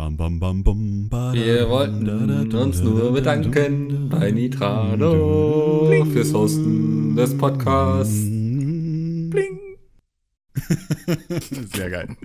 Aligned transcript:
Bam, 0.00 0.16
bam, 0.16 0.40
bam, 0.40 0.64
bam, 0.64 1.08
ba, 1.10 1.34
Wir 1.34 1.68
wollten 1.68 2.06
da, 2.06 2.16
da, 2.26 2.44
da, 2.44 2.62
uns 2.62 2.80
nur 2.80 3.04
da, 3.04 3.10
bedanken 3.10 4.08
da, 4.08 4.16
bei 4.16 4.30
Nitrado 4.30 5.92
fürs 6.10 6.32
Hosten 6.32 7.14
des 7.16 7.36
Podcasts. 7.36 8.24
Bling. 9.28 9.60
Sehr 11.74 11.90
geil. 11.90 12.16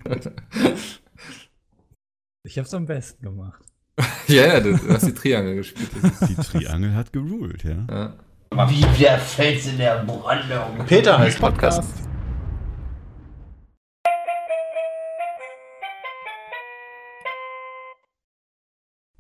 Ich 2.44 2.58
hab's 2.58 2.74
am 2.74 2.86
besten 2.86 3.26
gemacht. 3.26 3.62
Ja, 4.30 4.48
ja, 4.48 4.60
du 4.62 4.80
hast 4.88 5.08
die 5.08 5.14
Triangel 5.14 5.58
gespielt. 5.58 5.90
Die 6.30 6.36
Triangel 6.36 6.96
hat 6.96 7.12
geruled, 7.12 7.62
ja. 7.66 7.86
ja. 7.90 8.70
Wie 8.70 9.04
der 9.04 9.20
Fels 9.20 9.68
in 9.68 9.80
der 9.80 10.02
Brandung. 10.06 10.86
Peter 10.88 11.20
heißt 11.20 11.42
Podcast. 11.42 11.84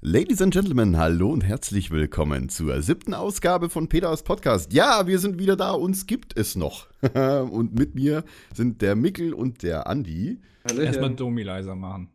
Ladies 0.08 0.40
and 0.40 0.54
Gentlemen, 0.54 0.98
hallo 0.98 1.32
und 1.32 1.42
herzlich 1.42 1.90
willkommen 1.90 2.48
zur 2.48 2.80
siebten 2.84 3.16
Ausgabe 3.16 3.72
von 3.72 3.90
Peters 3.90 4.22
Podcast. 4.22 4.72
Ja, 4.72 5.08
wir 5.08 5.18
sind 5.18 5.40
wieder 5.40 5.56
da, 5.56 5.72
uns 5.72 6.06
gibt 6.06 6.38
es 6.38 6.56
noch. 6.56 6.86
und 7.50 7.74
mit 7.74 7.96
mir 7.96 8.24
sind 8.54 8.84
der 8.84 8.96
Mickel 8.96 9.34
und 9.34 9.64
der 9.64 9.88
Andi. 9.88 10.42
Erstmal 10.62 10.86
Hallöchen. 10.90 11.16
Domi 11.16 11.42
leiser 11.42 11.74
machen. 11.74 12.10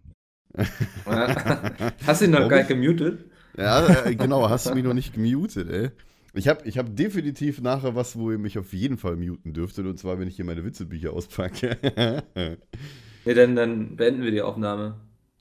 Ja. 0.57 1.73
Hast 2.07 2.21
du 2.21 2.27
ihn 2.27 2.31
noch 2.31 2.49
gar 2.49 2.59
nicht 2.59 2.69
gemutet? 2.69 3.25
Ja, 3.57 4.05
äh, 4.05 4.15
genau, 4.15 4.49
hast 4.49 4.71
du 4.71 4.75
mich 4.77 4.85
noch 4.85 4.95
nicht 4.95 5.13
gemutet, 5.13 5.69
ey. 5.69 5.91
Ich 6.33 6.47
habe 6.47 6.61
ich 6.69 6.79
hab 6.79 6.95
definitiv 6.95 7.61
nachher 7.61 7.97
was, 7.97 8.17
wo 8.17 8.31
ihr 8.31 8.39
mich 8.39 8.57
auf 8.57 8.73
jeden 8.73 8.99
Fall 8.99 9.17
muten 9.17 9.53
dürftet, 9.53 9.87
und 9.87 9.99
zwar, 9.99 10.21
wenn 10.21 10.29
ich 10.29 10.37
hier 10.37 10.45
meine 10.45 10.65
Witzebücher 10.65 11.13
auspacke. 11.13 11.77
Nee, 13.27 13.35
dann, 13.35 13.55
dann 13.55 13.97
beenden 13.97 14.23
wir 14.23 14.31
die 14.31 14.41
Aufnahme. 14.41 14.95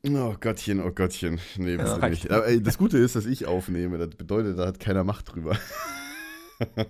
Oh 0.07 0.35
Gottchen, 0.39 0.81
oh 0.81 0.91
Gottchen. 0.91 1.39
Nee, 1.57 1.75
Ja. 1.75 1.95
bitte 1.95 2.09
nicht. 2.09 2.31
Aber, 2.31 2.47
ey, 2.47 2.61
das 2.61 2.77
Gute 2.77 2.97
ist, 2.97 3.15
dass 3.15 3.25
ich 3.25 3.45
aufnehme. 3.45 3.97
Das 3.97 4.09
bedeutet, 4.09 4.57
da 4.59 4.67
hat 4.67 4.79
keiner 4.79 5.03
Macht 5.03 5.33
drüber. 5.35 5.57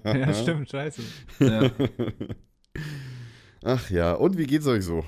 Ja, 0.04 0.34
stimmt, 0.34 0.68
scheiße. 0.68 1.04
Ja. 1.42 1.70
Ach 3.64 3.90
ja, 3.92 4.14
und 4.14 4.36
wie 4.38 4.48
geht's 4.48 4.66
euch 4.66 4.84
so? 4.84 5.06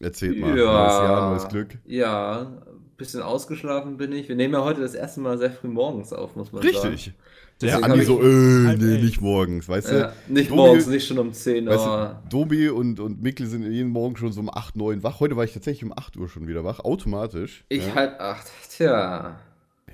Erzählt 0.00 0.38
mal. 0.40 0.56
Ja. 0.56 0.64
Neues 0.64 0.92
Jahr, 0.94 1.30
neues 1.30 1.48
Glück. 1.48 1.78
ja, 1.84 2.40
ein 2.42 2.96
bisschen 2.96 3.20
ausgeschlafen 3.20 3.96
bin 3.98 4.12
ich. 4.12 4.28
Wir 4.30 4.36
nehmen 4.36 4.54
ja 4.54 4.62
heute 4.64 4.80
das 4.80 4.94
erste 4.94 5.20
Mal 5.20 5.36
sehr 5.36 5.50
früh 5.50 5.68
morgens 5.68 6.12
auf, 6.14 6.36
muss 6.36 6.52
man 6.52 6.62
sagen. 6.62 6.88
Richtig. 6.88 7.12
Deswegen 7.60 7.80
Ja, 7.80 7.88
hab 7.88 7.92
Andi 7.92 8.04
so, 8.04 8.22
äh, 8.22 8.66
halb 8.68 8.80
nee, 8.80 9.02
nicht 9.02 9.20
morgens, 9.20 9.68
weißt 9.68 9.90
Ja, 9.90 10.12
du? 10.28 10.32
nicht 10.32 10.50
Domi- 10.50 10.56
morgens, 10.56 10.86
nicht 10.86 11.06
schon 11.08 11.18
um 11.18 11.32
10 11.32 11.66
Weißt 11.66 11.86
Uhr. 11.86 12.22
du, 12.24 12.28
Dobi 12.28 12.68
und, 12.68 13.00
und 13.00 13.20
Mikkel 13.20 13.46
sind 13.48 13.68
jeden 13.70 13.90
Morgen 13.90 14.16
schon 14.16 14.30
so 14.32 14.40
um 14.40 14.48
8, 14.48 14.76
9 14.76 15.02
wach. 15.02 15.18
Heute 15.18 15.36
war 15.36 15.42
ich 15.44 15.52
tatsächlich 15.52 15.84
um 15.84 15.92
8 15.96 16.16
Uhr 16.16 16.28
schon 16.28 16.46
wieder 16.46 16.62
wach, 16.62 16.78
automatisch. 16.80 17.64
Ich 17.68 17.84
ja. 17.86 17.94
halb 17.94 18.20
acht. 18.20 18.46
Tja. 18.70 19.40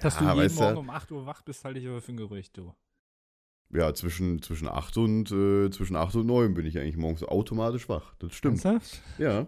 Dass 0.00 0.14
Ja, 0.16 0.20
du 0.20 0.26
jeden 0.26 0.38
weißt 0.44 0.58
du- 0.58 0.62
Morgen 0.62 0.76
um 0.78 0.90
8 0.90 1.10
Uhr 1.12 1.24
wach 1.24 1.40
bist, 1.42 1.64
halte 1.64 1.78
ich 1.80 1.86
aber 1.88 2.02
für 2.02 2.12
ein 2.12 2.16
Gerücht, 2.18 2.56
du. 2.58 2.74
Ja, 3.72 3.94
zwischen, 3.94 4.42
zwischen, 4.42 4.68
8 4.68 4.96
und, 4.98 5.32
äh, 5.32 5.70
zwischen 5.70 5.96
8 5.96 6.14
und 6.16 6.26
9 6.26 6.52
bin 6.54 6.66
ich 6.66 6.78
eigentlich 6.78 6.96
morgens 6.98 7.22
automatisch 7.24 7.88
wach. 7.88 8.14
Das 8.18 8.34
stimmt. 8.34 8.62
Ernsthaft? 8.64 9.00
Ja. 9.18 9.46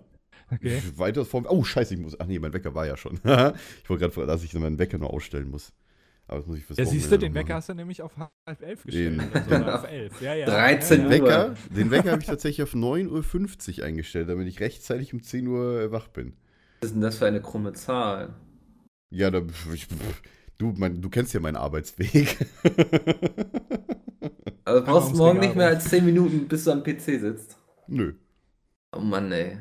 Okay. 0.50 0.80
Weiter 0.96 1.24
vorm. 1.24 1.44
Oh, 1.48 1.64
scheiße, 1.64 1.94
ich 1.94 2.00
muss. 2.00 2.18
Ach 2.18 2.26
nee, 2.26 2.38
mein 2.38 2.52
Wecker 2.52 2.74
war 2.74 2.86
ja 2.86 2.96
schon. 2.96 3.14
ich 3.24 3.90
wollte 3.90 4.00
gerade 4.00 4.10
fragen, 4.12 4.28
dass 4.28 4.42
ich 4.42 4.54
meinen 4.54 4.78
Wecker 4.78 4.96
noch 4.98 5.10
ausstellen 5.10 5.50
muss. 5.50 5.72
Aber 6.28 6.38
das 6.38 6.46
muss 6.46 6.58
ich 6.58 6.64
fürs 6.64 6.78
Ja, 6.78 6.86
siehst 6.86 7.10
du, 7.10 7.18
den 7.18 7.34
Wecker 7.34 7.54
hast 7.54 7.68
du 7.68 7.74
nämlich 7.74 8.02
auf 8.02 8.12
halb 8.18 8.62
elf 8.62 8.82
gestellt. 8.82 9.20
Den- 9.20 9.30
oder 9.30 9.42
so, 9.42 9.54
oder 9.54 9.74
auf 9.76 9.90
elf. 9.90 10.20
Ja, 10.20 10.34
ja. 10.34 10.46
13 10.46 10.98
ja, 10.98 11.04
ja. 11.04 11.10
Wecker, 11.10 11.54
den 11.70 11.90
Wecker 11.90 12.10
habe 12.10 12.20
ich 12.20 12.26
tatsächlich 12.26 12.62
auf 12.62 12.74
9.50 12.74 13.78
Uhr 13.78 13.84
eingestellt, 13.84 14.28
damit 14.28 14.48
ich 14.48 14.60
rechtzeitig 14.60 15.14
um 15.14 15.22
10 15.22 15.46
Uhr 15.46 15.80
äh, 15.80 15.92
wach 15.92 16.08
bin. 16.08 16.34
Was 16.80 16.88
ist 16.90 16.94
denn 16.94 17.02
das 17.02 17.18
für 17.18 17.26
eine 17.26 17.40
krumme 17.40 17.72
Zahl? 17.74 18.34
Ja, 19.10 19.30
da, 19.30 19.42
ich, 19.72 19.86
du, 20.58 20.74
mein, 20.76 21.00
du 21.00 21.08
kennst 21.08 21.32
ja 21.32 21.40
meinen 21.40 21.56
Arbeitsweg. 21.56 22.36
Also 24.66 24.80
du 24.80 24.86
brauchst 24.86 25.14
morgen 25.14 25.38
Regal 25.38 25.46
nicht 25.46 25.56
mehr 25.56 25.68
als 25.68 25.88
10 25.88 26.04
Minuten, 26.04 26.48
bis 26.48 26.64
du 26.64 26.72
am 26.72 26.82
PC 26.82 27.00
sitzt. 27.20 27.56
Nö. 27.86 28.14
Oh 28.92 28.98
Mann, 28.98 29.30
ey. 29.30 29.58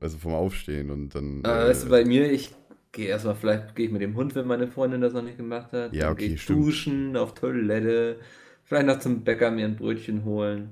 Also 0.00 0.16
vom 0.16 0.32
Aufstehen 0.32 0.90
und 0.90 1.14
dann. 1.14 1.44
Äh, 1.44 1.48
äh, 1.48 1.68
weißt 1.68 1.84
du, 1.84 1.90
bei 1.90 2.06
mir, 2.06 2.32
ich 2.32 2.52
gehe 2.92 3.08
erstmal, 3.08 3.34
vielleicht 3.36 3.74
gehe 3.76 3.86
ich 3.86 3.92
mit 3.92 4.02
dem 4.02 4.14
Hund, 4.16 4.34
wenn 4.34 4.46
meine 4.46 4.66
Freundin 4.68 5.00
das 5.00 5.12
noch 5.12 5.22
nicht 5.22 5.36
gemacht 5.36 5.72
hat. 5.72 5.92
Ja, 5.94 6.10
okay, 6.10 6.36
stimmt. 6.36 6.58
duschen, 6.58 7.16
auf 7.16 7.34
Toilette, 7.34 8.18
vielleicht 8.64 8.86
noch 8.86 8.98
zum 8.98 9.22
Bäcker 9.24 9.50
mir 9.50 9.64
ein 9.66 9.76
Brötchen 9.76 10.24
holen. 10.24 10.70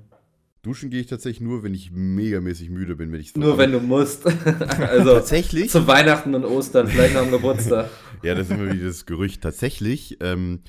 Duschen 0.61 0.89
gehe 0.89 0.99
ich 0.99 1.07
tatsächlich 1.07 1.39
nur, 1.39 1.63
wenn 1.63 1.73
ich 1.73 1.91
megamäßig 1.91 2.69
müde 2.69 2.97
bin, 2.97 3.13
wenn 3.13 3.21
ich 3.21 3.33
Nur 3.35 3.57
wenn 3.57 3.71
du 3.71 3.79
musst. 3.79 4.25
also 4.79 5.13
Tatsächlich? 5.13 5.69
zu 5.71 5.87
Weihnachten 5.87 6.35
und 6.35 6.43
Ostern, 6.43 6.87
vielleicht 6.87 7.13
noch 7.13 7.21
am 7.21 7.31
Geburtstag. 7.31 7.89
Ja, 8.21 8.35
das 8.35 8.49
ist 8.49 8.57
immer 8.59 8.73
wieder 8.73 8.85
das 8.85 9.05
Gerücht. 9.05 9.41
Tatsächlich, 9.41 10.17
ähm, 10.19 10.59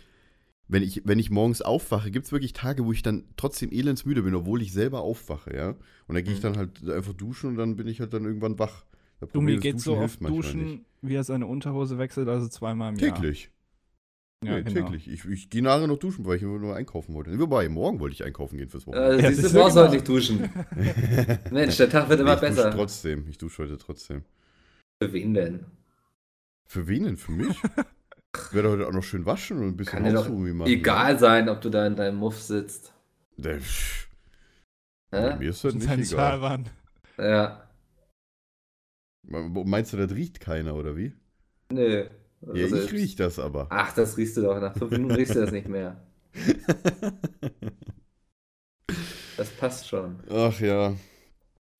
wenn, 0.68 0.84
ich, 0.84 1.02
wenn 1.04 1.18
ich 1.18 1.30
morgens 1.30 1.62
aufwache, 1.62 2.12
gibt 2.12 2.26
es 2.26 2.30
wirklich 2.32 2.52
Tage, 2.52 2.84
wo 2.84 2.92
ich 2.92 3.02
dann 3.02 3.24
trotzdem 3.36 3.72
elendsmüde 3.72 4.22
bin, 4.22 4.36
obwohl 4.36 4.62
ich 4.62 4.72
selber 4.72 5.00
aufwache, 5.00 5.52
ja. 5.56 5.70
Und 6.06 6.14
dann 6.14 6.22
gehe 6.22 6.32
ich 6.32 6.38
Mhm. 6.38 6.42
dann 6.44 6.56
halt 6.56 6.88
einfach 6.88 7.12
duschen 7.14 7.50
und 7.50 7.56
dann 7.56 7.74
bin 7.74 7.88
ich 7.88 7.98
halt 7.98 8.14
dann 8.14 8.24
irgendwann 8.24 8.60
wach. 8.60 8.84
Problem 9.26 9.56
ist, 9.56 9.62
geht 9.62 9.80
so 9.80 9.94
Duschen 9.94 10.04
oft 10.04 10.20
duschen, 10.28 10.84
wie 11.02 11.14
er 11.14 11.24
seine 11.24 11.46
Unterhose 11.46 11.98
wechselt, 11.98 12.28
also 12.28 12.48
zweimal 12.48 12.92
im 12.92 12.98
Jahr. 12.98 13.14
Täglich. 13.14 13.50
Ja, 14.42 14.54
nee, 14.56 14.62
genau. 14.62 14.86
täglich. 14.86 15.08
Ich, 15.08 15.24
ich 15.26 15.50
gehe 15.50 15.62
nachher 15.62 15.86
noch 15.86 15.98
duschen, 15.98 16.24
weil 16.24 16.36
ich 16.36 16.42
nur 16.42 16.74
einkaufen 16.74 17.14
wollte. 17.14 17.38
Wobei, 17.38 17.68
morgen 17.68 18.00
wollte 18.00 18.14
ich 18.14 18.24
einkaufen 18.24 18.56
gehen 18.56 18.70
fürs 18.70 18.86
Wochenende. 18.86 19.18
Äh, 19.18 19.22
Ja, 19.22 19.28
siehst 19.30 19.44
das 19.44 19.52
du, 19.52 19.58
brauchst 19.58 19.76
ja 19.76 19.82
heute 19.88 20.02
genau. 20.02 20.14
nicht 20.14 20.30
duschen. 20.30 20.50
Mensch, 21.50 21.76
der 21.76 21.90
Tag 21.90 22.08
wird 22.08 22.20
Nee, 22.20 22.24
immer 22.24 22.34
ich 22.34 22.40
dusche 22.40 22.54
besser. 22.54 22.70
trotzdem. 22.70 23.26
Ich 23.28 23.36
dusche 23.38 23.62
heute 23.64 23.76
trotzdem. 23.76 24.24
Für 25.02 25.12
wen 25.12 25.34
denn? 25.34 25.64
Für 26.66 26.88
wen 26.88 27.02
denn? 27.04 27.16
Für 27.18 27.32
mich? 27.32 27.56
Ich 28.34 28.54
werde 28.54 28.70
heute 28.70 28.86
auch 28.88 28.92
noch 28.92 29.02
schön 29.02 29.26
waschen 29.26 29.58
und 29.58 29.68
ein 29.68 29.76
bisschen 29.76 30.02
Kann 30.04 30.16
Hausruhe 30.16 30.54
machen. 30.54 30.70
egal 30.70 31.18
sein, 31.18 31.48
ob 31.48 31.60
du 31.60 31.68
da 31.68 31.86
in 31.86 31.96
deinem 31.96 32.16
Muff 32.16 32.40
sitzt. 32.40 32.94
Der, 33.36 33.58
mir 35.10 35.50
ist 35.50 35.64
das 35.64 35.74
nicht 35.74 36.12
egal. 36.12 36.64
Ja. 37.18 37.69
Meinst 39.22 39.92
du, 39.92 39.96
das 39.96 40.12
riecht 40.12 40.40
keiner, 40.40 40.74
oder 40.74 40.96
wie? 40.96 41.12
Nö. 41.72 42.06
Ja, 42.40 42.64
Also, 42.64 42.76
ich 42.76 42.92
riech 42.92 43.16
das 43.16 43.38
aber. 43.38 43.66
Ach, 43.70 43.92
das 43.94 44.16
riechst 44.16 44.36
du 44.36 44.42
doch. 44.42 44.60
Nach 44.60 44.76
fünf 44.76 44.90
Minuten 44.92 45.14
riechst 45.14 45.34
du 45.34 45.40
das 45.40 45.52
nicht 45.52 45.68
mehr. 45.68 46.02
Das 49.36 49.48
passt 49.48 49.88
schon. 49.88 50.16
Ach 50.28 50.60
ja. 50.60 50.94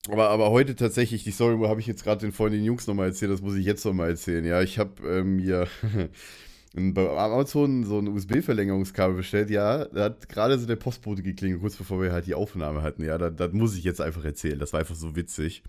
Aber, 0.09 0.29
aber 0.29 0.49
heute 0.49 0.75
tatsächlich, 0.75 1.23
die 1.23 1.29
Story 1.31 1.63
habe 1.67 1.79
ich 1.79 1.85
jetzt 1.85 2.03
gerade 2.03 2.21
den 2.21 2.31
Freunden 2.31 2.57
den 2.57 2.65
Jungs 2.65 2.87
nochmal 2.87 3.09
erzählt, 3.09 3.31
das 3.31 3.43
muss 3.43 3.55
ich 3.55 3.65
jetzt 3.65 3.85
nochmal 3.85 4.09
erzählen. 4.09 4.43
Ja, 4.45 4.63
ich 4.63 4.79
habe 4.79 5.07
ähm, 5.07 5.35
mir 5.35 5.67
bei 6.73 7.07
Amazon 7.07 7.83
so 7.83 7.99
ein 7.99 8.07
USB-Verlängerungskabel 8.07 9.17
bestellt. 9.17 9.51
Ja, 9.51 9.85
da 9.85 10.05
hat 10.05 10.27
gerade 10.27 10.57
so 10.57 10.65
der 10.65 10.75
Postbote 10.75 11.21
geklingelt, 11.21 11.61
kurz 11.61 11.75
bevor 11.75 12.01
wir 12.01 12.11
halt 12.11 12.25
die 12.25 12.33
Aufnahme 12.33 12.81
hatten. 12.81 13.03
Ja, 13.03 13.19
das, 13.19 13.35
das 13.35 13.53
muss 13.53 13.75
ich 13.77 13.83
jetzt 13.83 14.01
einfach 14.01 14.25
erzählen. 14.25 14.57
Das 14.57 14.73
war 14.73 14.79
einfach 14.79 14.95
so 14.95 15.15
witzig. 15.15 15.61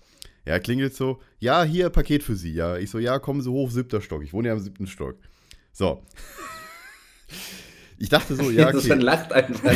Ja, 0.44 0.58
klingelt 0.58 0.94
so, 0.94 1.20
ja, 1.38 1.62
hier, 1.62 1.90
Paket 1.90 2.22
für 2.22 2.34
Sie. 2.34 2.52
Ja, 2.52 2.76
ich 2.76 2.90
so, 2.90 2.98
ja, 2.98 3.18
kommen 3.18 3.40
Sie 3.42 3.50
hoch, 3.50 3.70
siebter 3.70 4.00
Stock. 4.00 4.22
Ich 4.22 4.32
wohne 4.32 4.48
ja 4.48 4.54
am 4.54 4.60
siebten 4.60 4.86
Stock. 4.86 5.16
So. 5.72 6.02
Ich 7.98 8.08
dachte 8.08 8.34
so, 8.34 8.50
ja, 8.50 8.72
Das 8.72 8.82
schon 8.82 8.92
okay. 8.92 9.02
lacht 9.02 9.32
einfach. 9.32 9.72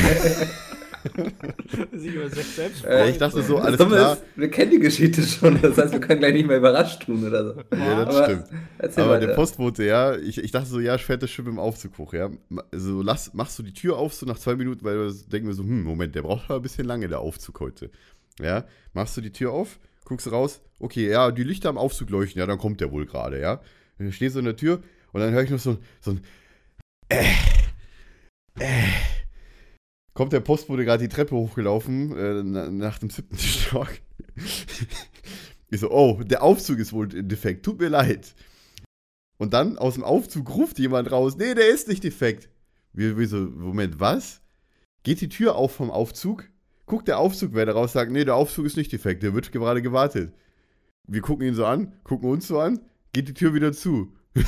Sich 1.92 2.14
über 2.14 2.28
Sex 2.28 2.56
selbst 2.56 2.84
Äh, 2.84 3.10
ich 3.10 3.18
dachte 3.18 3.40
so, 3.42 3.58
Das 3.58 3.66
alles 3.66 3.78
klar. 3.78 4.12
Ist, 4.14 4.22
wir 4.34 4.50
kennen 4.50 4.72
die 4.72 4.80
Geschichte 4.80 5.22
schon. 5.22 5.60
Das 5.62 5.78
heißt, 5.78 5.92
wir 5.92 6.00
können 6.00 6.18
gleich 6.18 6.32
nicht 6.34 6.48
mehr 6.48 6.58
überrascht 6.58 7.04
tun 7.04 7.24
oder 7.24 7.44
so. 7.44 7.60
Ja, 7.76 8.04
das 8.04 8.16
Aber 8.16 8.24
stimmt. 8.24 8.44
Erzähl 8.78 9.04
Aber 9.04 9.12
weiter. 9.12 9.26
der 9.28 9.34
Postbote, 9.34 9.84
ja, 9.84 10.16
ich, 10.16 10.38
ich 10.38 10.50
dachte 10.50 10.66
so, 10.68 10.80
ja, 10.80 10.98
fährt 10.98 11.22
das 11.22 11.30
Schiff 11.30 11.46
im 11.46 11.60
Aufzug 11.60 11.96
hoch, 11.98 12.12
ja. 12.12 12.28
Also 12.72 13.02
lass, 13.02 13.32
machst 13.34 13.56
du 13.58 13.62
die 13.62 13.72
Tür 13.72 13.96
auf, 13.98 14.14
so 14.14 14.26
nach 14.26 14.38
zwei 14.38 14.56
Minuten, 14.56 14.84
weil 14.84 14.98
wir 14.98 15.14
denken 15.30 15.46
wir 15.46 15.54
so, 15.54 15.62
hm, 15.62 15.84
Moment, 15.84 16.14
der 16.16 16.22
braucht 16.22 16.46
aber 16.46 16.56
ein 16.58 16.62
bisschen 16.62 16.86
lange, 16.86 17.06
der 17.08 17.20
Aufzug 17.20 17.60
heute. 17.60 17.90
Ja, 18.40 18.64
machst 18.92 19.16
du 19.16 19.20
die 19.20 19.30
Tür 19.32 19.52
auf, 19.52 19.78
guckst 20.06 20.30
raus, 20.32 20.62
okay, 20.78 21.10
ja, 21.10 21.30
die 21.30 21.42
Lichter 21.44 21.68
am 21.68 21.76
Aufzug 21.76 22.08
leuchten, 22.08 22.38
ja, 22.40 22.46
dann 22.46 22.58
kommt 22.58 22.80
der 22.80 22.90
wohl 22.90 23.04
gerade, 23.04 23.40
ja. 23.40 23.60
Dann 23.98 24.12
stehst 24.12 24.34
du 24.36 24.38
in 24.38 24.44
der 24.46 24.56
Tür 24.56 24.82
und 25.12 25.20
dann 25.20 25.32
höre 25.32 25.42
ich 25.42 25.50
noch 25.50 25.58
so, 25.58 25.76
so 26.00 26.12
ein 26.12 26.20
äh, 27.08 27.24
äh. 28.58 28.82
Kommt 30.14 30.32
der 30.32 30.40
Postbote 30.40 30.84
gerade 30.84 31.02
die 31.02 31.14
Treppe 31.14 31.34
hochgelaufen, 31.34 32.16
äh, 32.16 32.42
na- 32.42 32.70
nach 32.70 32.98
dem 32.98 33.10
siebten 33.10 33.36
Stock. 33.38 33.90
ich 35.70 35.80
so, 35.80 35.90
oh, 35.90 36.22
der 36.22 36.42
Aufzug 36.42 36.78
ist 36.78 36.92
wohl 36.92 37.08
defekt, 37.08 37.64
tut 37.64 37.80
mir 37.80 37.88
leid. 37.88 38.34
Und 39.38 39.52
dann 39.52 39.76
aus 39.76 39.94
dem 39.94 40.04
Aufzug 40.04 40.48
ruft 40.54 40.78
jemand 40.78 41.10
raus, 41.12 41.36
nee, 41.36 41.54
der 41.54 41.68
ist 41.68 41.88
nicht 41.88 42.02
defekt. 42.02 42.48
Wir, 42.94 43.18
wir 43.18 43.28
so, 43.28 43.36
Moment, 43.36 44.00
was? 44.00 44.40
Geht 45.02 45.20
die 45.20 45.28
Tür 45.28 45.56
auf 45.56 45.74
vom 45.74 45.90
Aufzug, 45.90 46.48
guckt 46.86 47.08
der 47.08 47.18
Aufzugwärter 47.18 47.72
raus, 47.72 47.92
sagt, 47.92 48.10
nee, 48.12 48.24
der 48.24 48.34
Aufzug 48.36 48.64
ist 48.66 48.76
nicht 48.76 48.92
defekt, 48.92 49.22
der 49.22 49.34
wird 49.34 49.52
gerade 49.52 49.82
gewartet. 49.82 50.32
Wir 51.08 51.20
gucken 51.20 51.46
ihn 51.46 51.54
so 51.54 51.66
an, 51.66 51.92
gucken 52.04 52.30
uns 52.30 52.48
so 52.48 52.58
an, 52.60 52.80
geht 53.12 53.28
die 53.28 53.34
Tür 53.34 53.54
wieder 53.54 53.72
zu. 53.72 54.12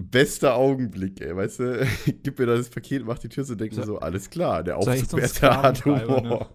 Bester 0.00 0.54
Augenblick, 0.54 1.20
ey, 1.20 1.34
weißt 1.34 1.58
du? 1.60 1.86
Gib 2.22 2.38
mir 2.38 2.46
das 2.46 2.68
Paket, 2.70 3.04
mach 3.04 3.18
die 3.18 3.28
Tür 3.28 3.44
zu, 3.44 3.56
denken 3.56 3.74
So- 3.76 3.82
so, 3.82 3.98
alles 3.98 4.30
klar, 4.30 4.62
der 4.62 4.80
so 4.80 4.90
Aufzugwärter 4.90 5.62
hat 5.62 5.84
Humor. 5.84 6.20
ne? 6.22 6.46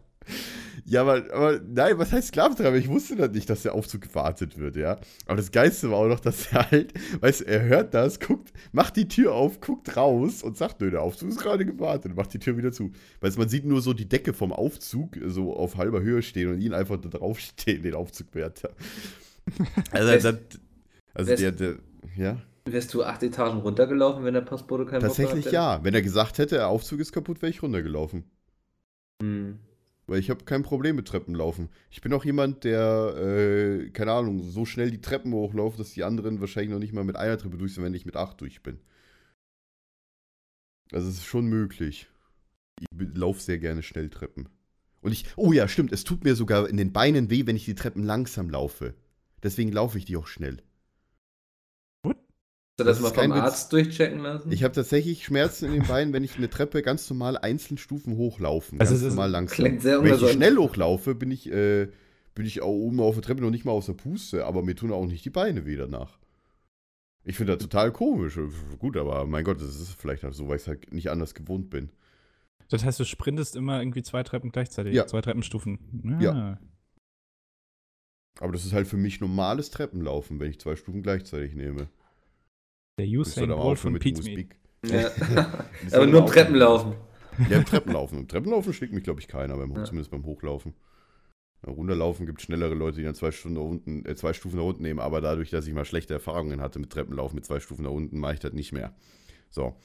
Ja, 0.86 1.02
aber, 1.02 1.24
aber 1.34 1.62
nein, 1.66 1.98
was 1.98 2.12
heißt 2.12 2.30
Sklaventreiber? 2.30 2.76
Ich 2.76 2.90
wusste 2.90 3.16
das 3.16 3.32
nicht, 3.32 3.50
dass 3.50 3.62
der 3.64 3.74
Aufzug 3.74 4.02
gewartet 4.02 4.58
wird, 4.58 4.76
ja. 4.76 5.00
Aber 5.26 5.38
das 5.38 5.52
Geiste 5.52 5.90
war 5.90 6.00
auch 6.00 6.08
noch, 6.08 6.20
dass 6.20 6.52
er 6.52 6.70
halt, 6.72 6.94
weißt 7.22 7.42
du, 7.42 7.48
er 7.48 7.64
hört 7.64 7.94
das, 7.94 8.20
guckt, 8.20 8.52
macht 8.74 8.98
die 8.98 9.08
Tür 9.08 9.34
auf, 9.34 9.62
guckt 9.62 9.96
raus 9.96 10.44
und 10.44 10.58
sagt, 10.58 10.82
nö, 10.82 10.92
der 10.92 11.02
Aufzug 11.02 11.30
ist 11.30 11.40
gerade 11.40 11.66
gewartet, 11.66 12.16
macht 12.16 12.34
die 12.34 12.40
Tür 12.40 12.58
wieder 12.58 12.74
zu. 12.74 12.92
Weißt 13.22 13.38
du, 13.38 13.40
man 13.40 13.50
sieht 13.50 13.66
nur 13.66 13.82
so 13.82 13.94
die 13.94 14.10
Decke 14.10 14.34
vom 14.34 14.52
Aufzug 14.52 15.18
so 15.26 15.56
auf 15.56 15.78
halber 15.78 16.02
Höhe 16.02 16.22
stehen 16.22 16.52
und 16.52 16.60
ihn 16.60 16.74
einfach 16.74 16.98
da 16.98 17.08
draufstehen, 17.10 17.84
den 17.84 17.96
Aufzugwärter. 17.96 18.70
Also, 19.92 20.30
das, 20.30 20.38
also 21.14 21.32
Wärst- 21.32 21.44
der, 21.44 21.52
der, 21.52 21.76
ja. 22.16 22.42
Wärst 22.66 22.94
du 22.94 23.04
acht 23.04 23.22
Etagen 23.24 23.60
runtergelaufen, 23.60 24.24
wenn 24.24 24.34
der 24.34 24.40
Postbote 24.42 24.86
keinen 24.86 25.02
Tatsächlich 25.02 25.44
Bock 25.44 25.52
gehabt 25.52 25.80
ja. 25.80 25.84
Wenn 25.84 25.94
er 25.94 26.02
gesagt 26.02 26.38
hätte, 26.38 26.56
der 26.56 26.70
Aufzug 26.70 27.02
ist 27.02 27.12
kaputt, 27.12 27.42
wäre 27.42 27.50
ich 27.50 27.62
runtergelaufen. 27.62 28.24
Hm. 29.22 29.60
Weil 30.06 30.20
ich 30.20 30.30
habe 30.30 30.44
kein 30.44 30.64
Problem 30.64 30.98
mit 30.98 31.08
Treppenlaufen. 31.08 31.70
Ich 31.90 32.02
bin 32.02 32.14
auch 32.14 32.26
jemand, 32.26 32.66
der, 32.66 33.16
äh, 33.18 33.90
keine 33.92 34.12
Ahnung, 34.12 34.44
so 34.44 34.66
schnell 34.66 34.92
die 34.92 35.02
Treppen 35.02 35.34
hochlauft, 35.34 35.80
dass 35.80 35.92
die 35.92 36.04
anderen 36.04 36.42
wahrscheinlich 36.42 36.72
noch 36.72 36.80
nicht 36.80 36.94
mal 36.94 37.06
mit 37.06 37.16
einer 37.16 37.38
Treppe 37.38 37.58
durch 37.58 37.74
sind, 37.74 37.84
wenn 37.84 37.94
ich 37.94 38.06
mit 38.06 38.18
acht 38.18 38.42
durch 38.42 38.64
bin. 38.64 38.80
Also 40.92 41.08
es 41.08 41.16
ist 41.16 41.26
schon 41.26 41.48
möglich. 41.48 42.08
Ich 42.80 42.88
laufe 43.16 43.40
sehr 43.42 43.60
gerne 43.60 43.82
schnell 43.82 44.10
Treppen. 44.10 44.50
Und 45.02 45.12
ich, 45.12 45.26
oh 45.36 45.52
ja, 45.52 45.68
stimmt, 45.68 45.92
es 45.92 46.04
tut 46.04 46.24
mir 46.24 46.36
sogar 46.36 46.70
in 46.70 46.78
den 46.78 46.94
Beinen 46.94 47.30
weh, 47.30 47.46
wenn 47.46 47.56
ich 47.56 47.66
die 47.66 47.76
Treppen 47.76 48.04
langsam 48.04 48.50
laufe. 48.50 48.96
Deswegen 49.42 49.72
laufe 49.72 49.98
ich 49.98 50.06
die 50.06 50.18
auch 50.18 50.28
schnell. 50.28 50.62
Hast 52.76 52.80
du 52.80 52.84
das, 52.86 52.98
Das 53.02 53.14
mal 53.16 53.22
vom 53.22 53.32
Witz. 53.34 53.40
Arzt 53.42 53.72
durchchecken 53.74 54.20
lassen? 54.22 54.52
Ich 54.52 54.64
habe 54.64 54.74
tatsächlich 54.74 55.24
Schmerzen 55.26 55.66
in 55.66 55.74
den 55.74 55.84
Beinen, 55.84 56.12
wenn 56.12 56.24
ich 56.24 56.38
eine 56.38 56.50
Treppe 56.50 56.82
ganz 56.82 57.08
normal 57.08 57.38
einzeln 57.38 57.78
Stufen 57.78 58.18
hochlaufen. 58.18 58.80
Also 58.80 58.94
ganz 58.94 59.02
es 59.02 59.08
ist- 59.10 59.14
normal 59.14 59.30
langsam. 59.30 59.56
Klingt 59.58 59.82
sehr 59.84 60.04
Wenn 60.04 60.12
ich 60.16 60.32
schnell 60.32 60.58
hochlaufe, 60.58 61.14
bin 61.14 61.30
ich, 61.30 61.52
äh, 61.52 61.88
bin 62.34 62.48
ich 62.48 62.64
auch 62.64 62.72
oben 62.74 63.00
auf 63.00 63.14
der 63.14 63.22
Treppe 63.22 63.42
noch 63.42 63.52
nicht 63.52 63.64
mal 63.64 63.74
aus 63.74 63.86
der 63.86 63.94
Puste, 63.94 64.46
aber 64.48 64.64
mir 64.64 64.76
tun 64.76 64.92
auch 64.92 65.06
nicht 65.06 65.24
die 65.24 65.30
Beine 65.30 65.68
weh 65.68 65.76
danach. 65.76 66.18
Ich 67.24 67.38
finde 67.38 67.54
das 67.54 67.62
total 67.62 67.92
komisch. 67.92 68.40
Gut, 68.80 68.98
aber 68.98 69.28
mein 69.28 69.44
Gott, 69.44 69.62
das 69.62 69.80
ist 69.80 69.94
vielleicht 69.94 70.24
halt 70.24 70.34
so, 70.34 70.48
weil 70.50 70.56
ich 70.56 70.64
es 70.64 70.68
halt 70.68 70.92
nicht 70.92 71.12
anders 71.12 71.36
gewohnt 71.36 71.70
bin. 71.70 71.92
Das 72.70 72.84
heißt, 72.84 73.00
du 73.00 73.06
sprintest 73.06 73.56
immer 73.56 73.80
irgendwie 73.80 74.02
zwei 74.02 74.24
Treppen 74.24 74.52
gleichzeitig, 74.52 74.96
Ja. 74.96 75.06
zwei 75.06 75.22
Treppenstufen. 75.22 76.18
Ja. 76.20 76.58
Aber 78.40 78.52
das 78.52 78.66
ist 78.66 78.74
halt 78.74 78.88
für 78.88 78.98
mich 78.98 79.22
normales 79.22 79.70
Treppenlaufen, 79.70 80.40
wenn 80.40 80.50
ich 80.50 80.60
zwei 80.60 80.76
Stufen 80.76 81.04
gleichzeitig 81.04 81.54
nehme. 81.54 81.88
Der 83.00 83.08
Usain 83.08 83.50
Bolt 83.50 83.80
von 83.80 83.94
mit 83.94 84.06
Ja. 84.86 85.12
Aber 85.92 86.06
nur 86.06 86.22
im. 86.22 86.28
Treppenlaufen. 86.28 86.94
Ja, 87.50 87.58
im 87.58 87.66
Treppenlaufen. 87.66 88.20
Im 88.20 88.28
Treppenlaufen 88.28 88.74
schlägt 88.74 88.94
mich, 88.94 89.04
glaube 89.04 89.20
ich, 89.20 89.28
keiner, 89.28 89.58
beim, 89.58 89.76
Ja. 89.76 89.84
zumindest 89.84 90.12
beim 90.12 90.24
Hochlaufen. 90.24 90.74
Runterlaufen 91.66 92.26
gibt 92.26 92.42
schnellere 92.42 92.76
Leute, 92.76 92.98
die 92.98 93.04
dann 93.04 93.16
zwei, 93.16 93.32
Stunden 93.32 93.58
unten, 93.58 94.06
äh, 94.06 94.16
zwei 94.16 94.34
Stufen 94.34 94.58
nach 94.58 94.66
unten 94.66 94.84
nehmen, 94.84 95.00
aber 95.00 95.22
dadurch, 95.22 95.50
dass 95.50 95.66
ich 95.66 95.74
mal 95.74 95.86
schlechte 95.86 96.14
Erfahrungen 96.14 96.60
hatte 96.60 96.78
mit 96.78 96.90
Treppenlaufen 96.92 97.36
mit 97.36 97.46
zwei 97.46 97.62
Stufen 97.62 97.84
nach 97.84 97.92
unten, 97.92 98.20
mache 98.20 98.34
ich 98.34 98.40
das 98.42 98.52
nicht 98.52 98.74
mehr. 98.74 98.94
So. 99.50 99.76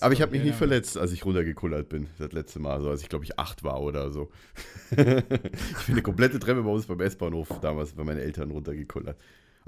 Aber 0.00 0.12
ich 0.14 0.22
habe 0.22 0.32
mich 0.32 0.42
nie 0.42 0.52
verletzt, 0.52 0.96
als 0.96 1.12
ich 1.12 1.24
runtergekullert 1.24 1.88
bin, 1.88 2.08
das 2.18 2.32
letzte 2.32 2.60
Mal, 2.60 2.80
so 2.80 2.88
als 2.90 3.02
ich, 3.02 3.08
glaube 3.08 3.24
ich, 3.24 3.38
acht 3.38 3.62
war 3.62 3.80
oder 3.82 4.10
so. 4.10 4.30
ich 4.90 4.96
bin 4.96 5.24
eine 5.88 6.02
komplette 6.02 6.38
Treppe 6.38 6.62
bei 6.62 6.70
uns 6.70 6.86
beim 6.86 7.00
S-Bahnhof 7.00 7.60
damals 7.60 7.92
bei 7.92 8.04
meinen 8.04 8.20
Eltern 8.20 8.50
runtergekullert. 8.50 9.18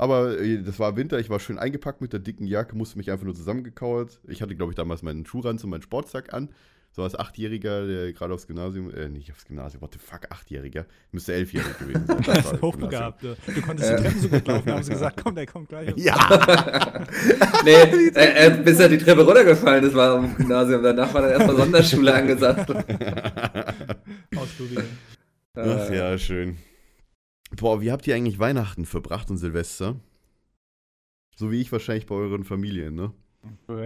Aber 0.00 0.38
äh, 0.41 0.62
das 0.62 0.79
war 0.79 0.97
Winter, 0.97 1.19
ich 1.19 1.29
war 1.29 1.38
schön 1.41 1.58
eingepackt 1.58 2.00
mit 2.00 2.14
der 2.14 2.20
dicken 2.20 2.47
Jacke, 2.47 2.75
musste 2.75 2.97
mich 2.97 3.11
einfach 3.11 3.26
nur 3.26 3.35
zusammengekauert. 3.35 4.19
Ich 4.26 4.41
hatte, 4.41 4.56
glaube 4.56 4.73
ich, 4.73 4.76
damals 4.76 5.02
meinen 5.02 5.26
Schuhranz 5.26 5.62
und 5.62 5.69
meinen 5.69 5.82
Sportsack 5.82 6.32
an. 6.32 6.49
So 6.93 7.02
als 7.02 7.14
Achtjähriger, 7.19 7.87
der 7.87 8.12
gerade 8.14 8.32
aufs 8.32 8.47
Gymnasium, 8.47 8.91
äh, 8.94 9.11
nicht 9.11 9.31
aufs 9.31 9.44
Gymnasium, 9.44 9.82
what 9.82 9.93
the 9.93 9.99
fuck, 9.99 10.23
Achtjähriger, 10.31 10.87
müsste 11.12 11.35
elfjährig 11.35 11.79
gewesen 11.79 12.06
sein. 12.06 12.17
Das 12.26 12.26
war 12.29 12.35
Das 12.44 12.52
ist 12.55 12.62
hochbegabt. 12.62 13.23
ja. 13.23 13.35
Du 13.55 13.61
konntest 13.61 13.91
Ja. 13.91 13.97
die 13.99 14.02
Treppen 14.02 14.20
so 14.23 14.29
gut 14.31 14.47
laufen, 14.49 14.73
haben 14.73 14.82
sie 14.82 14.93
gesagt, 14.93 15.20
komm, 15.23 15.35
der 15.35 15.47
kommt 15.47 15.69
gleich. 15.69 15.93
Ja! 15.97 16.17
nee, 17.67 17.73
äh, 17.73 18.46
äh, 18.46 18.62
bis 18.64 18.81
er 18.81 18.88
die 18.88 18.99
Treppe 18.99 19.23
runtergefallen 19.23 19.85
ist, 19.85 19.94
war 19.94 20.17
am 20.17 20.35
Gymnasium. 20.35 20.82
Danach 20.82 21.12
war 21.12 21.20
dann 21.20 21.32
erstmal 21.32 21.56
Sonderschule 21.56 22.14
angesagt. 22.14 22.70
Ausprobieren. 24.35 24.85
Ach 25.55 25.91
Äh, 25.91 25.96
ja, 25.96 26.17
schön. 26.19 26.56
Boah, 27.56 27.81
wie 27.81 27.93
habt 27.93 28.06
ihr 28.08 28.14
eigentlich 28.17 28.38
Weihnachten 28.41 28.85
verbracht 28.87 29.31
und 29.31 29.37
Silvester? 29.38 29.97
So 31.37 31.50
wie 31.50 31.61
ich 31.61 31.73
wahrscheinlich 31.73 32.06
bei 32.06 32.14
euren 32.14 32.44
Familien, 32.44 32.94
ne? 32.94 33.12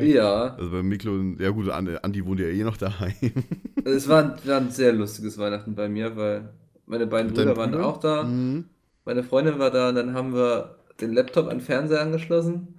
Ja, 0.00 0.58
Also 0.58 0.70
bei 0.70 0.82
Miklo 0.82 1.12
und, 1.12 1.40
ja 1.40 1.50
gut, 1.50 1.68
An- 1.68 1.98
Andi 1.98 2.24
wohnt 2.26 2.40
ja 2.40 2.46
eh 2.48 2.64
noch 2.64 2.76
daheim. 2.76 3.14
es 3.84 4.08
war, 4.08 4.22
ein- 4.24 4.46
war 4.48 4.56
ein 4.58 4.70
sehr 4.70 4.92
lustiges 4.92 5.38
Weihnachten 5.38 5.74
bei 5.74 5.88
mir, 5.88 6.16
weil 6.16 6.52
meine 6.86 7.06
beiden 7.06 7.32
Brüder 7.32 7.56
waren 7.56 7.70
Brüdern? 7.70 7.84
auch 7.84 7.98
da. 7.98 8.24
Mhm. 8.24 8.64
Meine 9.04 9.22
Freundin 9.22 9.58
war 9.58 9.70
da 9.70 9.90
und 9.90 9.96
dann 9.96 10.14
haben 10.14 10.34
wir 10.34 10.78
den 11.00 11.12
Laptop 11.12 11.46
an 11.48 11.58
den 11.58 11.60
Fernseher 11.64 12.00
angeschlossen 12.00 12.78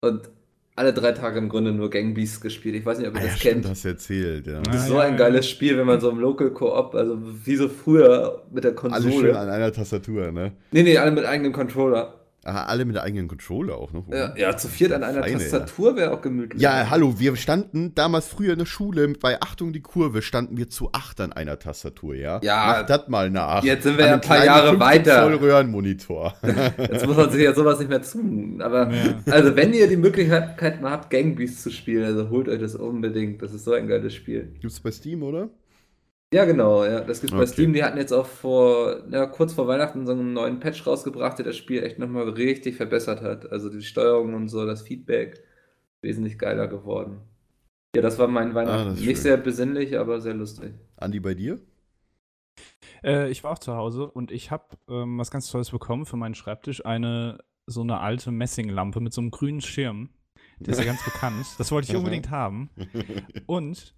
und 0.00 0.30
alle 0.78 0.92
drei 0.94 1.12
Tage 1.12 1.38
im 1.38 1.48
Grunde 1.48 1.72
nur 1.72 1.90
Gang 1.90 2.14
Beasts 2.14 2.40
gespielt. 2.40 2.74
Ich 2.76 2.86
weiß 2.86 2.98
nicht, 2.98 3.08
ob 3.08 3.14
ihr 3.14 3.20
Ah, 3.20 3.24
ja, 3.24 3.30
das 3.30 3.38
stimmt, 3.38 3.54
kennt. 3.62 3.68
hast 3.68 3.84
du 3.84 3.88
erzählt, 3.88 4.46
ja. 4.46 4.60
Das 4.62 4.76
ist 4.76 4.82
Ah, 4.82 4.86
so 4.86 4.94
ja, 4.94 5.00
ein 5.00 5.12
ja. 5.12 5.18
geiles 5.18 5.48
Spiel, 5.48 5.76
wenn 5.76 5.86
man 5.86 6.00
so 6.00 6.08
im 6.10 6.18
Local 6.18 6.50
Co-op, 6.50 6.94
also 6.94 7.18
wie 7.44 7.56
so 7.56 7.68
früher 7.68 8.42
mit 8.50 8.64
der 8.64 8.70
Alle 8.70 9.02
schön 9.02 9.10
Konsole. 9.12 9.38
an 9.38 9.48
einer 9.50 9.72
Tastatur, 9.72 10.32
ne? 10.32 10.52
Nee, 10.72 10.82
nee, 10.84 10.96
alle 10.96 11.10
mit 11.10 11.24
eigenem 11.24 11.52
Controller. 11.52 12.14
Ah, 12.48 12.64
alle 12.64 12.86
mit 12.86 12.96
der 12.96 13.02
eigenen 13.02 13.28
Controller 13.28 13.76
auch 13.76 13.92
noch. 13.92 14.08
Ja, 14.08 14.34
ja 14.34 14.56
zu 14.56 14.68
viert 14.68 14.92
an 14.92 15.02
einer 15.04 15.22
Feine, 15.22 15.36
Tastatur 15.38 15.96
wäre 15.96 16.12
auch 16.12 16.22
gemütlich. 16.22 16.62
Ja, 16.62 16.88
hallo, 16.88 17.18
wir 17.18 17.36
standen 17.36 17.94
damals 17.94 18.26
früher 18.26 18.54
in 18.54 18.58
der 18.58 18.64
Schule, 18.66 19.06
bei 19.20 19.38
Achtung 19.42 19.74
die 19.74 19.80
Kurve, 19.82 20.22
standen 20.22 20.56
wir 20.56 20.70
zu 20.70 20.88
acht 20.92 21.20
an 21.20 21.34
einer 21.34 21.58
Tastatur, 21.58 22.14
ja? 22.14 22.40
Ja. 22.42 22.78
Mach 22.78 22.86
das 22.86 23.08
mal 23.08 23.28
nach. 23.28 23.62
Jetzt 23.62 23.82
sind 23.82 23.98
wir 23.98 24.06
ja 24.06 24.14
ein 24.14 24.20
paar 24.22 24.42
Jahre 24.42 24.68
15 24.70 24.80
weiter. 24.80 25.22
Zoll 25.24 25.34
Röhrenmonitor. 25.34 26.34
Jetzt 26.78 27.06
muss 27.06 27.16
man 27.16 27.30
sich 27.30 27.42
ja 27.42 27.54
sowas 27.54 27.78
nicht 27.78 27.88
mehr 27.88 28.00
tun. 28.00 28.62
Aber 28.62 28.90
Ja. 28.90 29.14
also 29.30 29.54
wenn 29.54 29.74
ihr 29.74 29.86
die 29.86 29.96
Möglichkeit 29.98 30.80
mal 30.80 30.92
habt, 30.92 31.10
Gang 31.10 31.36
Beasts 31.36 31.62
zu 31.62 31.70
spielen, 31.70 32.04
also 32.04 32.30
holt 32.30 32.48
euch 32.48 32.60
das 32.60 32.74
unbedingt. 32.74 33.42
Das 33.42 33.52
ist 33.52 33.64
so 33.64 33.72
ein 33.72 33.86
geiles 33.86 34.14
Spiel. 34.14 34.52
Gibt's 34.60 34.80
bei 34.80 34.90
Steam, 34.90 35.22
oder? 35.22 35.50
Ja, 36.32 36.44
genau, 36.44 36.84
ja. 36.84 37.00
Das 37.00 37.20
gibt's 37.20 37.34
bei 37.34 37.42
Okay. 37.42 37.52
Steam. 37.52 37.72
Die 37.72 37.82
hatten 37.82 37.96
jetzt 37.96 38.12
auch 38.12 38.26
vor, 38.26 39.02
ja, 39.10 39.26
kurz 39.26 39.54
vor 39.54 39.66
Weihnachten 39.66 40.06
so 40.06 40.12
einen 40.12 40.34
neuen 40.34 40.60
Patch 40.60 40.86
rausgebracht, 40.86 41.38
der 41.38 41.46
das 41.46 41.56
Spiel 41.56 41.82
echt 41.82 41.98
nochmal 41.98 42.28
richtig 42.28 42.76
verbessert 42.76 43.22
hat. 43.22 43.50
Also 43.50 43.70
die 43.70 43.82
Steuerung 43.82 44.34
und 44.34 44.48
so, 44.48 44.66
das 44.66 44.82
Feedback 44.82 45.42
wesentlich 46.02 46.38
geiler 46.38 46.68
geworden. 46.68 47.22
Ja, 47.96 48.02
das 48.02 48.18
war 48.18 48.28
mein 48.28 48.54
Weihnachten. 48.54 48.88
Ah, 48.88 48.92
Nicht 48.92 49.04
schön. 49.04 49.16
sehr 49.16 49.36
besinnlich, 49.38 49.98
aber 49.98 50.20
sehr 50.20 50.34
lustig. 50.34 50.74
Andi, 50.96 51.18
bei 51.20 51.34
dir? 51.34 51.58
Äh, 53.02 53.30
ich 53.30 53.42
war 53.44 53.52
auch 53.52 53.58
zu 53.58 53.74
Hause 53.74 54.10
und 54.10 54.30
ich 54.30 54.50
habe 54.50 54.76
ähm, 54.88 55.18
was 55.18 55.30
ganz 55.30 55.50
Tolles 55.50 55.70
bekommen 55.70 56.04
für 56.04 56.16
meinen 56.16 56.34
Schreibtisch. 56.34 56.84
Eine 56.84 57.38
so 57.66 57.80
eine 57.82 58.00
alte 58.00 58.30
Messinglampe 58.30 59.00
mit 59.00 59.12
so 59.12 59.20
einem 59.20 59.30
grünen 59.30 59.60
Schirm. 59.60 60.10
Der 60.58 60.72
ist 60.72 60.78
ja 60.80 60.84
ganz 60.86 61.02
bekannt. 61.06 61.46
Das 61.58 61.70
wollte 61.72 61.90
ich 61.90 61.96
unbedingt 61.96 62.30
haben. 62.30 62.70
Und 63.46 63.94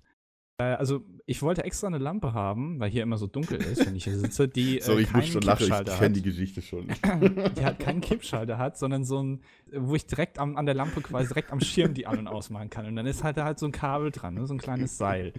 also 0.63 1.03
ich 1.27 1.43
wollte 1.43 1.65
extra 1.65 1.87
eine 1.87 1.99
Lampe 1.99 2.33
haben, 2.33 2.81
weil 2.81 2.91
hier 2.91 3.03
immer 3.03 3.17
so 3.19 3.27
dunkel 3.27 3.59
ist, 3.73 3.87
wenn 3.87 3.95
ich 3.95 4.05
hier 4.05 4.19
sitze, 4.19 4.49
die 4.49 4.79
äh, 4.79 4.83
Sorry, 4.83 5.03
ich 5.03 5.13
muss 5.13 5.29
schon 5.29 5.43
lachen, 5.43 5.65
ich 5.65 5.99
kenne 5.99 6.11
die 6.15 6.21
hat. 6.21 6.25
Geschichte 6.25 6.63
schon. 6.63 6.89
Die 6.89 7.65
halt 7.65 7.79
keinen 7.79 8.01
Kippschalter 8.01 8.59
hat, 8.59 8.79
sondern 8.79 9.05
so 9.05 9.23
ein, 9.23 9.41
wo 9.73 9.95
ich 9.95 10.07
direkt 10.07 10.39
am, 10.39 10.57
an 10.57 10.67
der 10.67 10.75
Lampe 10.75 11.01
quasi 11.01 11.29
direkt 11.29 11.53
am 11.53 11.61
Schirm 11.61 11.95
die 11.95 12.07
an- 12.07 12.19
und 12.19 12.29
ausmachen 12.29 12.71
kann. 12.71 12.87
Und 12.87 12.97
dann 12.97 13.07
ist 13.07 13.23
halt 13.23 13.37
da 13.37 13.45
halt 13.45 13.59
so 13.59 13.67
ein 13.67 13.73
Kabel 13.73 14.11
dran, 14.11 14.35
ne? 14.35 14.47
so 14.47 14.55
ein 14.55 14.59
kleines 14.59 14.99
Seil. 14.99 15.33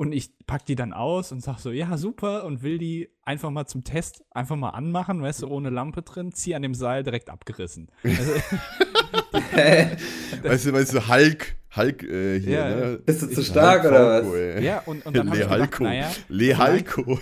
Und 0.00 0.12
ich 0.12 0.30
pack 0.46 0.64
die 0.64 0.76
dann 0.76 0.92
aus 0.92 1.32
und 1.32 1.42
sag 1.42 1.58
so, 1.58 1.72
ja, 1.72 1.96
super, 1.96 2.44
und 2.44 2.62
will 2.62 2.78
die 2.78 3.08
einfach 3.24 3.50
mal 3.50 3.66
zum 3.66 3.82
Test 3.82 4.22
einfach 4.30 4.54
mal 4.54 4.68
anmachen, 4.70 5.20
weißt 5.20 5.42
du, 5.42 5.48
ohne 5.48 5.70
Lampe 5.70 6.02
drin, 6.02 6.30
zieh 6.32 6.54
an 6.54 6.62
dem 6.62 6.74
Seil 6.74 7.02
direkt 7.02 7.30
abgerissen. 7.30 7.90
Also, 8.04 8.32
weißt 10.44 10.66
du, 10.66 10.72
weißt 10.72 10.94
du, 10.94 11.08
Hulk, 11.08 11.56
Hulk 11.74 12.02
äh, 12.04 12.38
hier, 12.38 12.50
Ja, 12.52 12.68
ne? 12.76 13.00
Bist 13.04 13.22
du 13.22 13.26
zu 13.26 13.36
Hulk 13.38 13.46
stark 13.46 13.84
oder 13.86 14.22
Falco, 14.22 14.28
was? 14.30 14.34
ey. 14.36 14.64
ja, 14.64 14.78
und, 14.86 15.04
und 15.04 15.16
dann 15.16 15.30
habe 15.30 15.40
ich 15.40 15.48
gedacht, 15.48 15.80
naja, 15.80 16.10
Le 16.28 16.44
vielleicht- 16.54 16.58
Halko. 16.58 17.18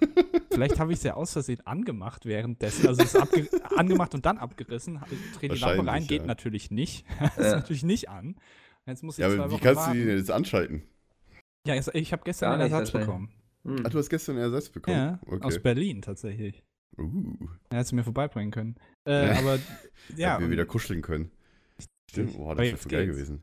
vielleicht 0.50 0.80
habe 0.80 0.92
ich 0.92 0.98
es 0.98 1.04
ja 1.04 1.14
aus 1.14 1.32
Versehen 1.32 1.64
angemacht 1.64 2.26
währenddessen. 2.26 2.88
Also 2.88 3.02
es 3.04 3.14
ist 3.14 3.72
angemacht 3.78 4.14
und 4.14 4.26
dann 4.26 4.38
abgerissen. 4.38 4.98
Drehe 5.38 5.50
die 5.50 5.58
Lampe 5.60 5.86
rein, 5.86 6.06
geht 6.08 6.22
ja. 6.22 6.26
natürlich 6.26 6.72
nicht. 6.72 7.06
ist 7.36 7.38
natürlich 7.52 7.84
nicht 7.84 8.08
an. 8.08 8.34
Jetzt 8.84 9.02
muss 9.04 9.16
ich 9.16 9.22
Ja, 9.22 9.28
zwei 9.30 9.36
aber 9.38 9.48
wie 9.50 9.54
Wochen 9.54 9.62
kannst 9.62 9.80
du 9.82 9.86
warten. 9.86 9.98
die 9.98 10.04
denn 10.06 10.18
jetzt 10.18 10.30
anschalten? 10.30 10.82
Ja, 11.66 11.74
ich 11.74 12.12
habe 12.12 12.22
gestern 12.24 12.52
einen 12.52 12.62
Ersatz 12.62 12.90
bekommen. 12.92 13.30
Hm. 13.64 13.84
Ah, 13.84 13.88
du 13.88 13.98
hast 13.98 14.08
gestern 14.08 14.36
einen 14.36 14.44
Ersatz 14.44 14.68
bekommen? 14.70 14.96
Ja, 14.96 15.20
aus 15.40 15.58
Berlin 15.60 16.00
tatsächlich. 16.02 16.62
Uh, 16.98 17.34
Er 17.70 17.80
hat 17.80 17.86
sie 17.88 17.94
mir 17.96 18.04
vorbeibringen 18.04 18.50
können. 18.52 18.76
Äh, 19.06 19.30
aber 19.36 19.56
ja, 20.16 20.34
ja. 20.36 20.40
wir 20.40 20.50
wieder 20.50 20.64
kuscheln 20.64 21.02
können. 21.02 21.30
Stimmt, 22.10 22.36
boah, 22.36 22.54
das 22.54 22.64
wäre 22.66 22.76
voll 22.76 22.90
geil 22.92 23.06
gewesen. 23.06 23.42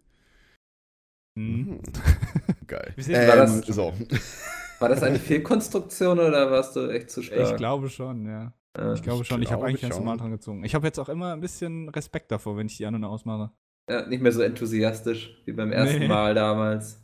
Hm. 1.37 1.55
Mhm. 1.67 1.81
Geil. 2.67 2.93
Sieht- 2.97 3.15
war 3.15 3.35
das- 3.35 3.67
Ähm, 3.67 3.73
so. 3.73 3.93
War 4.79 4.89
das 4.89 5.03
eine 5.03 5.19
Fehlkonstruktion 5.19 6.19
oder 6.19 6.51
warst 6.51 6.75
du 6.75 6.89
echt 6.89 7.09
zu 7.09 7.21
stark? 7.21 7.51
Ich 7.51 7.55
glaube 7.55 7.89
schon, 7.89 8.25
ja. 8.25 8.53
Ja. 8.75 8.93
Ich 8.93 9.01
glaube 9.01 9.23
schon, 9.23 9.41
ich 9.41 9.47
habe 9.49 9.59
glaube 9.59 9.67
eigentlich 9.67 9.81
ganz 9.81 9.95
normal 9.97 10.17
dran 10.17 10.31
gezogen. 10.31 10.63
Ich 10.65 10.75
habe 10.75 10.85
jetzt 10.87 10.99
auch 10.99 11.07
immer 11.07 11.31
ein 11.33 11.39
bisschen 11.39 11.87
Respekt 11.89 12.31
davor, 12.31 12.57
wenn 12.57 12.65
ich 12.67 12.75
die 12.77 12.85
an 12.85 12.95
und 12.95 13.03
ausmache. 13.05 13.51
Ja, 13.89 14.05
nicht 14.07 14.21
mehr 14.21 14.31
so 14.33 14.41
enthusiastisch 14.41 15.41
wie 15.45 15.53
beim 15.53 15.71
ersten 15.71 15.99
Nee. 15.99 16.07
Mal 16.07 16.33
damals. 16.33 17.01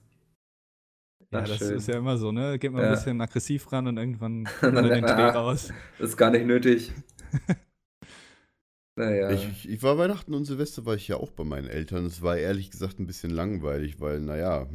Ja, 1.32 1.42
das 1.42 1.58
schön. 1.58 1.78
ist 1.78 1.88
ja 1.88 1.98
immer 1.98 2.18
so, 2.18 2.32
ne? 2.32 2.58
Geht 2.58 2.72
man 2.72 2.82
Ja. 2.82 2.88
ein 2.90 2.94
bisschen 2.96 3.22
aggressiv 3.22 3.72
ran 3.72 3.88
und 3.88 3.98
irgendwann 3.98 4.46
kommt 4.60 4.76
er 4.76 4.90
den 4.90 5.06
Dreh 5.06 5.16
man, 5.16 5.36
raus. 5.36 5.72
Das 5.98 6.10
ist 6.12 6.18
gar 6.18 6.32
nicht 6.32 6.46
nötig. 6.46 6.92
naja. 8.96 9.30
Ich, 9.30 9.70
ich, 9.70 9.84
war 9.84 9.98
Weihnachten 9.98 10.34
und 10.34 10.46
Silvester 10.46 10.86
war 10.86 10.96
ich 10.96 11.08
ja 11.08 11.18
auch 11.18 11.32
bei 11.32 11.44
meinen 11.44 11.68
Eltern. 11.68 12.06
Es 12.06 12.22
war 12.22 12.38
ehrlich 12.38 12.72
gesagt 12.72 13.00
ein 13.00 13.06
bisschen 13.06 13.30
langweilig, 13.32 14.00
weil, 14.00 14.20
naja, 14.22 14.68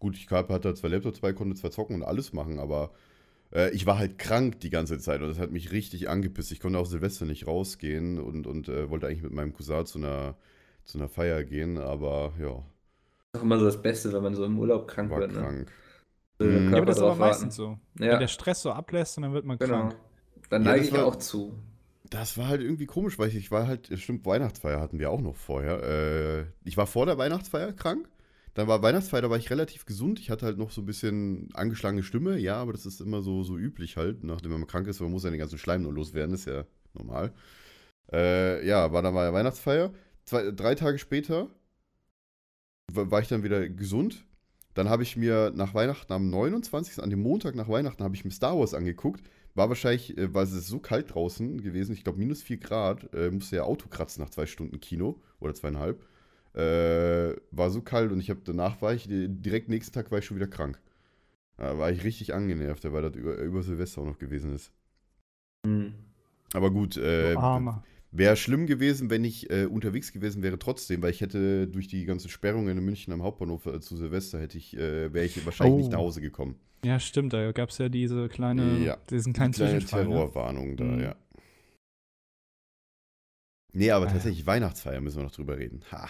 gut, 0.00 0.16
ich 0.16 0.28
hatte 0.30 0.74
zwei 0.74 0.88
Laptops 0.88 1.20
bei, 1.20 1.32
konnte 1.32 1.54
zwar 1.56 1.70
zocken 1.70 1.96
und 1.96 2.02
alles 2.02 2.32
machen, 2.32 2.58
aber 2.58 2.92
äh, 3.52 3.70
ich 3.70 3.86
war 3.86 3.98
halt 3.98 4.18
krank 4.18 4.60
die 4.60 4.70
ganze 4.70 4.98
Zeit 4.98 5.22
und 5.22 5.28
das 5.28 5.38
hat 5.38 5.52
mich 5.52 5.70
richtig 5.72 6.08
angepisst. 6.08 6.50
Ich 6.50 6.60
konnte 6.60 6.78
auch 6.78 6.86
Silvester 6.86 7.24
nicht 7.24 7.46
rausgehen 7.46 8.18
und, 8.18 8.46
und 8.48 8.68
äh, 8.68 8.90
wollte 8.90 9.06
eigentlich 9.06 9.22
mit 9.22 9.32
meinem 9.32 9.52
Cousin 9.52 9.86
zu 9.86 9.98
einer, 9.98 10.36
zu 10.84 10.98
einer 10.98 11.08
Feier 11.08 11.44
gehen, 11.44 11.78
aber 11.78 12.32
ja, 12.40 12.64
ist 13.32 13.36
doch 13.36 13.42
immer 13.44 13.60
so 13.60 13.64
das 13.64 13.80
Beste, 13.80 14.12
wenn 14.12 14.24
man 14.24 14.34
so 14.34 14.44
im 14.44 14.58
Urlaub 14.58 14.88
krank 14.88 15.08
war 15.10 15.20
wird. 15.20 15.32
Ne? 15.32 15.38
krank. 15.38 15.66
Der 15.68 15.74
Mhm. 16.40 16.70
Ja, 16.72 16.76
aber 16.78 16.86
das 16.86 16.96
ist 16.96 17.02
aber 17.02 17.14
meistens 17.16 17.54
so. 17.56 17.78
Wenn 17.94 18.08
Ja, 18.08 18.18
der 18.18 18.28
Stress 18.28 18.62
so 18.62 18.72
ablässt 18.72 19.16
und 19.18 19.22
dann 19.24 19.32
wird 19.32 19.44
man 19.44 19.58
genau. 19.58 19.88
krank. 19.88 19.96
Dann 20.48 20.62
Ja, 20.64 20.70
neige 20.70 20.80
das 20.80 20.88
ich 20.88 20.94
war- 20.94 21.06
auch 21.06 21.16
zu. 21.16 21.54
Das 22.08 22.36
war 22.36 22.48
halt 22.48 22.60
irgendwie 22.60 22.86
komisch, 22.86 23.18
weil 23.20 23.28
ich, 23.28 23.36
ich 23.36 23.50
war 23.52 23.68
halt, 23.68 23.88
stimmt, 24.00 24.26
Weihnachtsfeier 24.26 24.80
hatten 24.80 24.98
wir 24.98 25.10
auch 25.10 25.20
noch 25.20 25.36
vorher. 25.36 25.82
Äh, 25.82 26.44
ich 26.64 26.76
war 26.76 26.88
vor 26.88 27.06
der 27.06 27.18
Weihnachtsfeier 27.18 27.72
krank. 27.72 28.08
Dann 28.54 28.66
war 28.66 28.82
Weihnachtsfeier, 28.82 29.22
da 29.22 29.30
war 29.30 29.36
ich 29.38 29.48
relativ 29.50 29.86
gesund. 29.86 30.18
Ich 30.18 30.28
hatte 30.28 30.44
halt 30.44 30.58
noch 30.58 30.72
so 30.72 30.80
ein 30.82 30.86
bisschen 30.86 31.50
angeschlagene 31.54 32.02
Stimme, 32.02 32.36
ja, 32.36 32.56
aber 32.56 32.72
das 32.72 32.84
ist 32.84 33.00
immer 33.00 33.22
so, 33.22 33.44
so 33.44 33.56
üblich 33.56 33.96
halt, 33.96 34.24
nachdem 34.24 34.50
man 34.50 34.66
krank 34.66 34.88
ist, 34.88 35.00
man 35.00 35.12
muss 35.12 35.22
ja 35.22 35.30
den 35.30 35.38
ganzen 35.38 35.56
Schleim 35.58 35.82
nur 35.82 35.92
loswerden, 35.92 36.34
ist 36.34 36.46
ja 36.46 36.64
normal. 36.94 37.32
Äh, 38.12 38.66
ja, 38.66 38.92
war 38.92 39.02
dann 39.02 39.14
mal 39.14 39.32
Weihnachtsfeier. 39.32 39.92
Zwei, 40.24 40.50
drei 40.50 40.74
Tage 40.74 40.98
später 40.98 41.48
wa- 42.92 43.08
war 43.10 43.20
ich 43.20 43.28
dann 43.28 43.44
wieder 43.44 43.68
gesund. 43.68 44.24
Dann 44.74 44.88
habe 44.88 45.02
ich 45.02 45.16
mir 45.16 45.52
nach 45.54 45.74
Weihnachten 45.74 46.12
am 46.12 46.30
29., 46.30 47.02
an 47.02 47.10
dem 47.10 47.22
Montag 47.22 47.54
nach 47.54 47.68
Weihnachten, 47.68 48.04
habe 48.04 48.14
ich 48.14 48.24
mir 48.24 48.30
Star 48.30 48.58
Wars 48.58 48.74
angeguckt. 48.74 49.22
War 49.54 49.68
wahrscheinlich, 49.68 50.16
äh, 50.16 50.32
weil 50.32 50.44
es 50.44 50.52
ist 50.52 50.68
so 50.68 50.78
kalt 50.78 51.14
draußen 51.14 51.60
gewesen, 51.60 51.92
ich 51.92 52.04
glaube 52.04 52.18
minus 52.18 52.42
4 52.42 52.58
Grad, 52.58 53.12
äh, 53.14 53.30
musste 53.30 53.56
ja 53.56 53.62
Auto 53.64 53.88
kratzen 53.88 54.22
nach 54.22 54.30
zwei 54.30 54.46
Stunden 54.46 54.80
Kino 54.80 55.20
oder 55.40 55.54
zweieinhalb. 55.54 56.04
Äh, 56.54 57.36
war 57.50 57.70
so 57.70 57.80
kalt 57.80 58.10
und 58.10 58.20
ich 58.20 58.30
habe 58.30 58.40
danach 58.44 58.82
war 58.82 58.92
ich 58.92 59.08
äh, 59.10 59.28
direkt 59.28 59.68
nächsten 59.68 59.92
Tag 59.92 60.10
war 60.10 60.18
ich 60.18 60.24
schon 60.24 60.36
wieder 60.36 60.48
krank. 60.48 60.80
Da 61.56 61.78
war 61.78 61.90
ich 61.90 62.04
richtig 62.04 62.32
angenervt, 62.32 62.90
weil 62.90 63.02
das 63.02 63.14
über, 63.14 63.36
über 63.36 63.62
Silvester 63.62 64.00
auch 64.00 64.06
noch 64.06 64.18
gewesen 64.18 64.54
ist. 64.54 64.72
Hm. 65.66 65.94
Aber 66.54 66.70
gut, 66.70 66.96
äh. 66.96 67.34
Wäre 68.12 68.36
schlimm 68.36 68.66
gewesen, 68.66 69.08
wenn 69.10 69.24
ich 69.24 69.50
äh, 69.50 69.66
unterwegs 69.66 70.12
gewesen 70.12 70.42
wäre 70.42 70.58
trotzdem, 70.58 71.02
weil 71.02 71.10
ich 71.10 71.20
hätte 71.20 71.68
durch 71.68 71.88
die 71.88 72.04
ganzen 72.04 72.28
Sperrungen 72.28 72.76
in 72.76 72.84
München 72.84 73.12
am 73.12 73.22
Hauptbahnhof 73.22 73.66
äh, 73.66 73.80
zu 73.80 73.96
Silvester 73.96 74.40
hätte 74.40 74.58
ich, 74.58 74.76
äh, 74.76 75.12
wäre 75.12 75.24
ich 75.26 75.44
wahrscheinlich 75.44 75.76
nicht 75.78 75.88
Oh. 75.88 75.92
nach 75.92 75.98
Hause 75.98 76.20
gekommen. 76.20 76.58
Ja, 76.84 76.98
stimmt, 76.98 77.32
da 77.32 77.52
gab 77.52 77.68
es 77.70 77.78
ja 77.78 77.88
diese 77.88 78.28
kleine, 78.28 78.78
Ja, 78.78 78.96
diesen 79.10 79.32
kleinen 79.32 79.52
Kleine 79.52 79.72
Zwischenfall. 79.80 80.04
Ne? 80.06 80.10
Terrorwarnung 80.14 80.76
da, 80.76 80.84
Mhm. 80.84 81.00
ja. 81.00 81.14
Nee, 83.72 83.90
aber 83.90 84.06
Ah, 84.06 84.08
ja. 84.08 84.14
tatsächlich 84.14 84.46
Weihnachtsfeier 84.46 85.00
müssen 85.00 85.18
wir 85.18 85.24
noch 85.24 85.30
drüber 85.30 85.56
reden. 85.58 85.82
Ha. 85.92 86.08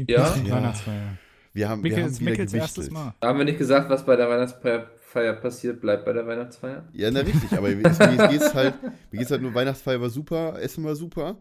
Die 0.00 0.12
Ja? 0.12 0.34
Ja. 0.36 0.54
Weihnachtsfeier. 0.56 1.18
Wir 1.52 1.68
haben, 1.68 1.82
wir 1.82 1.96
haben 2.04 2.20
wieder 2.20 2.54
erstes 2.54 2.90
Mal. 2.90 3.14
Haben 3.22 3.38
wir 3.38 3.44
nicht 3.44 3.58
gesagt, 3.58 3.90
was 3.90 4.04
bei 4.06 4.16
der 4.16 4.28
Weihnachtsfeier 4.28 4.90
passiert, 5.12 5.80
bleibt 5.80 6.04
bei 6.04 6.12
der 6.12 6.26
Weihnachtsfeier? 6.26 6.84
Ja, 6.92 7.10
na 7.10 7.20
richtig, 7.20 7.52
aber 7.52 7.68
mir, 7.68 7.76
mir 7.76 8.28
geht's 8.28 8.54
halt, 8.54 8.74
mir 9.10 9.18
geht's 9.18 9.30
halt 9.30 9.42
nur 9.42 9.54
Weihnachtsfeier 9.54 10.00
war 10.00 10.10
super, 10.10 10.60
Essen 10.60 10.84
war 10.84 10.94
super. 10.94 11.36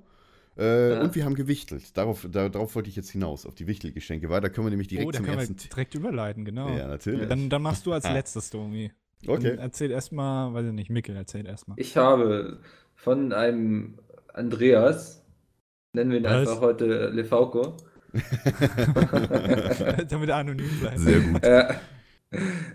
Äh, 0.57 0.93
Ja. 0.95 1.01
Und 1.01 1.15
wir 1.15 1.23
haben 1.25 1.35
gewichtelt. 1.35 1.95
Darauf, 1.97 2.27
da, 2.29 2.49
darauf 2.49 2.75
wollte 2.75 2.89
ich 2.89 2.95
jetzt 2.95 3.11
hinaus, 3.11 3.45
auf 3.45 3.55
die 3.55 3.67
Wichtelgeschenke. 3.67 4.29
Weil 4.29 4.41
da 4.41 4.49
können 4.49 4.67
wir 4.67 4.71
nämlich 4.71 4.87
direkt 4.89 5.07
oh, 5.07 5.11
da 5.11 5.17
zum 5.17 5.25
können 5.25 5.37
wir 5.37 5.41
ersten. 5.47 5.69
direkt 5.69 5.95
überleiten, 5.95 6.43
genau. 6.45 6.69
Ja, 6.69 6.87
natürlich. 6.87 7.27
Dann, 7.29 7.49
dann 7.49 7.61
machst 7.61 7.85
du 7.85 7.93
als 7.93 8.03
letztes, 8.11 8.49
Domi. 8.49 8.91
okay. 9.27 9.51
Dann 9.51 9.59
erzähl 9.59 9.91
erstmal, 9.91 10.53
weiß 10.53 10.65
ich 10.67 10.73
nicht, 10.73 10.89
Mikkel 10.89 11.15
erzählt 11.15 11.45
erstmal. 11.47 11.79
Ich 11.79 11.95
habe 11.95 12.59
von 12.95 13.31
einem 13.31 13.99
Andreas, 14.33 15.23
nennen 15.93 16.11
wir 16.11 16.17
ihn 16.17 16.23
Was? 16.25 16.47
einfach 16.49 16.61
heute 16.61 17.09
Lefauco, 17.09 17.77
Damit 20.09 20.29
er 20.29 20.35
anonym 20.37 20.79
bleibt. 20.79 20.99
Sehr 20.99 21.19
gut. 21.19 21.43
äh, 21.43 21.73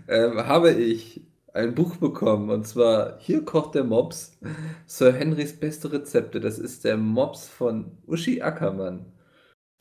ähm, 0.07 0.37
habe 0.47 0.71
ich 0.71 1.21
ein 1.53 1.73
Buch 1.75 1.95
bekommen 1.97 2.49
und 2.49 2.67
zwar 2.67 3.17
Hier 3.19 3.43
kocht 3.45 3.75
der 3.75 3.83
Mops, 3.85 4.37
Sir 4.85 5.13
Henrys 5.13 5.57
beste 5.57 5.91
Rezepte. 5.91 6.39
Das 6.41 6.59
ist 6.59 6.83
der 6.83 6.97
Mops 6.97 7.47
von 7.47 7.91
Uschi 8.07 8.41
Ackermann. 8.41 9.05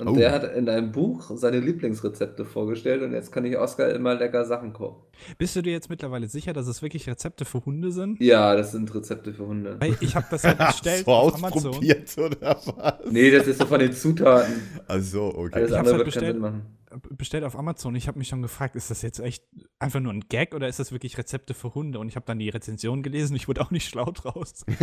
Und 0.00 0.08
Oh. 0.08 0.16
der 0.16 0.32
hat 0.32 0.56
in 0.56 0.68
einem 0.68 0.90
Buch 0.90 1.30
seine 1.36 1.60
Lieblingsrezepte 1.60 2.44
vorgestellt 2.44 3.02
und 3.02 3.12
jetzt 3.12 3.30
kann 3.30 3.44
ich 3.44 3.56
Oskar 3.56 3.90
immer 3.90 4.16
lecker 4.16 4.44
Sachen 4.44 4.72
kochen. 4.72 5.02
Bist 5.38 5.54
du 5.54 5.62
dir 5.62 5.70
jetzt 5.72 5.88
mittlerweile 5.88 6.26
sicher, 6.26 6.52
dass 6.52 6.66
es 6.66 6.82
wirklich 6.82 7.08
Rezepte 7.08 7.44
für 7.44 7.64
Hunde 7.64 7.92
sind? 7.92 8.20
Ja, 8.20 8.56
das 8.56 8.72
sind 8.72 8.92
Rezepte 8.92 9.32
für 9.32 9.46
Hunde. 9.46 9.76
Weil 9.78 9.96
ich 10.00 10.16
habe 10.16 10.26
das 10.32 10.42
halt 10.42 10.58
bestellt 10.66 11.04
so 11.04 11.12
auf 11.12 11.34
Amazon. 11.36 11.76
oder 11.76 12.56
was? 12.66 12.94
Nee, 13.08 13.30
das 13.30 13.46
ist 13.46 13.58
so 13.60 13.66
von 13.66 13.78
den 13.78 13.92
Zutaten. 13.92 14.54
Also, 14.88 15.26
okay. 15.32 15.54
Alles 15.54 15.70
Ich 15.70 15.76
andere 15.76 15.76
halt 15.76 15.84
wird 15.86 15.98
keinen 15.98 16.04
bestellt. 16.06 16.32
Sinn 16.34 16.42
machen. 16.42 16.62
Bestellt 17.10 17.44
auf 17.44 17.56
Amazon. 17.58 17.94
Ich 17.94 18.08
habe 18.08 18.18
mich 18.18 18.28
schon 18.28 18.42
gefragt, 18.42 18.76
ist 18.76 18.90
das 18.90 19.02
jetzt 19.02 19.18
echt 19.20 19.44
einfach 19.78 20.00
nur 20.00 20.12
ein 20.12 20.24
Gag 20.28 20.54
oder 20.54 20.68
ist 20.68 20.78
das 20.78 20.92
wirklich 20.92 21.18
Rezepte 21.18 21.54
für 21.54 21.74
Hunde? 21.74 21.98
Und 21.98 22.08
ich 22.08 22.16
habe 22.16 22.26
dann 22.26 22.38
die 22.38 22.48
Rezension 22.48 23.02
gelesen. 23.02 23.36
Ich 23.36 23.48
wurde 23.48 23.60
auch 23.60 23.70
nicht 23.70 23.88
schlau 23.88 24.10
draus. 24.10 24.64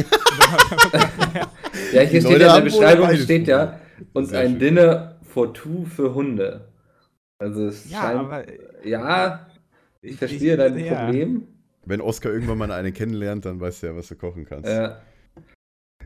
Ich 1.73 1.93
ja, 1.93 2.01
Ja, 2.01 2.01
hier 2.01 2.19
Die 2.19 2.25
steht 2.25 2.41
ja 2.41 2.57
in 2.57 2.63
der 2.63 2.71
Beschreibung 2.71 3.15
steht 3.17 3.47
ja 3.47 3.79
und 4.13 4.25
Sehr 4.25 4.41
ein 4.41 4.51
schön. 4.51 4.59
Dinner 4.59 5.19
for 5.21 5.53
two 5.53 5.85
für 5.85 6.13
Hunde. 6.13 6.67
Also 7.39 7.67
es 7.67 7.89
ja 7.89 8.01
scheint, 8.01 8.19
aber 8.19 8.45
ja, 8.85 9.47
ich 10.01 10.15
verstehe 10.17 10.57
dein 10.57 10.77
ja. 10.77 11.05
Problem. 11.05 11.47
Wenn 11.85 12.01
Oskar 12.01 12.31
irgendwann 12.31 12.57
mal 12.57 12.71
eine 12.71 12.91
kennenlernt, 12.91 13.45
dann 13.45 13.59
weißt 13.59 13.83
du 13.83 13.87
ja, 13.87 13.95
was 13.95 14.07
du 14.07 14.15
kochen 14.15 14.45
kannst. 14.45 14.69
Äh, 14.69 14.91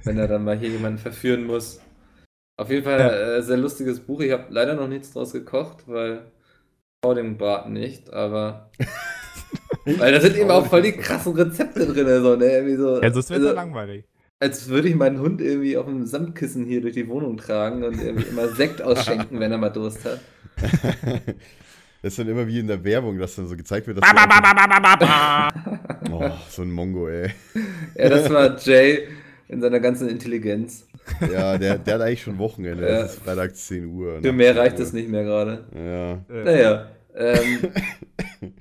wenn 0.04 0.18
er 0.18 0.28
dann 0.28 0.44
mal 0.44 0.58
hier 0.58 0.70
jemanden 0.70 1.00
verführen 1.00 1.46
muss. 1.46 1.82
Auf 2.58 2.70
jeden 2.70 2.84
Fall 2.84 3.00
Ja. 3.00 3.38
äh, 3.38 3.42
sehr 3.44 3.58
lustiges 3.58 4.00
Buch. 4.00 4.22
Ich 4.22 4.32
habe 4.32 4.46
leider 4.50 4.76
noch 4.76 4.88
nichts 4.88 5.12
draus 5.12 5.34
gekocht, 5.34 5.84
weil 5.88 6.32
vor 7.04 7.16
dem 7.16 7.38
Braten 7.38 7.74
nicht, 7.74 8.12
aber 8.14 8.72
weil 9.86 10.12
da 10.14 10.22
sind 10.22 10.36
eben 10.38 10.50
auch 10.52 10.66
voll 10.66 10.82
die 10.82 10.94
krassen 10.94 11.34
Rezepte 11.34 11.86
drin, 11.86 12.24
so, 12.24 12.36
ne? 12.36 12.46
Irgendwie 12.46 12.76
so, 12.78 13.02
Ja, 13.02 13.12
sonst 13.12 13.30
wird 13.30 13.42
also, 13.42 13.54
langweilig. 13.54 14.06
als 14.40 14.68
würde 14.70 14.88
ich 14.90 14.96
meinen 14.96 15.20
Hund 15.20 15.42
irgendwie 15.42 15.78
auf 15.78 15.86
dem 15.86 16.06
Samtkissen 16.06 16.66
hier 16.66 16.82
durch 16.82 16.94
die 16.94 17.08
Wohnung 17.08 17.38
tragen 17.38 17.84
und 17.84 18.02
irgendwie 18.02 18.28
immer 18.30 18.48
Sekt 18.50 18.82
ausschenken, 18.82 19.40
wenn 19.40 19.52
er 19.52 19.58
mal 19.58 19.70
Durst 19.70 20.06
hat. 20.06 20.20
Das 22.02 22.14
ist 22.14 22.20
dann 22.20 22.28
immer 22.28 22.46
wie 22.46 22.60
in 22.60 22.68
der 22.68 22.84
Werbung, 22.84 23.18
dass 23.18 23.36
dann 23.36 23.48
so 23.48 23.56
gezeigt 23.58 23.88
wird, 23.88 23.98
dass 23.98 24.08
du 24.08 24.16
einfach, 24.16 25.52
oh, 26.12 26.32
so 26.52 26.62
ein 26.62 26.72
Mongo, 26.72 27.08
ey. 27.10 27.32
Ja, 27.98 28.10
das 28.10 28.30
war 28.30 28.56
Jay 28.60 29.08
in 29.48 29.62
seiner 29.62 29.80
ganzen 29.80 30.10
Intelligenz. 30.10 30.88
Ja, 31.32 31.58
der, 31.58 31.78
der 31.78 31.94
hat 31.96 32.02
eigentlich 32.02 32.24
schon 32.24 32.38
Wochenende. 32.40 32.84
Ja. 32.88 33.02
Es 33.02 33.14
ist 33.16 33.24
Freitag 33.24 33.56
10 33.56 33.86
Uhr. 33.86 34.20
Für 34.22 34.32
mehr 34.34 34.54
10 34.54 34.58
reicht 34.62 34.80
Uhr. 34.80 34.84
es 34.86 34.94
nicht 34.94 35.10
mehr 35.10 35.24
gerade. 35.24 35.66
Ja. 35.76 36.36
Äh, 36.36 36.44
Naja. 36.44 36.88
Ähm, 37.16 37.72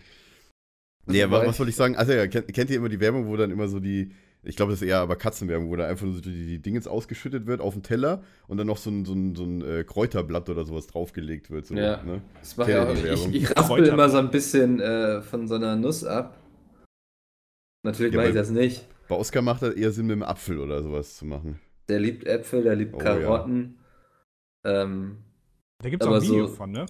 Nee, 1.07 1.23
aber 1.23 1.47
was 1.47 1.59
wollte 1.59 1.69
ich 1.71 1.77
sagen? 1.77 1.97
Also 1.97 2.13
ja, 2.13 2.27
kennt, 2.27 2.53
kennt 2.55 2.71
ihr 2.71 2.77
immer 2.77 2.89
die 2.89 2.99
Werbung, 3.01 3.27
wo 3.29 3.37
dann 3.37 3.51
immer 3.51 3.69
so 3.69 3.79
die, 3.79 4.13
ich 4.43 4.57
glaube, 4.57 4.73
das 4.73 4.81
ist 4.81 4.89
eher 4.89 5.01
aber 5.01 5.17
Katzenwerbung, 5.17 5.69
wo 5.69 5.77
da 5.77 5.87
einfach 5.87 6.07
nur 6.07 6.15
so 6.15 6.23
die, 6.23 6.47
die 6.47 6.63
Dingens 6.63 6.87
ausgeschüttet 6.87 7.47
wird 7.47 7.61
auf 7.61 7.75
den 7.75 7.83
Teller 7.83 8.23
und 8.49 8.57
dann 8.57 8.67
noch 8.67 8.79
so 8.79 8.89
ein, 8.91 9.05
so 9.05 9.13
ein, 9.13 9.35
so 9.35 9.45
ein 9.45 9.61
äh, 9.63 9.85
Kräuterblatt 9.85 10.49
oder 10.49 10.65
sowas 10.65 10.87
draufgelegt 10.87 11.51
wird. 11.51 11.67
So, 11.67 11.75
Ja. 11.75 12.03
ne? 12.03 12.23
das 12.41 12.53
ich 12.53 12.65
Kennt 12.65 12.79
auch. 12.89 12.95
Ich, 12.95 13.05
Werbung? 13.05 13.33
ich 13.35 13.55
raspel 13.57 13.85
immer 13.87 14.09
so 14.09 14.17
ein 14.17 14.31
bisschen 14.31 14.81
äh, 14.81 15.21
von 15.21 15.47
so 15.47 15.57
einer 15.57 15.77
Nuss 15.77 16.05
ab. 16.05 16.39
Natürlich 17.83 18.15
Ja, 18.15 18.21
mache 18.21 18.31
ich 18.31 18.35
das 18.35 18.49
nicht. 18.51 18.87
Bei 19.09 19.17
Oskar 19.17 19.43
macht 19.43 19.63
das 19.63 19.75
eher 19.75 19.91
Sinn, 19.93 20.07
mit 20.07 20.15
dem 20.17 20.23
Apfel 20.23 20.59
oder 20.59 20.83
sowas 20.83 21.17
zu 21.17 21.25
machen. 21.27 21.61
Der 21.89 22.01
liebt 22.01 22.25
Äpfel, 22.27 22.63
der 22.63 22.75
liebt 22.77 22.95
Oh, 22.95 22.99
ja. 22.99 23.05
Karotten. 23.05 23.79
Ähm, 24.65 25.19
Da 25.83 25.91
gibt 25.91 26.03
es 26.03 26.07
auch 26.09 26.13
aber 26.15 26.23
ein 26.23 26.29
Video 26.29 26.47
so- 26.47 26.55
von, 26.55 26.71
ne? 26.73 26.87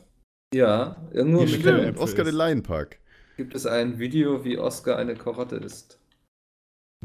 ja, 0.54 0.97
irgendwo 1.12 1.40
im 1.42 1.49
Stimmt, 1.49 1.99
Oskar 1.99 2.25
den 2.25 2.35
Laienpark. 2.37 2.99
gibt 3.37 3.54
es 3.56 3.66
ein 3.66 3.99
Video, 3.99 4.44
wie 4.44 4.56
Oscar 4.59 4.97
eine 4.99 5.14
Karotte 5.14 5.56
isst. 5.56 5.99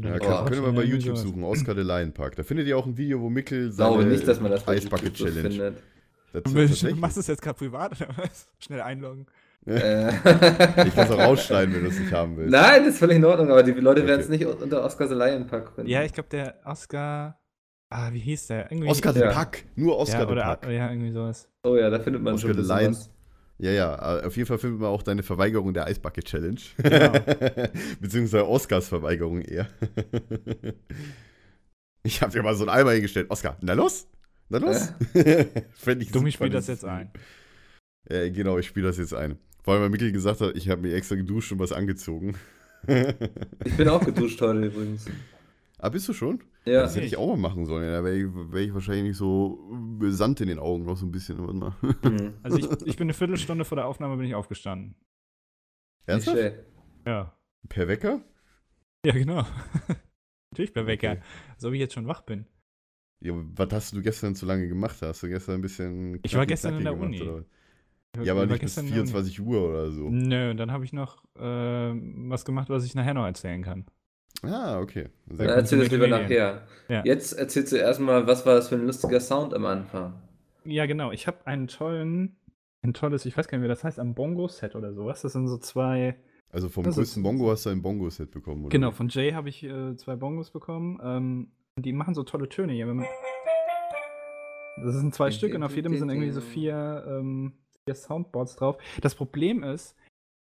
Ja, 0.00 0.10
kann, 0.12 0.20
Karotte, 0.20 0.50
können 0.52 0.64
wir 0.66 0.72
bei 0.72 0.82
irgendwie 0.82 0.92
YouTube 0.98 1.16
sowas. 1.16 1.28
suchen, 1.30 1.42
Oskar 1.44 1.74
der 1.74 1.84
Laienpark. 1.84 2.36
Da 2.36 2.42
findet 2.44 2.68
ihr 2.68 2.78
auch 2.78 2.86
ein 2.86 2.96
Video, 2.96 3.20
wo 3.20 3.28
Mickel 3.28 3.70
glaube 3.72 4.02
seine 4.02 4.12
nicht, 4.14 4.26
dass 4.28 4.40
man 4.40 4.50
das 4.52 4.62
bei 4.64 4.74
Eisbucket 4.76 5.18
YouTube 5.18 5.28
so 5.28 5.34
Challenge. 5.34 5.50
findet. 5.50 5.82
Das, 6.32 6.42
Du 6.94 6.94
machst 6.94 7.16
es 7.16 7.26
jetzt 7.26 7.42
gerade 7.42 7.58
privat 7.58 8.00
oder 8.00 8.16
was? 8.16 8.48
Schnell 8.60 8.80
einloggen. 8.82 9.26
Äh, 9.66 10.08
Ich 10.08 10.94
kann 10.94 11.04
es 11.06 11.10
auch 11.10 11.18
rausschneiden, 11.18 11.74
wenn 11.74 11.84
du 11.84 11.90
es 11.90 11.98
nicht 12.00 12.12
haben 12.12 12.36
willst. 12.36 12.50
Nein, 12.50 12.84
das 12.84 12.94
ist 12.94 12.98
völlig 12.98 13.16
in 13.16 13.24
Ordnung, 13.24 13.50
aber 13.50 13.62
die 13.62 13.72
Leute 13.72 14.06
werden 14.06 14.20
es 14.20 14.26
Okay. 14.28 14.44
nicht 14.44 14.62
unter 14.62 14.82
Oscar 14.84 15.08
the 15.08 15.14
Lion 15.14 15.46
Pack 15.46 15.72
finden. 15.74 15.90
Ja, 15.90 16.02
ich 16.02 16.12
glaube, 16.12 16.28
der 16.30 16.54
Oscar. 16.64 17.38
Ah, 17.90 18.10
wie 18.12 18.20
hieß 18.20 18.46
der? 18.46 18.70
Irgendwie, 18.70 18.88
Oskar 18.88 19.14
Ja. 19.16 19.28
den 19.28 19.32
Pack. 19.34 19.64
Nur 19.76 19.98
Oskar 19.98 20.28
ja, 20.34 20.54
Pack. 20.54 20.70
Ja, 20.70 20.90
irgendwie 20.90 21.10
sowas. 21.12 21.48
Oh 21.64 21.76
ja, 21.76 21.90
da 21.90 21.98
findet 22.00 22.22
man 22.22 22.34
Oscar 22.34 22.54
schon 22.54 22.64
the 22.64 22.72
Lion. 22.72 22.92
was. 22.92 23.10
Ja, 23.58 23.70
ja, 23.72 24.20
äh, 24.20 24.24
auf 24.26 24.36
jeden 24.36 24.46
Fall 24.46 24.56
findet 24.58 24.80
man 24.80 24.88
auch 24.88 25.02
deine 25.02 25.22
Verweigerung 25.22 25.74
der 25.74 25.84
Eisbucket 25.86 26.24
Challenge. 26.24 26.60
Genau. 26.78 27.12
Beziehungsweise 28.00 28.48
Oscars 28.48 28.88
Verweigerung 28.88 29.42
eher. 29.42 29.66
ich 32.02 32.22
habe 32.22 32.32
dir 32.32 32.42
mal 32.42 32.54
so 32.54 32.64
einen 32.64 32.70
Eimer 32.70 32.92
hingestellt. 32.92 33.30
Oskar, 33.30 33.56
na 33.60 33.74
los? 33.74 34.08
Na 34.48 34.58
los? 34.58 34.92
Fänd 35.74 36.02
ich 36.02 36.10
Dummi 36.10 36.30
super, 36.30 36.44
spielt 36.44 36.54
das 36.54 36.66
jetzt 36.68 36.84
ein. 36.84 37.10
Äh, 38.08 38.30
genau, 38.30 38.58
ich 38.58 38.66
spiele 38.66 38.86
das 38.86 38.98
jetzt 38.98 39.14
ein. 39.14 39.38
Vor 39.70 39.76
allem, 39.76 39.84
weil 39.84 39.90
Mikkel 39.90 40.10
gesagt 40.10 40.40
hat, 40.40 40.56
ich 40.56 40.68
habe 40.68 40.82
mir 40.82 40.96
extra 40.96 41.14
geduscht 41.14 41.52
und 41.52 41.60
was 41.60 41.70
angezogen. 41.70 42.34
Ich 43.64 43.76
bin 43.76 43.88
auch 43.88 44.04
geduscht 44.04 44.40
heute 44.40 44.64
übrigens. 44.66 45.06
ah, 45.78 45.90
bist 45.90 46.08
du 46.08 46.12
schon? 46.12 46.42
Ja. 46.64 46.80
Das 46.80 46.96
hätte 46.96 47.06
ich 47.06 47.16
auch 47.16 47.28
mal 47.28 47.36
machen 47.36 47.66
sollen. 47.66 47.84
Da 47.84 48.02
wäre 48.02 48.16
ich, 48.16 48.26
wär 48.34 48.62
ich 48.62 48.74
wahrscheinlich 48.74 49.04
nicht 49.04 49.16
so 49.16 49.60
Sand 50.08 50.40
in 50.40 50.48
den 50.48 50.58
Augen 50.58 50.86
noch 50.86 50.96
so 50.96 51.06
ein 51.06 51.12
bisschen. 51.12 51.38
Warte 51.38 51.54
mal. 51.54 51.74
Hm. 51.82 52.34
Also 52.42 52.58
ich, 52.58 52.86
ich 52.86 52.96
bin 52.96 53.04
eine 53.04 53.12
Viertelstunde 53.12 53.64
vor 53.64 53.76
der 53.76 53.86
Aufnahme 53.86 54.16
bin 54.16 54.26
ich 54.26 54.34
aufgestanden. 54.34 54.96
Ernsthaft? 56.06 56.54
Ja. 57.06 57.38
Per 57.68 57.86
Wecker? 57.86 58.24
Ja, 59.04 59.12
genau. 59.12 59.46
Natürlich 60.50 60.72
bei 60.72 60.86
Wecker. 60.86 61.12
Okay. 61.12 61.22
So 61.58 61.70
wie 61.70 61.76
ich 61.76 61.80
jetzt 61.82 61.94
schon 61.94 62.08
wach 62.08 62.22
bin. 62.22 62.46
Ja, 63.20 63.34
was 63.34 63.68
hast 63.72 63.92
du 63.94 64.02
gestern 64.02 64.34
so 64.34 64.46
lange 64.46 64.66
gemacht? 64.66 64.96
Hast 65.02 65.22
du 65.22 65.28
gestern 65.28 65.56
ein 65.56 65.60
bisschen. 65.60 66.18
Ich 66.24 66.34
war 66.34 66.46
gestern 66.46 66.78
in 66.78 66.84
der 66.84 66.98
Uni. 66.98 67.18
gemacht, 67.18 67.36
oder? 67.36 67.59
Ja, 68.22 68.32
aber 68.32 68.42
nicht 68.46 68.60
bis 68.60 68.74
gestern 68.74 68.86
in 68.86 68.92
der 68.92 69.00
Uni. 69.02 69.10
24 69.10 69.40
Uhr 69.40 69.68
oder 69.68 69.90
so. 69.92 70.08
Nö, 70.10 70.54
dann 70.54 70.72
habe 70.72 70.84
ich 70.84 70.92
noch 70.92 71.22
äh, 71.38 71.40
was 72.28 72.44
gemacht, 72.44 72.68
was 72.68 72.84
ich 72.84 72.94
nachher 72.94 73.14
noch 73.14 73.24
erzählen 73.24 73.62
kann. 73.62 73.86
Ah, 74.42 74.80
okay. 74.80 75.08
Sehr 75.28 75.46
Dann 75.48 75.58
erzähl 75.58 75.78
das 75.80 75.90
lieber 75.90 76.08
Medien. 76.08 76.22
nachher. 76.22 76.66
Ja. 76.88 77.02
Jetzt 77.04 77.32
erzählst 77.34 77.72
du 77.72 77.76
erstmal, 77.76 78.26
was 78.26 78.44
war 78.46 78.54
das 78.54 78.68
für 78.68 78.74
ein 78.76 78.86
lustiger 78.86 79.20
Sound 79.20 79.54
am 79.54 79.66
Anfang? 79.66 80.14
Ja, 80.64 80.86
genau. 80.86 81.12
Ich 81.12 81.26
habe 81.26 81.46
einen 81.46 81.68
tollen, 81.68 82.36
ein 82.82 82.94
tolles, 82.94 83.26
ich 83.26 83.36
weiß 83.36 83.48
gar 83.48 83.58
nicht, 83.58 83.64
wie 83.64 83.68
das 83.68 83.84
heißt, 83.84 84.00
ein 84.00 84.14
Bongo-Set 84.14 84.74
oder 84.76 84.92
sowas. 84.92 85.22
Das 85.22 85.32
sind 85.34 85.46
so 85.46 85.58
zwei. 85.58 86.16
Also 86.50 86.68
vom 86.68 86.84
ist- 86.86 86.96
größten 86.96 87.22
Bongo 87.22 87.50
hast 87.50 87.66
du 87.66 87.70
ein 87.70 87.82
Bongo-Set 87.82 88.30
bekommen, 88.30 88.62
oder? 88.64 88.70
Genau, 88.70 88.90
von 88.90 89.08
Jay 89.08 89.32
habe 89.32 89.48
ich 89.50 89.62
äh, 89.62 89.94
zwei 89.96 90.16
Bongos 90.16 90.50
bekommen. 90.50 90.98
Ähm, 91.02 91.48
die 91.78 91.92
machen 91.92 92.14
so 92.14 92.22
tolle 92.24 92.48
Töne 92.48 92.72
hier. 92.72 92.88
Wenn 92.88 92.96
man 92.96 93.06
das 94.82 94.94
sind 94.96 95.14
zwei 95.14 95.30
Stück 95.30 95.54
und 95.54 95.62
auf 95.62 95.76
jedem 95.76 95.96
sind 95.96 96.08
irgendwie 96.08 96.30
so 96.30 96.40
vier, 96.40 97.04
ähm, 97.06 97.52
vier 97.90 97.94
Soundboards 97.94 98.56
drauf. 98.56 98.78
Das 99.00 99.14
Problem 99.14 99.62
ist, 99.62 99.96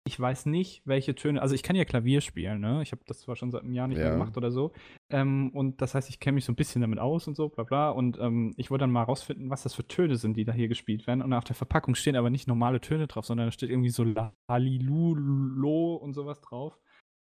ich 0.07 0.19
weiß 0.19 0.45
nicht, 0.47 0.81
welche 0.85 1.13
Töne. 1.13 1.41
Also 1.41 1.53
ich 1.55 1.61
kann 1.61 1.75
ja 1.75 1.85
Klavier 1.85 2.21
spielen, 2.21 2.61
ne? 2.61 2.81
Ich 2.81 2.91
habe 2.93 3.01
das 3.05 3.19
zwar 3.19 3.35
schon 3.35 3.51
seit 3.51 3.61
einem 3.63 3.73
Jahr 3.73 3.87
nicht 3.87 3.97
mehr 3.97 4.07
Ja. 4.07 4.13
gemacht 4.13 4.35
oder 4.37 4.49
so. 4.51 4.71
Ähm, 5.11 5.51
und 5.53 5.81
das 5.81 5.93
heißt, 5.93 6.09
ich 6.09 6.19
kenne 6.19 6.35
mich 6.35 6.45
so 6.45 6.51
ein 6.51 6.55
bisschen 6.55 6.81
damit 6.81 6.99
aus 6.99 7.27
und 7.27 7.35
so, 7.35 7.49
bla 7.49 7.63
bla. 7.63 7.89
Und 7.89 8.17
ähm, 8.19 8.53
ich 8.57 8.71
wollte 8.71 8.83
dann 8.83 8.91
mal 8.91 9.03
rausfinden, 9.03 9.49
was 9.49 9.63
das 9.63 9.73
für 9.75 9.87
Töne 9.87 10.15
sind, 10.15 10.35
die 10.37 10.45
da 10.45 10.53
hier 10.53 10.67
gespielt 10.67 11.05
werden. 11.05 11.21
Und 11.21 11.33
auf 11.33 11.43
der 11.43 11.55
Verpackung 11.55 11.95
stehen 11.95 12.15
aber 12.15 12.29
nicht 12.29 12.47
normale 12.47 12.79
Töne 12.81 13.07
drauf, 13.07 13.25
sondern 13.25 13.47
da 13.47 13.51
steht 13.51 13.69
irgendwie 13.69 13.89
so 13.89 14.03
Lalilulo 14.49 15.95
und 15.95 16.13
sowas 16.13 16.41
drauf. 16.41 16.79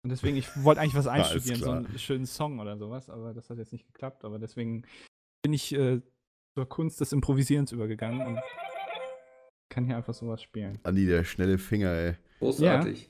Und 0.03 0.09
deswegen, 0.09 0.37
ich 0.37 0.47
wollte 0.63 0.81
eigentlich 0.81 0.95
was 0.95 1.07
einstudieren, 1.07 1.61
so 1.61 1.71
einen 1.71 1.99
schönen 1.99 2.25
Song 2.25 2.59
oder 2.59 2.77
sowas, 2.77 3.09
aber 3.09 3.33
das 3.33 3.49
hat 3.49 3.57
jetzt 3.57 3.73
nicht 3.73 3.85
geklappt. 3.85 4.23
Aber 4.25 4.39
deswegen 4.39 4.85
bin 5.43 5.53
ich 5.53 5.73
äh, 5.75 6.01
zur 6.57 6.67
Kunst 6.67 6.99
des 7.01 7.11
Improvisierens 7.13 7.71
übergegangen 7.71 8.25
und 8.25 8.39
kann 9.71 9.85
hier 9.85 9.97
einfach 9.97 10.13
sowas 10.13 10.41
spielen. 10.43 10.77
Andi, 10.83 11.07
der 11.07 11.23
schnelle 11.23 11.57
Finger, 11.57 11.89
ey. 11.91 12.13
Großartig. 12.39 13.09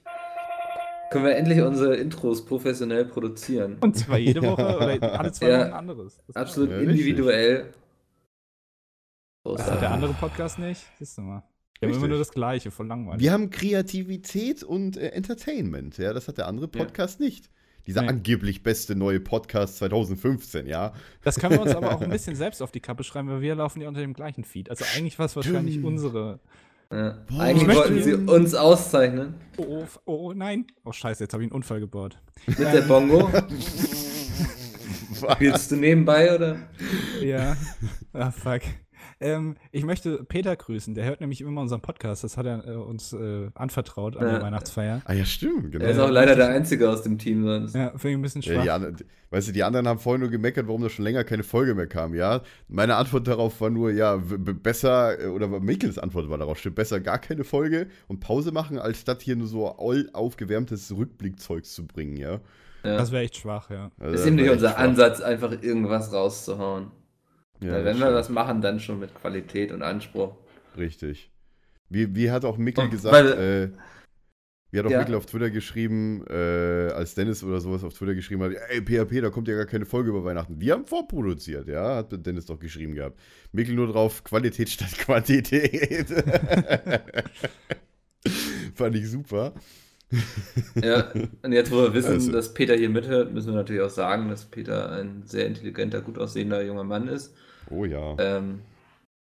Können 1.12 1.26
wir 1.26 1.36
endlich 1.36 1.60
unsere 1.60 1.98
Intros 1.98 2.46
professionell 2.46 3.04
produzieren? 3.04 3.78
Und 3.82 3.98
zwar 3.98 4.18
jede 4.18 4.42
Woche 4.44 4.78
oder 4.78 5.20
alle 5.20 5.32
zwei 5.34 5.50
Ja. 5.50 5.58
Wochen 5.60 5.68
ein 5.68 5.74
anderes. 5.74 6.24
Das 6.28 6.36
Absolut 6.38 6.70
Ja, 6.72 6.78
individuell. 6.80 7.74
Das 9.44 9.70
hat 9.70 9.82
der 9.82 9.92
andere 9.92 10.14
Podcast 10.14 10.58
nicht. 10.60 10.86
Siehst 11.00 11.18
du 11.18 11.22
mal. 11.24 11.44
Wir 11.82 11.90
haben 11.90 11.98
immer 11.98 12.08
nur 12.08 12.20
das 12.20 12.32
Gleiche, 12.32 12.70
voll 12.72 12.88
langweilig. 12.88 13.20
Wir 13.22 13.34
haben 13.34 13.50
Kreativität 13.50 14.64
und 14.64 14.96
äh, 14.98 15.10
Entertainment, 15.10 15.98
ja. 15.98 16.14
Das 16.14 16.28
hat 16.30 16.38
der 16.38 16.48
andere 16.48 16.70
Ja. 16.74 16.84
Podcast 16.86 17.20
nicht. 17.20 17.50
Dieser 17.88 18.02
Nee. 18.04 18.10
angeblich 18.10 18.64
beste 18.64 18.96
neue 18.96 19.20
Podcast 19.20 19.78
2015, 19.78 20.68
ja. 20.68 20.94
Das 21.24 21.40
können 21.40 21.54
wir 21.54 21.62
uns 21.62 21.76
aber 21.76 21.96
auch 21.96 22.02
ein 22.02 22.10
bisschen 22.12 22.36
selbst 22.36 22.62
auf 22.62 22.72
die 22.72 22.80
Kappe 22.80 23.04
schreiben, 23.04 23.30
weil 23.30 23.42
wir 23.42 23.56
laufen 23.56 23.82
ja 23.82 23.88
unter 23.88 24.02
dem 24.02 24.14
gleichen 24.14 24.44
Feed. 24.44 24.70
Also 24.70 24.86
eigentlich 24.96 25.18
war 25.20 25.26
es 25.26 25.36
wahrscheinlich 25.36 25.84
unsere. 25.84 26.40
Ja. 26.92 27.18
Boah, 27.30 27.40
Eigentlich 27.42 27.68
ich 27.70 27.76
wollten 27.76 27.94
möchte- 27.96 28.04
sie 28.18 28.32
uns 28.32 28.54
auszeichnen. 28.54 29.36
Oh, 29.58 29.80
f- 29.84 30.00
oh 30.06 30.34
nein. 30.34 30.66
Oh 30.84 30.92
scheiße, 30.92 31.24
jetzt 31.24 31.34
habe 31.34 31.44
ich 31.44 31.48
einen 31.50 31.56
Unfall 31.56 31.80
gebaut. 31.80 32.18
Mit 32.48 32.60
der 32.60 32.82
Bongo. 32.82 33.30
Spielst 35.34 35.72
du 35.72 35.76
nebenbei 35.76 36.34
oder? 36.36 36.58
Ja. 37.22 37.56
Ah, 38.14 38.30
fuck. 38.30 38.62
Ähm, 39.22 39.56
ich 39.72 39.86
möchte 39.86 40.24
Peter 40.24 40.56
grüßen. 40.56 40.96
Der 40.96 41.06
hört 41.06 41.22
nämlich 41.22 41.42
immer 41.42 41.62
unseren 41.62 41.82
Podcast. 41.82 42.24
Das 42.24 42.38
hat 42.38 42.46
er 42.46 42.68
äh, 42.68 42.72
uns 42.76 43.14
äh, 43.14 43.50
anvertraut 43.56 44.18
an 44.18 44.26
Ja. 44.26 44.34
der 44.34 44.42
Weihnachtsfeier. 44.42 45.02
Ah 45.06 45.14
ja, 45.14 45.26
stimmt, 45.26 45.72
genau. 45.72 45.86
Er 45.86 45.92
ist 45.92 46.00
auch 46.00 46.10
leider 46.10 46.36
der 46.36 46.50
Einzige 46.50 46.90
aus 46.90 47.04
dem 47.04 47.18
Team 47.18 47.44
sonst. 47.44 47.76
Ja, 47.76 47.90
finde 47.92 48.10
ich 48.10 48.16
ein 48.16 48.22
bisschen 48.24 48.42
Ja, 48.42 48.54
schwach. 48.56 48.64
die 48.64 48.70
anderen, 48.72 48.96
weißt 49.30 49.48
du, 49.48 49.52
die 49.52 49.64
anderen 49.64 49.88
haben 49.88 50.00
vorhin 50.00 50.22
nur 50.22 50.30
gemeckert, 50.32 50.68
warum 50.68 50.82
da 50.82 50.90
schon 50.90 51.06
länger 51.06 51.24
keine 51.24 51.44
Folge 51.44 51.76
mehr 51.76 51.88
kam, 51.88 52.14
ja. 52.16 52.42
Meine 52.68 52.96
Antwort 52.96 53.28
darauf 53.28 53.62
war 53.62 53.70
nur, 53.70 53.92
ja, 53.92 54.18
besser, 54.18 55.20
äh, 55.22 55.28
oder 55.28 55.48
Mikkels 55.48 56.00
Antwort 56.00 56.30
war 56.30 56.38
darauf, 56.38 56.58
stimmt, 56.60 56.76
besser 56.76 57.00
gar 57.00 57.20
keine 57.20 57.44
Folge 57.44 57.88
und 58.08 58.20
Pause 58.20 58.52
machen, 58.52 58.80
als 58.80 59.00
statt 59.00 59.22
hier 59.22 59.36
nur 59.36 59.48
so 59.48 59.68
all 59.78 60.10
aufgewärmtes 60.14 60.94
Rückblickzeugs 60.96 61.74
zu 61.74 61.86
bringen, 61.86 62.18
ja. 62.18 62.40
Ja. 62.84 62.98
Das 62.98 63.12
wäre 63.12 63.22
echt 63.24 63.38
schwach, 63.38 63.70
ja. 63.70 63.92
Also 64.00 64.16
ist 64.16 64.22
das 64.22 64.28
eben 64.28 64.38
nicht 64.38 64.50
unser. 64.50 64.76
Ansatz, 64.80 65.22
einfach 65.22 65.52
irgendwas 65.62 66.12
rauszuhauen. 66.12 66.88
Ja, 67.64 67.72
das 67.78 67.86
wenn 67.86 68.00
wir 68.00 68.14
was 68.14 68.30
machen, 68.30 68.62
dann 68.62 68.80
schon 68.80 69.00
mit 69.00 69.14
Qualität 69.16 69.72
und 69.72 69.82
Anspruch. 69.84 70.36
Richtig. 70.78 71.32
Wie, 71.90 72.16
wie 72.16 72.32
hat 72.32 72.46
auch 72.46 72.58
Mikkel 72.58 72.86
Und 72.86 72.92
gesagt, 72.92 73.14
weil- 73.14 73.72
äh, 73.74 73.78
wie 74.74 74.80
hat 74.80 74.86
auch 74.86 74.92
Ja. 74.92 75.00
Mikkel 75.00 75.16
auf 75.16 75.26
Twitter 75.26 75.50
geschrieben, 75.50 76.24
äh, 76.30 76.92
als 76.94 77.14
Dennis 77.14 77.44
oder 77.44 77.60
sowas 77.60 77.84
auf 77.84 77.94
Twitter 77.94 78.16
geschrieben 78.16 78.42
hat, 78.44 78.54
ey, 78.70 78.80
PHP, 78.82 79.20
da 79.22 79.30
kommt 79.30 79.50
ja 79.50 79.56
gar 79.56 79.66
keine 79.66 79.86
Folge 79.86 80.12
über 80.12 80.24
Weihnachten. 80.24 80.62
Wir 80.62 80.74
haben 80.74 80.86
vorproduziert, 80.86 81.68
ja, 81.68 81.98
hat 81.98 82.26
Dennis 82.26 82.46
doch 82.46 82.58
geschrieben 82.58 82.96
gehabt. 82.96 83.20
Mikkel 83.52 83.76
nur 83.76 83.88
drauf, 83.92 84.24
Qualität 84.24 84.70
statt 84.70 84.98
Quantität. 84.98 86.08
Fand 88.76 88.96
ich 88.96 89.10
super. 89.10 89.54
Ja, 90.82 91.12
und 91.42 91.52
jetzt, 91.54 91.72
wo 91.72 91.78
wir 91.78 91.94
wissen, 91.94 92.12
Also. 92.14 92.32
dass 92.32 92.54
Peter 92.54 92.76
hier 92.76 92.90
mithört, 92.90 93.34
müssen 93.34 93.48
wir 93.50 93.56
natürlich 93.56 93.82
auch 93.82 93.90
sagen, 93.90 94.30
dass 94.30 94.46
Peter 94.46 94.92
ein 94.92 95.24
sehr 95.26 95.48
intelligenter, 95.48 96.02
gut 96.02 96.18
aussehender 96.18 96.62
junger 96.64 96.84
Mann 96.84 97.08
ist. 97.08 97.34
Oh 97.72 97.86
ja. 97.86 98.16
Ähm, 98.20 98.60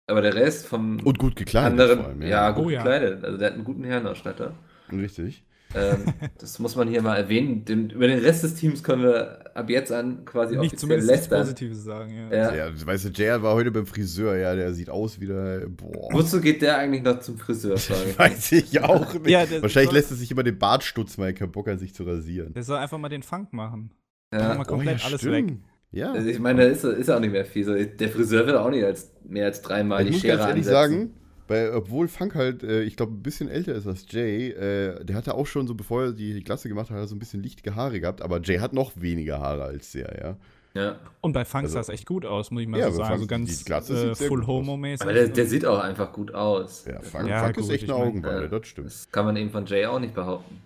aber 0.07 0.21
der 0.21 0.35
Rest 0.35 0.67
vom 0.67 0.99
Und 1.03 1.17
gut 1.17 1.35
gekleidet 1.35 1.71
anderen, 1.79 1.99
vor 1.99 2.07
allem, 2.09 2.21
ja, 2.21 2.51
gut 2.51 2.65
Oh 2.65 2.69
ja. 2.69 2.79
gekleidet. 2.83 3.23
Also 3.23 3.37
der 3.37 3.47
hat 3.47 3.53
einen 3.55 3.63
guten 3.63 3.83
Herrenausstatter. 3.83 4.53
Richtig. 4.91 5.43
Ähm, 5.75 6.05
das 6.39 6.59
muss 6.59 6.75
man 6.75 6.87
hier 6.87 7.01
mal 7.01 7.15
erwähnen. 7.15 7.65
Den, 7.65 7.89
über 7.89 8.07
den 8.07 8.19
Rest 8.19 8.43
des 8.43 8.55
Teams 8.55 8.83
können 8.83 9.03
wir 9.03 9.55
ab 9.55 9.69
jetzt 9.69 9.91
an 9.91 10.25
quasi 10.25 10.55
Nicht 10.57 10.73
offiziell 10.75 10.99
lästern. 10.99 11.41
Positives 11.41 11.83
sagen, 11.83 12.13
ja. 12.31 12.53
Ja. 12.53 12.67
Ja, 12.67 12.85
weißt 12.85 13.05
du, 13.05 13.09
JR 13.09 13.41
war 13.41 13.55
heute 13.55 13.71
beim 13.71 13.85
Friseur, 13.85 14.35
ja, 14.35 14.55
der 14.55 14.73
sieht 14.73 14.89
aus 14.89 15.19
wie 15.19 15.27
der, 15.27 15.67
boah. 15.69 16.09
Wozu 16.11 16.41
geht 16.41 16.61
der 16.61 16.77
eigentlich 16.77 17.01
noch 17.03 17.19
zum 17.21 17.37
Friseur? 17.37 17.77
frage. 17.79 18.17
Weiß 18.17 18.51
ich 18.51 18.81
auch 18.81 19.13
nicht. 19.13 19.27
Ja, 19.29 19.39
Wahrscheinlich 19.61 19.89
soll- 19.89 19.93
lässt 19.93 20.11
er 20.11 20.17
sich 20.17 20.29
immer 20.31 20.43
den 20.43 20.59
Bart 20.59 20.83
stutzen, 20.83 21.21
weil 21.21 21.29
er 21.29 21.33
keinen 21.33 21.51
Bock 21.51 21.67
hat, 21.67 21.79
sich 21.79 21.95
zu 21.95 22.03
rasieren. 22.03 22.53
Der 22.53 22.63
soll 22.63 22.77
einfach 22.77 22.97
mal 22.97 23.09
den 23.09 23.23
Funk 23.23 23.53
machen. 23.53 23.91
Ja. 24.33 24.55
Mal 24.55 24.65
komplett 24.65 25.03
alles 25.05 25.21
stimmt. 25.21 25.51
weg. 25.51 25.57
Ja. 25.93 26.11
Also 26.11 26.27
ich 26.27 26.39
meine, 26.39 26.63
da 26.63 26.67
ist, 26.67 26.83
ist 26.83 27.09
auch 27.09 27.19
nicht 27.19 27.31
mehr 27.31 27.45
viel. 27.45 27.63
So, 27.63 27.75
der 27.75 28.09
Friseur 28.09 28.45
will 28.47 28.55
auch 28.57 28.69
nicht 28.69 28.83
als, 28.83 29.11
mehr 29.23 29.45
als 29.45 29.61
dreimal 29.61 30.01
ich 30.01 30.07
die 30.07 30.13
muss 30.13 30.21
Schere 30.21 30.37
ganz 30.37 30.49
ehrlich 30.49 30.67
ansetzen. 30.67 30.91
sagen, 30.91 31.13
weil, 31.47 31.71
obwohl 31.71 32.07
Funk 32.07 32.35
halt, 32.35 32.63
äh, 32.63 32.81
ich 32.83 32.95
glaube, 32.97 33.13
ein 33.13 33.21
bisschen 33.21 33.47
älter 33.49 33.75
ist 33.75 33.85
als 33.85 34.05
Jay, 34.09 34.49
äh, 34.49 35.03
der 35.05 35.15
hatte 35.15 35.35
auch 35.35 35.45
schon 35.45 35.67
so, 35.67 35.75
bevor 35.75 36.03
er 36.05 36.11
die, 36.13 36.33
die 36.33 36.43
Klasse 36.43 36.67
gemacht 36.67 36.89
hat, 36.89 36.97
hat 36.97 37.07
so 37.09 37.15
ein 37.15 37.19
bisschen 37.19 37.43
lichtige 37.43 37.75
Haare 37.75 37.99
gehabt, 37.99 38.21
aber 38.21 38.41
Jay 38.41 38.57
hat 38.57 38.73
noch 38.73 38.91
weniger 38.95 39.39
Haare 39.39 39.63
als 39.63 39.91
der, 39.91 40.17
ja. 40.19 40.37
Ja. 40.75 40.95
Und 41.21 41.33
bei 41.33 41.45
Funk 41.45 41.65
Also- 41.65 41.73
sah 41.75 41.81
es 41.81 41.89
echt 41.89 42.07
gut 42.07 42.25
aus, 42.25 42.49
muss 42.49 42.63
ich 42.63 42.67
mal 42.67 42.79
Ja, 42.79 42.89
so 42.89 42.97
sagen. 42.97 43.19
So 43.19 43.27
ganz 43.27 43.51
äh, 43.51 43.53
sieht 43.53 43.67
sehr 44.15 44.27
Full. 44.27 44.47
Homo-mäßig. 44.47 45.03
Aber 45.03 45.13
der, 45.13 45.27
der 45.27 45.45
sieht 45.45 45.67
auch 45.67 45.77
einfach 45.79 46.11
gut 46.11 46.33
aus. 46.33 46.85
Ja, 46.87 46.99
Funk, 47.01 47.29
Ja, 47.29 47.43
Funk 47.43 47.55
gut, 47.57 47.63
ist 47.65 47.69
echt 47.69 47.83
ich 47.83 47.91
eine 47.93 48.01
Augenweide, 48.03 48.41
Ja, 48.41 48.47
das 48.47 48.67
stimmt. 48.67 48.87
Das 48.87 49.11
kann 49.11 49.25
man 49.25 49.35
eben 49.37 49.51
von 49.51 49.67
Jay 49.67 49.85
auch 49.85 49.99
nicht 49.99 50.15
behaupten. 50.15 50.59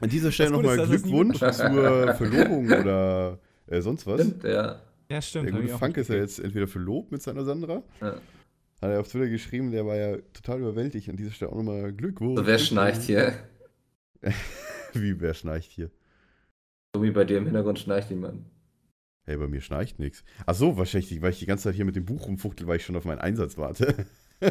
An 0.00 0.08
dieser 0.08 0.32
Stelle 0.32 0.52
nochmal 0.52 0.78
Glückwunsch 0.86 1.38
zur 1.38 1.52
Verlobung 2.14 2.66
oder 2.72 3.38
äh, 3.66 3.80
sonst 3.80 4.06
was. 4.06 4.20
Stimmt, 4.20 4.44
ja. 4.44 4.80
ja, 5.10 5.22
stimmt. 5.22 5.46
Der 5.46 5.52
gute 5.60 5.78
Funk 5.78 5.96
ist 5.96 6.08
ja 6.08 6.16
jetzt 6.16 6.38
entweder 6.38 6.66
verlobt 6.68 7.12
mit 7.12 7.22
seiner 7.22 7.44
Sandra. 7.44 7.82
ja. 8.00 8.14
Hat 8.82 8.90
er 8.90 9.00
auf 9.00 9.08
Twitter 9.08 9.28
geschrieben, 9.28 9.70
der 9.70 9.86
war 9.86 9.96
ja 9.96 10.16
total 10.34 10.58
überwältigt. 10.60 11.08
An 11.08 11.16
dieser 11.16 11.30
Stelle 11.30 11.52
auch 11.52 11.56
nochmal 11.56 11.92
Glückwunsch. 11.92 12.38
So, 12.38 12.46
wer 12.46 12.58
schnarcht 12.58 13.02
hier? 13.02 13.32
Wie, 14.92 15.18
wer 15.20 15.32
schnarcht 15.32 15.70
hier? 15.70 15.90
So 16.94 17.02
wie 17.02 17.10
bei 17.10 17.24
dir 17.24 17.38
im 17.38 17.44
Hintergrund 17.44 17.78
schnarcht 17.78 18.10
jemand. 18.10 18.44
Hey, 19.26 19.36
bei 19.38 19.46
mir 19.48 19.60
schnarcht 19.62 19.98
nichts. 19.98 20.22
Ach 20.44 20.54
so, 20.54 20.76
wahrscheinlich, 20.76 21.22
weil 21.22 21.30
ich 21.30 21.38
die 21.38 21.46
ganze 21.46 21.64
Zeit 21.64 21.74
hier 21.76 21.84
mit 21.86 21.96
dem 21.96 22.04
Buch 22.04 22.26
rumfuchtel, 22.26 22.66
weil 22.66 22.76
ich 22.76 22.84
schon 22.84 22.94
auf 22.96 23.04
meinen 23.06 23.20
Einsatz 23.20 23.56
warte. 23.56 24.06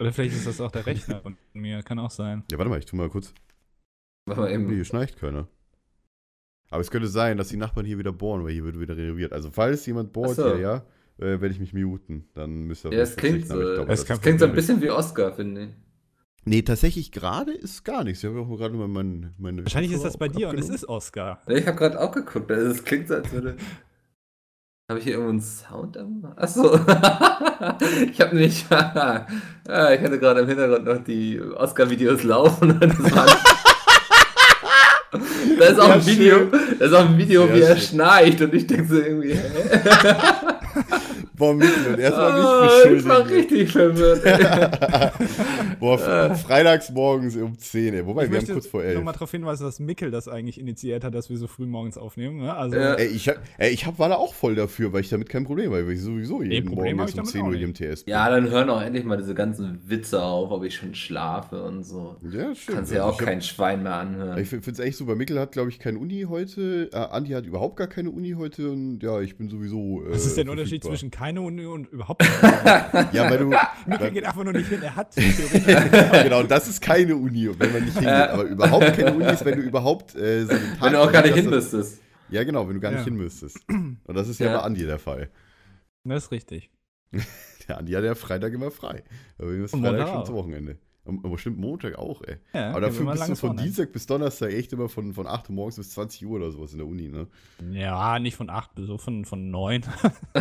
Oder 0.00 0.12
vielleicht 0.12 0.34
ist 0.36 0.46
das 0.46 0.60
auch 0.60 0.70
der 0.70 0.86
Rechner 0.86 1.20
von 1.20 1.36
mir, 1.52 1.82
kann 1.82 1.98
auch 1.98 2.10
sein. 2.10 2.44
ja, 2.50 2.58
warte 2.58 2.68
mal, 2.70 2.78
ich 2.78 2.86
tu 2.86 2.96
mal 2.96 3.08
kurz. 3.08 3.32
Mach 4.26 4.36
mal 4.36 4.48
Nee, 4.48 4.54
eben. 4.54 4.68
hier 4.74 4.84
schnarcht 4.84 5.16
keiner. 5.18 5.48
Aber 6.70 6.80
es 6.80 6.90
könnte 6.90 7.08
sein, 7.08 7.36
dass 7.38 7.48
die 7.48 7.56
Nachbarn 7.56 7.86
hier 7.86 7.98
wieder 7.98 8.12
bohren, 8.12 8.44
weil 8.44 8.52
hier 8.52 8.64
wird 8.64 8.78
wieder 8.78 8.96
renoviert. 8.96 9.32
Also, 9.32 9.50
falls 9.50 9.86
jemand 9.86 10.12
bohrt 10.12 10.36
so. 10.36 10.54
hier, 10.54 10.58
ja, 10.60 10.76
äh, 11.18 11.40
werde 11.40 11.48
ich 11.48 11.60
mich 11.60 11.72
muten. 11.72 12.28
Dann 12.34 12.64
müsst 12.64 12.84
ihr 12.84 12.92
Ja, 12.92 13.00
es 13.00 13.16
klingt 13.16 13.46
so. 13.48 13.54
glaube, 13.54 13.86
Es 13.92 14.04
das- 14.04 14.20
klingt 14.20 14.40
so 14.40 14.46
ein 14.46 14.52
bisschen 14.54 14.80
wie 14.82 14.90
Oscar, 14.90 15.32
finde 15.32 15.62
ich. 15.64 15.70
Nee, 16.44 16.62
tatsächlich 16.62 17.12
gerade 17.12 17.52
ist 17.52 17.84
gar 17.84 18.04
nichts. 18.04 18.22
Ich 18.24 18.28
habe 18.30 18.40
auch 18.40 18.56
gerade 18.56 18.74
mal 18.74 18.88
mein, 18.88 19.34
meine. 19.38 19.64
Wahrscheinlich 19.64 19.92
ist 19.92 20.04
das 20.04 20.16
bei 20.16 20.28
dir 20.28 20.48
und 20.48 20.54
es 20.54 20.66
abgenommen. 20.66 20.74
ist 20.76 20.88
Oscar. 20.88 21.42
Ich 21.46 21.66
habe 21.66 21.76
gerade 21.76 22.00
auch 22.00 22.12
geguckt. 22.12 22.50
Also 22.50 22.70
es 22.70 22.84
klingt 22.84 23.08
so, 23.08 23.14
als 23.16 23.30
würde. 23.32 23.56
Habe 24.90 25.00
ich 25.00 25.04
hier 25.04 25.14
irgendwo 25.14 25.30
einen 25.32 25.40
Sound? 25.42 25.98
am- 25.98 26.32
Achso. 26.36 26.74
ich 28.10 28.20
habe 28.20 28.36
nicht. 28.36 28.70
ja, 28.70 29.26
ich 29.66 30.00
hatte 30.00 30.18
gerade 30.18 30.40
im 30.40 30.48
Hintergrund 30.48 30.84
noch 30.86 31.04
die 31.04 31.38
Oscar-Videos 31.40 32.22
laufen. 32.22 32.70
und 32.72 32.80
Das 32.82 33.14
war 33.14 33.26
da 35.58 35.64
ist 35.66 35.80
auch 35.80 35.86
Sehr 35.86 35.94
ein 35.94 36.06
Video, 36.06 36.36
da 36.78 36.84
ist 36.84 36.92
auch 36.92 37.08
ein 37.08 37.18
Video, 37.18 37.46
Sehr 37.46 37.54
wie 37.56 37.60
er 37.60 37.76
schön. 37.76 37.86
schnarcht 37.88 38.40
und 38.42 38.54
ich 38.54 38.66
denke 38.66 38.86
so 38.88 39.00
irgendwie, 39.00 39.32
hä? 39.34 39.40
Boah, 41.38 41.54
Mikkel, 41.54 41.94
und 41.94 42.00
erstmal 42.00 42.32
Oh, 42.32 42.62
mich 42.64 42.70
ich 42.70 42.76
beschuldigen. 42.82 43.08
war 43.08 43.28
richtig 43.30 43.72
verwirrt. 43.72 44.24
ey. 44.24 45.76
Boah, 45.80 45.98
freitags 46.34 46.90
morgens 46.90 47.36
um 47.36 47.56
10, 47.58 47.94
ey. 47.94 48.06
Wobei, 48.06 48.24
Ich 48.24 48.30
wir 48.30 48.36
haben 48.38 48.42
möchte 48.42 48.52
kurz 48.52 48.66
vor 48.66 48.82
11. 48.82 48.96
nochmal 48.96 49.12
darauf 49.14 49.30
hinweisen, 49.30 49.64
dass 49.64 49.78
Mickel 49.80 50.10
das 50.10 50.28
eigentlich 50.28 50.58
initiiert 50.60 51.04
hat, 51.04 51.14
dass 51.14 51.30
wir 51.30 51.36
so 51.36 51.46
früh 51.46 51.66
morgens 51.66 51.96
aufnehmen. 51.96 52.38
Ne? 52.38 52.54
Also, 52.54 52.76
Ja. 52.76 52.94
Ey, 52.94 53.06
ich, 53.08 53.28
hab, 53.28 53.36
ey, 53.58 53.70
ich 53.70 53.86
hab, 53.86 53.98
war 53.98 54.08
da 54.08 54.16
auch 54.16 54.34
voll 54.34 54.54
dafür, 54.54 54.92
weil 54.92 55.00
ich 55.02 55.08
damit 55.08 55.28
kein 55.28 55.44
Problem 55.44 55.70
habe, 55.72 55.86
weil 55.86 55.92
ich 55.94 56.02
sowieso 56.02 56.42
jeden 56.42 56.66
Problem 56.68 56.96
Morgen 56.96 57.08
jetzt 57.08 57.14
ich 57.14 57.20
um 57.20 57.24
damit 57.24 57.30
10 57.32 57.42
auch 57.42 57.46
Uhr 57.48 57.54
im 57.54 57.74
TS 57.74 58.04
bin. 58.04 58.12
Ja, 58.12 58.28
dann 58.30 58.50
hören 58.50 58.70
auch 58.70 58.82
endlich 58.82 59.04
mal 59.04 59.16
diese 59.16 59.34
ganzen 59.34 59.80
Witze 59.86 60.22
auf, 60.22 60.50
ob 60.50 60.64
ich 60.64 60.74
schon 60.74 60.94
schlafe 60.94 61.62
und 61.62 61.84
so. 61.84 62.16
ja 62.22 62.54
stimmt. 62.54 62.76
Kannst 62.76 62.92
ja 62.92 63.02
Also 63.04 63.10
auch 63.10 63.14
ich 63.14 63.20
hab- 63.20 63.26
kein 63.32 63.42
Schwein 63.42 63.82
mehr 63.82 63.94
anhören. 63.94 64.38
Ich 64.38 64.48
finde 64.48 64.70
es 64.70 64.78
echt 64.78 64.96
super. 64.98 65.14
Mikkel 65.14 65.38
hat, 65.38 65.52
glaube 65.52 65.70
ich, 65.70 65.78
keine 65.78 65.98
Uni 65.98 66.26
heute. 66.28 66.90
Äh, 66.92 66.96
Andi 66.96 67.30
hat 67.30 67.46
überhaupt 67.46 67.76
gar 67.76 67.86
keine 67.86 68.10
Uni 68.10 68.32
heute. 68.36 68.70
Und 68.70 69.00
ja, 69.02 69.20
ich 69.20 69.36
bin 69.36 69.48
sowieso. 69.48 70.02
Äh, 70.06 70.12
was 70.12 70.26
ist 70.26 70.36
der 70.36 70.48
Unterschied 70.48 70.82
zwischen 70.84 71.10
keine 71.28 71.42
Uni 71.42 71.66
und 71.66 71.88
überhaupt 71.88 72.22
Ja, 73.12 73.30
weil 73.30 73.38
du. 73.38 73.50
Weil, 73.50 74.10
geht 74.12 74.24
einfach 74.24 74.44
nur 74.44 74.54
nicht 74.54 74.68
hin, 74.68 74.82
er 74.82 74.96
hat. 74.96 75.14
genau, 76.24 76.42
das 76.42 76.68
ist 76.68 76.80
keine 76.80 77.16
Uni, 77.16 77.50
wenn 77.58 77.72
man 77.72 77.84
nicht 77.84 77.92
hingeht. 77.98 78.08
Aber 78.30 78.44
überhaupt 78.44 78.94
keine 78.94 79.14
Uni 79.14 79.26
ist, 79.26 79.44
wenn 79.44 79.56
du 79.60 79.62
überhaupt 79.62 80.14
äh, 80.14 80.46
so 80.46 80.52
einen 80.52 80.72
Tag 80.78 80.82
Wenn 80.82 80.92
du 80.94 81.00
auch 81.02 81.12
gar 81.12 81.22
nicht 81.22 81.34
hin 81.34 81.50
müsstest. 81.50 82.00
Ja, 82.30 82.44
genau, 82.44 82.66
wenn 82.66 82.74
du 82.76 82.80
gar 82.80 82.90
nicht 82.90 83.00
Ja. 83.00 83.04
hin 83.04 83.16
müsstest. 83.16 83.58
Und 83.68 84.00
das 84.06 84.28
ist 84.28 84.40
ja, 84.40 84.46
Ja. 84.46 84.58
bei 84.58 84.62
Andi 84.64 84.86
der 84.86 84.98
Fall. 84.98 85.28
Das 86.04 86.24
ist 86.24 86.32
richtig. 86.32 86.70
Der 87.68 87.76
Andi 87.76 87.92
hat 87.92 88.04
ja 88.04 88.14
Freitag 88.14 88.54
immer 88.54 88.70
frei. 88.70 89.04
Aber 89.36 89.50
wir 89.50 89.58
müssen 89.58 89.76
Und 89.76 89.82
Freitag 89.82 89.98
Montag 89.98 90.14
schon 90.14 90.24
zum 90.26 90.34
Wochenende. 90.36 90.78
Aber 91.08 91.38
stimmt, 91.38 91.58
Montag 91.58 91.96
auch, 91.98 92.22
ey. 92.22 92.36
Ja, 92.52 92.70
Aber 92.70 92.80
dafür 92.82 93.06
bist 93.10 93.22
du 93.22 93.34
von 93.34 93.50
Wochenende. 93.50 93.62
Dienstag 93.64 93.92
bis 93.92 94.06
Donnerstag 94.06 94.52
echt 94.52 94.72
immer 94.72 94.88
von, 94.88 95.14
von 95.14 95.26
8 95.26 95.48
Uhr 95.48 95.54
morgens 95.54 95.76
bis 95.76 95.90
20 95.90 96.26
Uhr 96.26 96.36
oder 96.36 96.50
sowas 96.50 96.72
in 96.72 96.78
der 96.78 96.86
Uni, 96.86 97.08
ne? 97.08 97.26
Ja, 97.72 98.18
nicht 98.18 98.36
von 98.36 98.50
8 98.50 98.74
bis 98.74 98.86
so 98.86 98.98
von, 98.98 99.24
von 99.24 99.50
9. 99.50 99.82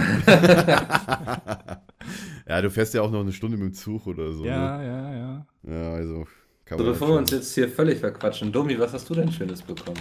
ja, 2.47 2.61
du 2.61 2.69
fährst 2.69 2.93
ja 2.93 3.01
auch 3.01 3.11
noch 3.11 3.21
eine 3.21 3.33
Stunde 3.33 3.57
mit 3.57 3.67
dem 3.67 3.73
Zug 3.73 4.07
oder 4.07 4.31
so. 4.33 4.45
ja, 4.45 4.81
ja, 4.81 5.13
ja. 5.15 5.45
Ne? 5.63 5.73
Ja, 5.73 5.93
also 5.93 6.25
kann 6.65 6.77
So, 6.77 6.83
man 6.83 6.93
bevor 6.93 7.07
wir 7.09 7.17
uns 7.17 7.31
jetzt 7.31 7.53
hier 7.55 7.69
völlig 7.69 7.99
verquatschen, 7.99 8.51
Domi, 8.51 8.77
was 8.79 8.93
hast 8.93 9.09
du 9.09 9.13
denn 9.15 9.31
Schönes 9.31 9.61
bekommen? 9.61 9.97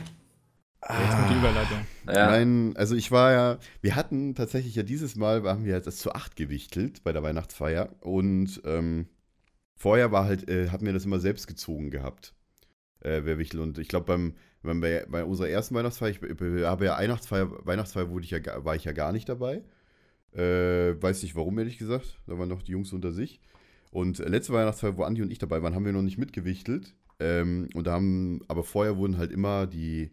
Jetzt 0.89 1.17
kommt 1.17 1.31
die 1.31 1.39
Überleitung. 1.39 1.79
Ja, 2.07 2.27
Nein, 2.31 2.75
also 2.77 2.95
ich 2.95 3.11
war 3.11 3.33
ja, 3.33 3.59
wir 3.81 3.97
hatten 3.97 4.37
tatsächlich 4.37 4.77
ja 4.77 4.85
dieses 4.85 5.17
Mal, 5.17 5.43
haben 5.43 5.65
wir 5.65 5.81
das 5.81 5.97
zu 5.97 6.13
8 6.13 6.37
gewichtelt 6.37 7.03
bei 7.03 7.13
der 7.13 7.25
Weihnachtsfeier 7.25 7.89
und 8.01 8.61
ähm, 8.65 9.07
vorher 9.77 10.11
war 10.13 10.25
halt, 10.25 10.49
äh, 10.49 10.71
hatten 10.71 10.87
wir 10.87 10.93
das 10.93 11.05
immer 11.05 11.21
selbst 11.21 11.47
gezogen 11.47 11.91
gehabt, 11.91 12.35
äh, 13.01 13.23
wer 13.25 13.39
wichtel. 13.39 13.61
Und 13.61 13.79
ich 13.79 13.89
glaube 13.89 14.07
beim, 14.07 14.35
beim, 14.63 14.81
bei, 14.81 15.25
unserer 15.25 15.49
ersten 15.49 15.75
Weihnachtsfeier, 15.75 16.11
ich 16.11 16.21
be- 16.21 16.67
habe 16.67 16.87
ja 16.87 16.99
Weihnachtsfeier, 16.99 17.51
Weihnachtsfeier 17.65 18.11
wurde 18.11 18.25
ich 18.25 18.33
ja, 18.33 18.41
war 18.65 18.75
ich 18.75 18.85
ja 18.85 18.93
gar 18.93 19.13
nicht 19.13 19.29
dabei, 19.29 19.63
äh, 20.33 21.01
weiß 21.01 21.23
nicht 21.23 21.37
warum, 21.37 21.59
ehrlich 21.59 21.79
gesagt, 21.79 22.19
da 22.27 22.39
waren 22.39 22.49
noch 22.49 22.63
die 22.63 22.73
Jungs 22.73 22.93
unter 22.93 23.13
sich. 23.13 23.41
Und 23.93 24.21
äh, 24.21 24.29
letzte 24.29 24.53
Weihnachtsfeier, 24.53 24.97
wo 24.97 25.05
Andi 25.05 25.23
und 25.23 25.31
ich 25.31 25.39
dabei 25.39 25.63
waren, 25.63 25.75
haben 25.75 25.85
wir 25.85 25.93
noch 25.93 26.03
nicht 26.03 26.19
mitgewichtelt. 26.19 26.95
Ähm, 27.19 27.69
und 27.75 27.89
haben, 27.89 28.41
aber 28.49 28.63
vorher 28.63 28.99
wurden 28.99 29.17
halt 29.17 29.33
immer 29.33 29.67
die 29.67 30.11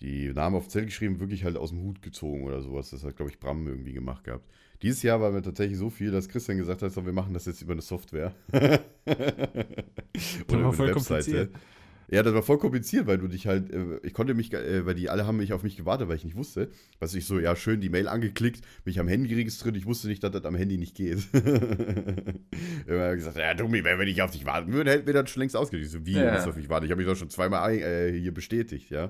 die 0.00 0.32
Namen 0.32 0.56
auf 0.56 0.68
Zettel 0.68 0.86
geschrieben, 0.86 1.20
wirklich 1.20 1.44
halt 1.44 1.56
aus 1.56 1.70
dem 1.70 1.82
Hut 1.82 2.02
gezogen 2.02 2.44
oder 2.44 2.62
sowas. 2.62 2.90
Das 2.90 3.02
hat, 3.04 3.16
glaube 3.16 3.30
ich, 3.32 3.40
Bram 3.40 3.66
irgendwie 3.66 3.92
gemacht 3.92 4.24
gehabt. 4.24 4.48
Dieses 4.82 5.02
Jahr 5.02 5.20
war 5.20 5.30
mir 5.32 5.42
tatsächlich 5.42 5.78
so 5.78 5.90
viel, 5.90 6.10
dass 6.10 6.28
Christian 6.28 6.58
gesagt 6.58 6.82
hat, 6.82 6.92
so, 6.92 7.04
wir 7.04 7.12
machen 7.12 7.34
das 7.34 7.46
jetzt 7.46 7.62
über 7.62 7.72
eine 7.72 7.82
Software. 7.82 8.32
Oder 8.52 8.80
war 10.64 10.72
voll 10.72 10.92
kompliziert. 10.92 11.50
Ja, 12.10 12.22
das 12.22 12.32
war 12.32 12.42
voll 12.42 12.56
kompliziert, 12.56 13.06
weil 13.06 13.18
du 13.18 13.28
dich 13.28 13.46
halt, 13.46 13.70
äh, 13.70 13.98
ich 14.02 14.14
konnte 14.14 14.32
mich, 14.32 14.50
äh, 14.54 14.86
weil 14.86 14.94
die 14.94 15.10
alle 15.10 15.26
haben 15.26 15.36
mich 15.36 15.52
auf 15.52 15.62
mich 15.62 15.76
gewartet, 15.76 16.08
weil 16.08 16.16
ich 16.16 16.24
nicht 16.24 16.36
wusste. 16.36 16.70
Was 17.00 17.14
ich 17.14 17.26
so, 17.26 17.38
ja, 17.38 17.54
schön 17.54 17.82
die 17.82 17.90
Mail 17.90 18.08
angeklickt, 18.08 18.64
mich 18.86 18.98
am 18.98 19.08
Handy 19.08 19.34
registriert, 19.34 19.76
ich 19.76 19.84
wusste 19.84 20.08
nicht, 20.08 20.24
dass 20.24 20.30
das 20.30 20.46
am 20.46 20.54
Handy 20.54 20.78
nicht 20.78 20.94
geht. 20.94 21.18
Immer 22.86 23.14
gesagt, 23.14 23.36
ja, 23.36 23.52
Dummi, 23.52 23.84
wenn 23.84 23.98
wir 23.98 24.06
nicht 24.06 24.22
auf 24.22 24.30
dich 24.30 24.46
warten 24.46 24.72
würden, 24.72 24.88
hätten 24.88 25.06
wir 25.06 25.12
das 25.12 25.28
schon 25.28 25.40
längst. 25.40 25.54
Ich 25.72 25.90
so, 25.90 26.06
wie, 26.06 26.12
Ja. 26.12 26.36
ja. 26.36 26.44
auf 26.46 26.56
mich 26.56 26.70
warten? 26.70 26.86
Ich 26.86 26.92
habe 26.92 27.02
mich 27.02 27.10
doch 27.10 27.16
schon 27.16 27.28
zweimal 27.28 27.74
äh, 27.74 28.18
hier 28.18 28.32
bestätigt, 28.32 28.88
ja. 28.90 29.08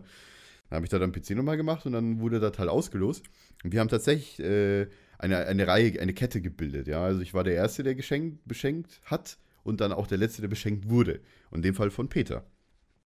Dann 0.68 0.78
habe 0.78 0.86
ich 0.86 0.90
da 0.90 0.98
dann 0.98 1.12
PC 1.12 1.30
nochmal 1.30 1.56
gemacht 1.56 1.86
und 1.86 1.92
dann 1.92 2.18
wurde 2.18 2.40
das 2.40 2.58
halt 2.58 2.68
ausgelost. 2.68 3.24
Und 3.62 3.72
wir 3.72 3.78
haben 3.78 3.88
tatsächlich 3.88 4.40
äh, 4.40 4.88
eine, 5.18 5.38
eine 5.46 5.66
Reihe, 5.66 6.00
eine 6.00 6.14
Kette 6.14 6.40
gebildet, 6.40 6.86
ja. 6.88 7.02
Also 7.04 7.20
ich 7.20 7.34
war 7.34 7.44
der 7.44 7.54
Erste, 7.54 7.82
der 7.82 7.94
geschenkt, 7.94 8.40
beschenkt 8.46 9.00
hat 9.04 9.38
und 9.64 9.80
dann 9.80 9.92
auch 9.92 10.06
der 10.06 10.18
Letzte, 10.18 10.40
der 10.42 10.48
beschenkt 10.48 10.88
wurde. 10.88 11.20
Und 11.50 11.58
in 11.58 11.62
dem 11.62 11.74
Fall 11.74 11.90
von 11.90 12.08
Peter. 12.08 12.44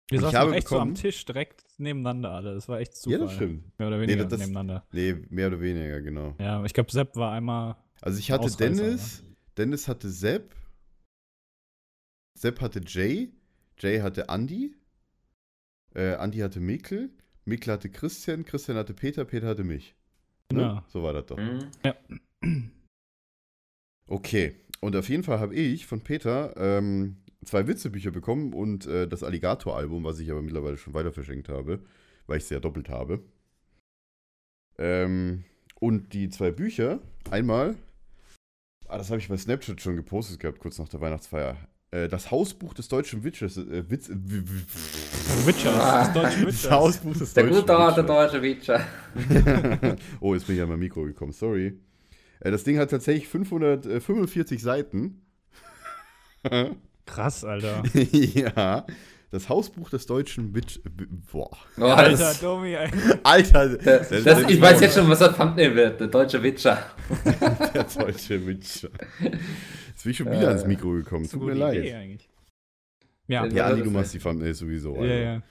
Wir 0.10 0.18
Ich 0.18 0.22
saßen 0.24 0.40
habe 0.40 0.52
auch 0.52 0.56
echt 0.56 0.68
so 0.68 0.76
am 0.78 0.90
bekommen- 0.90 0.96
Tisch 1.02 1.24
direkt 1.26 1.64
nebeneinander 1.78 2.32
alle. 2.32 2.54
Das 2.54 2.68
war 2.68 2.80
echt 2.80 2.96
super. 2.98 3.18
Ja, 3.18 3.24
das 3.24 3.34
stimmt. 3.34 3.80
Mehr 3.80 3.88
oder 3.88 3.98
Nee, 3.98 4.08
weniger 4.08 4.26
das- 4.26 4.40
nebeneinander. 4.40 4.86
Nee, 4.92 5.16
mehr 5.30 5.48
oder 5.48 5.62
weniger, 5.62 6.02
genau. 6.02 6.36
Ja, 6.38 6.64
ich 6.66 6.74
glaube, 6.74 6.92
Sepp 6.92 7.16
war 7.16 7.32
einmal. 7.32 7.78
Also 8.02 8.20
ich 8.20 8.30
hatte 8.30 8.44
Ausreißer, 8.46 8.74
Dennis, 8.84 9.24
Dennis 9.58 9.88
hatte 9.88 10.10
Sepp, 10.10 10.54
Sepp 12.34 12.60
hatte 12.62 12.82
Jay, 12.86 13.32
Jay 13.80 14.00
hatte 14.02 14.26
Andy, 14.30 14.76
äh, 15.96 16.14
Andy 16.22 16.40
hatte 16.40 16.60
Mikkel, 16.60 17.10
Mikkel 17.46 17.74
hatte 17.74 17.90
Christian, 17.90 18.44
Christian 18.46 18.78
hatte 18.78 18.94
Peter, 18.94 19.24
Peter 19.26 19.48
hatte 19.48 19.64
mich. 19.64 19.96
Ne? 20.52 20.62
Genau. 20.62 20.82
So 20.88 21.04
war 21.04 21.14
das 21.14 21.26
doch. 21.26 21.38
Hm? 21.38 22.72
Okay, 24.08 24.56
und 24.82 24.94
auf 24.98 25.08
jeden 25.08 25.24
Fall 25.24 25.40
habe 25.40 25.56
ich 25.56 25.86
von 25.86 26.02
Peter 26.02 26.54
ähm, 26.58 27.16
zwei 27.46 27.66
Witzebücher 27.66 28.12
bekommen 28.12 28.52
und 28.52 28.86
äh, 28.86 29.08
das 29.08 29.24
Alligator-Album, 29.24 30.04
was 30.04 30.20
ich 30.20 30.30
aber 30.30 30.42
mittlerweile 30.42 30.76
schon 30.76 30.94
weiter 30.94 31.14
verschenkt 31.14 31.48
habe, 31.48 31.80
weil 32.28 32.38
ich 32.38 32.44
es 32.44 32.50
ja 32.50 32.60
doppelt 32.60 32.90
habe. 32.90 33.24
Ähm, 34.78 35.46
und 35.80 36.12
die 36.12 36.30
zwei 36.30 36.52
Bücher, 36.52 37.00
einmal, 37.30 37.76
ah, 38.88 38.98
das 38.98 39.10
habe 39.10 39.20
ich 39.22 39.30
bei 39.30 39.38
Snapchat 39.38 39.80
schon 39.80 39.96
gepostet 39.96 40.40
gehabt, 40.40 40.60
kurz 40.60 40.78
nach 40.78 40.90
der 40.90 41.00
Weihnachtsfeier. 41.00 41.56
Äh, 41.92 42.08
das 42.08 42.32
Hausbuch 42.32 42.74
des 42.74 42.88
deutschen 42.88 43.24
Witchers, 43.26 43.58
äh, 43.58 43.84
Witz, 43.90 44.08
äh, 44.10 44.14
Witchers, 45.46 45.76
das 45.76 46.14
deutsche 46.14 46.38
das 46.46 46.48
Witchers. 46.48 46.72
Hausbuch 46.72 47.18
des 47.18 47.34
Der 47.34 47.44
deutschen 47.44 47.60
gute 47.62 47.78
alte 47.78 48.04
deutsche 48.06 48.42
Witcher. 48.42 48.82
oh, 50.22 50.34
jetzt 50.34 50.48
bin 50.48 50.56
ich 50.56 50.62
an 50.62 50.70
mein 50.70 50.80
Mikro 50.80 51.04
gekommen, 51.04 51.34
sorry. 51.34 51.78
Äh, 52.40 52.52
das 52.52 52.64
Ding 52.64 52.78
hat 52.80 52.92
tatsächlich 52.92 53.28
545 53.28 54.62
Seiten. 54.62 55.22
Krass, 57.06 57.44
Alter. 57.44 57.84
ja. 57.94 58.86
Das 59.30 59.48
Hausbuch 59.48 59.90
des 59.90 60.06
deutschen 60.08 60.54
Witch. 60.56 60.80
Boah. 61.32 61.52
Oh, 61.78 61.84
Alter, 61.84 62.18
das, 62.18 62.40
Domi. 62.42 62.76
Alter, 63.24 63.70
das, 63.70 63.84
das- 63.84 64.10
das, 64.10 64.24
das- 64.24 64.50
ich 64.50 64.60
weiß 64.60 64.82
jetzt 64.82 64.96
schon, 64.96 65.08
was 65.10 65.20
das 65.20 65.36
Thumbnail 65.38 65.76
wird. 65.76 66.00
Der 66.00 66.08
deutsche 66.08 66.42
Witcher. 66.42 66.84
der 67.74 67.84
deutsche 67.84 68.46
Witcher. 68.46 68.90
Jetzt 70.02 70.06
bin 70.06 70.12
ich 70.14 70.18
schon 70.18 70.32
wieder 70.32 70.48
Äh, 70.48 70.54
ans 70.56 70.66
Mikro 70.66 70.94
gekommen. 70.94 71.30
Tut 71.30 71.44
mir 71.44 71.54
leid. 71.54 71.78
eigentlich. 71.94 72.28
Ja, 73.28 73.46
Ja. 73.46 73.70
Das 73.70 73.84
du 73.84 73.92
machst 73.92 74.16
die 74.16 74.18
Thumbnails 74.18 74.58
sowieso. 74.58 74.96
ja, 74.96 75.02
Alter. 75.02 75.20
ja. 75.22 75.44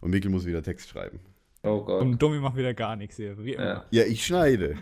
Und 0.00 0.10
Mikkel 0.10 0.30
muss 0.30 0.46
wieder 0.46 0.62
Text 0.62 0.88
schreiben. 0.88 1.20
Oh 1.62 1.84
Gott. 1.84 2.00
Und 2.00 2.16
Domi 2.22 2.38
macht 2.38 2.56
wieder 2.56 2.72
gar 2.72 2.96
nichts 2.96 3.16
hier. 3.16 3.36
Wie 3.44 3.52
immer. 3.52 3.62
Ja. 3.62 3.84
Ja, 3.90 4.04
ich 4.04 4.24
schneide. 4.24 4.78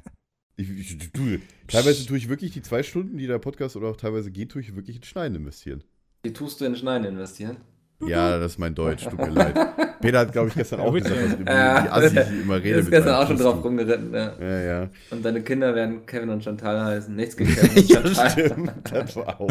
ich, 0.56 0.70
ich, 0.70 1.12
du, 1.12 1.38
teilweise 1.66 2.06
tue 2.06 2.16
ich 2.16 2.30
wirklich 2.30 2.52
die 2.52 2.62
zwei 2.62 2.82
Stunden, 2.82 3.18
die 3.18 3.26
der 3.26 3.38
Podcast 3.38 3.76
oder 3.76 3.88
auch 3.88 3.98
teilweise 3.98 4.30
geht, 4.30 4.52
tue 4.52 4.62
ich 4.62 4.74
wirklich 4.74 4.96
in 4.96 5.02
Schneiden 5.02 5.36
investieren. 5.36 5.84
Wie 6.22 6.32
tust 6.32 6.62
du 6.62 6.64
in 6.64 6.74
Schneiden 6.74 7.06
investieren? 7.06 7.58
Ja, 8.06 8.38
das 8.38 8.52
ist 8.52 8.58
mein 8.58 8.74
Deutsch, 8.74 9.04
tut 9.04 9.18
mir 9.18 9.30
leid. 9.30 9.54
Peter 10.00 10.18
hat, 10.20 10.32
glaube 10.32 10.48
ich, 10.48 10.54
gestern 10.54 10.80
auch 10.80 10.92
gesagt, 10.92 11.14
dass 11.16 11.38
wie, 11.38 11.44
Ja. 11.44 11.84
wie 11.84 11.88
Assi 11.88 12.18
ich 12.20 12.42
immer 12.42 12.56
rede. 12.56 12.68
Du 12.70 12.76
bist 12.76 12.90
mit 12.90 12.90
gestern 12.90 13.14
auch 13.14 13.26
schon 13.26 13.38
drauf 13.38 13.64
rumgeritten, 13.64 14.12
ja. 14.12 14.32
Ja, 14.40 14.60
ja. 14.62 14.90
Und 15.10 15.24
deine 15.24 15.42
Kinder 15.42 15.74
werden 15.74 16.04
Kevin 16.06 16.28
und 16.28 16.44
Chantal 16.44 16.84
heißen. 16.84 17.14
Nichts 17.16 17.36
gegen 17.36 17.54
Kevin 17.54 17.70
und 17.82 17.88
ja, 17.88 18.00
Chantal. 18.02 18.30
stimmt. 18.30 18.72
Das 18.90 19.16
war 19.16 19.40
auch. 19.40 19.50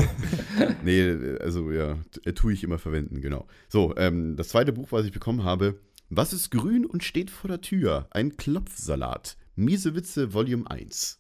Nee, 0.84 1.16
also 1.40 1.72
ja, 1.72 1.98
äh, 2.26 2.34
tue 2.34 2.54
ich 2.54 2.64
immer 2.64 2.78
verwenden, 2.78 3.22
genau. 3.22 3.48
So, 3.70 3.94
ähm, 3.98 4.36
das 4.36 4.50
zweite 4.50 4.74
Buch, 4.74 4.92
was 4.92 5.06
ich 5.06 5.12
bekommen 5.12 5.44
habe, 5.44 5.80
Was 6.10 6.32
ist 6.34 6.52
grün 6.52 6.86
und 6.86 7.04
steht 7.04 7.32
vor 7.32 7.48
der 7.48 7.62
Tür? 7.62 8.06
Ein 8.12 8.38
Klopfsalat. 8.38 9.36
Miese 9.56 9.96
Witze, 9.96 10.34
Volume 10.34 10.70
1. 10.70 11.20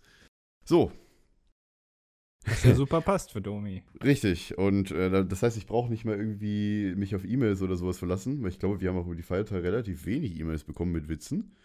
So, 0.66 0.92
Was 2.46 2.64
ja 2.64 2.76
super 2.76 3.02
passt 3.02 3.32
für 3.32 3.42
Domi. 3.42 3.84
richtig. 4.04 4.58
Und 4.58 4.92
äh, 4.92 5.10
da- 5.10 5.24
das 5.24 5.44
heißt, 5.44 5.56
ich 5.58 5.66
brauche 5.66 5.90
nicht 5.90 6.04
mehr 6.06 6.18
irgendwie 6.18 6.94
mich 6.96 7.16
auf 7.16 7.24
E-Mails 7.26 7.62
oder 7.62 7.76
sowas 7.78 7.98
verlassen, 7.98 8.42
weil 8.44 8.50
ich 8.50 8.60
glaube, 8.60 8.82
wir 8.82 8.90
haben 8.90 8.98
auch 8.98 9.06
über 9.06 9.16
die 9.16 9.24
Feiertage 9.24 9.64
relativ 9.64 10.06
wenig 10.06 10.38
E-Mails 10.40 10.64
bekommen 10.64 10.92
mit 10.92 11.08
Witzen. 11.08 11.56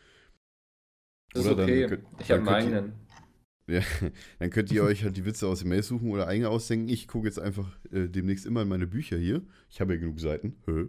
Das 1.32 1.44
ist 1.44 1.48
Oder 1.52 1.56
dann 1.56 1.64
okay. 1.70 1.86
könnt- 1.88 2.04
ich 2.20 2.30
habe 2.30 2.44
dann 2.44 2.54
einen 2.54 2.64
könnt 2.64 2.72
ihr- 2.72 2.78
eigenen. 2.78 2.92
Ja, 3.70 3.82
dann 4.38 4.48
könnt 4.48 4.72
ihr 4.72 4.82
euch 4.82 5.04
halt 5.04 5.18
die 5.18 5.26
Witze 5.26 5.46
aus 5.46 5.58
den 5.58 5.68
Mails 5.68 5.88
suchen 5.88 6.10
oder 6.10 6.26
eigene 6.26 6.48
ausdenken. 6.48 6.88
Ich 6.88 7.06
gucke 7.06 7.26
jetzt 7.26 7.38
einfach 7.38 7.68
äh, 7.92 8.08
demnächst 8.08 8.46
immer 8.46 8.62
in 8.62 8.68
meine 8.68 8.86
Bücher 8.86 9.18
hier. 9.18 9.42
Ich 9.68 9.82
habe 9.82 9.92
ja 9.92 10.00
genug 10.00 10.20
Seiten. 10.20 10.56
Hö. 10.64 10.88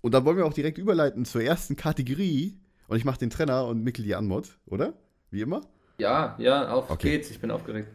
Und 0.00 0.14
dann 0.14 0.24
wollen 0.24 0.38
wir 0.38 0.46
auch 0.46 0.54
direkt 0.54 0.78
überleiten 0.78 1.26
zur 1.26 1.42
ersten 1.42 1.76
Kategorie. 1.76 2.58
Und 2.88 2.96
ich 2.96 3.04
mache 3.04 3.18
den 3.18 3.28
Trenner 3.28 3.66
und 3.66 3.82
Mikkel 3.84 4.02
die 4.02 4.14
Anmod, 4.14 4.58
oder? 4.64 4.94
Wie 5.30 5.42
immer? 5.42 5.60
Ja, 5.98 6.36
ja, 6.38 6.72
auf 6.72 6.88
Okay. 6.88 7.10
geht's. 7.10 7.30
Ich 7.30 7.38
bin 7.38 7.50
aufgeregt. 7.50 7.90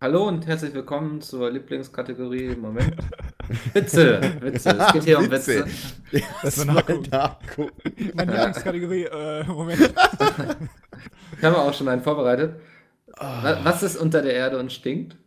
Hallo 0.00 0.26
und 0.28 0.46
herzlich 0.46 0.72
willkommen 0.72 1.20
zur 1.20 1.50
Lieblingskategorie. 1.50 2.56
Moment. 2.56 2.96
Witze, 3.74 4.20
Witze. 4.40 4.70
Es 4.78 4.92
geht 4.94 5.04
hier 5.04 5.18
um 5.18 5.30
Witze. 5.30 5.66
Ja, 6.10 6.20
Das 6.42 6.64
nachgucken. 6.64 7.06
Meine 8.14 8.32
Lieblingskategorie, 8.32 9.04
äh, 9.04 9.44
Moment. 9.44 9.92
Ich 11.36 11.44
habe 11.44 11.58
auch 11.58 11.74
schon 11.74 11.88
einen 11.88 12.00
vorbereitet. 12.02 12.54
Ah. 13.16 13.42
Wa- 13.44 13.60
Was 13.64 13.82
ist 13.82 13.96
unter 13.96 14.22
der 14.22 14.32
Erde 14.34 14.58
und 14.58 14.72
stinkt? 14.72 15.18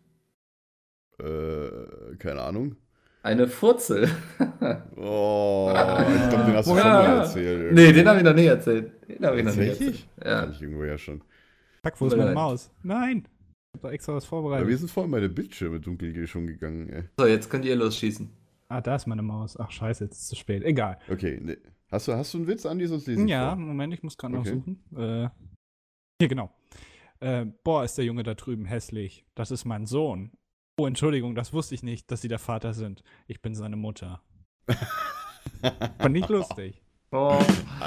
Äh, 1.20 2.16
keine 2.18 2.42
Ahnung. 2.42 2.76
Eine 3.22 3.48
Furzel. 3.48 4.10
Oh, 4.96 5.68
ich 5.74 6.30
glaube, 6.30 6.46
den 6.46 6.56
hast 6.56 6.68
du 6.70 6.78
schon 6.78 6.78
Moment. 6.78 7.08
mal 7.08 7.18
erzählt. 7.20 7.74
nee, 7.74 7.92
den 7.92 8.08
habe 8.08 8.20
ich 8.20 8.24
noch 8.24 8.34
nie 8.34 8.46
erzählt. 8.46 8.92
Den 9.10 9.26
habe 9.26 9.38
ich 9.38 9.44
noch 9.44 9.52
Ist 9.52 9.58
nie 9.58 9.64
richtig? 9.66 9.88
erzählt. 9.88 10.08
Ja. 10.24 10.40
Kann 10.40 10.52
ich 10.52 10.62
irgendwo 10.62 10.84
ja 10.86 10.98
schon. 10.98 11.22
Fuck, 11.84 11.94
wo 12.00 12.08
ist 12.08 12.16
meine. 12.16 12.32
Maus? 12.32 12.72
Nein. 12.84 13.28
Ich 13.76 13.80
hab 13.80 13.90
da 13.90 13.92
extra 13.92 14.14
was 14.14 14.26
Aber 14.26 14.44
wir 14.44 14.50
vorbereitet. 14.52 14.80
sind 14.80 14.92
vorhin 14.92 15.10
meine 15.10 15.30
Bildschirme 15.30 15.80
dunkel 15.80 16.28
schon 16.28 16.46
gegangen, 16.46 16.90
ey. 16.90 17.04
So, 17.18 17.26
jetzt 17.26 17.50
könnt 17.50 17.66
ihr 17.66 17.76
losschießen. 17.76 18.30
Ah, 18.70 18.82
da 18.82 18.96
ist 18.96 19.08
meine 19.08 19.24
Maus. 19.24 19.58
Ach, 19.60 19.72
scheiße, 19.72 20.04
jetzt 20.04 20.14
ist 20.14 20.22
es 20.24 20.28
zu 20.30 20.36
spät. 20.36 20.64
Egal. 20.64 21.00
Okay, 21.10 21.40
ne. 21.42 21.58
Hast 21.90 22.08
du, 22.08 22.14
hast 22.14 22.34
du 22.34 22.38
einen 22.40 22.48
Witz, 22.48 22.66
Andi? 22.68 22.86
Sonst 22.88 23.08
lese 23.08 23.24
ich 23.24 23.30
Ja, 23.30 23.50
vor. 23.56 23.56
Moment, 23.56 23.94
ich 23.94 24.04
muss 24.04 24.16
gerade 24.18 24.34
noch 24.36 24.42
Okay. 24.42 24.54
suchen. 24.54 24.84
Äh, 24.96 25.30
hier, 26.20 26.28
genau. 26.28 26.52
Äh, 27.20 27.46
boah, 27.64 27.84
ist 27.84 27.98
der 27.98 28.06
Junge 28.06 28.22
da 28.24 28.36
drüben 28.36 28.66
hässlich. 28.66 29.26
Das 29.34 29.50
ist 29.50 29.66
mein 29.66 29.88
Sohn. 29.88 30.32
Oh, 30.80 30.86
Entschuldigung, 30.86 31.34
das 31.34 31.52
wusste 31.54 31.74
ich 31.74 31.82
nicht, 31.84 32.12
dass 32.12 32.22
Sie 32.22 32.28
der 32.28 32.40
Vater 32.40 32.74
sind. 32.74 33.04
Ich 33.28 33.42
bin 33.42 33.56
seine 33.56 33.76
Mutter. 33.76 34.22
Fand 36.00 36.16
ich 36.18 36.28
lustig. 36.30 36.83
Oh. 37.14 37.40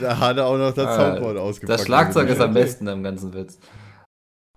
Da 0.00 0.18
hat 0.18 0.36
er 0.38 0.46
auch 0.46 0.56
noch 0.56 0.72
das 0.72 0.86
Ah, 0.86 0.96
Soundboard 0.96 1.36
ausgepackt. 1.38 1.78
Das 1.80 1.86
Schlagzeug 1.86 2.28
ist 2.30 2.40
am 2.40 2.54
besten 2.54 2.88
am 2.88 3.02
ganzen 3.02 3.32
Witz. 3.34 3.58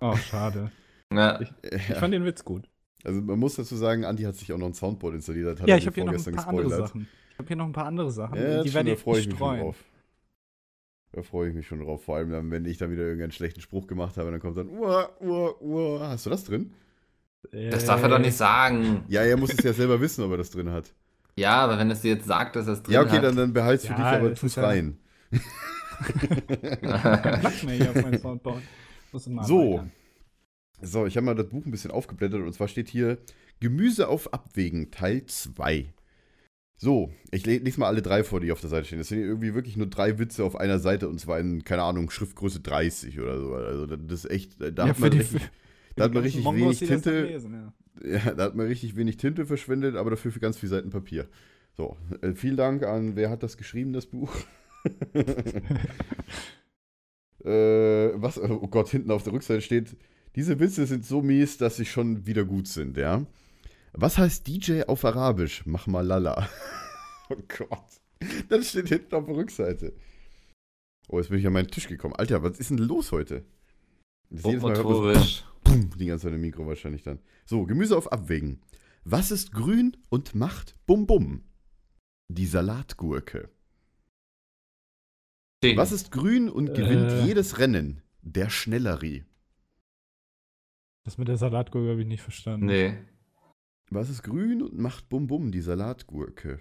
Oh, 0.00 0.16
schade. 0.16 0.70
Ja. 1.12 1.40
Ich 1.40 1.88
Ja. 1.88 1.96
fand 1.96 2.14
den 2.14 2.24
Witz 2.24 2.44
gut. 2.44 2.68
Also 3.04 3.20
man 3.20 3.38
muss 3.38 3.56
dazu 3.56 3.76
sagen, 3.76 4.04
Andi 4.04 4.22
hat 4.22 4.36
sich 4.36 4.52
auch 4.52 4.58
noch 4.58 4.66
ein 4.68 4.74
Soundboard 4.74 5.14
installiert. 5.14 5.60
Hat 5.60 5.68
Ja, 5.68 5.76
ich 5.76 5.86
habe 5.86 5.94
hier 5.94 6.04
noch 6.04 6.12
ein 6.12 6.18
vorgestern 6.18 6.34
paar 6.36 6.48
andere 6.48 6.64
gespoilert. 6.64 6.88
Sachen. 6.88 7.08
Ich 7.32 7.38
habe 7.38 7.48
hier 7.48 7.56
noch 7.56 7.66
ein 7.66 7.72
paar 7.72 7.86
andere 7.86 8.10
Sachen. 8.12 8.36
Ja, 8.36 8.62
die 8.62 8.68
schon, 8.68 8.74
werde 8.74 8.92
ich 8.92 8.98
freue 9.00 9.20
ich 9.20 9.26
mich 9.26 9.36
schon 9.36 9.46
streuen. 9.46 9.60
drauf. 9.60 9.76
Da 11.12 11.22
freue 11.22 11.48
ich 11.50 11.54
mich 11.54 11.66
schon 11.66 11.80
drauf. 11.80 12.04
Vor 12.04 12.16
allem 12.16 12.30
dann, 12.30 12.50
wenn 12.50 12.64
ich 12.64 12.78
dann 12.78 12.90
wieder 12.90 13.02
irgendeinen 13.02 13.32
schlechten 13.32 13.60
Spruch 13.60 13.86
gemacht 13.86 14.16
habe, 14.16 14.30
dann 14.30 14.40
kommt 14.40 14.56
dann, 14.56 14.68
uah, 14.68 15.10
uah, 15.20 15.54
uah. 15.60 16.08
Hast 16.08 16.24
du 16.26 16.30
das 16.30 16.44
drin? 16.44 16.72
Das 17.50 17.84
darf 17.84 18.02
er 18.02 18.08
doch 18.08 18.18
nicht 18.20 18.36
sagen. 18.36 19.04
Ja, 19.08 19.22
er 19.22 19.36
muss 19.36 19.52
es 19.52 19.62
ja 19.64 19.72
selber 19.72 20.00
wissen, 20.00 20.24
ob 20.24 20.30
er 20.30 20.36
das 20.38 20.50
drin 20.50 20.70
hat. 20.70 20.94
Ja, 21.36 21.56
aber 21.64 21.78
wenn 21.78 21.90
es 21.90 22.02
dir 22.02 22.14
jetzt 22.14 22.26
sagt, 22.26 22.56
dass 22.56 22.66
es 22.66 22.82
drin 22.82 22.94
Ja, 22.94 23.00
okay, 23.02 23.12
hat. 23.16 23.24
dann, 23.24 23.36
dann 23.36 23.52
behalt's 23.52 23.84
für 23.86 23.92
Ja, 23.92 23.96
dich, 23.96 24.04
aber 24.04 24.30
das 24.30 24.40
tu's 24.40 24.58
rein. 24.58 24.98
Kein 26.02 27.40
Platz 27.40 27.62
mehr 27.62 27.74
hier 27.76 27.90
auf 27.90 28.02
meinem 28.02 28.18
Soundboard. 28.20 28.62
Muss 29.12 29.26
ich 29.26 29.32
mal 29.32 29.44
So. 29.44 29.84
So, 30.80 31.06
ich 31.06 31.16
habe 31.16 31.24
mal 31.26 31.34
das 31.34 31.48
Buch 31.48 31.64
ein 31.64 31.70
bisschen 31.70 31.90
aufgeblättert 31.92 32.40
und 32.42 32.52
zwar 32.52 32.66
steht 32.68 32.88
hier 32.88 33.18
Gemüse 33.60 34.08
auf 34.08 34.32
Abwägen, 34.34 34.90
Teil 34.90 35.24
2. 35.26 35.92
So, 36.76 37.12
ich 37.30 37.46
le- 37.46 37.58
lese 37.58 37.78
mal 37.78 37.86
alle 37.86 38.02
drei 38.02 38.24
vor, 38.24 38.40
die 38.40 38.50
auf 38.50 38.60
der 38.60 38.68
Seite 38.70 38.86
stehen. 38.86 38.98
Das 38.98 39.06
sind 39.08 39.20
irgendwie 39.20 39.54
wirklich 39.54 39.76
nur 39.76 39.86
drei 39.86 40.18
Witze 40.18 40.42
auf 40.42 40.56
einer 40.56 40.80
Seite 40.80 41.08
und 41.08 41.20
zwar 41.20 41.38
in, 41.38 41.62
keine 41.62 41.82
Ahnung, 41.84 42.10
Schriftgröße 42.10 42.58
30 42.60 43.20
oder 43.20 43.38
so. 43.38 43.54
Also 43.54 43.86
das 43.86 44.24
ist 44.24 44.30
echt, 44.32 44.60
da 44.60 44.66
Ja, 44.86 44.88
hat 44.88 44.98
man 44.98 45.10
die- 45.12 45.18
richtig, 45.18 45.42
da 45.94 46.04
hat 46.04 46.12
man 46.14 46.22
Die 46.24 46.28
richtig 46.30 46.44
wenig 46.44 46.78
die 46.80 46.86
das 46.88 47.02
Tinte, 47.02 47.22
lesen, 47.26 47.54
ja. 47.54 47.72
Ja, 48.04 48.18
da 48.34 48.44
hat 48.44 48.54
man 48.54 48.66
richtig 48.66 48.96
wenig 48.96 49.16
Tinte 49.16 49.46
verschwendet, 49.46 49.96
aber 49.96 50.10
dafür 50.10 50.32
für 50.32 50.40
ganz 50.40 50.58
viele 50.58 50.70
Seiten 50.70 50.90
Papier. 50.90 51.28
So, 51.76 51.96
äh, 52.20 52.32
vielen 52.34 52.56
Dank 52.56 52.82
an, 52.82 53.16
wer 53.16 53.30
hat 53.30 53.42
das 53.42 53.56
geschrieben, 53.56 53.92
das 53.92 54.06
Buch? 54.06 54.34
äh, 57.44 58.10
was, 58.14 58.38
oh 58.38 58.68
Gott, 58.68 58.88
hinten 58.88 59.10
auf 59.10 59.22
der 59.22 59.32
Rückseite 59.32 59.62
steht, 59.62 59.96
diese 60.34 60.58
Witze 60.60 60.86
sind 60.86 61.04
so 61.04 61.22
mies, 61.22 61.58
dass 61.58 61.76
sie 61.76 61.84
schon 61.84 62.26
wieder 62.26 62.44
gut 62.44 62.68
sind, 62.68 62.96
ja. 62.96 63.26
Was 63.92 64.16
heißt 64.16 64.46
DJ 64.46 64.82
auf 64.84 65.04
Arabisch? 65.04 65.62
Mach 65.66 65.86
mal 65.86 66.06
lala. 66.06 66.48
oh 67.28 67.36
Gott. 67.48 68.00
Das 68.48 68.70
steht 68.70 68.88
hinten 68.88 69.14
auf 69.14 69.26
der 69.26 69.36
Rückseite. 69.36 69.92
Oh, 71.08 71.18
jetzt 71.18 71.28
bin 71.28 71.38
ich 71.38 71.46
an 71.46 71.52
meinen 71.52 71.68
Tisch 71.68 71.88
gekommen. 71.88 72.14
Alter, 72.14 72.42
was 72.42 72.58
ist 72.58 72.70
denn 72.70 72.78
los 72.78 73.12
heute? 73.12 73.44
Das 74.30 75.51
die 75.98 76.06
ganze 76.06 76.26
Zeit 76.26 76.34
im 76.34 76.40
Mikro 76.40 76.66
wahrscheinlich 76.66 77.02
dann. 77.02 77.18
So, 77.44 77.64
Gemüse 77.64 77.96
auf 77.96 78.10
Abwägen. 78.12 78.60
Was 79.04 79.30
ist 79.30 79.52
grün 79.52 79.96
und 80.10 80.34
macht 80.34 80.76
Bum 80.86 81.06
Bum? 81.06 81.44
Die 82.28 82.46
Salatgurke. 82.46 83.50
Ding. 85.62 85.76
Was 85.76 85.92
ist 85.92 86.10
grün 86.12 86.48
und 86.48 86.74
gewinnt 86.74 87.10
Äh. 87.10 87.24
jedes 87.24 87.58
Rennen? 87.58 88.02
Der 88.22 88.50
Schnellerie. 88.50 89.24
Das 91.04 91.18
mit 91.18 91.28
der 91.28 91.36
Salatgurke 91.36 91.90
habe 91.90 92.02
ich 92.02 92.06
nicht 92.06 92.22
verstanden. 92.22 92.66
Nee. 92.66 92.96
Was 93.90 94.08
ist 94.08 94.22
grün 94.22 94.62
und 94.62 94.78
macht 94.78 95.08
Bum 95.08 95.26
Bum? 95.26 95.50
Die 95.52 95.60
Salatgurke. 95.60 96.60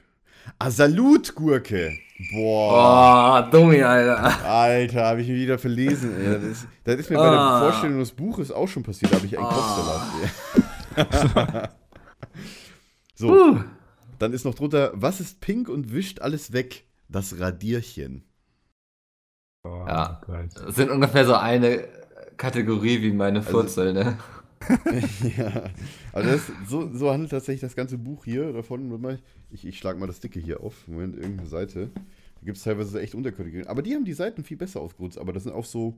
Ah, 0.59 0.69
Salutgurke. 0.71 1.97
Boah. 2.31 3.45
Oh, 3.47 3.51
Dummi, 3.51 3.81
Alter. 3.81 4.45
Alter, 4.47 5.05
habe 5.05 5.21
ich 5.21 5.27
mich 5.27 5.37
wieder 5.39 5.57
verlesen. 5.57 6.15
Ey. 6.19 6.33
Das, 6.33 6.43
ist, 6.43 6.67
das 6.83 6.95
ist 6.99 7.09
mir 7.09 7.17
bei 7.17 7.29
der 7.29 7.39
Ah. 7.39 7.59
Vorstellung 7.61 7.99
des 7.99 8.11
Buches 8.11 8.51
auch 8.51 8.67
schon 8.67 8.83
passiert. 8.83 9.11
Da 9.11 9.17
habe 9.17 9.25
ich 9.25 9.37
einen 9.37 9.47
Kopfsalat. 9.47 10.95
so, 13.15 13.27
Puh. 13.27 13.59
dann 14.19 14.33
ist 14.33 14.45
noch 14.45 14.55
drunter, 14.55 14.91
was 14.93 15.19
ist 15.19 15.41
pink 15.41 15.69
und 15.69 15.93
wischt 15.93 16.21
alles 16.21 16.53
weg? 16.53 16.85
Das 17.09 17.39
Radierchen. 17.39 18.23
Oh, 19.63 19.83
Ja. 19.87 20.21
Gott. 20.25 20.49
Das 20.55 20.75
sind 20.75 20.89
ungefähr 20.91 21.25
so 21.25 21.35
eine 21.35 21.83
Kategorie 22.37 23.01
wie 23.01 23.11
meine 23.13 23.39
Also- 23.39 23.51
Furzel, 23.51 23.93
ne? 23.93 24.17
ja, 25.37 25.63
also 26.13 26.29
das, 26.29 26.41
so, 26.67 26.95
so 26.95 27.09
handelt 27.11 27.31
tatsächlich 27.31 27.61
das 27.61 27.75
ganze 27.75 27.97
Buch 27.97 28.25
hier 28.25 28.53
davon. 28.53 28.87
Ich, 29.51 29.65
ich 29.65 29.77
schlage 29.77 29.99
mal 29.99 30.07
das 30.07 30.19
Dicke 30.19 30.39
hier 30.39 30.61
auf. 30.61 30.87
Moment, 30.87 31.15
irgendeine 31.15 31.49
Seite. 31.49 31.89
Da 31.93 32.45
gibt 32.45 32.57
es 32.57 32.63
teilweise 32.63 33.01
echt 33.01 33.15
Unterkategorien. 33.15 33.67
Aber 33.67 33.81
die 33.81 33.93
haben 33.93 34.05
die 34.05 34.13
Seiten 34.13 34.43
viel 34.43 34.57
besser 34.57 34.81
ausgerutzt. 34.81 35.17
Aber 35.17 35.33
da 35.33 35.39
sind 35.39 35.53
auch 35.53 35.65
so, 35.65 35.95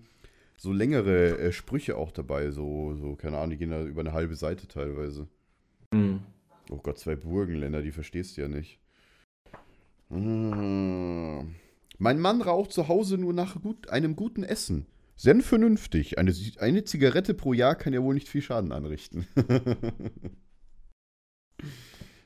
so 0.58 0.72
längere 0.72 1.38
äh, 1.38 1.52
Sprüche 1.52 1.98
auch 1.98 2.12
dabei. 2.12 2.52
So, 2.52 2.96
so, 2.96 3.16
keine 3.16 3.38
Ahnung, 3.38 3.52
die 3.52 3.58
gehen 3.58 3.70
da 3.70 3.84
über 3.84 4.02
eine 4.02 4.14
halbe 4.14 4.36
Seite 4.36 4.68
teilweise. 4.68 5.28
Hm. 5.94 6.22
Oh 6.70 6.78
Gott, 6.78 6.98
zwei 6.98 7.16
Burgenländer, 7.16 7.82
die 7.82 7.92
verstehst 7.92 8.38
du 8.38 8.42
ja 8.42 8.48
nicht. 8.48 8.80
Ah. 10.10 11.44
Mein 12.00 12.20
Mann 12.20 12.42
raucht 12.42 12.72
zu 12.72 12.88
Hause 12.88 13.18
nur 13.18 13.34
nach 13.34 13.62
gut, 13.62 13.90
einem 13.90 14.16
guten 14.16 14.44
Essen. 14.44 14.86
Sehr 15.16 15.40
vernünftig. 15.42 16.18
Eine, 16.18 16.34
eine 16.58 16.84
Zigarette 16.84 17.34
pro 17.34 17.54
Jahr 17.54 17.76
kann 17.76 17.94
ja 17.94 18.02
wohl 18.02 18.16
nicht 18.16 18.28
viel 18.28 18.42
Schaden 18.42 18.72
anrichten. 18.72 19.28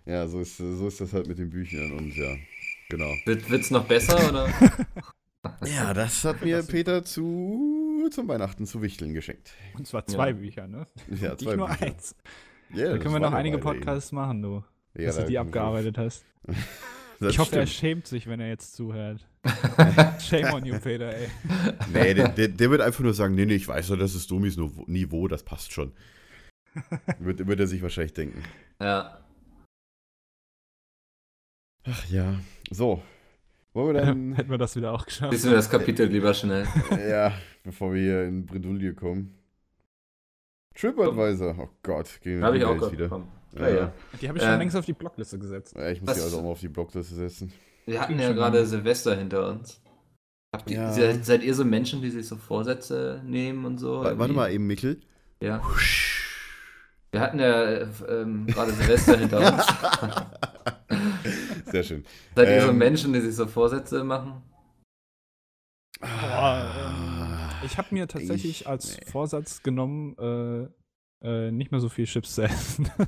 ja, 0.07 0.27
so 0.27 0.39
ist, 0.41 0.57
so 0.57 0.87
ist 0.87 1.01
das 1.01 1.13
halt 1.13 1.27
mit 1.27 1.37
den 1.37 1.49
Büchern 1.49 1.91
und 1.93 2.15
ja, 2.15 2.35
genau. 2.89 3.13
Wird, 3.25 3.49
wird's 3.49 3.71
noch 3.71 3.85
besser 3.85 4.17
oder? 4.29 4.49
Ja, 5.65 5.93
das 5.93 6.25
hat 6.25 6.43
mir 6.43 6.61
Peter 6.63 7.05
zu, 7.05 8.09
zum 8.11 8.27
Weihnachten 8.27 8.65
zu 8.65 8.81
Wichteln 8.81 9.13
geschenkt. 9.13 9.53
Und 9.77 9.87
zwar 9.87 10.05
zwei 10.05 10.29
Ja. 10.29 10.33
Bücher, 10.33 10.67
ne? 10.67 10.87
Ja, 11.21 11.31
Nicht 11.31 11.43
nur 11.45 11.67
Bücher. 11.67 11.81
eins. 11.83 12.15
Ja, 12.73 12.89
Da 12.89 12.97
können 12.97 13.13
wir 13.13 13.19
noch 13.21 13.31
einige 13.31 13.63
Weile 13.63 13.75
eben. 13.77 13.81
Podcasts 13.85 14.11
machen, 14.11 14.41
du. 14.41 14.63
Ja, 14.97 15.05
dass 15.05 15.15
du 15.15 15.21
da 15.21 15.27
die 15.27 15.33
können 15.33 15.33
wir- 15.33 15.39
abgearbeitet 15.41 15.97
hast. 15.97 16.25
Das 17.19 17.31
ich 17.33 17.39
hoffe, 17.39 17.55
er 17.57 17.65
stimmt. 17.65 17.79
schämt 17.79 18.07
sich, 18.07 18.27
wenn 18.27 18.39
er 18.39 18.47
jetzt 18.49 18.75
zuhört. 18.75 19.25
Shame 20.21 20.53
on 20.53 20.65
you, 20.65 20.77
Peter, 20.79 21.11
ey. 21.15 21.27
Nee, 21.91 22.13
der, 22.13 22.29
der, 22.29 22.47
der 22.49 22.69
wird 22.69 22.79
einfach 22.81 22.99
nur 23.03 23.15
sagen, 23.15 23.33
nee, 23.33 23.45
nee, 23.47 23.55
ich 23.55 23.67
weiß 23.67 23.87
doch, 23.87 23.97
das 23.97 24.13
ist 24.13 24.29
Domis 24.29 24.55
Niveau- 24.55 24.83
Niveau, 24.85 25.27
das 25.27 25.41
passt 25.41 25.71
schon. 25.73 25.93
wird, 27.17 27.47
wird 27.47 27.59
er 27.59 27.65
sich 27.65 27.81
wahrscheinlich 27.81 28.13
denken. 28.13 28.43
Ja. 28.79 29.17
Ach 31.89 32.05
ja. 32.09 32.35
So. 32.71 33.01
Wollen 33.73 33.95
wir 33.95 34.01
dann, 34.01 34.33
Hätten 34.35 34.49
wir 34.49 34.57
das 34.57 34.75
wieder 34.75 34.91
auch 34.93 35.05
geschafft. 35.05 35.31
Lesen 35.31 35.51
wir 35.51 35.57
das 35.57 35.69
Kapitel 35.69 36.07
lieber 36.07 36.33
schnell. 36.33 36.65
ja, 37.09 37.31
bevor 37.63 37.93
wir 37.93 38.01
hier 38.01 38.23
in 38.25 38.45
Bredouille 38.45 38.93
kommen. 38.93 39.33
TripAdvisor. 40.75 41.55
Oh 41.59 41.69
Gott, 41.83 42.19
gehen 42.21 42.39
wir 42.39 42.45
Habe 42.45 42.57
ich 42.57 42.63
auch 42.65 42.91
wieder. 42.91 43.05
bekommen. 43.05 43.27
Ja, 43.55 43.69
Ja, 43.69 43.75
ja. 43.75 43.91
Die 44.21 44.27
habe 44.27 44.37
ich 44.37 44.43
schon 44.43 44.53
Ähm, 44.53 44.59
längst 44.59 44.75
auf 44.75 44.85
die 44.85 44.93
Blockliste 44.93 45.39
gesetzt. 45.39 45.75
Ja, 45.75 45.89
ich 45.89 45.99
muss 46.01 46.09
Was- 46.09 46.17
die 46.17 46.23
also 46.23 46.37
auch 46.39 46.43
mal 46.43 46.49
auf 46.49 46.59
die 46.59 46.67
Blockliste 46.67 47.15
setzen. 47.15 47.51
Wir 47.85 48.01
hatten 48.01 48.19
ja 48.19 48.31
gerade. 48.33 48.65
Silvester 48.65 49.15
hinter 49.15 49.47
uns. 49.49 49.81
Habt 50.55 50.69
ihr, 50.69 50.77
Ja. 50.77 50.91
seid, 50.91 51.25
seid 51.25 51.43
ihr 51.43 51.53
so 51.55 51.65
Menschen, 51.65 52.01
die 52.01 52.09
sich 52.09 52.27
so 52.27 52.35
Vorsätze 52.35 53.21
nehmen 53.25 53.65
und 53.65 53.77
so? 53.79 53.99
Wa- 53.99 54.03
Warte 54.03 54.11
Irgendwie? 54.17 54.33
mal 54.33 54.51
eben, 54.51 54.67
Mikkel. 54.67 54.99
Ja. 55.41 55.61
Wir 57.11 57.21
hatten 57.21 57.39
ja 57.39 57.63
äh, 57.63 57.87
ähm, 58.09 58.45
gerade 58.47 58.71
Silvester 58.73 59.17
hinter 59.17 59.37
uns. 59.53 59.65
Sehr 61.71 61.83
schön. 61.83 62.05
Seid 62.35 62.49
ihr 62.49 62.61
so 62.61 62.69
Ähm, 62.69 62.77
Menschen, 62.77 63.13
die 63.13 63.21
sich 63.21 63.35
so 63.35 63.47
Vorsätze 63.47 64.03
machen? 64.03 64.41
Boah, 65.99 66.71
ähm, 67.59 67.65
ich 67.65 67.77
habe 67.77 67.87
mir 67.93 68.07
tatsächlich 68.07 68.61
Ich- 68.61 68.67
als 68.67 68.97
nee. 68.97 69.05
Vorsatz 69.11 69.63
genommen, 69.63 70.15
äh, 70.19 70.67
äh, 71.27 71.51
nicht 71.51 71.71
mehr 71.71 71.79
so 71.79 71.89
viel 71.89 72.05
Chips 72.05 72.35
zu 72.35 72.43
essen. 72.43 72.89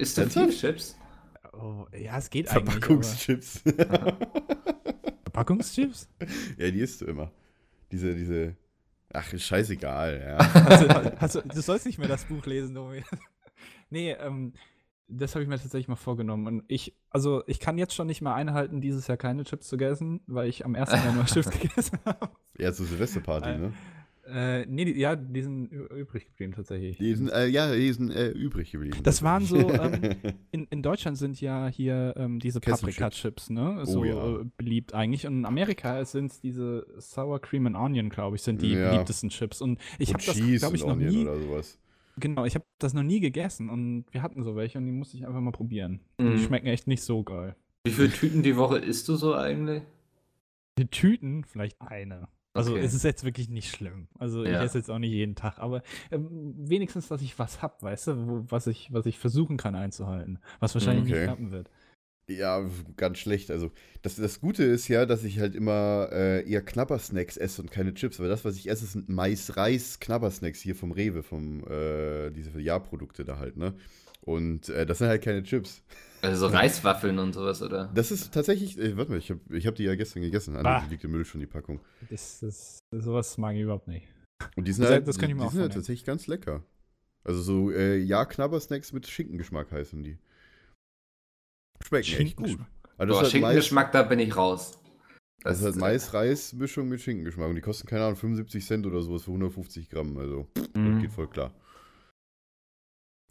Du 0.00 0.04
Ernsthaft? 0.04 0.32
viel 0.32 0.50
Chips? 0.52 0.96
oh, 1.52 1.84
ja, 1.96 2.18
es 2.18 2.30
geht 2.30 2.48
eigentlich. 2.48 2.62
aber 2.62 2.72
Verpackungschips. 2.72 3.62
Packungschips? 5.32 6.08
Ja, 6.56 6.70
die 6.70 6.80
isst 6.80 7.00
du 7.00 7.06
immer. 7.06 7.32
Diese, 7.90 8.14
diese. 8.14 8.54
Ach, 9.12 9.32
ist 9.32 9.44
scheißegal, 9.44 10.20
ja. 10.24 10.36
Also, 10.36 10.86
also, 11.18 11.40
du 11.40 11.60
sollst 11.62 11.86
nicht 11.86 11.98
mehr 11.98 12.08
das 12.08 12.24
Buch 12.26 12.44
lesen, 12.46 12.74
Domi. 12.74 13.02
nee, 13.90 14.12
ähm, 14.12 14.52
das 15.08 15.34
habe 15.34 15.42
ich 15.42 15.48
mir 15.48 15.56
tatsächlich 15.58 15.88
mal 15.88 15.96
vorgenommen. 15.96 16.46
Und 16.46 16.64
ich, 16.68 16.94
also 17.10 17.42
ich 17.46 17.60
kann 17.60 17.78
jetzt 17.78 17.94
schon 17.94 18.06
nicht 18.06 18.20
mehr 18.22 18.34
einhalten, 18.34 18.80
dieses 18.80 19.06
Jahr 19.06 19.16
keine 19.16 19.44
Chips 19.44 19.68
zu 19.68 19.76
essen, 19.78 20.20
weil 20.26 20.48
ich 20.48 20.64
am 20.64 20.74
1. 20.74 20.90
Januar 20.92 21.26
Chips 21.26 21.50
gegessen 21.50 21.98
habe. 22.04 22.30
Ja, 22.58 22.72
zur 22.72 22.86
Silvesterparty, 22.86 23.48
Äh, 23.50 23.58
ne? 23.58 23.72
Äh, 24.30 24.66
nee, 24.66 24.84
die, 24.84 25.00
ja, 25.00 25.16
die 25.16 25.40
sind 25.40 25.68
übrig 25.68 26.26
geblieben 26.26 26.52
tatsächlich. 26.52 26.98
Die 26.98 27.14
sind, 27.14 27.30
äh, 27.30 27.46
ja, 27.46 27.72
die 27.74 27.90
sind 27.90 28.10
äh, 28.10 28.28
übrig 28.28 28.70
geblieben. 28.70 28.98
Das 29.02 29.22
waren 29.22 29.46
so, 29.46 29.56
ähm, 29.56 30.16
in, 30.50 30.66
in 30.68 30.82
Deutschland 30.82 31.16
sind 31.16 31.40
ja 31.40 31.68
hier 31.68 32.12
ähm, 32.18 32.38
diese. 32.38 32.60
Paprika-Chips, 32.60 33.48
ne? 33.48 33.78
Oh 33.80 33.84
So 33.86 34.04
ja. 34.04 34.40
äh, 34.40 34.44
beliebt 34.58 34.92
eigentlich. 34.92 35.26
Und 35.26 35.38
in 35.38 35.46
Amerika 35.46 36.04
sind 36.04 36.30
es 36.30 36.40
diese 36.42 36.86
Sour 36.98 37.40
Cream 37.40 37.68
and 37.68 37.76
Onion, 37.76 38.10
glaube 38.10 38.36
ich, 38.36 38.42
sind 38.42 38.60
die 38.60 38.72
Ja. 38.72 38.90
beliebtesten 38.90 39.30
Chips. 39.30 39.62
Und 39.62 39.78
ich 39.98 40.12
habe 40.12 40.22
das, 40.22 40.36
glaube 40.36 40.76
ich, 40.76 40.82
noch 40.84 40.92
Onion 40.92 41.10
nie, 41.10 41.22
oder 41.22 41.38
sowas. 41.40 41.78
Genau, 42.18 42.44
ich 42.44 42.54
habe 42.54 42.64
das 42.78 42.94
noch 42.94 43.02
nie 43.02 43.20
gegessen. 43.20 43.68
Und 43.70 44.04
wir 44.10 44.22
hatten 44.22 44.42
so 44.42 44.56
welche 44.56 44.78
und 44.78 44.86
die 44.86 44.92
musste 44.92 45.16
ich 45.16 45.26
einfach 45.26 45.40
mal 45.40 45.52
probieren. 45.52 46.00
Die 46.20 46.24
Mhm. 46.24 46.38
schmecken 46.38 46.66
echt 46.66 46.86
nicht 46.86 47.02
so 47.02 47.22
geil. 47.22 47.56
Wie 47.84 47.92
viele 47.92 48.10
Tüten 48.10 48.42
die 48.42 48.56
Woche 48.56 48.78
isst 48.78 49.08
du 49.08 49.16
so 49.16 49.34
eigentlich? 49.34 49.82
Die 50.78 50.86
Tüten, 50.86 51.44
vielleicht 51.44 51.80
eine. 51.80 52.28
Also 52.54 52.72
Okay. 52.72 52.80
es 52.84 52.94
ist 52.94 53.04
jetzt 53.04 53.24
wirklich 53.24 53.48
nicht 53.48 53.70
schlimm. 53.70 54.08
Also 54.18 54.42
ich 54.42 54.50
Ja. 54.50 54.62
esse 54.62 54.78
jetzt 54.78 54.90
auch 54.90 54.98
nicht 54.98 55.12
jeden 55.12 55.34
Tag, 55.36 55.58
aber 55.58 55.82
ähm, 56.10 56.54
wenigstens, 56.56 57.08
dass 57.08 57.22
ich 57.22 57.38
was 57.38 57.62
hab, 57.62 57.82
weißt 57.82 58.08
du, 58.08 58.26
wo, 58.28 58.44
was 58.48 58.66
ich, 58.66 58.92
was 58.92 59.06
ich 59.06 59.18
versuchen 59.18 59.56
kann 59.56 59.74
einzuhalten. 59.74 60.38
Was 60.60 60.74
wahrscheinlich 60.74 61.04
Okay. 61.04 61.12
nicht 61.14 61.24
klappen 61.24 61.50
wird. 61.52 61.70
Ja, 62.30 62.68
ganz 62.96 63.18
schlecht. 63.18 63.50
Also, 63.50 63.70
das, 64.02 64.16
das 64.16 64.40
Gute 64.40 64.62
ist 64.64 64.88
ja, 64.88 65.06
dass 65.06 65.24
ich 65.24 65.38
halt 65.38 65.54
immer 65.54 66.08
äh, 66.12 66.48
eher 66.48 66.62
Knabbersnacks 66.62 67.36
esse 67.38 67.62
und 67.62 67.70
keine 67.70 67.94
Chips. 67.94 68.20
Weil 68.20 68.28
das, 68.28 68.44
was 68.44 68.56
ich 68.56 68.68
esse, 68.68 68.84
sind 68.86 69.08
Mais-Reis-Knabbersnacks 69.08 70.60
hier 70.60 70.74
vom 70.76 70.92
Rewe, 70.92 71.22
vom 71.22 71.64
äh, 71.68 72.30
diese 72.30 72.58
Jahrprodukte 72.60 73.24
da 73.24 73.38
halt, 73.38 73.56
ne? 73.56 73.74
Und 74.20 74.68
äh, 74.68 74.84
das 74.84 74.98
sind 74.98 75.08
halt 75.08 75.22
keine 75.22 75.42
Chips. 75.42 75.82
Also 76.20 76.48
so 76.48 76.54
Reiswaffeln 76.54 77.18
und 77.18 77.32
sowas, 77.32 77.62
oder? 77.62 77.90
Das 77.94 78.10
ist 78.10 78.34
tatsächlich, 78.34 78.78
äh, 78.78 78.96
warte 78.96 79.12
mal, 79.12 79.18
ich 79.18 79.30
habe 79.30 79.40
ich 79.56 79.66
hab 79.66 79.76
die 79.76 79.84
ja 79.84 79.94
gestern 79.94 80.22
gegessen. 80.22 80.54
Ah, 80.56 80.82
die 80.84 80.90
liegt 80.90 81.04
im 81.04 81.12
Müll 81.12 81.24
schon, 81.24 81.40
die 81.40 81.46
Packung. 81.46 81.80
Das, 82.10 82.40
das, 82.40 82.78
sowas 82.90 83.38
mag 83.38 83.54
ich 83.54 83.62
überhaupt 83.62 83.88
nicht. 83.88 84.06
Und 84.56 84.68
die 84.68 84.72
sind 84.72 84.82
Das- 84.84 84.90
halt, 84.92 85.08
das 85.08 85.18
kann 85.18 85.30
ich 85.30 85.36
mir 85.36 85.42
die 85.42 85.46
auch 85.46 85.52
sind 85.52 85.62
halt 85.62 85.72
tatsächlich 85.72 86.04
ganz 86.04 86.26
lecker. 86.26 86.62
Also 87.24 87.40
so, 87.40 87.70
äh, 87.70 87.96
ja, 87.98 88.24
Knabbersnacks 88.24 88.92
mit 88.92 89.06
Schinkengeschmack 89.06 89.70
heißen 89.72 90.02
die. 90.02 90.18
Schmecken 91.86 92.04
echt 92.20 92.36
gut. 92.36 92.46
Schinkengeschmack. 92.48 92.68
Also 92.98 93.12
Boah, 93.14 93.22
das 93.22 93.32
halt 93.32 93.42
Mais, 93.42 93.50
Schinkengeschmack, 93.52 93.92
da 93.92 94.02
bin 94.02 94.18
ich 94.18 94.36
raus. 94.36 94.78
das 95.42 95.58
ist 95.58 95.64
halt 95.64 95.76
äh, 95.76 95.78
Mais-Reis-Mischung 95.78 96.88
mit 96.88 97.00
Schinkengeschmack. 97.00 97.48
Und 97.48 97.54
die 97.54 97.60
kosten, 97.60 97.86
keine 97.86 98.04
Ahnung, 98.04 98.16
75 98.16 98.64
Cent 98.66 98.86
oder 98.86 99.00
sowas 99.02 99.22
für 99.22 99.30
150 99.30 99.88
Gramm. 99.88 100.16
Also, 100.18 100.48
das 100.54 100.68
Mhm. 100.74 101.00
geht 101.00 101.12
voll 101.12 101.28
klar. 101.28 101.52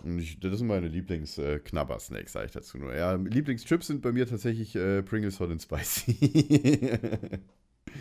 Und 0.03 0.19
ich, 0.19 0.39
das 0.39 0.59
sind 0.59 0.67
meine 0.67 0.87
Lieblings-Knabber-Snacks, 0.87 2.31
sage 2.31 2.45
ich 2.45 2.51
dazu 2.51 2.77
nur. 2.77 2.95
Ja, 2.95 3.13
Lieblingschips 3.15 3.87
sind 3.87 4.01
bei 4.03 4.11
mir 4.11 4.27
tatsächlich 4.27 4.75
äh, 4.75 5.01
Pringles 5.01 5.39
Hot 5.39 5.49
and 5.51 5.61
Spicy. 5.61 7.39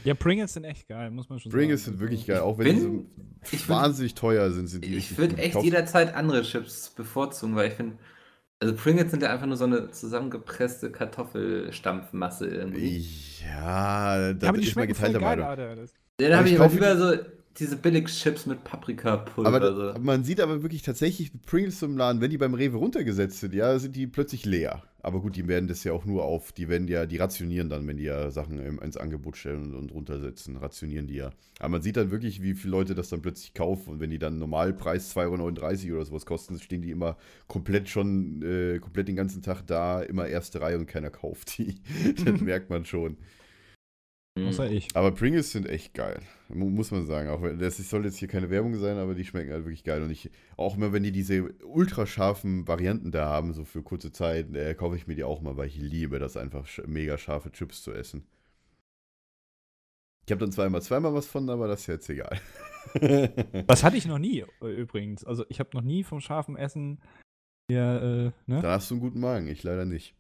Ja, 0.05 0.15
Pringles 0.15 0.53
sind 0.53 0.65
echt 0.65 0.89
geil, 0.89 1.11
muss 1.11 1.29
man 1.31 1.39
schon 1.39 1.51
Pringles 1.51 1.85
sagen. 1.85 1.97
sind 1.97 2.01
wirklich 2.01 2.21
Also, 2.29 2.33
geil, 2.33 2.41
auch 2.43 2.59
wenn 2.59 2.67
bin- 2.67 2.75
die 2.77 2.83
so 2.83 3.57
ich 3.57 3.63
würd- 3.63 3.69
wahnsinnig 3.69 4.15
teuer 4.15 4.51
sind, 4.51 4.67
sind 4.67 4.85
die 4.85 4.97
Ich 4.97 5.17
würde 5.17 5.37
echt 5.39 5.63
jederzeit 5.63 6.13
andere 6.15 6.43
Chips 6.43 6.91
bevorzugen, 6.91 7.55
weil 7.55 7.69
ich 7.69 7.75
finde, 7.75 7.97
also 8.61 8.75
Pringles 8.75 9.11
sind 9.11 9.23
ja 9.23 9.31
einfach 9.33 9.47
nur 9.47 9.57
so 9.57 9.65
eine 9.65 9.91
zusammengepresste 9.91 10.91
Kartoffelstampfmasse 10.91 12.47
irgendwie. 12.47 13.07
Ja, 13.45 14.33
da 14.33 14.47
Ja, 14.47 14.53
man 14.53 14.63
schmecken 14.63 14.95
voll 14.95 15.11
geteilter 15.11 15.21
Meinung. 15.21 15.47
Alter. 15.47 15.77
Ja, 16.21 16.29
da 16.31 16.39
habe 16.39 16.49
ich 16.49 16.55
ich 16.55 16.61
aber 16.61 16.73
lieber 16.73 16.97
so 16.97 17.15
diese 17.59 17.77
Billig-Chips 17.77 18.47
mit 18.47 18.65
Paprikapulver. 18.65 19.49
Aber 19.49 19.75
so. 19.75 19.93
da, 19.93 19.99
man 19.99 20.25
sieht 20.25 20.41
aber 20.41 20.63
wirklich 20.63 20.83
tatsächlich 20.83 21.31
Pringles 21.43 21.83
im 21.83 21.97
Laden, 21.97 22.21
wenn 22.21 22.31
die 22.31 22.39
beim 22.39 22.55
Rewe 22.55 22.77
runtergesetzt 22.77 23.41
sind, 23.41 23.55
ja, 23.55 23.79
sind 23.79 23.97
die 23.97 24.07
plötzlich 24.07 24.45
leer. 24.45 24.83
Aber 25.07 25.21
gut, 25.21 25.37
die 25.37 25.47
werden 25.47 25.69
das 25.69 25.85
ja 25.85 25.93
auch 25.93 26.05
nur 26.05 26.25
auf, 26.25 26.51
die 26.51 26.69
werden 26.69 26.89
ja, 26.89 27.07
die 27.07 27.19
rationieren 27.19 27.69
dann, 27.69 27.87
wenn 27.87 27.97
die 27.97 28.05
ja 28.05 28.31
Sachen 28.33 28.59
ins 28.81 28.97
Angebot 28.97 29.37
stellen 29.37 29.73
und, 29.73 29.75
und 29.75 29.93
runtersetzen, 29.93 30.57
rationieren 30.57 31.07
die 31.07 31.15
ja. 31.15 31.31
Aber 31.61 31.69
man 31.69 31.83
sieht 31.83 31.97
dann 31.97 32.11
wirklich, 32.11 32.43
wie 32.43 32.55
viele 32.55 32.73
Leute 32.73 32.97
das 32.97 33.09
dann 33.09 33.23
plötzlich 33.23 33.55
kaufen 33.55 33.91
und 33.91 34.01
wenn 34.01 34.11
die 34.11 34.19
dann 34.19 34.39
Normalpreis 34.39 35.17
2,39 35.17 35.87
Euro 35.87 35.97
oder 35.97 36.05
sowas 36.07 36.27
kosten, 36.27 36.59
stehen 36.59 36.83
die 36.83 36.91
immer 36.91 37.17
komplett 37.47 37.89
schon, 37.89 38.43
äh, 38.43 38.81
komplett 38.81 39.07
den 39.07 39.15
ganzen 39.15 39.43
Tag 39.43 39.63
da, 39.67 40.03
immer 40.03 40.27
erste 40.27 40.61
Reihe 40.61 40.77
und 40.77 40.87
keiner 40.87 41.11
kauft 41.11 41.57
die. 41.59 41.77
das 42.25 42.41
merkt 42.41 42.69
man 42.71 42.85
schon. 42.85 43.17
Mhm. 44.37 44.49
außer 44.49 44.71
ich. 44.71 44.89
Aber 44.95 45.13
Pringles 45.13 45.51
sind 45.53 45.67
echt 45.69 45.95
geil, 45.95 46.21
mu- 46.49 46.69
muss 46.71 46.91
man 46.91 47.07
sagen. 47.07 47.29
Auch 47.31 47.43
das 47.59 47.77
soll 47.79 48.05
jetzt 48.05 48.19
hier 48.19 48.29
keine 48.29 48.51
Werbung 48.51 48.75
sein, 48.79 48.99
aber 48.99 49.15
die 49.15 49.25
schmecken 49.25 49.51
halt 49.53 49.65
wirklich 49.65 49.83
geil. 49.85 50.03
Und 50.03 50.11
ich, 50.11 50.31
auch 50.57 50.77
immer 50.77 50.93
wenn 50.93 51.03
die 51.03 51.13
diese 51.13 51.53
ultrascharfen 51.65 52.69
Varianten 52.69 53.11
da 53.13 53.27
haben, 53.27 53.53
so 53.55 53.65
für 53.65 53.83
kurze 53.83 54.13
Zeit, 54.13 54.55
äh, 54.55 54.75
kaufe 54.75 54.97
ich 54.97 55.07
mir 55.07 55.15
die 55.15 55.25
auch 55.25 55.41
mal, 55.41 55.57
weil 55.57 55.69
ich 55.69 55.77
liebe 55.79 56.19
das 56.19 56.37
einfach, 56.37 56.67
mega 56.87 57.17
scharfe 57.19 57.51
Chips 57.51 57.83
zu 57.83 57.93
essen. 57.93 58.27
Ich 60.27 60.33
habe 60.33 60.41
dann 60.41 60.51
zweimal 60.53 60.83
zweimal 60.83 61.15
was 61.15 61.27
von, 61.27 61.49
aber 61.49 61.69
das 61.69 61.81
ist 61.83 61.87
jetzt 61.87 62.11
egal. 62.11 62.39
Das 63.67 63.83
hatte 63.83 63.97
ich 63.97 64.07
noch 64.07 64.19
nie 64.19 64.45
äh, 64.63 64.67
übrigens. 64.73 65.25
Also 65.25 65.45
ich 65.49 65.59
habe 65.59 65.71
noch 65.75 65.83
nie 65.83 66.05
vom 66.05 66.21
scharfen 66.21 66.57
Essen 66.57 67.01
hier, 67.69 68.33
äh, 68.47 68.51
ne? 68.51 68.63
Dann 68.63 68.67
hast 68.73 68.91
du 68.91 68.95
einen 68.95 69.01
guten 69.01 69.19
Magen, 69.21 69.49
ich 69.49 69.63
leider 69.65 69.85
nicht. 69.85 70.15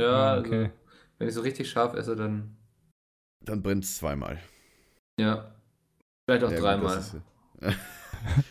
Ja, 0.00 0.06
Ah, 0.10 0.32
also, 0.34 0.46
okay. 0.48 0.70
wenn 1.18 1.28
ich 1.28 1.34
so 1.34 1.40
richtig 1.40 1.68
scharf 1.68 1.94
esse, 1.94 2.14
dann 2.14 2.56
Dann 3.42 3.62
brennt 3.62 3.84
es 3.84 3.96
zweimal. 3.96 4.38
ja. 5.18 5.54
Vielleicht 6.26 6.44
auch 6.44 6.50
Ja, 6.50 6.56
gut, 6.56 6.64
dreimal. 6.64 6.96
das 6.96 7.14
ist- 7.14 7.22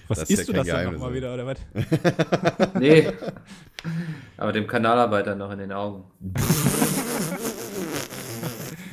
Was 0.07 0.19
das 0.19 0.29
ist 0.31 0.39
isst 0.39 0.47
ja 0.49 0.53
du 0.53 0.53
das 0.53 0.67
dann 0.67 0.75
Geheimnis, 0.75 0.93
nochmal 0.99 1.11
ey. 1.11 1.15
wieder, 1.17 1.33
oder 1.33 1.45
was? 1.45 1.59
Nee. 2.79 3.11
Aber 4.37 4.51
dem 4.51 4.65
Kanalarbeiter 4.67 5.35
noch 5.35 5.51
in 5.51 5.59
den 5.59 5.71
Augen. 5.71 6.03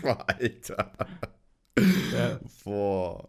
Alter. 0.27 0.93
Ja. 2.13 2.41
Boah. 2.65 3.29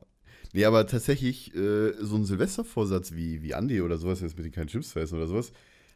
Nee, 0.54 0.66
aber 0.66 0.86
tatsächlich, 0.88 1.56
äh, 1.56 1.94
so 2.00 2.16
ein 2.16 2.26
Silvestervorsatz 2.26 3.14
wie, 3.14 3.42
wie 3.42 3.54
Andi 3.56 3.82
oder 3.82 3.98
sowas, 3.98 4.22
jetzt 4.22 4.38
mit 4.38 4.46
den 4.46 4.52
keinen 4.52 4.68
Chips 4.68 4.90
zu 4.92 5.00
essen 5.00 5.16
oder 5.18 5.28
sowas, 5.28 5.52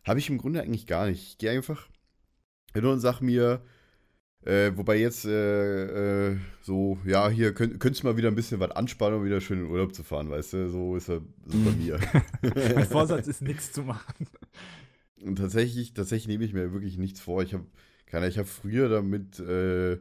habe 0.06 0.20
ich 0.20 0.30
im 0.30 0.38
Grunde 0.38 0.62
eigentlich 0.62 0.88
gar 0.88 1.06
nicht. 1.08 1.22
Ich 1.24 1.38
gehe 1.38 1.52
einfach 1.52 1.88
hin 2.74 2.86
und 2.86 3.00
sag 3.00 3.22
mir, 3.22 3.62
äh, 4.44 4.72
wobei 4.76 4.98
jetzt 4.98 5.26
äh, 5.26 6.32
äh, 6.32 6.38
so, 6.62 6.98
ja, 7.06 7.30
hier 7.30 7.54
könnt, 7.54 7.80
könntest 7.80 8.04
du 8.04 8.08
mal 8.08 8.18
wieder 8.18 8.30
ein 8.30 8.36
bisschen 8.36 8.60
was 8.60 8.72
anspannen, 8.72 9.20
um 9.20 9.26
wieder 9.26 9.40
schön 9.40 9.60
in 9.60 9.66
den 9.66 9.72
Urlaub 9.72 9.94
zu 9.94 10.04
fahren, 10.04 10.30
weißt 10.30 10.54
du? 10.54 10.70
So 10.70 10.96
ist 10.96 11.10
er 11.10 11.22
so 11.46 11.58
bei 11.60 11.72
mir. 11.72 12.00
mein 12.76 12.88
Vorsatz 12.88 13.28
ist, 13.28 13.42
nichts 13.42 13.72
zu 13.72 13.84
machen. 13.84 14.28
Und 15.22 15.36
tatsächlich, 15.38 15.94
tatsächlich 15.94 16.28
nehme 16.28 16.46
ich 16.46 16.54
mir 16.54 16.74
wirklich 16.74 16.98
nichts 16.98 17.20
vor. 17.20 17.44
Ich 17.44 17.54
habe, 17.54 17.66
keine, 18.08 18.28
ich 18.28 18.40
habe 18.40 18.48
früher 18.48 18.90
damit, 18.90 19.40
äh, 19.40 20.00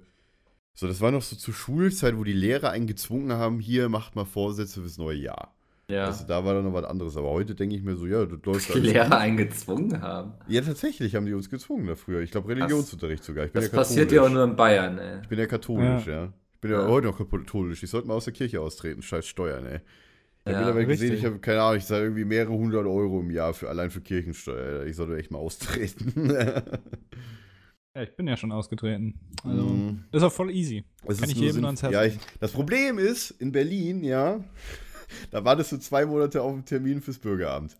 so, 0.72 0.86
das 0.86 1.02
war 1.02 1.10
noch 1.10 1.22
so 1.22 1.36
zur 1.36 1.52
Schulzeit, 1.52 2.16
wo 2.16 2.24
die 2.24 2.32
Lehrer 2.32 2.70
einen 2.70 2.86
gezwungen 2.86 3.32
haben, 3.32 3.60
hier 3.60 3.90
macht 3.90 4.16
mal 4.16 4.24
Vorsätze 4.24 4.80
fürs 4.80 4.96
neue 4.96 5.18
Jahr. 5.18 5.54
Ja. 5.90 6.06
Also 6.06 6.24
da 6.26 6.44
war 6.44 6.54
dann 6.54 6.64
noch 6.64 6.72
was 6.72 6.84
anderes. 6.84 7.16
Aber 7.16 7.30
heute 7.30 7.54
denke 7.54 7.74
ich 7.76 7.82
mir 7.82 7.96
so, 7.96 8.06
ja, 8.06 8.24
das 8.24 8.38
läuft 8.44 8.74
die 8.74 8.78
Lehrer 8.80 9.18
einen 9.18 9.36
gezwungen 9.36 10.00
haben. 10.00 10.32
Ja, 10.48 10.60
tatsächlich 10.60 11.14
haben 11.14 11.26
die 11.26 11.34
uns 11.34 11.50
gezwungen 11.50 11.86
da 11.86 11.96
früher. 11.96 12.20
Ich 12.20 12.30
glaube, 12.30 12.48
Religionsunterricht 12.48 13.24
sogar. 13.24 13.44
Ich 13.46 13.52
bin 13.52 13.60
Das 13.62 13.70
ja 13.70 13.76
katholisch. 13.78 13.88
passiert 13.88 14.12
ja 14.12 14.22
auch 14.22 14.30
nur 14.30 14.44
in 14.44 14.56
Bayern, 14.56 14.98
ey. 14.98 15.20
Ich 15.22 15.28
bin 15.28 15.38
ja 15.38 15.46
katholisch, 15.46 16.06
ja. 16.06 16.32
Ich 16.54 16.60
bin 16.60 16.70
ja, 16.70 16.82
Ja. 16.82 16.88
heute 16.88 17.06
noch 17.08 17.18
katholisch. 17.18 17.82
Ich 17.82 17.90
sollte 17.90 18.06
mal 18.08 18.14
aus 18.14 18.24
der 18.24 18.32
Kirche 18.34 18.60
austreten. 18.60 19.02
Scheiß 19.02 19.26
Steuern, 19.26 19.66
ey. 19.66 19.80
Ich 20.42 20.46
habe 20.46 20.52
Ja, 20.52 20.58
mittlerweile 20.60 20.86
gesehen, 20.86 21.14
ich 21.14 21.24
habe, 21.24 21.38
keine 21.38 21.60
Ahnung, 21.62 21.76
ich 21.78 21.84
zahle 21.86 22.04
irgendwie 22.04 22.24
mehrere 22.24 22.52
hundert 22.54 22.86
Euro 22.86 23.20
im 23.20 23.30
Jahr 23.30 23.52
für, 23.52 23.68
allein 23.68 23.90
für 23.90 24.00
Kirchensteuer. 24.00 24.84
Ich 24.86 24.96
sollte 24.96 25.16
echt 25.18 25.30
mal 25.30 25.38
austreten. 25.38 26.32
Ja, 27.94 28.02
ich 28.02 28.14
bin 28.14 28.28
ja 28.28 28.36
schon 28.36 28.52
ausgetreten. 28.52 29.18
Also, 29.42 29.64
Mm. 29.64 30.04
das 30.12 30.22
ist 30.22 30.26
auch 30.28 30.32
voll 30.32 30.52
easy. 30.52 30.84
Es 31.08 31.18
Kann 31.18 31.28
ist 31.28 31.34
ich 31.34 31.40
jedem 31.42 31.62
nur 31.62 31.66
ans 31.70 31.82
Herz 31.82 31.92
ja, 31.92 32.04
ich. 32.04 32.18
Das 32.38 32.52
Problem 32.52 32.98
ist, 32.98 33.32
in 33.32 33.50
Berlin, 33.50 34.04
ja, 34.04 34.38
da 35.30 35.44
wartest 35.44 35.72
du 35.72 35.78
zwei 35.78 36.06
Monate 36.06 36.42
auf 36.42 36.52
einen 36.52 36.64
Termin 36.64 37.00
fürs 37.00 37.18
Bürgeramt. 37.18 37.76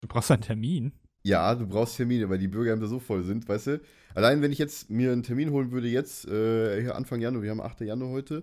Du 0.00 0.08
brauchst 0.08 0.30
einen 0.30 0.42
Termin. 0.42 0.92
Ja, 1.24 1.54
du 1.54 1.66
brauchst 1.66 1.96
Termine, 1.96 2.30
weil 2.30 2.38
die 2.38 2.48
Bürgerämter 2.48 2.86
so 2.86 3.00
voll 3.00 3.24
sind, 3.24 3.48
weißt 3.48 3.66
du. 3.66 3.80
Allein 4.14 4.40
wenn 4.40 4.52
ich 4.52 4.58
jetzt 4.58 4.88
mir 4.88 5.12
einen 5.12 5.22
Termin 5.22 5.50
holen 5.50 5.72
würde, 5.72 5.88
jetzt, 5.88 6.26
äh, 6.28 6.88
Anfang 6.90 7.20
Januar, 7.20 7.42
wir 7.42 7.50
haben 7.50 7.60
8. 7.60 7.82
Januar 7.82 8.10
heute, 8.10 8.40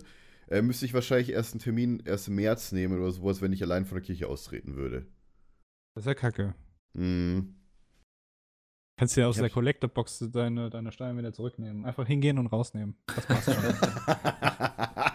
äh, 0.48 0.62
müsste 0.62 0.86
ich 0.86 0.94
wahrscheinlich 0.94 1.30
erst 1.30 1.54
einen 1.54 1.60
Termin 1.60 2.02
erst 2.04 2.28
im 2.28 2.36
März 2.36 2.72
nehmen 2.72 3.00
oder 3.00 3.10
sowas, 3.10 3.40
wenn 3.40 3.52
ich 3.52 3.62
allein 3.62 3.86
von 3.86 3.96
der 3.96 4.04
Kirche 4.04 4.28
austreten 4.28 4.76
würde. 4.76 5.06
Das 5.94 6.04
ist 6.04 6.06
ja 6.06 6.14
kacke. 6.14 6.54
Mhm. 6.92 7.56
Kannst 8.98 9.16
du 9.16 9.20
ja 9.20 9.26
aus 9.26 9.36
Ich 9.36 9.42
der 9.42 9.50
Collector-Box 9.50 10.30
deine, 10.32 10.70
deine 10.70 10.92
Steuern 10.92 11.18
wieder 11.18 11.32
zurücknehmen. 11.32 11.84
Einfach 11.84 12.06
hingehen 12.06 12.38
und 12.38 12.46
rausnehmen. 12.46 12.96
Das 13.06 13.26
passt 13.26 13.52
schon. 13.52 13.54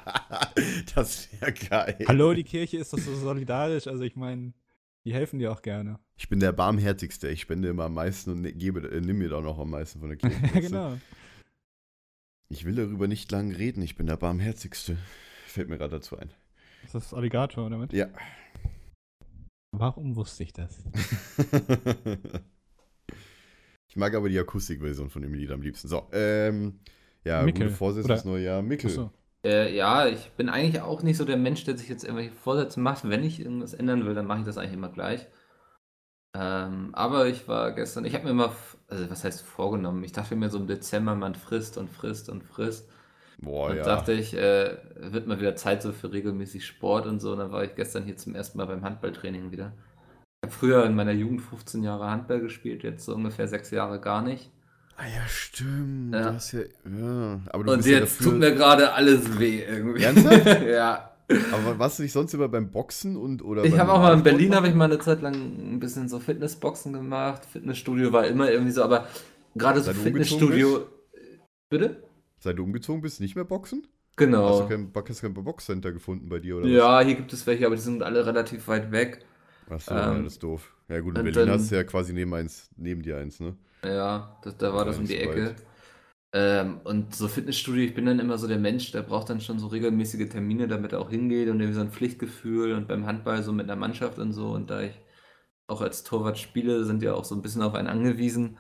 das 0.96 1.30
wäre 1.40 1.54
geil. 1.54 1.98
Hallo, 2.08 2.34
die 2.34 2.44
Kirche 2.44 2.78
ist 2.78 2.94
doch 2.94 3.00
so 3.00 3.16
solidarisch. 3.16 3.88
Also 3.88 4.04
ich 4.04 4.16
meine, 4.16 4.54
die 5.06 5.14
helfen 5.14 5.40
dir 5.40 5.52
auch 5.52 5.62
gerne. 5.62 6.00
Ich 6.16 6.30
bin 6.30 6.40
der 6.40 6.52
barmherzigste. 6.52 7.30
Ich 7.30 7.42
spende 7.42 7.70
immer 7.70 7.86
am 7.86 7.94
meisten 7.94 8.32
und 8.32 8.42
ne- 8.42 8.54
gebe, 8.54 8.88
äh, 8.92 9.02
nimm 9.02 9.18
mir 9.18 9.30
da 9.30 9.42
noch 9.42 9.60
am 9.60 9.70
meisten 9.72 10.00
von 10.00 10.10
der 10.10 10.18
Kirche. 10.20 10.40
ja, 10.54 10.60
genau. 10.60 10.98
Ich 12.50 12.66
will 12.66 12.76
darüber 12.76 13.08
nicht 13.08 13.32
lang 13.32 13.52
reden, 13.52 13.82
ich 13.82 13.96
bin 13.96 14.08
der 14.08 14.18
barmherzigste. 14.18 14.98
Fällt 15.48 15.70
mir 15.70 15.78
gerade 15.78 15.96
dazu 15.98 16.18
ein. 16.18 16.30
Ist 16.84 16.96
das 16.96 17.14
Alligator 17.14 17.70
damit? 17.70 17.94
Ja. 17.94 18.08
Warum 19.72 20.16
wusste 20.18 20.44
ich 20.44 20.52
das? 20.52 20.84
ich 23.88 23.96
mag 23.96 24.14
aber 24.14 24.28
die 24.28 24.38
Akustikversion 24.38 25.10
von 25.10 25.22
dem 25.22 25.34
Lied 25.34 25.50
am 25.52 25.62
liebsten. 25.62 25.88
So, 25.88 26.10
ähm, 26.12 26.80
ja, 27.24 27.42
Mickel, 27.44 27.68
gute 27.68 27.78
Vorsätze 27.78 28.08
fürs 28.08 28.26
neue 28.26 28.44
Jahr. 28.44 28.62
Mickel. 28.62 28.90
Achso. 28.90 29.12
Äh, 29.46 29.76
ja, 29.76 30.08
ich 30.08 30.32
bin 30.32 30.50
eigentlich 30.50 30.82
auch 30.82 31.04
nicht 31.04 31.18
so 31.18 31.26
der 31.26 31.38
Mensch, 31.38 31.64
der 31.64 31.78
sich 31.78 31.90
jetzt 31.90 32.04
irgendwelche 32.04 32.32
Vorsätze 32.34 32.80
macht. 32.80 33.08
Wenn 33.10 33.24
ich 33.24 33.40
irgendwas 33.40 33.74
ändern 33.76 34.06
will, 34.06 34.16
dann 34.16 34.26
mache 34.28 34.40
ich 34.40 34.46
das 34.46 34.58
eigentlich 34.58 34.74
immer 34.74 34.90
gleich. 34.90 35.28
Ähm, 36.34 36.92
aber 36.96 37.28
ich 37.28 37.48
war 37.48 37.74
gestern, 37.74 38.06
ich 38.06 38.14
habe 38.16 38.26
mir 38.26 38.34
mal, 38.34 38.48
f- 38.48 38.78
also 38.88 39.10
was 39.10 39.24
heißt 39.24 39.42
vorgenommen? 39.42 40.04
Ich 40.04 40.14
dachte 40.14 40.36
mir 40.36 40.50
so 40.50 40.58
im 40.60 40.68
Dezember, 40.68 41.16
man 41.16 41.36
frisst 41.36 41.78
und 41.78 41.90
frisst 41.90 42.30
und 42.30 42.44
frisst. 42.44 42.90
Boah, 43.42 43.74
und 43.74 43.76
ja. 43.76 43.88
dachte 43.88 44.14
ich, 44.14 44.34
äh, 44.36 44.78
wird 44.96 45.28
mal 45.28 45.40
wieder 45.42 45.56
Zeit 45.58 45.82
so 45.84 45.94
für 45.94 46.12
regelmäßig 46.14 46.66
Sport 46.66 47.08
und 47.08 47.20
so. 47.22 47.34
Und 47.34 47.40
dann 47.40 47.52
war 47.52 47.64
ich 47.66 47.76
gestern 47.76 48.06
hier 48.06 48.18
zum 48.18 48.36
ersten 48.36 48.58
Mal 48.60 48.68
beim 48.68 48.84
Handballtraining 48.84 49.52
wieder. 49.52 49.74
Ich 50.44 50.48
habe 50.50 50.54
früher 50.60 50.86
in 50.86 50.96
meiner 50.96 51.14
Jugend 51.14 51.42
15 51.42 51.84
Jahre 51.84 52.10
Handball 52.10 52.42
gespielt, 52.42 52.84
jetzt 52.84 53.06
so 53.06 53.16
ungefähr 53.16 53.48
sechs 53.48 53.72
Jahre 53.72 54.00
gar 54.02 54.22
nicht. 54.24 54.52
Ah 54.98 55.06
ja, 55.06 55.28
stimmt. 55.28 56.14
Ja. 56.14 56.30
Du 56.30 56.34
hast 56.36 56.52
ja, 56.52 56.60
ja. 56.62 57.42
Aber 57.50 57.72
Und 57.72 57.78
bist 57.78 57.88
jetzt 57.88 58.20
dafür, 58.20 58.32
tut 58.32 58.40
mir 58.40 58.54
gerade 58.54 58.94
alles 58.94 59.40
weh 59.40 59.64
irgendwie. 59.64 60.04
Ernsthaft? 60.04 60.62
ja. 60.68 61.08
Aber 61.54 61.80
warst 61.80 62.00
du 62.00 62.04
nicht 62.04 62.12
sonst 62.12 62.34
immer 62.34 62.50
beim 62.50 62.72
Boxen 62.72 63.16
und 63.16 63.42
oder 63.42 63.64
Ich 63.64 63.78
habe 63.80 63.92
auch 63.94 64.00
mal 64.02 64.14
in 64.14 64.24
Berlin 64.24 64.54
habe 64.54 64.68
ich 64.68 64.74
mal 64.74 64.86
eine 64.86 65.00
Zeit 65.00 65.22
lang 65.22 65.34
ein 65.34 65.80
bisschen 65.80 66.10
so 66.10 66.20
Fitnessboxen 66.20 66.92
gemacht. 66.94 67.46
Fitnessstudio 67.46 68.12
war 68.12 68.28
immer 68.28 68.52
irgendwie 68.52 68.72
so, 68.74 68.84
aber 68.84 69.08
gerade 69.56 69.80
so 69.82 69.94
Fitnessstudio. 69.94 70.88
Bitte? 71.70 72.04
Seit 72.40 72.58
du 72.58 72.64
umgezogen 72.64 73.02
bist, 73.02 73.22
nicht 73.22 73.36
mehr 73.36 73.46
boxen? 73.46 73.84
Hast 74.10 74.18
Genau. 74.18 74.62
du 74.62 74.68
kein, 74.68 74.92
hast 75.08 75.22
kein 75.22 75.34
Boxcenter 75.34 75.94
gefunden 75.94 76.28
bei 76.28 76.40
dir 76.40 76.58
oder 76.58 76.68
Ja, 76.68 77.00
hier 77.00 77.16
gibt 77.16 77.32
es 77.32 77.48
welche, 77.48 77.66
aber 77.66 77.76
die 77.76 77.82
sind 77.82 78.04
alle 78.04 78.26
relativ 78.26 78.68
weit 78.68 78.92
weg. 78.92 79.20
was? 79.68 79.88
Achso, 79.88 79.94
Ähm, 80.12 80.18
ja, 80.18 80.24
das 80.24 80.34
ist 80.34 80.44
doof. 80.44 80.76
Ja 80.90 81.00
gut, 81.00 81.18
in 81.18 81.24
Berlin 81.24 81.34
dann- 81.48 81.50
hast 81.52 81.72
du 81.72 81.76
ja 81.76 81.84
quasi 81.86 82.12
neben 82.14 82.34
eins, 82.34 82.70
neben 82.76 83.02
dir 83.02 83.18
eins, 83.18 83.40
ne? 83.40 83.56
Ja, 83.84 84.38
das, 84.44 84.58
da 84.58 84.74
war 84.74 84.86
das 84.86 84.98
um 84.98 85.08
die 85.08 85.18
Ecke. 85.18 85.56
Ähm, 86.34 86.82
und 86.84 87.16
so 87.16 87.28
Fitnessstudio, 87.28 87.84
ich 87.84 87.96
bin 87.96 88.06
dann 88.06 88.20
immer 88.20 88.38
so 88.38 88.48
der 88.48 88.60
Mensch, 88.60 88.92
der 88.92 89.04
braucht 89.04 89.30
dann 89.30 89.42
schon 89.42 89.60
so 89.60 89.68
regelmäßige 89.68 90.30
Termine, 90.30 90.68
damit 90.68 90.94
er 90.94 91.02
auch 91.02 91.10
hingeht 91.10 91.50
und 91.50 91.60
irgendwie 91.60 91.76
so 91.76 91.82
ein 91.82 91.92
Pflichtgefühl 91.92 92.74
und 92.74 92.88
beim 92.88 93.06
Handball 93.06 93.44
so 93.44 93.54
mit 93.54 93.66
einer 93.66 93.76
Mannschaft 93.78 94.20
und 94.20 94.34
so. 94.34 94.52
Und 94.52 94.70
da 94.70 94.82
ich 94.82 94.94
auch 95.68 95.82
als 95.82 96.04
Torwart 96.04 96.38
spiele, 96.40 96.86
sind 96.86 97.04
ja 97.04 97.14
auch 97.16 97.26
so 97.26 97.36
ein 97.36 97.42
bisschen 97.42 97.64
auf 97.64 97.76
einen 97.76 97.88
angewiesen. 97.88 98.58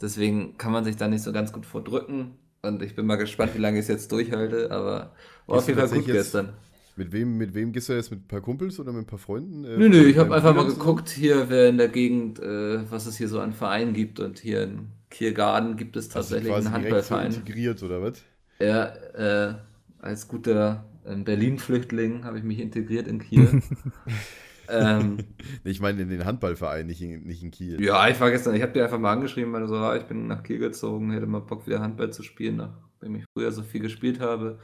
Deswegen 0.00 0.58
kann 0.58 0.72
man 0.72 0.84
sich 0.84 0.96
da 0.96 1.08
nicht 1.08 1.22
so 1.22 1.32
ganz 1.32 1.52
gut 1.52 1.66
vordrücken. 1.66 2.38
Und 2.62 2.82
ich 2.82 2.96
bin 2.96 3.06
mal 3.06 3.16
gespannt, 3.16 3.54
wie 3.54 3.58
lange 3.60 3.78
ich 3.78 3.84
es 3.84 3.88
jetzt 3.88 4.12
durchhalte, 4.12 4.70
aber 4.72 5.14
war 5.48 5.58
auf 5.58 5.68
jeden 5.68 5.78
Fall 5.80 5.90
gut 5.90 6.10
gestern. 6.10 6.54
Mit 6.96 7.12
wem, 7.12 7.36
mit 7.36 7.54
wem 7.54 7.72
gehst 7.72 7.88
du 7.88 7.92
jetzt? 7.92 8.10
Mit 8.10 8.24
ein 8.24 8.28
paar 8.28 8.40
Kumpels 8.40 8.80
oder 8.80 8.92
mit 8.92 9.02
ein 9.04 9.06
paar 9.06 9.18
Freunden? 9.18 9.64
Äh, 9.64 9.76
Nö, 9.76 9.88
nö, 9.88 10.04
ich 10.06 10.16
habe 10.18 10.34
einfach 10.34 10.54
mal 10.54 10.66
geguckt 10.66 11.08
hier, 11.10 11.48
wer 11.50 11.68
in 11.68 11.76
der 11.78 11.88
Gegend, 11.88 12.38
äh, 12.40 12.90
was 12.90 13.06
es 13.06 13.16
hier 13.16 13.28
so 13.28 13.40
an 13.40 13.52
Vereinen 13.52 13.92
gibt. 13.94 14.20
Und 14.20 14.38
hier 14.38 14.62
in 14.62 14.88
Kiergarten 15.10 15.76
gibt 15.76 15.96
es 15.96 16.08
du 16.08 16.14
tatsächlich 16.14 16.48
quasi 16.48 16.68
einen 16.68 16.74
direkt 16.74 17.04
so 17.04 17.18
Handballverein. 17.20 17.26
integriert 17.26 17.82
oder 17.82 18.02
was? 18.02 18.24
Ja, 18.60 18.86
äh, 19.14 19.54
als 19.98 20.28
guter 20.28 20.84
ähm, 21.04 21.24
Berlin-Flüchtling 21.24 22.24
habe 22.24 22.38
ich 22.38 22.44
mich 22.44 22.58
integriert 22.60 23.06
in 23.08 23.18
Kiel. 23.20 23.60
ähm, 24.68 25.26
Ich 25.64 25.80
meine 25.80 26.02
in 26.02 26.08
den 26.08 26.24
Handballverein, 26.24 26.86
nicht 26.86 27.02
in, 27.02 27.24
nicht 27.24 27.42
in 27.42 27.50
Kiel. 27.50 27.82
ja, 27.82 28.08
ich 28.08 28.18
war 28.20 28.30
gestern, 28.30 28.54
ich 28.54 28.62
habe 28.62 28.72
dir 28.72 28.84
einfach 28.84 28.98
mal 28.98 29.12
angeschrieben, 29.12 29.52
weil 29.52 29.62
du 29.62 29.68
so, 29.68 29.76
ah, 29.76 29.96
ich 29.96 30.04
bin 30.04 30.26
nach 30.26 30.42
Kiel 30.42 30.58
gezogen, 30.58 31.12
hätte 31.12 31.26
mal 31.26 31.40
Bock 31.40 31.66
wieder 31.66 31.80
Handball 31.80 32.12
zu 32.12 32.22
spielen, 32.22 32.56
nachdem 32.56 33.16
ich 33.16 33.24
früher 33.36 33.52
so 33.52 33.62
viel 33.62 33.80
gespielt 33.82 34.20
habe. 34.20 34.58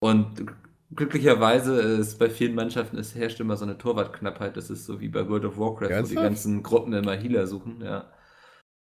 Und 0.00 0.44
glücklicherweise 0.96 1.80
ist 1.80 2.18
bei 2.18 2.28
vielen 2.30 2.54
Mannschaften, 2.54 2.96
es 2.98 3.14
herrscht 3.14 3.40
immer 3.40 3.56
so 3.56 3.64
eine 3.64 3.78
Torwartknappheit. 3.78 4.56
Das 4.56 4.70
ist 4.70 4.84
so 4.84 5.00
wie 5.00 5.08
bei 5.08 5.28
World 5.28 5.44
of 5.44 5.58
Warcraft, 5.58 5.84
wo 5.84 5.88
die 5.88 5.92
Ernsthaft? 5.94 6.22
ganzen 6.22 6.62
Gruppen 6.62 6.92
immer 6.92 7.14
Healer 7.14 7.46
suchen, 7.46 7.80
ja. 7.82 8.10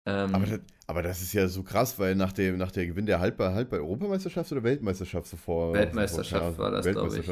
Ähm, 0.06 0.34
Aber 0.34 0.46
das, 0.46 0.60
aber 0.86 1.02
das 1.02 1.20
ist 1.22 1.32
ja 1.34 1.48
so 1.48 1.62
krass, 1.62 1.98
weil 1.98 2.14
nach 2.14 2.32
dem, 2.32 2.56
nach 2.56 2.72
der 2.72 2.86
Gewinn 2.86 3.06
der 3.06 3.20
Handball, 3.20 3.54
Handball 3.54 3.80
Europameisterschaft 3.80 4.50
oder 4.52 4.62
Weltmeisterschaft 4.62 5.26
zuvor? 5.26 5.74
Weltmeisterschaft 5.74 6.52
zuvor, 6.52 6.64
war 6.64 6.70
das, 6.70 6.86
glaub 6.86 7.12
ich. 7.14 7.30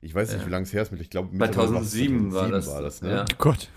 Ich 0.00 0.14
weiß 0.14 0.30
nicht, 0.32 0.40
Ja. 0.42 0.46
wie 0.46 0.50
lange 0.50 0.64
es 0.64 0.72
her 0.74 0.82
ist. 0.82 0.92
mit- 0.92 1.00
Ich 1.00 1.08
glaube, 1.08 1.30
mittlerweile 1.32 1.68
2007 1.68 2.32
war 2.34 2.50
das, 2.50 2.66
war 2.68 2.82
das 2.82 3.00
ne? 3.00 3.10
ja. 3.10 3.24
Gott. 3.38 3.70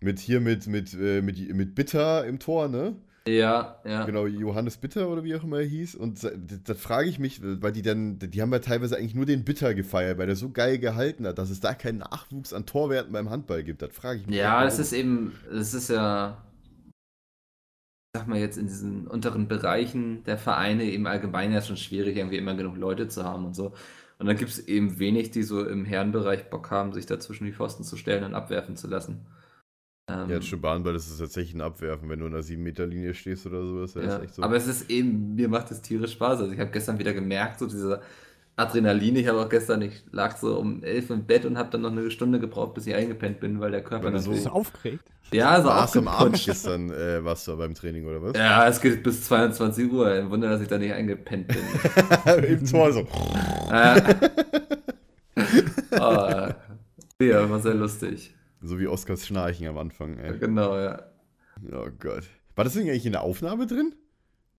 Mit 0.00 0.18
hier 0.18 0.40
mit, 0.40 0.66
mit, 0.66 0.94
äh, 0.94 1.20
mit, 1.20 1.54
mit 1.54 1.74
Bitter 1.74 2.24
im 2.26 2.38
Tor, 2.38 2.68
ne? 2.68 2.96
Ja, 3.28 3.80
ja. 3.84 4.04
Genau, 4.04 4.26
Johannes 4.26 4.76
Bitter 4.76 5.08
oder 5.08 5.24
wie 5.24 5.34
auch 5.34 5.44
immer 5.44 5.58
er 5.58 5.66
hieß. 5.66 5.94
Und 5.96 6.22
da, 6.22 6.30
da 6.64 6.74
frage 6.74 7.08
ich 7.08 7.18
mich, 7.18 7.40
weil 7.42 7.72
die 7.72 7.82
dann, 7.82 8.18
die 8.18 8.40
haben 8.40 8.52
ja 8.52 8.60
teilweise 8.60 8.96
eigentlich 8.96 9.14
nur 9.14 9.26
den 9.26 9.44
Bitter 9.44 9.74
gefeiert, 9.74 10.18
weil 10.18 10.26
der 10.26 10.36
so 10.36 10.50
geil 10.50 10.78
gehalten 10.78 11.26
hat, 11.26 11.38
dass 11.38 11.50
es 11.50 11.60
da 11.60 11.74
keinen 11.74 11.98
Nachwuchs 11.98 12.52
an 12.52 12.66
Torwerten 12.66 13.12
beim 13.12 13.30
Handball 13.30 13.64
gibt. 13.64 13.82
Das 13.82 13.92
frage 13.94 14.20
ich 14.20 14.26
mich. 14.26 14.36
Ja, 14.36 14.62
das 14.64 14.74
warum. 14.74 14.82
ist 14.82 14.92
eben, 14.92 15.32
das 15.50 15.74
ist 15.74 15.90
ja, 15.90 16.44
sag 18.14 18.28
mal 18.28 18.38
jetzt 18.38 18.58
in 18.58 18.66
diesen 18.66 19.06
unteren 19.06 19.48
Bereichen 19.48 20.24
der 20.24 20.38
Vereine 20.38 20.84
eben 20.84 21.06
allgemein 21.06 21.52
ja 21.52 21.60
schon 21.62 21.76
schwierig, 21.76 22.16
irgendwie 22.16 22.38
immer 22.38 22.54
genug 22.54 22.76
Leute 22.76 23.08
zu 23.08 23.24
haben 23.24 23.44
und 23.44 23.54
so. 23.54 23.72
Und 24.18 24.26
dann 24.26 24.36
gibt 24.36 24.50
es 24.50 24.66
eben 24.66 24.98
wenig, 24.98 25.30
die 25.32 25.42
so 25.42 25.66
im 25.66 25.84
Herrenbereich 25.84 26.48
Bock 26.48 26.70
haben, 26.70 26.92
sich 26.92 27.06
da 27.06 27.20
zwischen 27.20 27.44
die 27.44 27.52
Pfosten 27.52 27.84
zu 27.84 27.96
stellen 27.96 28.24
und 28.24 28.34
abwerfen 28.34 28.76
zu 28.76 28.88
lassen. 28.88 29.26
Ähm, 30.08 30.30
Ja, 30.30 30.40
schon 30.40 30.60
Bahnball, 30.60 30.92
das 30.92 31.08
ist 31.08 31.18
tatsächlich 31.18 31.54
ein 31.54 31.60
Abwerfen, 31.60 32.08
wenn 32.08 32.20
du 32.20 32.26
in 32.26 32.32
der 32.32 32.42
7-Meter-Linie 32.42 33.12
stehst 33.14 33.44
oder 33.46 33.66
so. 33.66 33.82
Ist 33.82 33.96
ja, 33.96 34.20
so. 34.28 34.42
Aber 34.42 34.54
es 34.56 34.66
ist 34.68 34.88
eben, 34.88 35.34
mir 35.34 35.48
macht 35.48 35.70
es 35.72 35.82
tierisch 35.82 36.12
Spaß. 36.12 36.40
Also 36.40 36.52
ich 36.52 36.60
habe 36.60 36.70
gestern 36.70 36.98
wieder 36.98 37.12
gemerkt, 37.12 37.58
so 37.58 37.66
dieser 37.66 38.02
Adrenalin. 38.54 39.16
Ich 39.16 39.26
habe 39.26 39.40
auch 39.40 39.48
gestern, 39.48 39.82
ich 39.82 40.04
lag 40.12 40.36
so 40.36 40.58
um 40.58 40.82
elf 40.84 41.10
im 41.10 41.24
Bett 41.24 41.44
und 41.44 41.58
habe 41.58 41.70
dann 41.70 41.80
noch 41.82 41.90
eine 41.90 42.08
Stunde 42.12 42.38
gebraucht, 42.38 42.74
bis 42.74 42.86
ich 42.86 42.94
eingepennt 42.94 43.40
bin, 43.40 43.58
weil 43.60 43.72
der 43.72 43.82
Körper 43.82 44.10
du 44.12 44.18
so- 44.20 44.48
aufgeregt? 44.48 45.02
ja, 45.32 45.60
so 45.60 45.66
warst 45.68 45.96
du 45.96 45.98
am 45.98 46.06
Abend 46.08 46.40
gestern, 46.44 46.88
äh, 46.92 47.24
warst 47.24 47.48
du 47.48 47.56
beim 47.56 47.74
Training 47.74 48.06
oder 48.06 48.22
was? 48.22 48.36
Ja, 48.38 48.68
es 48.68 48.80
geht 48.80 49.02
bis 49.02 49.24
22 49.24 49.90
Uhr. 49.92 50.06
Ein 50.06 50.30
Wunder, 50.30 50.48
dass 50.50 50.60
ich 50.62 50.68
da 50.68 50.78
nicht 50.78 50.92
eingepennt 50.92 51.48
bin. 51.48 51.58
Im 52.44 52.64
Tor 52.64 52.92
so. 52.92 53.00
oh, 56.00 56.48
ja, 57.24 57.50
war 57.50 57.58
sehr 57.60 57.74
lustig. 57.74 58.32
So 58.60 58.78
wie 58.78 58.86
Oskars 58.86 59.26
Schnarchen 59.26 59.66
am 59.66 59.78
Anfang, 59.78 60.18
ey. 60.18 60.38
Genau, 60.38 60.76
ja. 60.78 61.02
Oh 61.72 61.88
Gott. 61.98 62.24
War 62.54 62.64
das 62.64 62.72
Ding 62.74 62.88
eigentlich 62.88 63.06
in 63.06 63.12
der 63.12 63.22
Aufnahme 63.22 63.66
drin? 63.66 63.94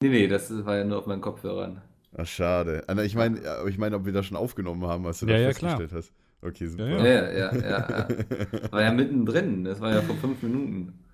Nee, 0.03 0.09
nee, 0.11 0.29
das 0.29 0.51
war 0.65 0.77
ja 0.77 0.85
nur 0.85 0.99
auf 0.99 1.07
meinen 1.07 1.23
Kopfhörern. 1.23 1.81
Ach, 2.17 2.27
schade. 2.27 2.85
Ah, 2.87 2.95
na, 2.95 3.03
Ich 3.05 3.15
meine, 3.15 3.43
ja, 3.43 3.67
ich 3.67 3.79
meine, 3.79 3.97
ob 3.97 4.05
wir 4.07 4.13
das 4.13 4.27
schon 4.27 4.37
aufgenommen 4.37 4.85
haben, 4.87 5.05
was 5.05 5.21
du 5.21 5.27
Ja, 5.27 5.33
da 5.35 5.39
ja, 5.39 5.47
festgestellt 5.49 5.93
hast. 5.93 6.13
Okay, 6.43 6.67
super. 6.67 6.87
Ja, 6.87 7.05
Ja, 7.05 7.33
ja, 7.33 7.55
ja. 7.55 8.07
ja. 8.09 8.73
War 8.73 8.83
ja 8.83 8.93
mittendrin. 8.93 9.65
Das 9.65 9.81
war 9.81 9.93
ja 9.95 10.03
vor 10.03 10.17
fünf 10.17 10.43
Minuten. 10.43 11.05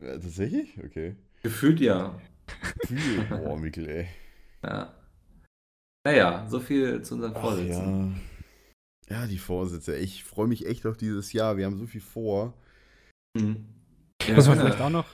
Ja, 0.00 0.12
tatsächlich? 0.18 0.76
Okay. 0.84 1.16
Gefühlt 1.42 1.80
ja. 1.80 2.14
Cool. 2.90 3.38
Boah, 3.38 3.56
Mikkel, 3.58 3.88
ey. 3.88 4.08
ja. 4.64 4.92
Naja, 6.06 6.46
so 6.48 6.60
viel 6.60 7.00
zu 7.02 7.14
unseren 7.14 7.32
Ach, 7.34 7.40
Vorsitzenden. 7.40 8.20
Ja. 9.08 9.26
die 9.26 9.38
Vorsätze. 9.38 9.96
Ich 9.96 10.24
freue 10.24 10.46
mich 10.46 10.66
echt 10.66 10.86
auf 10.86 10.96
dieses 10.96 11.32
Jahr. 11.32 11.56
Wir 11.56 11.66
haben 11.66 11.76
so 11.76 11.86
viel 11.86 12.00
vor. 12.00 12.54
Hm. 13.36 13.66
Ja, 14.26 14.36
Was 14.36 14.48
man 14.48 14.58
vielleicht 14.58 14.80
auch 14.80 14.90
noch 14.90 15.06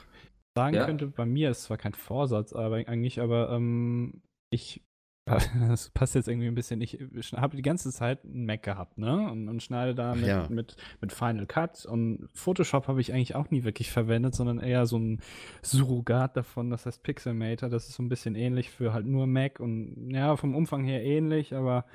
sagen 0.55 0.75
Ja. 0.75 0.85
könnte, 0.85 1.07
bei 1.07 1.25
mir 1.25 1.51
ist 1.51 1.63
zwar 1.63 1.77
kein 1.77 1.93
Vorsatz, 1.93 2.53
aber 2.53 2.75
eigentlich, 2.75 3.21
aber 3.21 3.51
ähm, 3.51 4.21
ich, 4.49 4.81
das 5.69 5.89
passt 5.91 6.15
jetzt 6.15 6.27
irgendwie 6.27 6.47
ein 6.47 6.55
bisschen, 6.55 6.81
ich 6.81 6.97
habe 7.35 7.55
die 7.55 7.61
ganze 7.61 7.91
Zeit 7.91 8.25
einen 8.25 8.45
Mac 8.45 8.63
gehabt, 8.63 8.97
ne? 8.97 9.31
Und, 9.31 9.47
und 9.47 9.63
schneide 9.63 9.95
da 9.95 10.13
mit, 10.15 10.27
ja. 10.27 10.47
mit, 10.49 10.75
mit 10.99 11.13
Final 11.13 11.45
Cut 11.45 11.85
und 11.85 12.27
Photoshop 12.33 12.87
habe 12.87 13.01
ich 13.01 13.13
eigentlich 13.13 13.35
auch 13.35 13.49
nie 13.49 13.63
wirklich 13.63 13.91
verwendet, 13.91 14.35
sondern 14.35 14.59
eher 14.59 14.85
so 14.85 14.97
ein 14.97 15.21
Surrogat 15.61 16.35
davon, 16.35 16.69
das 16.69 16.85
heißt 16.85 17.03
Pixelmator, 17.03 17.69
das 17.69 17.87
ist 17.87 17.95
so 17.95 18.03
ein 18.03 18.09
bisschen 18.09 18.35
ähnlich 18.35 18.69
für 18.69 18.93
halt 18.93 19.05
nur 19.05 19.27
Mac 19.27 19.59
und 19.59 20.09
ja, 20.11 20.35
vom 20.35 20.55
Umfang 20.55 20.83
her 20.83 21.03
ähnlich, 21.03 21.53
aber 21.53 21.85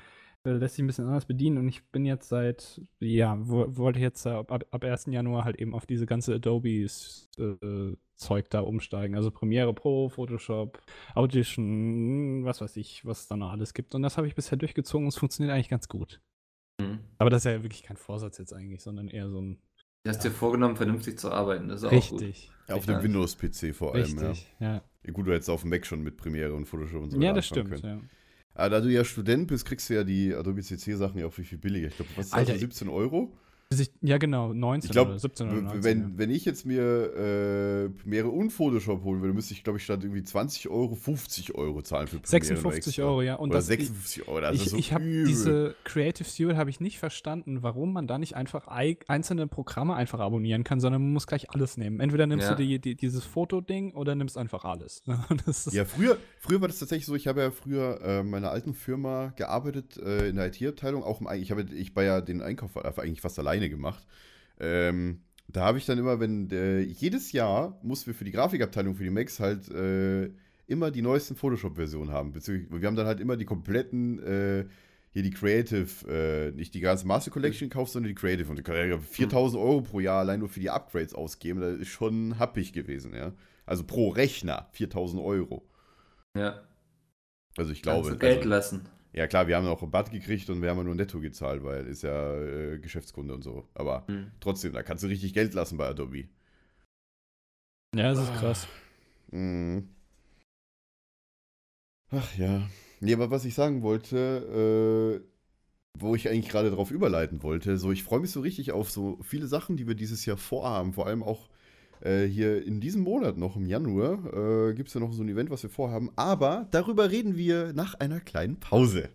lässt 0.53 0.77
sich 0.77 0.85
ein 0.85 0.87
bisschen 0.87 1.07
anders 1.07 1.27
bedienen 1.27 1.59
und 1.59 1.69
ich 1.69 1.85
bin 1.91 2.05
jetzt 2.05 2.29
seit, 2.29 2.81
ja, 3.01 3.37
wo, 3.41 3.67
wollte 3.77 4.01
jetzt 4.01 4.27
äh, 4.27 4.31
ab, 4.31 4.65
ab 4.71 4.85
1. 4.85 5.07
Januar 5.07 5.45
halt 5.45 5.57
eben 5.57 5.75
auf 5.75 5.87
diese 5.87 6.07
ganze 6.07 6.35
Adobe 6.35 6.69
äh, 7.39 7.97
Zeug 8.17 8.51
da 8.51 8.61
umsteigen. 8.61 9.15
Also 9.15 9.31
Premiere 9.31 9.75
Pro, 9.75 10.09
Photoshop, 10.09 10.81
Audition, 11.15 12.45
was 12.45 12.61
weiß 12.61 12.77
ich, 12.77 13.05
was 13.05 13.21
es 13.23 13.29
da 13.29 13.37
noch 13.37 13.51
alles 13.51 13.75
gibt. 13.75 13.95
Und 13.95 14.03
das 14.03 14.17
habe 14.17 14.27
ich 14.27 14.35
bisher 14.35 14.57
durchgezogen 14.59 15.05
und 15.07 15.09
es 15.09 15.19
funktioniert 15.19 15.55
eigentlich 15.55 15.69
ganz 15.69 15.89
gut. 15.89 16.21
Hm. 16.81 17.01
Aber 17.19 17.31
das 17.31 17.45
ist 17.45 17.53
ja 17.53 17.63
wirklich 17.63 17.83
kein 17.83 17.97
Vorsatz 17.97 18.39
jetzt 18.39 18.53
eigentlich, 18.53 18.83
sondern 18.83 19.09
eher 19.09 19.29
so 19.29 19.41
ein 19.41 19.59
Du 20.07 20.11
hast 20.11 20.23
dir 20.23 20.31
vorgenommen, 20.31 20.77
vernünftig 20.77 21.19
zu 21.19 21.33
arbeiten. 21.33 21.69
Das 21.69 21.83
ist 21.83 21.85
auch 21.87 21.91
gut. 21.91 22.21
richtig, 22.21 22.49
Auf 22.69 22.77
Richtig. 22.77 22.95
dem 22.95 23.03
Windows-PC 23.03 23.75
vor 23.75 23.93
allem, 23.93 24.05
richtig, 24.05 24.55
ja. 24.61 24.75
ja. 24.75 24.83
ja. 25.05 25.13
Gut, 25.13 25.27
du 25.27 25.33
hättest 25.33 25.51
auf 25.51 25.63
dem 25.63 25.71
Mac 25.71 25.85
schon 25.85 26.01
mit 26.05 26.17
Premiere 26.17 26.55
und 26.55 26.67
Photoshop 26.67 27.03
und 27.03 27.11
so 27.11 27.17
Ja, 27.17 27.31
weiter 27.31 27.41
das 27.41 27.51
anfangen 27.51 27.67
stimmt, 27.67 27.83
können. 27.83 28.01
ja. 28.03 28.09
Aber 28.57 28.71
da 28.71 28.81
du 28.81 28.91
ja 28.91 29.05
Student 29.05 29.49
bist, 29.49 29.67
kriegst 29.67 29.91
du 29.91 29.95
ja 29.95 30.03
die 30.05 30.35
Adobe 30.35 30.63
CC-Sachen 30.63 31.21
ja 31.21 31.27
auch 31.27 31.39
wie 31.39 31.45
viel 31.45 31.59
billiger. 31.59 31.89
Ich 31.89 31.97
glaube, 31.97 32.11
was 32.17 32.27
ist 32.27 32.33
das, 32.33 32.39
Alter, 32.39 32.55
so 32.55 32.61
17 32.61 32.89
Euro? 32.89 33.37
Ja, 34.01 34.19
genau, 34.19 34.53
19 34.53 34.87
Ich 34.89 34.93
glaube, 34.93 35.11
oder 35.11 35.19
17 35.19 35.49
oder 35.51 35.61
19. 35.61 35.83
wenn, 35.85 36.01
ja. 36.01 36.11
wenn 36.15 36.31
ich 36.31 36.45
jetzt 36.45 36.67
mir 36.67 36.81
äh, 37.17 37.89
Premiere 37.89 38.29
und 38.29 38.51
Photoshop 38.51 39.03
holen 39.03 39.23
würde, 39.23 39.35
müsste 39.35 39.55
ich, 39.55 39.65
glaube 39.65 39.79
ich, 39.79 39.85
statt 39.85 40.05
irgendwie 40.05 40.23
20 40.23 40.69
Euro 40.69 40.95
50 40.95 41.57
Euro 41.57 41.83
zahlen 41.83 42.07
für 42.07 42.21
Premiere. 42.21 42.53
noch 42.55 42.61
56 42.63 42.87
extra. 42.87 43.03
Euro, 43.03 43.23
ja. 43.23 43.35
Und 43.35 43.49
Oder 43.51 43.59
das, 43.59 43.67
56 43.67 44.29
Euro, 44.29 44.41
das 44.41 44.55
ich, 44.55 44.67
ist 44.67 44.71
so 44.71 44.77
ich 44.77 44.93
habe 44.93 45.05
diese 45.05 45.75
Creative 45.83 46.29
Studio 46.29 46.57
habe 46.57 46.71
ich 46.71 46.79
nicht 46.79 47.01
verstanden, 47.01 47.65
warum 47.65 47.93
man 47.93 48.07
da 48.07 48.19
nicht 48.19 48.37
einfach 48.37 48.69
ei- 48.69 48.99
einzelne 49.09 49.49
Programme 49.49 49.97
einfach 49.97 50.21
abonnieren 50.21 50.63
kann, 50.63 50.79
sondern 50.79 51.03
man 51.03 51.13
muss 51.13 51.27
gleich 51.27 51.51
alles 51.51 51.77
nehmen. 51.77 51.99
Entweder 51.99 52.29
nimmst 52.29 52.47
Ja. 52.49 52.55
du 52.55 52.63
die, 52.63 52.79
die, 52.79 52.95
dieses 52.95 53.25
Fotoding 53.25 53.95
oder 53.95 54.15
nimmst 54.15 54.39
einfach 54.39 54.65
alles. 54.65 55.03
Ja, 55.73 55.85
früher, 55.85 56.19
früher 56.39 56.61
war 56.61 56.69
das 56.69 56.79
tatsächlich 56.79 57.07
so, 57.07 57.17
ich 57.17 57.27
habe 57.27 57.41
ja 57.41 57.51
früher 57.51 58.01
äh, 58.01 58.21
in 58.21 58.31
meiner 58.31 58.51
alten 58.53 58.75
Firma 58.75 59.33
gearbeitet, 59.37 59.97
äh, 59.97 60.29
in 60.29 60.37
der 60.37 60.47
IT-Abteilung, 60.47 61.03
auch 61.03 61.21
im, 61.21 61.27
ich 61.41 61.51
habe 61.51 61.67
ich 61.75 61.95
war 61.97 62.05
ja 62.05 62.21
den 62.21 62.43
Einkauf 62.43 62.77
äh, 62.77 62.81
eigentlich 63.01 63.21
fast 63.21 63.37
alleine 63.57 63.71
gemacht. 63.71 64.07
Ähm, 64.61 65.23
da 65.49 65.65
habe 65.65 65.79
ich 65.79 65.87
dann 65.87 65.99
immer, 65.99 66.21
wenn 66.21 66.51
äh, 66.51 66.81
jedes 66.81 67.33
Jahr 67.33 67.79
mussten 67.83 68.09
wir 68.09 68.15
für 68.15 68.25
die 68.25 68.33
Grafikabteilung, 68.33 68.95
für 68.95 69.05
die 69.05 69.11
Macs 69.11 69.41
halt 69.41 69.69
äh, 69.71 70.31
immer 70.67 70.91
die 70.91 71.03
neuesten 71.03 71.37
Photoshop-Versionen 71.37 72.11
haben. 72.11 72.33
Beziehungsweise, 72.33 72.81
wir 72.81 72.87
haben 72.87 72.97
dann 72.97 73.07
halt 73.07 73.21
immer 73.21 73.37
die 73.37 73.45
kompletten, 73.45 74.19
äh, 74.23 74.67
hier 75.13 75.23
die 75.23 75.31
Creative, 75.31 75.89
äh, 76.09 76.51
nicht 76.53 76.75
die 76.75 76.81
ganze 76.81 77.07
Master 77.07 77.31
Collection 77.31 77.69
gekauft, 77.71 77.93
sondern 77.93 78.09
die 78.09 78.15
Creative. 78.15 78.51
Und 78.51 78.59
die 78.59 78.63
kann 78.63 78.77
ja 78.77 78.99
4000 78.99 79.63
Euro 79.63 79.81
pro 79.83 80.01
Jahr 80.01 80.21
allein 80.21 80.41
nur 80.41 80.49
für 80.49 80.61
die 80.61 80.71
Upgrades 80.71 81.15
ausgeben. 81.15 81.61
Das 81.61 81.79
ist 81.79 81.89
schon 81.89 82.39
happig 82.39 82.73
gewesen, 82.73 83.15
ja. 83.15 83.33
Also 83.65 83.85
pro 83.85 84.11
Rechner 84.11 84.69
4000 84.73 85.23
Euro. 85.23 85.67
Ja. 86.37 86.61
Also 87.57 87.73
ich 87.73 87.83
Kannst 87.83 88.03
glaube. 88.03 88.11
du 88.11 88.19
Geld 88.19 88.39
also, 88.39 88.49
lassen. 88.49 88.89
Ja 89.17 89.27
klar, 89.27 89.49
wir 89.49 89.57
haben 89.57 89.67
auch 89.67 89.83
Rabatt 89.83 90.11
gekriegt 90.11 90.49
und 90.51 90.63
wir 90.63 90.71
haben 90.71 90.79
ja 90.79 90.85
nur 90.85 90.95
netto 90.95 91.21
gezahlt, 91.21 91.65
weil 91.65 91.87
ist 91.87 92.03
ja 92.03 92.35
äh, 92.41 92.79
Geschäftskunde 92.79 93.35
und 93.35 93.43
so. 93.43 93.69
Aber 93.75 94.07
Hm. 94.09 94.31
trotzdem, 94.41 94.73
da 94.73 94.83
kannst 94.83 95.05
du 95.05 95.09
richtig 95.09 95.35
Geld 95.35 95.55
lassen 95.55 95.77
bei 95.79 95.87
Adobe. 95.89 96.29
ja, 97.95 98.11
das 98.13 98.19
ist 98.21 98.35
krass. 98.35 98.69
Mhm. 99.33 99.89
Ach 102.11 102.37
ja. 102.37 102.69
Nee, 103.01 103.15
aber 103.15 103.31
was 103.31 103.45
ich 103.45 103.55
sagen 103.55 103.83
wollte, 103.83 105.21
äh, 105.23 105.29
wo 105.99 106.15
ich 106.15 106.29
eigentlich 106.29 106.49
gerade 106.51 106.71
drauf 106.71 106.91
überleiten 106.91 107.43
wollte, 107.43 107.79
so 107.79 107.93
ich 107.93 108.05
freue 108.05 108.21
mich 108.21 108.31
so 108.31 108.41
richtig 108.41 108.73
auf 108.73 108.91
so 108.91 109.19
viele 109.23 109.47
Sachen, 109.47 109.77
die 109.77 109.87
wir 109.87 109.95
dieses 109.95 110.27
Jahr 110.27 110.37
vorhaben. 110.37 110.93
Vor 110.95 111.07
allem 111.07 111.23
auch 111.23 111.49
äh, 112.01 112.25
hier 112.25 112.65
in 112.65 112.81
diesem 112.81 113.03
Monat 113.03 113.37
noch 113.37 113.57
im 113.57 113.67
Januar 113.67 114.69
äh, 114.71 114.75
gibt 114.75 114.89
es 114.89 114.95
ja 114.95 115.01
noch 115.01 115.13
so 115.13 115.23
ein 115.23 115.29
Event, 115.29 115.51
was 115.51 115.63
wir 115.63 115.71
vorhaben. 115.71 116.11
Aber 116.17 116.69
darüber 116.71 117.11
reden 117.11 117.37
wir 117.37 117.73
nach 117.73 117.95
einer 117.95 118.21
kleinen 118.21 118.59
Pause. 118.61 119.09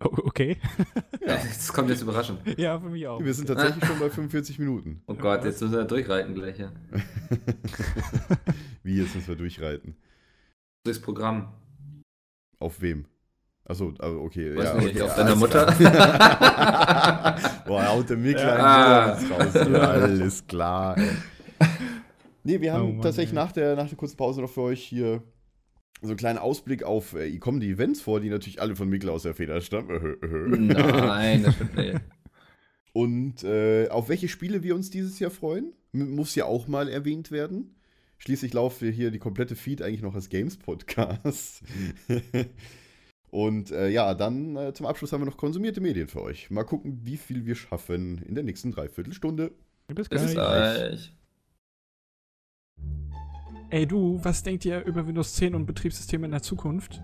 Okay. 0.00 0.56
Das 1.28 1.70
kommt 1.74 1.90
jetzt 1.90 2.00
überraschend. 2.00 2.40
ja, 2.58 2.80
für 2.80 2.88
mich 2.88 3.06
auch. 3.06 3.22
Wir 3.22 3.34
sind 3.34 3.48
tatsächlich 3.48 3.84
schon 3.84 3.98
bei 3.98 4.08
45 4.08 4.58
Minuten. 4.58 5.02
Oh 5.06 5.14
Gott, 5.14 5.44
jetzt 5.44 5.60
müssen 5.60 5.74
wir 5.74 5.84
durchreiten 5.84 6.34
gleich. 6.34 6.58
Ja. 6.58 6.72
Wie 8.82 8.96
jetzt 8.96 9.14
müssen 9.14 9.28
wir 9.28 9.36
durchreiten? 9.36 9.94
Durchs 10.84 11.02
Programm. 11.02 11.52
Auf 12.60 12.80
wem? 12.80 13.04
Achso, 13.68 13.92
also 13.98 14.20
okay. 14.22 14.56
Weiß 14.56 14.64
ja, 14.64 14.74
nicht, 14.76 14.88
okay, 14.96 15.02
auf 15.02 15.14
deiner 15.14 15.36
Mutter? 15.36 15.66
Boah, 17.66 17.82
er 17.82 17.88
haut 17.92 18.08
der 18.08 18.16
mir 18.16 18.32
kleinen 18.34 18.60
Ah. 18.60 19.18
Johannes 19.20 19.54
raus. 19.56 19.68
Ja, 19.70 19.78
alles 19.90 20.46
klar. 20.46 20.96
ey. 20.96 21.06
Nee, 22.44 22.60
wir 22.62 22.72
haben 22.72 22.82
Oh 22.88 22.92
Mann, 22.92 23.02
tatsächlich 23.02 23.36
ey. 23.38 23.44
nach 23.44 23.52
der, 23.52 23.76
nach 23.76 23.86
der 23.88 23.98
kurzen 23.98 24.16
Pause 24.16 24.40
noch 24.40 24.48
für 24.50 24.62
euch 24.62 24.82
hier 24.82 25.22
so 26.00 26.08
einen 26.08 26.16
kleinen 26.16 26.38
Ausblick 26.38 26.82
auf 26.84 27.14
äh, 27.14 27.36
kommende 27.38 27.66
Events 27.66 28.00
vor, 28.00 28.20
die 28.20 28.30
natürlich 28.30 28.62
alle 28.62 28.74
von 28.74 28.88
Mikkel 28.88 29.10
aus 29.10 29.24
der 29.24 29.34
Feder 29.34 29.60
stammen. 29.60 30.16
Nein, 30.68 31.42
das 31.42 31.54
stimmt 31.56 31.76
nicht. 31.76 32.00
Und 32.94 33.44
äh, 33.44 33.88
auf 33.90 34.08
welche 34.08 34.28
Spiele 34.28 34.62
wir 34.62 34.74
uns 34.74 34.88
dieses 34.90 35.18
Jahr 35.18 35.30
freuen, 35.30 35.72
muss 35.92 36.34
ja 36.34 36.46
auch 36.46 36.68
mal 36.68 36.88
erwähnt 36.88 37.30
werden. 37.30 37.74
Schließlich 38.16 38.54
laufen 38.54 38.80
wir 38.86 38.90
hier 38.92 39.10
die 39.10 39.18
komplette 39.18 39.54
Feed 39.56 39.82
eigentlich 39.82 40.02
noch 40.02 40.14
als 40.14 40.28
Games-Podcast. 40.30 41.62
Und 43.30 43.70
äh, 43.70 43.88
ja, 43.88 44.14
dann 44.14 44.56
äh, 44.56 44.72
zum 44.72 44.86
Abschluss 44.86 45.12
haben 45.12 45.20
wir 45.20 45.26
noch 45.26 45.36
konsumierte 45.36 45.80
Medien 45.80 46.08
für 46.08 46.22
euch. 46.22 46.50
Mal 46.50 46.64
gucken, 46.64 47.00
wie 47.04 47.16
viel 47.16 47.44
wir 47.44 47.54
schaffen 47.54 48.22
in 48.26 48.34
der 48.34 48.44
nächsten 48.44 48.70
Dreiviertelstunde. 48.72 49.52
Bis 49.88 50.08
Bis 50.08 50.30
gleich. 50.30 50.34
gleich. 50.34 51.14
Ey 53.70 53.86
du, 53.86 54.18
was 54.22 54.42
denkt 54.42 54.64
ihr 54.64 54.84
über 54.84 55.06
Windows 55.06 55.34
10 55.34 55.54
und 55.54 55.66
Betriebssysteme 55.66 56.24
in 56.24 56.30
der 56.32 56.42
Zukunft? 56.42 57.02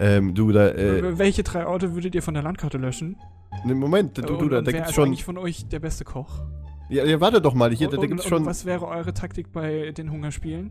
Ähm, 0.00 0.34
du, 0.34 0.50
da, 0.52 0.72
Welche 1.18 1.42
drei 1.42 1.66
Orte 1.66 1.94
würdet 1.94 2.14
ihr 2.14 2.22
von 2.22 2.34
der 2.34 2.42
Landkarte 2.42 2.78
löschen? 2.78 3.16
ne, 3.64 3.74
Moment, 3.74 4.18
du, 4.18 4.22
du, 4.22 4.48
da, 4.48 4.58
und 4.58 4.66
da 4.66 4.66
wer 4.66 4.72
gibt's 4.72 4.90
ist 4.90 4.94
schon. 4.94 5.08
eigentlich 5.08 5.24
von 5.24 5.38
euch 5.38 5.68
der 5.68 5.80
beste 5.80 6.04
Koch? 6.04 6.42
Ja, 6.88 7.04
ja, 7.04 7.20
warte 7.20 7.40
doch 7.40 7.54
mal, 7.54 7.72
hier, 7.74 7.88
da, 7.88 7.96
und, 7.96 8.02
da 8.02 8.06
gibt's 8.06 8.24
und, 8.24 8.28
schon. 8.28 8.42
und 8.42 8.46
was 8.46 8.64
wäre 8.64 8.86
eure 8.86 9.12
Taktik 9.12 9.52
bei 9.52 9.92
den 9.92 10.10
Hungerspielen? 10.10 10.70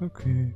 Okay. 0.00 0.54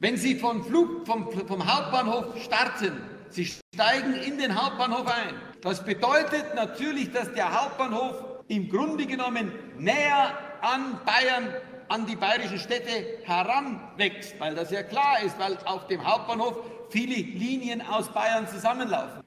Wenn 0.00 0.16
Sie 0.16 0.36
vom, 0.38 0.64
Flug, 0.64 1.06
vom, 1.06 1.30
vom 1.46 1.66
Hauptbahnhof 1.66 2.26
starten, 2.42 2.92
Sie 3.30 3.46
steigen 3.46 4.14
in 4.14 4.38
den 4.38 4.54
Hauptbahnhof 4.54 5.06
ein. 5.06 5.34
Das 5.62 5.84
bedeutet 5.84 6.54
natürlich, 6.54 7.10
dass 7.12 7.32
der 7.32 7.52
Hauptbahnhof 7.52 8.14
im 8.48 8.68
Grunde 8.68 9.06
genommen 9.06 9.52
näher 9.78 10.36
an 10.60 10.98
Bayern, 11.04 11.48
an 11.88 12.06
die 12.06 12.16
bayerischen 12.16 12.58
Städte 12.58 12.90
heranwächst, 13.24 14.38
weil 14.38 14.54
das 14.54 14.70
ja 14.70 14.82
klar 14.82 15.20
ist, 15.24 15.38
weil 15.38 15.56
auf 15.64 15.86
dem 15.86 16.04
Hauptbahnhof 16.04 16.58
viele 16.90 17.14
Linien 17.14 17.80
aus 17.82 18.08
Bayern 18.08 18.46
zusammenlaufen. 18.46 19.20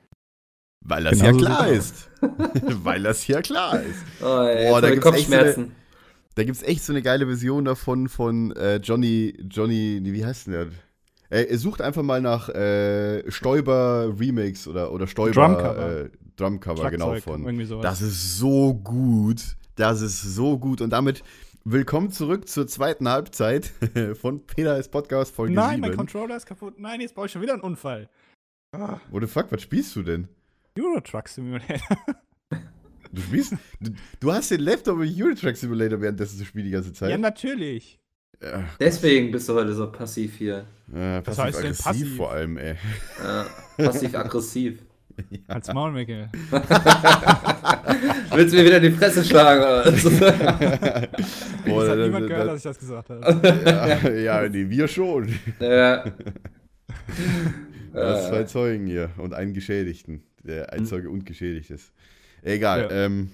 Weil 0.85 1.03
das 1.03 1.13
Genau 1.19 1.25
ja 1.25 1.33
so 1.33 1.39
klar 1.39 1.67
sieht's 1.67 1.89
ist. 1.91 2.09
Weil 2.85 3.03
das 3.03 3.27
ja 3.27 3.41
klar 3.41 3.81
ist. 3.81 3.99
Oh, 4.21 4.43
ey, 4.43 4.69
Boah, 4.69 4.79
da 4.81 4.89
gibt's 4.91 5.05
echt 5.05 5.27
so 5.27 5.33
eine- 5.33 5.43
Kopfschmerzen. 5.43 5.75
Da 6.37 6.43
gibt 6.43 6.55
es 6.55 6.61
echt 6.61 6.83
so 6.83 6.93
eine 6.93 7.01
geile 7.01 7.25
Version 7.25 7.65
davon 7.65 8.07
von 8.09 8.51
äh, 8.51 8.75
Johnny, 8.75 9.33
Johnny, 9.49 9.99
wie 10.03 10.23
heißt 10.23 10.45
denn 10.45 10.53
der? 10.53 10.67
Er, 11.31 11.49
er 11.49 11.57
sucht 11.57 11.81
einfach 11.81 12.03
mal 12.03 12.21
nach 12.21 12.49
äh, 12.49 13.23
Stoiber 13.31 14.13
Remix 14.19 14.67
oder, 14.67 14.91
oder 14.91 15.07
Stoiber 15.07 15.33
Drumcover. 15.33 16.01
Äh, 16.01 16.09
Drumcover, 16.35 16.91
genau 16.91 17.15
von. 17.15 17.81
Das 17.81 18.03
ist 18.03 18.37
so 18.37 18.75
gut. 18.75 19.57
Das 19.77 20.01
ist 20.01 20.21
so 20.21 20.59
gut. 20.59 20.81
Und 20.81 20.91
damit 20.91 21.23
willkommen 21.63 22.11
zurück 22.11 22.47
zur 22.47 22.67
zweiten 22.67 23.09
Halbzeit 23.09 23.71
von 24.21 24.45
Peters 24.45 24.89
Podcast 24.89 25.33
Folge 25.33 25.55
Nein, 25.55 25.79
mein 25.79 25.93
7. 25.93 25.97
Controller 25.97 26.37
ist 26.37 26.45
kaputt. 26.45 26.75
Nein, 26.77 27.01
jetzt 27.01 27.15
baue 27.15 27.25
ich 27.25 27.31
schon 27.31 27.41
wieder 27.41 27.53
einen 27.53 27.63
Unfall. 27.63 28.11
Ah, 28.73 28.99
What 29.09 29.23
the 29.23 29.27
fuck, 29.27 29.51
was 29.51 29.63
spielst 29.63 29.95
du 29.95 30.03
denn? 30.03 30.27
Euro 30.77 31.01
Truck 31.01 31.29
Simulator. 31.29 31.97
Du 33.17 33.21
spielst. 33.23 33.53
du, 33.81 33.91
du 34.19 34.31
hast 34.31 34.51
den 34.51 34.59
Laptop 34.61 35.01
im 35.01 35.13
Euro 35.19 35.33
Truck 35.35 35.55
Simulator 35.57 35.99
währenddessen 35.99 36.37
zu 36.37 36.45
spielen 36.45 36.65
die 36.65 36.71
ganze 36.71 36.93
Zeit. 36.93 37.09
ja, 37.09 37.17
natürlich. 37.17 37.99
Ja, 38.41 38.63
Deswegen 38.79 39.31
bist 39.31 39.49
du 39.49 39.55
heute 39.55 39.73
so 39.73 39.91
passiv 39.91 40.35
hier. 40.37 40.65
äh, 40.93 41.21
Was 41.25 41.39
heißt 41.39 41.57
denn 41.63 41.71
passiv-aggressiv 41.71 41.83
passiv? 41.83 42.15
vor 42.17 42.31
allem, 42.31 42.57
ey. 42.57 42.75
Ja, 43.23 43.45
Passiv-aggressiv. 43.77 44.79
Als 45.47 45.73
Maulmecke. 45.73 46.29
Willst 48.31 48.53
du 48.53 48.57
mir 48.57 48.65
wieder 48.65 48.77
in 48.77 48.83
die 48.83 48.91
Fresse 48.91 49.23
schlagen? 49.25 49.61
oder? 49.61 49.91
Boah, 51.65 51.81
das 51.85 51.89
hat 51.89 51.97
niemand 51.97 52.27
gehört, 52.27 52.47
dass 52.49 52.57
ich 52.57 52.63
das 52.63 52.77
gesagt 52.77 53.09
habe. 53.09 53.63
ja, 53.65 54.09
ja, 54.43 54.47
nee, 54.49 54.69
wir 54.69 54.87
schon. 54.87 55.33
ja. 55.59 56.05
Das 57.93 58.25
Äh, 58.25 58.29
zwei 58.29 58.43
Zeugen 58.43 58.85
hier 58.85 59.09
und 59.17 59.33
einen 59.33 59.53
Geschädigten. 59.53 60.21
Der 60.43 60.71
ein 60.71 60.85
Zeuge 60.85 61.09
und 61.09 61.25
geschädigt 61.25 61.71
ist. 61.71 61.91
Egal. 62.43 62.81
Ja. 62.81 63.05
Ähm, 63.05 63.31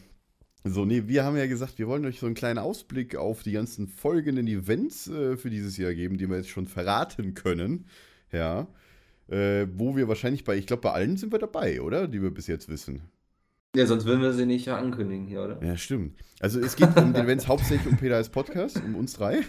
so, 0.66 0.86
nee, 0.86 1.04
wir 1.08 1.26
haben 1.26 1.36
ja 1.36 1.46
gesagt, 1.46 1.78
wir 1.78 1.88
wollen 1.88 2.06
euch 2.06 2.20
so 2.20 2.26
einen 2.26 2.36
kleinen 2.36 2.58
Ausblick 2.60 3.16
auf 3.18 3.44
die 3.44 3.52
ganzen 3.52 3.88
folgenden 3.88 4.48
Events 4.48 5.08
äh, 5.10 5.36
für 5.36 5.50
dieses 5.50 5.76
Jahr 5.78 5.94
geben, 5.94 6.18
die 6.18 6.30
wir 6.30 6.38
jetzt 6.38 6.50
schon 6.50 6.68
verraten 6.68 7.34
können. 7.34 7.86
Ja. 8.32 8.68
Äh, 9.30 9.68
wo 9.76 9.96
wir 9.96 10.08
wahrscheinlich 10.08 10.44
bei, 10.44 10.56
ich 10.58 10.68
glaube, 10.68 10.84
bei 10.84 10.92
allen 10.92 11.18
sind 11.18 11.32
wir 11.32 11.40
dabei, 11.40 11.82
oder? 11.82 12.08
Die 12.08 12.22
wir 12.22 12.32
bis 12.32 12.48
jetzt 12.48 12.70
wissen. 12.70 13.02
ja, 13.76 13.86
sonst 13.86 14.06
würden 14.06 14.22
wir 14.22 14.34
sie 14.34 14.46
nicht 14.46 14.70
ankündigen 14.70 15.26
hier, 15.28 15.44
oder? 15.44 15.64
Ja, 15.64 15.76
stimmt. 15.78 16.18
Also 16.40 16.60
es 16.60 16.76
geht 16.76 16.96
um 16.98 17.14
die 17.14 17.20
Events 17.20 17.48
hauptsächlich 17.48 17.88
um 17.92 17.98
Peter 17.98 18.16
als 18.16 18.30
Podcast, 18.30 18.82
um 18.84 18.96
uns 18.96 19.14
drei. 19.14 19.42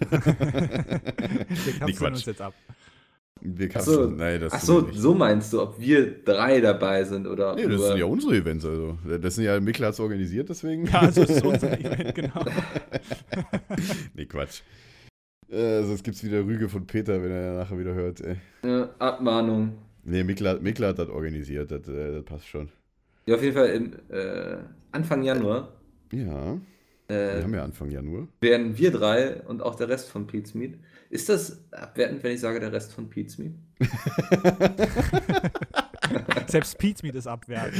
Wir 0.10 0.18
kapseln 1.78 1.96
Quatsch. 1.96 2.12
uns 2.12 2.24
jetzt 2.26 2.40
ab. 2.40 2.54
Wir 3.42 3.68
Ach 3.68 3.72
kapseln. 3.74 3.94
so, 4.10 4.16
Nein, 4.16 4.40
das 4.40 4.52
ach 4.52 4.60
so 4.60 4.86
wir 4.92 5.14
meinst 5.14 5.52
du, 5.52 5.62
ob 5.62 5.80
wir 5.80 6.22
drei 6.24 6.60
dabei 6.60 7.04
sind 7.04 7.26
oder 7.26 7.54
Nee, 7.54 7.62
das 7.66 7.76
nur- 7.76 7.86
sind 7.88 7.98
ja 7.98 8.04
unsere 8.04 8.36
Events, 8.36 8.64
also. 8.64 8.98
Das 9.20 9.34
sind 9.34 9.44
ja, 9.44 9.58
Mikkel 9.60 9.86
hat 9.86 9.94
es 9.94 10.00
organisiert, 10.00 10.48
deswegen. 10.48 10.86
Ja, 10.86 11.00
also 11.00 11.22
das 11.22 11.30
ist 11.36 11.44
unser 11.44 11.72
Event, 11.80 12.14
genau. 12.14 12.44
nee, 14.14 14.26
Quatsch. 14.26 14.60
Äh, 15.48 15.82
sonst 15.82 16.04
gibt's 16.04 16.22
wieder 16.22 16.44
Rüge 16.44 16.68
von 16.68 16.86
Peter, 16.86 17.20
wenn 17.22 17.30
er 17.30 17.54
nachher 17.56 17.78
wieder 17.78 17.94
hört. 17.94 18.20
Ey. 18.20 18.36
Ja, 18.64 18.88
Abmahnung. 18.98 19.72
Nee, 20.04 20.22
Mikkel 20.22 20.48
hat, 20.48 20.62
Mikkel 20.62 20.86
hat 20.86 20.98
das 20.98 21.08
organisiert, 21.08 21.70
das, 21.70 21.88
äh, 21.88 22.12
das 22.12 22.24
passt 22.24 22.46
schon. 22.46 22.68
Ja, 23.26 23.34
auf 23.36 23.42
jeden 23.42 23.54
Fall 23.56 23.68
im 23.68 23.92
äh, 24.08 24.56
Anfang 24.92 25.22
Januar 25.22 25.68
Ja, 26.12 26.56
wir 27.08 27.16
äh, 27.16 27.42
haben 27.42 27.54
ja 27.54 27.64
Anfang 27.64 27.90
Januar. 27.90 28.28
werden 28.40 28.78
wir 28.78 28.90
drei 28.92 29.40
und 29.42 29.62
auch 29.62 29.74
der 29.74 29.88
Rest 29.88 30.08
von 30.10 30.26
Pete's 30.26 30.54
Meat. 30.54 30.74
Ist 31.10 31.28
das 31.28 31.60
abwertend, 31.72 32.22
wenn 32.22 32.32
ich 32.32 32.40
sage, 32.40 32.60
der 32.60 32.72
Rest 32.72 32.92
von 32.92 33.10
Pete's 33.10 33.36
Meat? 33.36 33.52
Selbst 36.46 36.78
Pete's 36.78 37.02
Meat 37.02 37.16
ist 37.16 37.26
abwertend. 37.26 37.76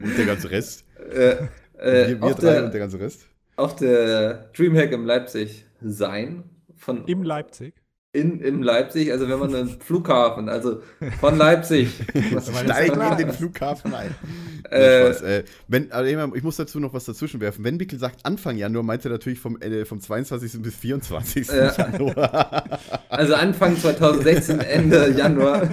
Und 0.00 0.16
der 0.16 0.26
ganze 0.26 0.48
Rest. 0.48 0.84
äh, 1.12 1.48
äh, 1.76 2.08
wir 2.08 2.20
wir 2.20 2.34
drei 2.34 2.52
der, 2.52 2.64
und 2.64 2.72
der 2.72 2.80
ganze 2.80 3.00
Rest. 3.00 3.26
auf 3.56 3.74
der 3.74 4.50
Dreamhack 4.56 4.92
im 4.92 5.04
Leipzig 5.04 5.66
sein. 5.80 6.44
Von, 6.76 7.04
Im 7.06 7.24
Leipzig. 7.24 7.74
In, 8.14 8.40
im 8.40 8.62
Leipzig, 8.62 9.10
also 9.10 9.28
wenn 9.28 9.38
man 9.38 9.54
einen 9.54 9.68
Flughafen, 9.80 10.48
also 10.50 10.82
von 11.20 11.38
Leipzig. 11.38 11.88
Klar 12.12 13.18
in 13.20 13.26
den. 13.26 13.34
Flughafen 13.34 13.94
ein. 13.94 14.14
Äh, 14.70 14.76
Äh, 14.76 15.12
Spaß, 15.12 15.22
äh, 15.22 15.44
wenn, 15.68 15.92
also 15.92 16.34
ich 16.34 16.42
muss 16.42 16.56
dazu 16.56 16.80
noch 16.80 16.94
was 16.94 17.04
dazwischen 17.04 17.40
werfen. 17.40 17.62
Wenn 17.64 17.76
Mikkel 17.76 17.98
sagt 17.98 18.24
Anfang 18.24 18.56
Januar, 18.56 18.82
meint 18.84 19.04
er 19.04 19.10
natürlich 19.10 19.38
vom, 19.38 19.60
äh, 19.60 19.84
vom 19.84 20.00
22. 20.00 20.62
bis 20.62 20.76
24. 20.76 21.48
Ja. 21.48 21.72
Januar. 21.76 22.78
also 23.10 23.34
Anfang 23.34 23.76
2016, 23.76 24.60
Ende 24.60 25.10
Januar 25.10 25.68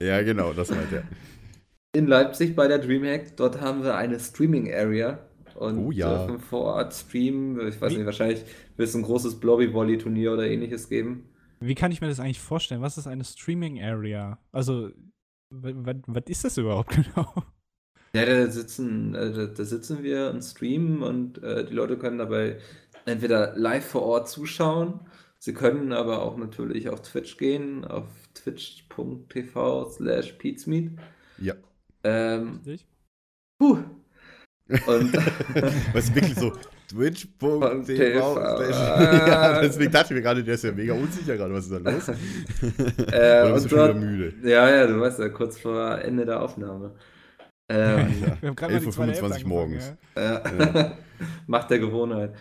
ja, 0.00 0.22
genau, 0.22 0.52
das 0.54 0.70
meint 0.70 0.90
er. 0.92 1.02
in 1.94 2.06
Leipzig 2.06 2.54
bei 2.56 2.68
der 2.68 2.78
Dreamhack. 2.78 3.36
Dort 3.36 3.60
haben 3.60 3.82
wir 3.82 3.96
eine 3.96 4.18
Streaming 4.18 4.72
Area 4.72 5.18
und 5.56 5.78
Oh 5.78 5.90
ja. 5.90 6.16
dürfen 6.26 6.38
vor 6.40 6.62
Ort 6.76 6.94
streamen. 6.94 7.66
Ich 7.68 7.78
weiß 7.80 7.92
Wie- 7.92 7.96
nicht, 7.96 8.06
wahrscheinlich 8.06 8.44
wird 8.78 8.88
es 8.88 8.94
ein 8.94 9.02
großes 9.02 9.40
Blobby-Volley-Turnier 9.40 10.32
oder 10.32 10.46
ähnliches 10.46 10.88
geben. 10.88 11.24
Wie 11.60 11.74
kann 11.74 11.92
ich 11.92 12.00
mir 12.00 12.08
das 12.08 12.20
eigentlich 12.20 12.40
vorstellen? 12.40 12.82
Was 12.82 12.98
ist 12.98 13.06
eine 13.06 13.24
Streaming 13.24 13.82
Area? 13.82 14.38
Also, 14.52 14.90
was 15.50 16.24
ist 16.26 16.44
das 16.44 16.58
überhaupt 16.58 16.90
genau? 17.14 17.32
Ja, 18.14 18.24
da 18.24 18.50
sitzen, 18.50 19.14
äh, 19.14 19.32
da, 19.32 19.46
da 19.46 19.64
sitzen 19.64 20.02
wir 20.02 20.30
und 20.30 20.42
streamen 20.42 21.02
und 21.02 21.42
äh, 21.42 21.66
die 21.66 21.74
Leute 21.74 21.98
können 21.98 22.18
dabei 22.18 22.58
entweder 23.04 23.56
live 23.56 23.84
vor 23.84 24.02
Ort 24.02 24.28
zuschauen. 24.28 25.00
Sie 25.38 25.52
können 25.52 25.92
aber 25.92 26.22
auch 26.22 26.36
natürlich 26.36 26.88
auf 26.88 27.02
Twitch 27.02 27.36
gehen, 27.36 27.84
auf 27.84 28.06
twitch.tv 28.34 29.90
slash 29.90 30.32
peatsmeet. 30.32 30.92
Ja. 31.38 31.54
Ähm, 32.02 32.60
Richtig? 32.66 32.86
puh. 33.58 33.78
Und 34.86 35.14
Was 35.92 36.14
wirklich 36.14 36.34
so. 36.34 36.52
Twitch.tv. 36.88 38.38
ja, 39.26 39.60
deswegen 39.60 39.92
dachte 39.92 40.12
ich 40.14 40.16
mir 40.18 40.22
gerade, 40.22 40.44
der 40.44 40.54
ist 40.54 40.64
ja 40.64 40.72
mega 40.72 40.94
unsicher 40.94 41.36
gerade. 41.36 41.54
Was 41.54 41.64
ist 41.66 41.72
da 41.72 41.78
los? 41.78 42.08
Äh, 43.12 43.44
Oder 43.44 43.54
bist 43.54 43.66
du 43.66 43.70
schon 43.70 43.80
wieder 43.82 43.94
müde? 43.94 44.34
ja, 44.42 44.68
ja, 44.70 44.86
du 44.86 45.00
weißt 45.00 45.20
ja, 45.20 45.28
kurz 45.30 45.58
vor 45.58 45.98
Ende 46.00 46.24
der 46.26 46.42
Aufnahme. 46.42 46.94
Ähm, 47.68 48.38
Wir 48.40 48.48
haben 48.48 48.56
gerade 48.56 48.72
mal 48.74 48.80
die 48.80 48.88
11.25 48.88 48.90
zweite 48.90 49.12
Hälfte 49.12 49.44
Uhr 49.44 49.48
morgens. 49.48 49.94
ja. 50.16 50.42
Macht 51.46 51.70
der 51.70 51.78
Gewohnheit. 51.80 52.34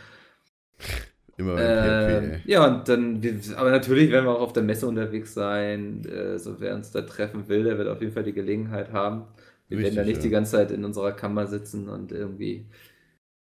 Immer 1.38 1.58
im 1.58 1.58
Äh, 1.58 2.18
ey. 2.18 2.41
ja, 2.45 2.66
und 2.66 2.88
dann, 2.89 3.22
aber 3.56 3.72
natürlich 3.72 4.12
werden 4.12 4.26
wir 4.26 4.32
auch 4.36 4.41
auf 4.41 4.54
der 4.54 4.64
Messe 4.64 4.88
unterwegs 4.88 5.34
sein. 5.34 6.04
Äh, 6.06 6.39
so 6.39 6.60
wer 6.60 6.76
uns 6.76 6.91
da 6.91 7.02
treffen 7.04 7.48
will, 7.48 7.64
der 7.64 7.78
wird 7.78 7.88
auf 7.89 8.02
jeden 8.02 8.14
Fall 8.14 8.24
die 8.24 8.34
Gelegenheit 8.34 8.91
haben. 8.91 9.28
Wir 9.70 9.80
werden 9.82 9.95
da 9.95 10.02
Richtig, 10.02 10.06
nicht 10.06 10.18
ja. 10.18 10.24
die 10.24 10.30
ganze 10.30 10.52
Zeit 10.54 10.72
in 10.72 10.86
unserer 10.86 11.12
Kammer 11.12 11.48
sitzen 11.48 11.89
und 11.89 12.12
irgendwie 12.12 12.68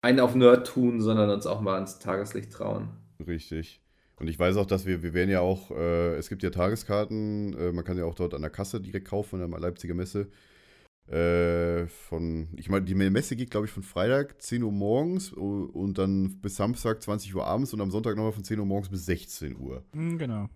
einen 0.03 0.21
auf 0.21 0.35
Nerd 0.35 0.67
tun, 0.67 1.01
sondern 1.01 1.31
uns 1.31 1.47
auch 1.47 1.61
mal 1.61 1.75
ans 1.75 1.99
Tageslicht 1.99 2.53
trauen. 2.53 2.89
Richtig. 3.27 3.81
Und 4.17 4.29
ich 4.29 4.39
weiß 4.39 4.57
auch, 4.57 4.67
dass 4.67 4.85
wir, 4.85 5.03
wir 5.03 5.15
werden 5.15 5.31
ja 5.31 5.41
auch, 5.41 5.71
äh, 5.71 6.15
es 6.17 6.29
gibt 6.29 6.43
ja 6.43 6.51
Tageskarten, 6.51 7.55
äh, 7.55 7.73
man 7.73 7.85
kann 7.85 7.97
ja 7.97 8.05
auch 8.05 8.15
dort 8.15 8.35
an 8.35 8.43
der 8.43 8.51
Kasse 8.51 8.81
direkt 8.81 9.09
kaufen, 9.09 9.41
an 9.41 9.51
der 9.51 9.61
Leipziger 9.61 9.95
Messe. 9.95 10.29
Äh, 11.11 11.87
von, 11.87 12.49
ich 12.57 12.69
meine, 12.69 12.85
die 12.85 12.95
Messe 12.95 13.35
geht, 13.35 13.51
glaube 13.51 13.67
ich, 13.67 13.73
von 13.73 13.83
Freitag 13.83 14.41
10 14.41 14.63
Uhr 14.63 14.71
morgens 14.71 15.33
und 15.33 15.99
dann 15.99 16.41
bis 16.41 16.57
Samstag 16.57 17.03
20 17.03 17.35
Uhr 17.35 17.47
abends 17.47 17.73
und 17.73 17.81
am 17.81 17.91
Sonntag 17.91 18.15
nochmal 18.15 18.33
von 18.33 18.45
10 18.45 18.61
Uhr 18.61 18.67
morgens 18.67 18.91
bis 18.91 19.07
16 19.07 19.57
Uhr. 19.57 19.83
Hm, 19.93 20.19
genau. 20.19 20.49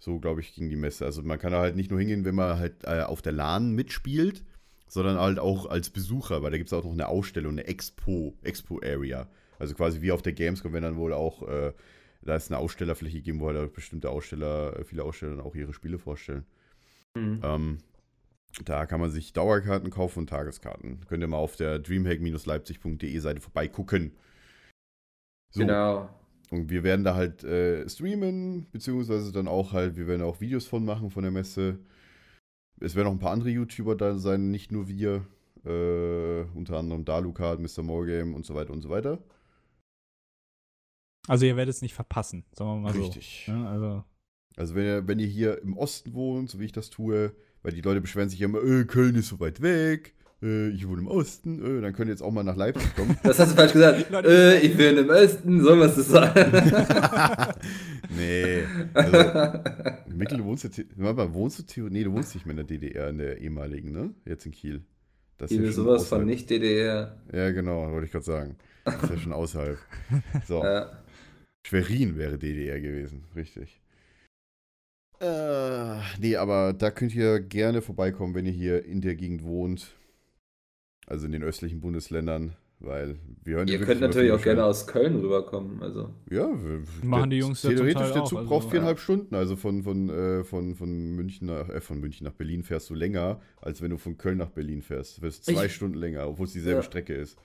So, 0.00 0.20
glaube 0.20 0.40
ich, 0.40 0.54
ging 0.54 0.70
die 0.70 0.76
Messe. 0.76 1.04
Also 1.04 1.22
man 1.22 1.38
kann 1.38 1.52
da 1.52 1.60
halt 1.60 1.76
nicht 1.76 1.90
nur 1.90 1.98
hingehen, 1.98 2.24
wenn 2.24 2.36
man 2.36 2.58
halt 2.58 2.84
äh, 2.84 3.02
auf 3.02 3.20
der 3.20 3.32
LAN 3.32 3.72
mitspielt, 3.72 4.44
sondern 4.88 5.18
halt 5.18 5.38
auch 5.38 5.66
als 5.66 5.90
Besucher, 5.90 6.42
weil 6.42 6.50
da 6.50 6.56
gibt 6.56 6.68
es 6.68 6.72
auch 6.72 6.84
noch 6.84 6.92
eine 6.92 7.08
Ausstellung, 7.08 7.52
eine 7.52 7.66
Expo, 7.66 8.34
Expo-Area. 8.42 9.28
Also 9.58 9.74
quasi 9.74 10.00
wie 10.02 10.12
auf 10.12 10.22
der 10.22 10.32
Gamescom, 10.32 10.72
wenn 10.72 10.82
dann 10.82 10.96
wohl 10.96 11.12
auch, 11.12 11.46
äh, 11.46 11.72
da 12.22 12.36
ist 12.36 12.50
eine 12.50 12.58
Ausstellerfläche 12.58 13.18
gegeben, 13.18 13.40
wo 13.40 13.48
halt 13.48 13.72
bestimmte 13.72 14.10
Aussteller, 14.10 14.78
äh, 14.78 14.84
viele 14.84 15.04
Aussteller 15.04 15.36
dann 15.36 15.44
auch 15.44 15.54
ihre 15.54 15.72
Spiele 15.72 15.98
vorstellen. 15.98 16.44
Mhm. 17.16 17.40
Ähm, 17.42 17.78
da 18.64 18.86
kann 18.86 19.00
man 19.00 19.10
sich 19.10 19.32
Dauerkarten 19.32 19.90
kaufen 19.90 20.20
und 20.20 20.30
Tageskarten. 20.30 21.00
Könnt 21.06 21.22
ihr 21.22 21.28
mal 21.28 21.36
auf 21.36 21.56
der 21.56 21.78
dreamhack-leipzig.de 21.78 23.18
Seite 23.18 23.40
vorbeigucken. 23.40 24.12
So, 25.50 25.60
Genau. 25.60 26.08
und 26.50 26.70
wir 26.70 26.82
werden 26.82 27.04
da 27.04 27.14
halt 27.14 27.44
äh, 27.44 27.88
streamen, 27.88 28.66
beziehungsweise 28.70 29.32
dann 29.32 29.48
auch 29.48 29.72
halt, 29.72 29.96
wir 29.96 30.06
werden 30.06 30.22
auch 30.22 30.40
Videos 30.40 30.66
von 30.66 30.84
machen 30.84 31.10
von 31.10 31.22
der 31.22 31.32
Messe. 31.32 31.78
Es 32.80 32.94
werden 32.94 33.08
auch 33.08 33.12
ein 33.12 33.18
paar 33.18 33.32
andere 33.32 33.50
YouTuber 33.50 33.96
da 33.96 34.18
sein, 34.18 34.50
nicht 34.50 34.72
nur 34.72 34.88
wir. 34.88 35.26
Äh, 35.64 36.44
unter 36.54 36.78
anderem 36.78 37.04
Dalukat, 37.04 37.58
Mr. 37.58 37.82
Morgame 37.82 38.34
und 38.34 38.46
so 38.46 38.54
weiter 38.54 38.72
und 38.72 38.80
so 38.80 38.90
weiter. 38.90 39.18
Also, 41.26 41.44
ihr 41.44 41.56
werdet 41.56 41.74
es 41.74 41.82
nicht 41.82 41.94
verpassen, 41.94 42.44
sagen 42.52 42.70
wir 42.70 42.80
mal 42.80 42.94
so. 42.94 43.02
Richtig. 43.02 43.46
Ja, 43.48 43.68
also, 43.68 44.04
Also 44.56 44.74
wenn 44.74 44.84
ihr, 44.84 45.08
wenn 45.08 45.18
ihr 45.18 45.26
hier 45.26 45.60
im 45.62 45.76
Osten 45.76 46.14
wohnt, 46.14 46.48
so 46.48 46.58
wie 46.58 46.64
ich 46.64 46.72
das 46.72 46.90
tue, 46.90 47.34
weil 47.62 47.72
die 47.72 47.80
Leute 47.80 48.00
beschweren 48.00 48.30
sich 48.30 48.38
ja 48.38 48.46
immer, 48.46 48.62
äh, 48.62 48.84
Köln 48.84 49.16
ist 49.16 49.28
so 49.28 49.40
weit 49.40 49.60
weg, 49.60 50.14
äh, 50.42 50.68
ich 50.68 50.86
wohne 50.86 51.00
im 51.00 51.08
Osten, 51.08 51.78
äh, 51.78 51.80
dann 51.80 51.92
könnt 51.92 52.08
ihr 52.08 52.12
jetzt 52.12 52.22
auch 52.22 52.30
mal 52.30 52.44
nach 52.44 52.56
Leipzig 52.56 52.94
kommen. 52.94 53.16
Das 53.22 53.38
hast 53.38 53.52
du 53.52 53.56
falsch 53.56 53.72
gesagt. 53.72 54.06
Äh, 54.24 54.60
ich 54.60 54.76
bin 54.76 54.96
im 54.96 55.10
Osten, 55.10 55.62
soll 55.62 55.80
was 55.80 55.96
das 55.96 56.08
sein? 56.08 56.32
nee. 58.16 58.62
Also, 58.94 59.60
Mikkel, 60.08 60.38
du 60.38 60.44
wohnst 60.44 60.64
warte 60.96 61.16
mal, 61.16 61.34
wohnst 61.34 61.58
du 61.58 61.62
theoretisch, 61.62 61.98
nee, 61.98 62.04
du 62.04 62.12
wohnst 62.12 62.34
nicht 62.34 62.46
mehr 62.46 62.52
in 62.52 62.56
der 62.56 62.66
DDR, 62.66 63.08
in 63.08 63.18
der 63.18 63.38
ehemaligen, 63.38 63.92
ne? 63.92 64.10
Jetzt 64.24 64.46
in 64.46 64.52
Kiel. 64.52 64.82
Das 65.38 65.50
ist 65.50 65.74
sowas 65.74 66.08
von 66.08 66.18
außerhalb. 66.18 66.26
nicht 66.26 66.50
DDR. 66.50 67.16
Ja, 67.32 67.50
genau, 67.50 67.90
wollte 67.92 68.06
ich 68.06 68.12
gerade 68.12 68.24
sagen. 68.24 68.56
Das 68.84 69.02
ist 69.02 69.10
ja 69.10 69.18
schon 69.18 69.32
außerhalb. 69.32 69.78
So. 70.46 70.62
Ja. 70.62 70.90
Schwerin 71.66 72.16
wäre 72.16 72.38
DDR 72.38 72.80
gewesen, 72.80 73.24
richtig. 73.36 73.80
Äh, 75.20 75.98
nee, 76.20 76.36
aber 76.36 76.72
da 76.72 76.90
könnt 76.90 77.14
ihr 77.14 77.40
gerne 77.40 77.82
vorbeikommen, 77.82 78.34
wenn 78.34 78.46
ihr 78.46 78.52
hier 78.52 78.84
in 78.84 79.00
der 79.00 79.16
Gegend 79.16 79.44
wohnt. 79.44 79.94
Also 81.08 81.26
in 81.26 81.32
den 81.32 81.42
östlichen 81.42 81.80
Bundesländern, 81.80 82.52
weil 82.80 83.16
wir 83.42 83.56
hören 83.56 83.68
Ihr 83.68 83.80
könnt 83.80 84.00
natürlich 84.02 84.30
auch 84.30 84.42
gerne 84.42 84.64
aus 84.64 84.86
Köln 84.86 85.16
rüberkommen. 85.16 85.82
Also. 85.82 86.10
Ja, 86.30 86.46
wir, 86.48 86.82
Machen 87.02 87.30
der- 87.30 87.38
die 87.38 87.38
Jungs 87.38 87.62
ja 87.62 87.70
Theoretisch, 87.70 88.12
der 88.12 88.22
auch, 88.22 88.28
Zug 88.28 88.38
also, 88.40 88.48
braucht 88.50 88.64
ja. 88.66 88.70
viereinhalb 88.72 88.98
Stunden. 89.00 89.34
Also 89.34 89.56
von, 89.56 89.82
von, 89.82 90.10
äh, 90.10 90.44
von, 90.44 90.74
von, 90.74 90.90
München 91.16 91.46
nach, 91.46 91.68
äh, 91.70 91.80
von 91.80 91.98
München 91.98 92.24
nach 92.26 92.34
Berlin 92.34 92.62
fährst 92.62 92.90
du 92.90 92.94
länger, 92.94 93.40
als 93.62 93.80
wenn 93.80 93.90
du 93.90 93.96
von 93.96 94.18
Köln 94.18 94.36
nach 94.38 94.50
Berlin 94.50 94.82
fährst. 94.82 95.16
Du 95.16 95.22
fährst 95.22 95.44
zwei 95.46 95.64
Ich- 95.66 95.74
Stunden 95.74 95.96
länger, 95.98 96.28
obwohl 96.28 96.44
es 96.46 96.52
dieselbe 96.52 96.80
Ja. 96.80 96.82
Strecke 96.82 97.14
ist. 97.14 97.38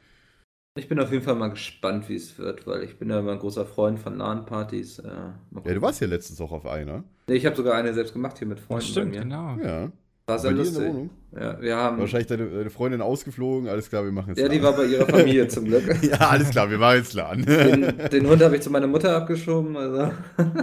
Ich 0.77 0.89
bin 0.89 0.99
auf 0.99 1.11
jeden 1.11 1.23
Fall 1.23 1.35
mal 1.35 1.49
gespannt, 1.49 2.09
wie 2.09 2.15
es 2.15 2.37
wird, 2.39 2.65
weil 2.67 2.83
ich 2.83 2.97
bin 2.97 3.09
ja 3.09 3.19
immer 3.19 3.31
ein 3.33 3.39
großer 3.39 3.63
Freund 3.65 3.99
von 3.99 4.17
LAN-Partys. 4.17 4.99
Äh, 4.99 5.07
Ja, 5.07 5.73
du 5.73 5.81
warst 5.81 6.01
ja 6.01 6.07
letztens 6.07 6.41
auch 6.41 6.51
auf 6.51 6.65
einer. 6.65 7.03
Nee, 7.27 7.35
ich 7.35 7.45
habe 7.45 7.55
sogar 7.55 7.75
eine 7.75 7.93
selbst 7.93 8.11
gemacht 8.13 8.39
hier 8.39 8.47
mit 8.47 8.59
Freunden 8.59 8.81
das 8.81 8.89
stimmt, 8.89 9.11
bei 9.13 9.17
mir. 9.19 9.23
genau. 9.23 9.57
Ja. 9.63 9.91
War 10.25 10.39
sehr 10.39 10.51
Bei 10.51 10.55
dir 10.55 10.67
in 10.67 10.73
der 10.73 10.81
lustig. 10.81 10.93
Wohnung. 10.93 11.09
Ja, 11.35 11.61
wir 11.61 11.75
haben. 11.75 11.99
Wahrscheinlich 11.99 12.27
deine, 12.27 12.45
deine 12.47 12.69
Freundin 12.69 13.01
ausgeflogen, 13.01 13.67
alles 13.67 13.89
klar, 13.89 14.05
wir 14.05 14.11
machen 14.13 14.29
jetzt 14.29 14.39
Ja, 14.39 14.47
die 14.47 14.63
war 14.63 14.71
bei 14.73 14.85
ihrer 14.85 15.05
Familie 15.05 15.47
zum 15.49 15.65
Glück. 15.65 15.83
Ja, 16.01 16.29
alles 16.29 16.51
klar, 16.51 16.69
wir 16.69 16.77
machen 16.77 16.97
jetzt 16.97 17.13
LAN. 17.13 17.41
Den, 17.45 17.93
den 18.09 18.27
Hund 18.29 18.41
habe 18.41 18.55
ich 18.55 18.61
zu 18.61 18.69
meiner 18.69 18.87
Mutter 18.87 19.15
abgeschoben. 19.15 19.75
Also. 19.75 20.11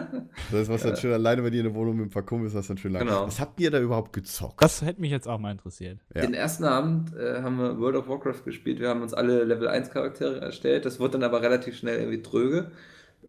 Das 0.53 0.69
was 0.69 0.83
dann 0.83 0.97
schön 0.97 1.13
alleine 1.13 1.43
bei 1.43 1.51
dir 1.51 1.59
in 1.59 1.67
der 1.67 1.75
Wohnung 1.75 1.97
mit 1.97 2.07
ein 2.07 2.11
paar 2.11 2.23
Kumpels, 2.23 2.55
das 2.55 2.69
dann 2.69 2.79
schön 2.79 2.93
lang. 2.93 3.05
Genau. 3.05 3.27
Was 3.27 3.41
habt 3.41 3.61
ihr 3.61 3.71
da 3.71 3.81
überhaupt 3.81 4.13
gezockt? 4.13 4.63
Das 4.63 4.81
hätte 4.81 5.01
mich 5.01 5.11
jetzt 5.11 5.29
auch 5.29 5.39
mal 5.39 5.51
interessiert. 5.51 5.99
Ja. 6.15 6.23
Den 6.23 6.35
ersten 6.35 6.65
Abend 6.65 7.15
äh, 7.17 7.43
haben 7.43 7.59
wir 7.59 7.79
World 7.79 7.97
of 7.97 8.09
Warcraft 8.09 8.45
gespielt. 8.45 8.79
Wir 8.81 8.89
haben 8.89 9.03
uns 9.03 9.13
alle 9.13 9.45
Level 9.45 9.69
1 9.69 9.91
Charaktere 9.91 10.41
erstellt. 10.41 10.87
Das 10.87 10.99
wurde 11.01 11.13
dann 11.19 11.25
aber 11.25 11.43
relativ 11.43 11.77
schnell 11.77 11.99
irgendwie 11.99 12.23
tröge. 12.23 12.71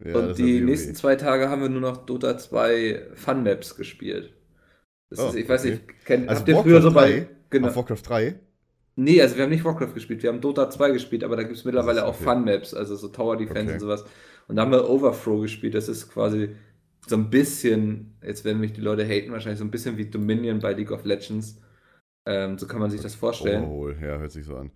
Ja, 0.02 0.16
Und 0.16 0.38
die 0.38 0.60
nächsten 0.60 0.94
zwei 0.94 1.16
Tage 1.16 1.50
haben 1.50 1.60
wir 1.60 1.68
nur 1.68 1.80
noch 1.82 1.98
Dota 2.06 2.38
2 2.38 3.02
Fun 3.14 3.42
Maps 3.42 3.76
gespielt. 3.76 4.32
Das 5.12 5.20
Oh, 5.26 5.28
ist, 5.28 5.36
ich 5.36 5.48
weiß 5.48 5.60
okay. 5.62 5.70
nicht, 5.72 6.04
kennt, 6.04 6.28
Also 6.28 6.40
habt 6.40 6.48
ihr 6.48 6.56
früher 6.56 6.82
so 6.82 6.90
3? 6.90 6.94
bei. 6.94 7.28
Genau. 7.50 7.74
Warcraft 7.76 8.02
3? 8.04 8.34
Nee, 8.96 9.20
also 9.22 9.36
wir 9.36 9.42
haben 9.44 9.50
nicht 9.50 9.64
Warcraft 9.64 9.94
gespielt, 9.94 10.22
wir 10.22 10.30
haben 10.30 10.40
Dota 10.40 10.68
2 10.70 10.90
gespielt, 10.90 11.24
aber 11.24 11.36
da 11.36 11.42
gibt 11.42 11.56
es 11.56 11.64
mittlerweile 11.64 12.04
auch 12.04 12.14
okay. 12.14 12.24
Fun 12.24 12.44
Maps, 12.44 12.74
also 12.74 12.96
so 12.96 13.08
Tower 13.08 13.36
Defense 13.36 13.62
Okay. 13.64 13.72
und 13.74 13.80
sowas. 13.80 14.04
Und 14.48 14.56
da 14.56 14.62
haben 14.62 14.70
wir 14.72 14.88
Overthrow 14.88 15.40
gespielt, 15.42 15.74
das 15.74 15.88
ist 15.88 16.10
quasi 16.12 16.50
so 17.06 17.16
ein 17.16 17.30
bisschen, 17.30 18.14
jetzt 18.24 18.44
werden 18.44 18.60
mich 18.60 18.72
die 18.74 18.80
Leute 18.80 19.04
haten, 19.06 19.32
wahrscheinlich 19.32 19.58
so 19.58 19.64
ein 19.64 19.70
bisschen 19.70 19.96
wie 19.98 20.06
Dominion 20.06 20.58
bei 20.60 20.72
League 20.72 20.90
of 20.92 21.04
Legends. 21.04 21.60
Ähm, 22.26 22.58
so 22.58 22.66
kann 22.66 22.80
man 22.80 22.90
sich 22.90 23.00
das 23.00 23.14
vorstellen. 23.14 23.64
Overhaul, 23.64 23.96
ja, 24.00 24.18
hört 24.18 24.30
sich 24.32 24.44
so 24.44 24.56
an. 24.56 24.70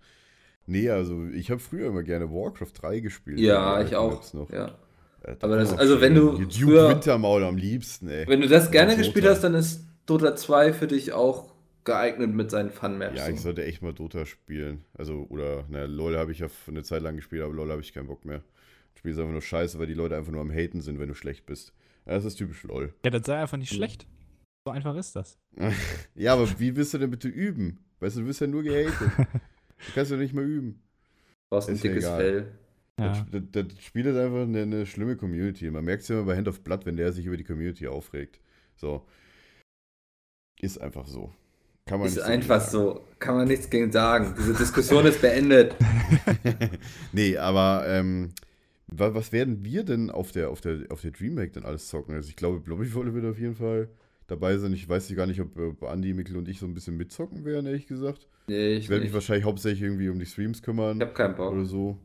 Nee, 0.65 0.89
also 0.89 1.25
ich 1.33 1.49
habe 1.49 1.61
früher 1.61 1.87
immer 1.87 2.03
gerne 2.03 2.29
Warcraft 2.29 2.73
3 2.81 2.99
gespielt. 2.99 3.39
Ja, 3.39 3.81
ich 3.81 3.95
auch. 3.95 4.21
Ja. 4.51 4.75
Äh, 5.23 5.35
Aber 5.39 5.55
das- 5.57 5.71
war 5.71 5.79
also 5.79 6.01
wenn 6.01 6.13
du 6.15 6.31
Duke 6.37 6.49
früher- 6.51 6.89
Wintermaul 6.89 7.43
am 7.45 7.55
liebsten, 7.55 8.09
ey. 8.09 8.27
Wenn 8.27 8.41
du 8.41 8.47
das 8.49 8.69
gerne 8.71 8.97
gespielt 8.97 9.25
hast, 9.25 9.41
dann 9.43 9.53
ist 9.53 9.86
Dota 10.07 10.35
2 10.35 10.73
für 10.73 10.87
dich 10.87 11.13
auch 11.13 11.53
geeignet 11.83 12.33
mit 12.33 12.49
seinen 12.49 12.69
Fun-Maps. 12.71 13.17
Ja, 13.17 13.29
ich 13.29 13.39
sollte 13.39 13.63
echt 13.63 13.81
mal 13.81 13.93
Dota 13.93 14.25
spielen. 14.25 14.83
Also, 14.93 15.25
oder, 15.29 15.65
na, 15.69 15.85
LOL 15.85 16.17
habe 16.17 16.31
ich 16.31 16.39
ja 16.39 16.47
eine 16.67 16.83
Zeit 16.83 17.01
lang 17.03 17.15
gespielt, 17.15 17.43
aber 17.43 17.53
LOL 17.53 17.71
habe 17.71 17.81
ich 17.81 17.93
keinen 17.93 18.07
Bock 18.07 18.25
mehr. 18.25 18.41
Ich 18.93 18.99
spiele 18.99 19.15
einfach 19.15 19.31
nur 19.31 19.41
scheiße, 19.41 19.77
weil 19.79 19.87
die 19.87 19.93
Leute 19.93 20.17
einfach 20.17 20.31
nur 20.31 20.41
am 20.41 20.51
Haten 20.51 20.81
sind, 20.81 20.99
wenn 20.99 21.07
du 21.09 21.13
schlecht 21.13 21.45
bist. 21.45 21.73
Ja, 22.05 22.13
das 22.13 22.25
ist 22.25 22.35
typisch 22.35 22.63
LOL. 22.63 22.93
Ja, 23.05 23.11
das 23.11 23.25
sei 23.25 23.37
einfach 23.37 23.57
nicht 23.57 23.71
Mhm. 23.71 23.75
schlecht. 23.77 24.07
So 24.65 24.71
einfach 24.71 24.95
ist 24.95 25.15
das. 25.15 25.37
ja, 26.15 26.33
aber 26.33 26.47
wie 26.59 26.75
willst 26.75 26.93
du 26.93 26.97
denn 26.97 27.11
bitte 27.11 27.27
üben? 27.27 27.79
Weißt 27.99 28.17
du, 28.17 28.21
du 28.21 28.27
wirst 28.27 28.41
ja 28.41 28.47
nur 28.47 28.63
gehatet. 28.63 28.93
Du 29.17 29.93
kannst 29.93 30.11
ja 30.11 30.17
nicht 30.17 30.33
mal 30.33 30.43
üben. 30.43 30.71
Du 30.73 31.55
brauchst 31.55 31.69
ein 31.69 31.75
ist 31.75 31.83
ja 31.83 31.89
dickes 31.91 32.05
egal. 32.05 32.19
Fell. 32.19 32.51
Ja. 32.99 33.25
Das, 33.31 33.41
das, 33.51 33.67
das 33.75 33.83
Spiel 33.83 34.05
ist 34.07 34.17
einfach 34.17 34.41
eine, 34.41 34.63
eine 34.63 34.85
schlimme 34.85 35.15
Community. 35.15 35.69
Man 35.69 35.85
merkt 35.85 36.01
es 36.03 36.09
ja 36.09 36.15
immer 36.17 36.25
bei 36.25 36.35
Hand 36.35 36.47
of 36.47 36.61
Blood, 36.61 36.85
wenn 36.85 36.97
der 36.97 37.13
sich 37.13 37.25
über 37.25 37.37
die 37.37 37.43
Community 37.43 37.87
aufregt. 37.87 38.39
So. 38.75 39.05
Ist 40.61 40.79
einfach 40.79 41.07
so. 41.07 41.31
Kann 41.85 41.99
man 41.99 42.07
Ist 42.07 42.15
nicht 42.15 42.25
einfach 42.25 42.59
sagen. 42.61 42.71
so. 42.71 43.01
Kann 43.19 43.35
man 43.35 43.47
nichts 43.47 43.69
gegen 43.69 43.91
sagen. 43.91 44.35
Diese 44.37 44.53
Diskussion 44.53 45.05
ist 45.05 45.21
beendet. 45.21 45.75
nee, 47.13 47.37
aber 47.37 47.85
ähm, 47.87 48.33
wa- 48.87 49.13
was 49.13 49.31
werden 49.31 49.63
wir 49.63 49.83
denn 49.83 50.09
auf 50.11 50.31
der, 50.31 50.49
auf 50.49 50.61
der, 50.61 50.85
auf 50.89 51.01
der 51.01 51.11
Dreamhack 51.11 51.53
denn 51.53 51.63
alles 51.65 51.87
zocken? 51.87 52.15
Also 52.15 52.29
ich 52.29 52.35
glaube, 52.35 52.59
Blobbyvolle 52.59 53.13
wird 53.13 53.25
auf 53.25 53.39
jeden 53.39 53.55
Fall 53.55 53.89
dabei 54.27 54.57
sein. 54.57 54.73
Ich 54.73 54.87
weiß 54.89 55.13
gar 55.15 55.27
nicht, 55.27 55.39
ob, 55.41 55.57
ob 55.57 55.83
Andi, 55.83 56.13
Mikkel 56.13 56.37
und 56.37 56.49
ich 56.49 56.59
so 56.59 56.65
ein 56.65 56.73
bisschen 56.73 56.97
mitzocken 56.97 57.45
werden, 57.45 57.65
ehrlich 57.67 57.87
gesagt. 57.87 58.27
Nee, 58.47 58.73
ich, 58.75 58.83
Ich 58.85 58.89
werde 58.89 59.03
mich 59.05 59.13
wahrscheinlich 59.13 59.45
hauptsächlich 59.45 59.83
irgendwie 59.83 60.09
um 60.09 60.19
die 60.19 60.25
Streams 60.25 60.61
kümmern 60.61 60.97
ich 60.97 61.03
hab 61.07 61.15
keinen 61.15 61.35
Bock. 61.35 61.51
oder 61.53 61.65
so. 61.65 61.97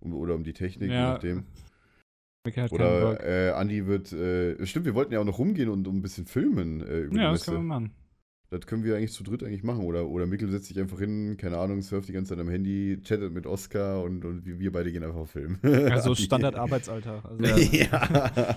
Um, 0.00 0.14
oder 0.14 0.34
um 0.34 0.44
die 0.44 0.52
Technik, 0.54 0.94
je 0.96 0.96
Ja, 0.96 1.12
nachdem. 1.12 1.44
Oder 2.70 3.22
äh, 3.22 3.50
Andi 3.52 3.86
wird, 3.86 4.12
äh, 4.12 4.64
stimmt, 4.66 4.86
wir 4.86 4.94
wollten 4.94 5.12
ja 5.12 5.20
auch 5.20 5.24
noch 5.24 5.38
rumgehen 5.38 5.68
und 5.68 5.86
um 5.86 5.98
ein 5.98 6.02
bisschen 6.02 6.26
filmen 6.26 6.80
äh, 6.80 7.00
über 7.00 7.20
Ja, 7.20 7.32
die 7.32 7.32
das 7.34 7.44
können 7.44 7.56
wir 7.58 7.62
Messe. 7.62 7.68
machen. 7.68 7.90
Das 8.50 8.66
können 8.66 8.82
wir 8.82 8.96
eigentlich 8.96 9.12
zu 9.12 9.22
dritt 9.22 9.44
eigentlich 9.44 9.62
machen. 9.62 9.84
Oder, 9.84 10.08
oder 10.08 10.26
Mikkel 10.26 10.50
setzt 10.50 10.66
sich 10.66 10.80
einfach 10.80 10.98
hin, 10.98 11.36
keine 11.36 11.58
Ahnung, 11.58 11.82
surft 11.82 12.08
die 12.08 12.12
ganze 12.12 12.30
Zeit 12.30 12.40
am 12.40 12.48
Handy, 12.48 12.98
chattet 13.04 13.32
mit 13.32 13.46
Oscar 13.46 14.02
und, 14.02 14.24
und 14.24 14.44
wir 14.44 14.72
beide 14.72 14.90
gehen 14.90 15.04
einfach 15.04 15.26
filmen. 15.28 15.58
Also 15.62 16.14
Standard-Arbeitsalltag. 16.16 17.24
Also, 17.26 17.44
Ja. 17.44 17.56
ja. 17.56 18.10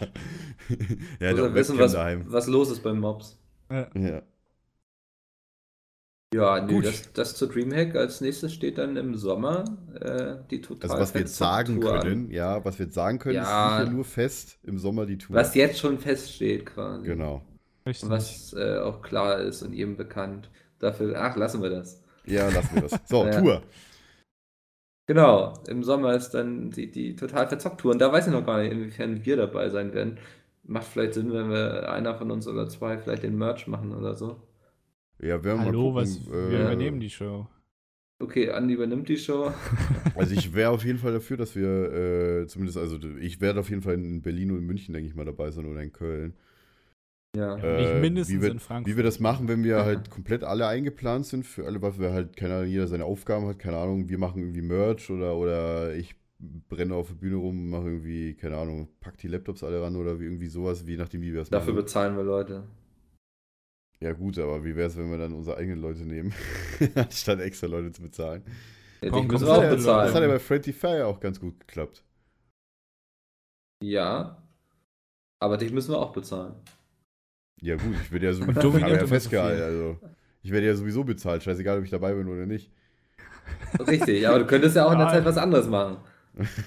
ja, 1.20 1.32
ja 1.32 1.54
wissen, 1.54 1.78
was, 1.78 1.92
daheim. 1.92 2.24
was 2.28 2.48
los 2.48 2.72
ist 2.72 2.82
beim 2.82 3.00
Mobs. 3.00 3.38
ja. 3.70 3.88
Ja. 3.96 4.24
Ja, 6.34 6.60
nee, 6.62 6.74
Gut. 6.74 6.86
das, 6.86 7.14
das 7.14 7.36
zur 7.36 7.50
Dreamhack. 7.50 7.96
Als 7.96 8.22
nächstes 8.22 8.54
steht 8.54 8.78
dann 8.78 8.98
im 8.98 9.16
Sommer 9.16 9.64
äh, 10.00 10.36
die 10.50 10.62
total 10.62 10.90
Also 10.90 11.02
was 11.02 11.14
wir 11.14 11.22
jetzt 11.22 11.36
sagen 11.38 11.80
Tour 11.82 11.94
an. 11.96 12.02
können, 12.02 12.32
ja, 12.32 12.64
was 12.66 12.80
wir 12.80 12.86
jetzt 12.88 12.96
sagen 12.96 13.20
können, 13.20 13.36
Ja. 13.36 13.78
ist 13.78 13.80
sicher 13.84 13.92
nur 13.96 14.06
fest 14.06 14.58
im 14.64 14.78
Sommer 14.80 15.06
die 15.06 15.18
Tour. 15.18 15.36
Was 15.36 15.54
jetzt 15.56 15.80
schon 15.80 16.00
feststeht 16.00 16.66
quasi. 16.66 17.06
Genau. 17.06 17.42
Richtig. 17.86 18.10
Was 18.10 18.54
äh, 18.54 18.78
auch 18.80 19.02
klar 19.02 19.40
ist 19.40 19.62
und 19.62 19.74
jedem 19.74 19.98
bekannt. 19.98 20.50
Dafür, 20.80 21.16
ach, 21.18 21.36
lassen 21.36 21.62
wir 21.62 21.70
das. 21.70 22.02
Ja, 22.26 22.50
lassen 22.50 22.76
wir 22.76 22.82
das. 22.84 23.00
So, 23.06 23.26
Ja. 23.26 23.40
Tour. 23.42 23.62
Genau, 25.06 25.54
im 25.68 25.84
Sommer 25.84 26.14
ist 26.16 26.32
dann 26.32 26.72
die, 26.72 26.90
die 26.90 27.16
total 27.16 27.48
verzockt 27.48 27.82
Tour. 27.82 27.92
Und 27.92 28.00
da 28.00 28.12
weiß 28.12 28.28
ich 28.28 28.34
noch 28.34 28.46
gar 28.46 28.62
nicht, 28.62 28.72
inwiefern 28.72 29.26
wir 29.26 29.36
dabei 29.36 29.70
sein 29.70 29.94
werden. 29.94 30.18
Macht 30.64 30.88
vielleicht 30.88 31.14
Sinn, 31.14 31.34
wenn 31.34 31.50
wir 31.50 31.92
einer 31.92 32.16
von 32.16 32.32
uns 32.32 32.48
oder 32.48 32.70
zwei 32.70 32.98
vielleicht 32.98 33.24
den 33.24 33.38
Merch 33.38 33.68
machen 33.68 33.94
oder 33.94 34.16
so. 34.16 34.42
Ja, 35.24 35.38
wir 35.38 35.44
werden 35.46 35.62
Hallo, 35.62 35.92
mal 35.92 36.02
was, 36.02 36.20
gucken. 36.20 36.52
wir 36.52 36.60
äh, 36.60 36.64
übernehmen 36.64 37.00
die 37.00 37.10
Show. 37.10 37.48
Okay, 38.20 38.52
Andi 38.52 38.74
übernimmt 38.74 39.08
die 39.08 39.18
Show. 39.18 39.52
Also 40.16 40.36
ich 40.36 40.54
wäre 40.54 40.70
auf 40.70 40.86
jeden 40.86 41.00
Fall 41.00 41.14
dafür, 41.14 41.38
dass 41.38 41.56
wir 41.56 42.42
äh, 42.42 42.48
zumindest, 42.48 42.78
also 42.78 43.00
ich 43.20 43.42
werde 43.42 43.60
auf 43.60 43.70
jeden 43.70 43.82
Fall 43.82 43.96
in 43.96 44.22
Berlin 44.22 44.52
und 44.52 44.60
in 44.60 44.66
München, 44.66 44.94
denke 44.94 45.08
ich 45.08 45.16
mal, 45.16 45.26
dabei 45.26 45.50
sein 45.52 45.66
oder 45.66 45.82
in 45.82 45.92
Köln. 45.92 46.34
Ja. 47.36 47.56
Nicht 47.56 48.02
mindestens 48.02 48.38
wie 48.38 48.42
wir, 48.42 48.52
in 48.52 48.60
Frankfurt. 48.60 48.94
Wie 48.94 48.98
wir 48.98 49.04
das 49.04 49.20
machen, 49.20 49.48
wenn 49.48 49.64
wir 49.64 49.78
halt 49.86 50.10
komplett 50.10 50.44
alle 50.44 50.68
eingeplant 50.68 51.26
sind, 51.26 51.46
für 51.46 51.66
alle, 51.66 51.82
was 51.82 52.00
wir 52.00 52.12
halt, 52.12 52.38
keine 52.38 52.56
Ahnung, 52.56 52.70
jeder 52.70 52.88
seine 52.88 53.06
Aufgaben 53.06 53.48
hat, 53.48 53.60
keine 53.60 53.78
Ahnung, 53.78 54.08
wir 54.10 54.18
machen 54.18 54.42
irgendwie 54.42 54.62
Merch 54.62 55.10
oder, 55.10 55.36
oder 55.36 55.96
ich 55.96 56.16
brenne 56.70 56.96
auf 56.96 57.08
der 57.08 57.16
Bühne 57.16 57.38
rum, 57.38 57.70
mache 57.70 57.86
irgendwie, 57.86 58.36
keine 58.36 58.58
Ahnung, 58.58 58.90
pack 59.00 59.18
die 59.18 59.30
Laptops 59.30 59.64
alle 59.64 59.82
ran 59.82 59.96
oder 59.96 60.20
wie 60.20 60.26
irgendwie 60.26 60.48
sowas, 60.48 60.84
je 60.86 60.98
nachdem, 60.98 61.22
wie 61.22 61.32
wir 61.32 61.40
das 61.40 61.50
Dafür 61.50 61.74
machen. 61.74 61.84
bezahlen 61.84 62.18
wir 62.18 62.24
Leute. 62.24 62.64
Ja 64.04 64.12
gut, 64.12 64.38
aber 64.38 64.66
wie 64.66 64.76
wäre 64.76 64.90
es, 64.90 64.98
wenn 64.98 65.10
wir 65.10 65.18
dann 65.18 65.32
unsere 65.32 65.56
eigenen 65.56 65.80
Leute 65.80 66.02
nehmen, 66.02 66.34
anstatt 66.96 67.40
extra 67.40 67.68
Leute 67.68 67.94
zu 67.94 68.02
bezahlen? 68.02 68.44
Ja, 69.02 69.12
Komm, 69.12 69.30
das 69.30 69.44
auch 69.44 69.64
ja- 69.64 69.70
bezahlen. 69.70 70.08
Das 70.08 70.16
hat 70.16 70.24
ja 70.24 70.28
bei 70.28 70.40
Friendly 70.40 70.74
Fire 70.74 71.08
auch 71.08 71.22
ganz 71.22 71.40
gut 71.40 71.58
geklappt. 71.62 72.04
Ja. 73.82 74.44
Aber 75.40 75.56
dich 75.56 75.72
müssen 75.72 75.92
wir 75.92 76.00
auch 76.00 76.12
bezahlen. 76.12 76.56
Ja 77.62 77.78
gut, 77.78 77.96
ich 78.04 78.12
werde 78.12 78.26
ja 78.26 78.34
sowieso, 78.34 78.78
ja 78.78 79.08
festgehalten, 79.08 79.58
so 79.60 79.64
also 79.64 80.00
ich 80.42 80.52
werde 80.52 80.68
ja 80.68 80.76
sowieso 80.76 81.06
bezahlt, 81.06 81.42
scheißegal, 81.42 81.78
ob 81.78 81.86
ich 81.86 81.90
dabei 81.90 82.14
bin 82.14 82.28
oder 82.28 82.46
nicht. 82.46 82.74
Richtig, 83.88 84.28
aber 84.28 84.40
du 84.40 84.46
könntest 84.46 84.76
ja 84.76 84.86
auch 84.86 84.92
in 84.92 85.00
der. 85.00 85.08
Zeit 85.08 85.24
was 85.24 85.38
anderes 85.38 85.68
machen. 85.68 85.98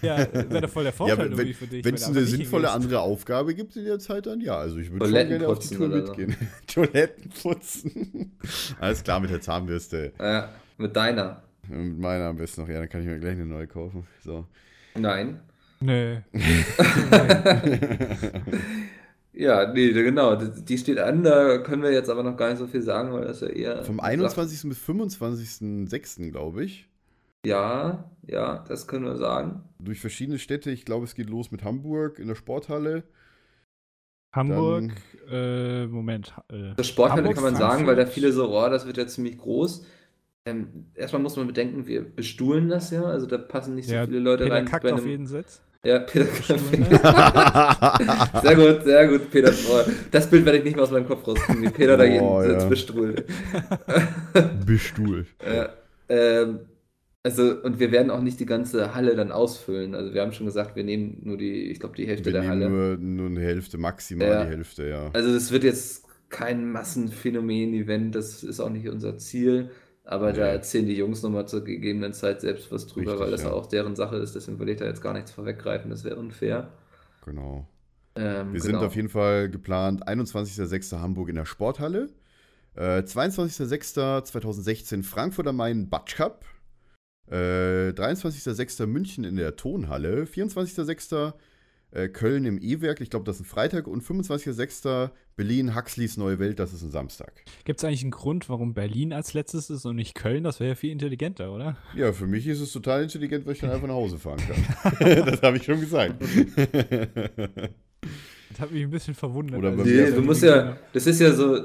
Ja, 0.02 0.18
wäre 0.32 0.60
doch 0.62 0.70
voll 0.70 0.84
der 0.84 0.92
Vorteil 0.92 1.18
wenn- 1.18 1.32
irgendwie 1.32 1.52
für 1.54 1.66
dich. 1.66 1.84
Wenn 1.84 1.94
es 1.94 2.04
eine 2.06 2.24
sinnvolle 2.24 2.70
andere 2.70 3.00
Aufgabe 3.00 3.54
gibt 3.54 3.74
in 3.76 3.84
der 3.84 3.98
Zeit, 3.98 4.26
dann 4.26 4.40
ja. 4.40 4.56
Also 4.56 4.78
ich 4.78 4.90
würde 4.92 5.06
schon 5.06 5.12
Toiletten 5.14 5.30
gerne 5.38 5.48
auf 5.48 5.58
die 5.58 5.66
putzen 5.74 5.76
Tour 5.78 5.86
oder 5.88 6.06
so. 6.06 6.12
mitgehen. 6.14 6.36
Toiletten 6.72 7.30
putzen. 7.42 8.32
Alles 8.80 9.02
klar 9.02 9.18
mit 9.20 9.30
der 9.30 9.40
Zahnbürste. 9.40 10.12
Ja, 10.20 10.50
mit 10.78 10.94
deiner. 10.94 11.42
Mit 11.68 11.98
meiner 11.98 12.26
am 12.26 12.36
besten 12.36 12.60
noch. 12.60 12.68
Ja, 12.68 12.78
dann 12.78 12.88
kann 12.88 13.00
ich 13.00 13.06
mir 13.08 13.18
gleich 13.18 13.32
eine 13.32 13.46
neue 13.46 13.66
kaufen. 13.66 14.06
So. 14.24 14.46
Nein. 14.94 15.40
Nee. 15.80 16.18
Ja, 19.38 19.70
nee, 19.70 19.92
genau. 19.92 20.34
Die 20.36 20.64
die 20.64 20.78
steht 20.78 20.98
an, 20.98 21.22
da 21.22 21.58
können 21.58 21.82
wir 21.82 21.92
jetzt 21.92 22.08
aber 22.08 22.22
noch 22.22 22.38
gar 22.38 22.48
nicht 22.48 22.58
so 22.58 22.66
viel 22.66 22.80
sagen, 22.80 23.12
weil 23.12 23.26
das 23.26 23.40
ja 23.42 23.48
eher. 23.48 23.84
Vom 23.84 24.00
21. 24.00 24.66
bis 24.70 24.78
25.06. 24.78 26.30
glaube 26.30 26.64
ich. 26.64 26.88
Ja, 27.46 28.10
ja, 28.26 28.64
das 28.68 28.88
können 28.88 29.04
wir 29.04 29.16
sagen. 29.16 29.62
Durch 29.78 30.00
verschiedene 30.00 30.38
Städte. 30.38 30.70
Ich 30.72 30.84
glaube, 30.84 31.04
es 31.04 31.14
geht 31.14 31.30
los 31.30 31.50
mit 31.52 31.62
Hamburg 31.62 32.18
in 32.18 32.26
der 32.28 32.34
Sporthalle. 32.34 33.04
Hamburg, 34.34 34.90
äh, 35.30 35.86
Moment. 35.86 36.34
Äh, 36.50 36.74
Das 36.76 36.88
Sporthalle 36.88 37.20
Hamburg, 37.22 37.34
kann 37.36 37.44
man 37.44 37.54
sagen, 37.54 37.84
Frankfurt. 37.84 37.96
weil 37.98 38.04
da 38.04 38.10
viele 38.10 38.32
so, 38.32 38.50
oh, 38.52 38.68
das 38.68 38.86
wird 38.86 38.96
ja 38.96 39.06
ziemlich 39.06 39.38
groß. 39.38 39.86
Ähm, 40.48 40.86
erstmal 40.94 41.22
muss 41.22 41.36
man 41.36 41.46
bedenken, 41.46 41.86
wir 41.86 42.02
bestuhlen 42.04 42.68
das 42.68 42.90
ja, 42.90 43.02
also 43.04 43.26
da 43.26 43.38
passen 43.38 43.74
nicht 43.76 43.88
so 43.88 43.94
ja, 43.94 44.06
viele 44.06 44.18
Leute 44.20 44.44
Peter 44.44 44.54
rein. 44.56 44.64
kackt 44.64 44.82
bei 44.84 44.92
auf 44.92 45.00
einem- 45.00 45.08
jeden 45.08 45.26
Sitz. 45.26 45.62
Ja, 45.84 46.00
Peter 46.00 46.24
kackt. 46.26 46.60
Sehr 48.44 48.56
gut, 48.56 48.84
sehr 48.84 49.08
gut, 49.08 49.30
Peter. 49.30 49.52
Oh, 49.70 49.80
das 50.10 50.28
Bild 50.28 50.44
werde 50.44 50.58
ich 50.58 50.64
nicht 50.64 50.74
mehr 50.74 50.82
aus 50.84 50.90
meinem 50.90 51.06
Kopf 51.06 51.26
rauskriegen, 51.26 51.62
wie 51.62 51.70
Peter 51.70 51.96
da 51.96 52.04
jeden 52.04 52.24
Oh, 52.26 52.42
Sitz 52.42 52.62
ja. 52.64 52.68
bestuhlt. 52.68 53.24
Bestuhlt. 54.66 55.28
Ja, 55.46 55.68
ähm, 56.08 56.60
also, 57.26 57.60
und 57.62 57.80
wir 57.80 57.90
werden 57.90 58.12
auch 58.12 58.20
nicht 58.20 58.38
die 58.38 58.46
ganze 58.46 58.94
Halle 58.94 59.16
dann 59.16 59.32
ausfüllen. 59.32 59.96
Also, 59.96 60.14
wir 60.14 60.22
haben 60.22 60.30
schon 60.32 60.46
gesagt, 60.46 60.76
wir 60.76 60.84
nehmen 60.84 61.18
nur 61.24 61.36
die, 61.36 61.64
ich 61.70 61.80
glaube, 61.80 61.96
die 61.96 62.06
Hälfte 62.06 62.26
Wir 62.26 62.32
der 62.34 62.42
nehmen 62.42 62.52
Halle. 62.52 62.70
nur, 62.70 62.96
nur 62.98 63.26
eine 63.26 63.40
Hälfte, 63.40 63.78
maximal 63.78 64.28
Ja. 64.28 64.44
die 64.44 64.50
Hälfte, 64.50 64.88
ja. 64.88 65.10
Also, 65.12 65.34
das 65.34 65.50
wird 65.50 65.64
jetzt 65.64 66.04
kein 66.28 66.70
Massenphänomen-Event, 66.70 68.14
das 68.14 68.44
ist 68.44 68.60
auch 68.60 68.70
nicht 68.70 68.88
unser 68.88 69.18
Ziel. 69.18 69.70
Aber 70.04 70.32
da 70.32 70.44
Nee. 70.44 70.50
erzählen 70.52 70.86
die 70.86 70.94
Jungs 70.96 71.24
nochmal 71.24 71.48
zur 71.48 71.64
gegebenen 71.64 72.12
Zeit 72.12 72.40
selbst 72.40 72.70
was 72.70 72.86
drüber, 72.86 73.10
Richtig, 73.14 73.24
weil 73.24 73.32
das 73.32 73.42
ja. 73.42 73.50
auch 73.50 73.66
deren 73.66 73.96
Sache 73.96 74.14
ist. 74.18 74.36
Deswegen 74.36 74.60
will 74.60 74.68
ich 74.68 74.76
da 74.76 74.84
jetzt 74.84 75.02
gar 75.02 75.12
nichts 75.12 75.32
vorweggreifen, 75.32 75.90
das 75.90 76.04
wäre 76.04 76.14
unfair. 76.14 76.68
Genau. 77.24 77.66
Ähm, 78.14 78.52
Wir 78.52 78.60
genau. 78.60 78.64
sind 78.64 78.76
auf 78.76 78.94
jeden 78.94 79.08
Fall 79.08 79.50
geplant 79.50 80.06
21.06. 80.06 81.00
Hamburg 81.00 81.28
in 81.28 81.34
der 81.34 81.44
Sporthalle. 81.44 82.06
Äh, 82.76 83.02
22.06.2016 83.02 85.02
Frankfurt 85.02 85.48
am 85.48 85.56
Main 85.56 85.88
Batsch 85.88 86.14
Cup. 86.16 86.44
Äh, 87.30 87.90
23.06. 87.92 88.86
München 88.86 89.24
in 89.24 89.36
der 89.36 89.56
Tonhalle. 89.56 90.24
24.06. 90.24 91.32
Äh, 91.92 92.08
Köln 92.08 92.44
im 92.44 92.58
E-Werk, 92.60 93.00
ich 93.00 93.10
glaube, 93.10 93.24
das 93.24 93.36
ist 93.36 93.42
ein 93.42 93.44
Freitag. 93.46 93.86
Und 93.86 94.02
25.06. 94.02 95.10
Berlin 95.36 95.74
Huxleys 95.76 96.16
Neue 96.16 96.38
Welt, 96.38 96.58
das 96.58 96.72
ist 96.72 96.82
ein 96.82 96.90
Samstag. 96.90 97.32
Gibt 97.64 97.78
es 97.80 97.84
eigentlich 97.84 98.02
einen 98.02 98.10
Grund, 98.10 98.48
warum 98.48 98.74
Berlin 98.74 99.12
als 99.12 99.34
letztes 99.34 99.70
ist 99.70 99.84
und 99.84 99.96
nicht 99.96 100.14
Köln? 100.14 100.44
Das 100.44 100.60
wäre 100.60 100.70
ja 100.70 100.74
viel 100.74 100.90
intelligenter, 100.90 101.52
oder? 101.52 101.76
Ja, 101.94 102.12
für 102.12 102.26
mich 102.26 102.46
ist 102.46 102.60
es 102.60 102.72
total 102.72 103.02
intelligent, 103.04 103.46
weil 103.46 103.52
ich 103.52 103.60
dann 103.60 103.70
einfach 103.70 103.86
nach 103.86 103.94
Hause 103.94 104.18
fahren 104.18 104.38
kann. 104.38 104.94
das 105.26 105.42
habe 105.42 105.58
ich 105.58 105.64
schon 105.64 105.78
gesagt. 105.80 106.14
Das 108.50 108.60
hat 108.60 108.72
mich 108.72 108.82
ein 108.82 108.90
bisschen 108.90 109.14
verwundert. 109.14 109.58
Oder 109.58 109.68
als 109.70 109.76
bei 109.76 109.82
ich 109.84 109.88
mir- 109.96 110.04
Nee, 110.10 110.16
du 110.16 110.22
musst 110.22 110.42
ja, 110.42 110.76
das 110.92 111.06
ist 111.06 111.20
ja 111.20 111.32
so, 111.32 111.58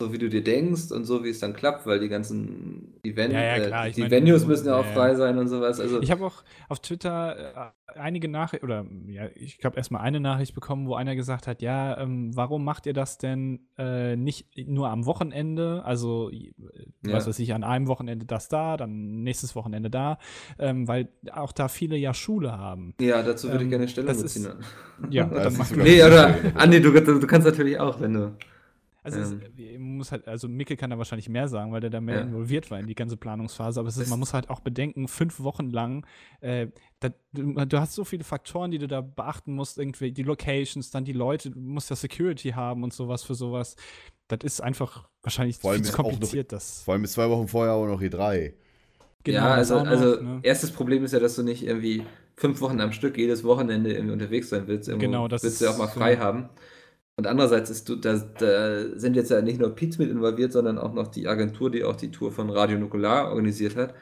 so 0.00 0.12
wie 0.12 0.18
du 0.18 0.28
dir 0.28 0.42
denkst 0.42 0.90
und 0.90 1.04
so 1.04 1.22
wie 1.22 1.28
es 1.28 1.38
dann 1.38 1.52
klappt, 1.52 1.86
weil 1.86 2.00
die 2.00 2.08
ganzen 2.08 2.94
Ven 3.04 3.30
Ja, 3.30 3.56
ja, 3.56 3.84
äh, 3.84 3.88
ich 3.90 3.94
die 3.94 4.00
meine, 4.00 4.10
Venues 4.16 4.42
du- 4.42 4.48
müssen 4.48 4.66
ja 4.66 4.74
auch 4.76 4.84
ja. 4.84 4.92
frei 4.92 5.14
sein 5.14 5.38
und 5.38 5.46
sowas. 5.48 5.78
Also, 5.78 6.00
Ich 6.02 6.10
habe 6.10 6.24
auch 6.26 6.42
auf 6.68 6.80
Twitter 6.80 7.72
äh, 7.86 7.98
einige 8.00 8.26
Nachrichten, 8.28 8.64
oder 8.66 8.84
ja, 9.06 9.28
ich 9.36 9.58
glaube 9.58 9.76
erstmal 9.76 10.02
eine 10.02 10.18
Nachricht 10.18 10.54
bekommen, 10.56 10.88
wo 10.88 10.94
einer 10.96 11.14
gesagt 11.14 11.46
hat, 11.46 11.62
ja, 11.62 11.96
ähm, 12.00 12.34
warum 12.34 12.64
macht 12.64 12.86
ihr 12.86 12.94
das 12.94 13.18
denn 13.18 13.60
äh, 13.78 14.16
nicht 14.16 14.48
nur 14.66 14.88
am 14.88 15.06
Wochenende? 15.06 15.82
Also, 15.84 16.30
äh, 16.30 16.52
Ja. 17.06 17.12
was 17.12 17.28
weiß 17.28 17.38
ich, 17.38 17.54
an 17.54 17.62
einem 17.62 17.86
Wochenende 17.86 18.26
das 18.26 18.48
da, 18.48 18.76
dann 18.76 19.22
nächstes 19.22 19.54
Wochenende 19.54 19.88
da, 19.88 20.18
ähm, 20.58 20.88
weil 20.88 21.10
auch 21.32 21.52
da 21.52 21.68
viele 21.68 21.96
ja 21.96 22.12
Schule 22.12 22.58
haben. 22.58 22.94
ja, 23.00 23.22
dazu 23.22 23.46
würde 23.48 23.58
ich 23.58 23.64
ähm, 23.64 23.70
gerne 23.70 23.86
Stellung 23.88 24.08
das 24.08 24.16
ist- 24.22 24.34
beziehen. 24.42 24.58
Ja, 25.10 25.26
das 25.32 25.44
dann 25.44 25.56
macht 25.58 25.68
sogar- 25.68 25.84
Nee, 25.84 26.02
oder 26.02 26.34
Andi, 26.56 26.80
du, 26.80 26.90
du, 26.92 27.20
du 27.20 27.26
kannst 27.28 27.46
natürlich 27.46 27.78
auch, 27.78 28.00
wenn 28.00 28.14
du. 28.14 28.32
Also 29.04 29.18
es, 29.20 29.32
Ähm. 29.32 29.40
man 29.82 29.96
muss 29.96 30.12
halt, 30.12 30.28
also 30.28 30.46
Mikkel 30.48 30.76
kann 30.76 30.90
da 30.90 30.98
wahrscheinlich 30.98 31.28
mehr 31.28 31.48
sagen, 31.48 31.72
weil 31.72 31.80
der 31.80 31.90
da 31.90 32.00
mehr 32.00 32.16
Ja. 32.16 32.20
involviert 32.22 32.70
war 32.70 32.78
in 32.78 32.86
die 32.86 32.94
ganze 32.94 33.16
Planungsphase. 33.16 33.80
Aber 33.80 33.88
es 33.88 33.96
ist, 33.96 34.08
man 34.10 34.18
muss 34.20 34.32
halt 34.32 34.48
auch 34.48 34.60
bedenken, 34.60 35.08
fünf 35.08 35.40
Wochen 35.40 35.70
lang, 35.70 36.06
äh, 36.40 36.68
da, 37.00 37.10
du, 37.32 37.52
du 37.66 37.80
hast 37.80 37.94
so 37.94 38.04
viele 38.04 38.22
Faktoren, 38.22 38.70
die 38.70 38.78
du 38.78 38.86
da 38.86 39.00
beachten 39.00 39.54
musst, 39.54 39.78
irgendwie 39.78 40.12
die 40.12 40.22
Locations, 40.22 40.90
dann 40.90 41.04
die 41.04 41.12
Leute, 41.12 41.50
du 41.50 41.58
musst 41.58 41.90
ja 41.90 41.96
Security 41.96 42.50
haben 42.50 42.84
und 42.84 42.92
sowas 42.92 43.24
für 43.24 43.34
sowas. 43.34 43.74
Das 44.28 44.38
ist 44.44 44.60
einfach 44.62 45.08
wahrscheinlich 45.22 45.56
Vor 45.58 45.72
allem 45.72 45.82
viel 45.82 45.90
zu 45.92 45.98
auch 45.98 46.04
noch- 46.04 46.10
kompliziert, 46.10 46.52
das. 46.52 46.82
Vor 46.84 46.94
allem 46.94 47.02
ist 47.04 47.12
zwei 47.14 47.28
Wochen 47.28 47.48
vorher 47.48 47.74
auch 47.74 47.86
noch 47.86 48.00
E3. 48.00 48.52
Genau, 49.24 49.38
ja, 49.38 49.54
also, 49.54 49.78
noch, 49.78 49.86
also 49.86 50.20
ne? 50.22 50.40
erstes 50.42 50.70
Problem 50.72 51.04
ist 51.04 51.12
ja, 51.12 51.20
dass 51.20 51.36
du 51.36 51.42
nicht 51.42 51.64
irgendwie 51.64 52.04
fünf 52.34 52.60
Wochen 52.60 52.80
am 52.80 52.92
Stück 52.92 53.16
jedes 53.18 53.44
Wochenende 53.44 53.92
irgendwie 53.92 54.12
unterwegs 54.14 54.48
sein 54.48 54.64
willst. 54.66 54.88
Irgendwo 54.88 55.06
Genau, 55.06 55.28
das 55.28 55.42
willst 55.44 55.60
du 55.60 55.66
ja 55.66 55.70
auch 55.72 55.78
mal 55.78 55.86
frei 55.88 56.14
ja. 56.14 56.20
haben. 56.20 56.48
Und 57.16 57.26
andererseits 57.26 57.70
ist 57.70 57.88
du, 57.88 57.96
da, 57.96 58.16
da 58.16 58.98
sind 58.98 59.16
jetzt 59.16 59.30
ja 59.30 59.42
nicht 59.42 59.60
nur 59.60 59.74
Pietz 59.74 59.98
mit 59.98 60.10
involviert, 60.10 60.52
sondern 60.52 60.78
auch 60.78 60.92
noch 60.94 61.08
die 61.08 61.28
Agentur, 61.28 61.70
die 61.70 61.84
auch 61.84 61.96
die 61.96 62.10
Tour 62.10 62.32
von 62.32 62.50
Radio 62.50 62.78
Nukular 62.78 63.28
organisiert 63.28 63.76
hat, 63.76 63.94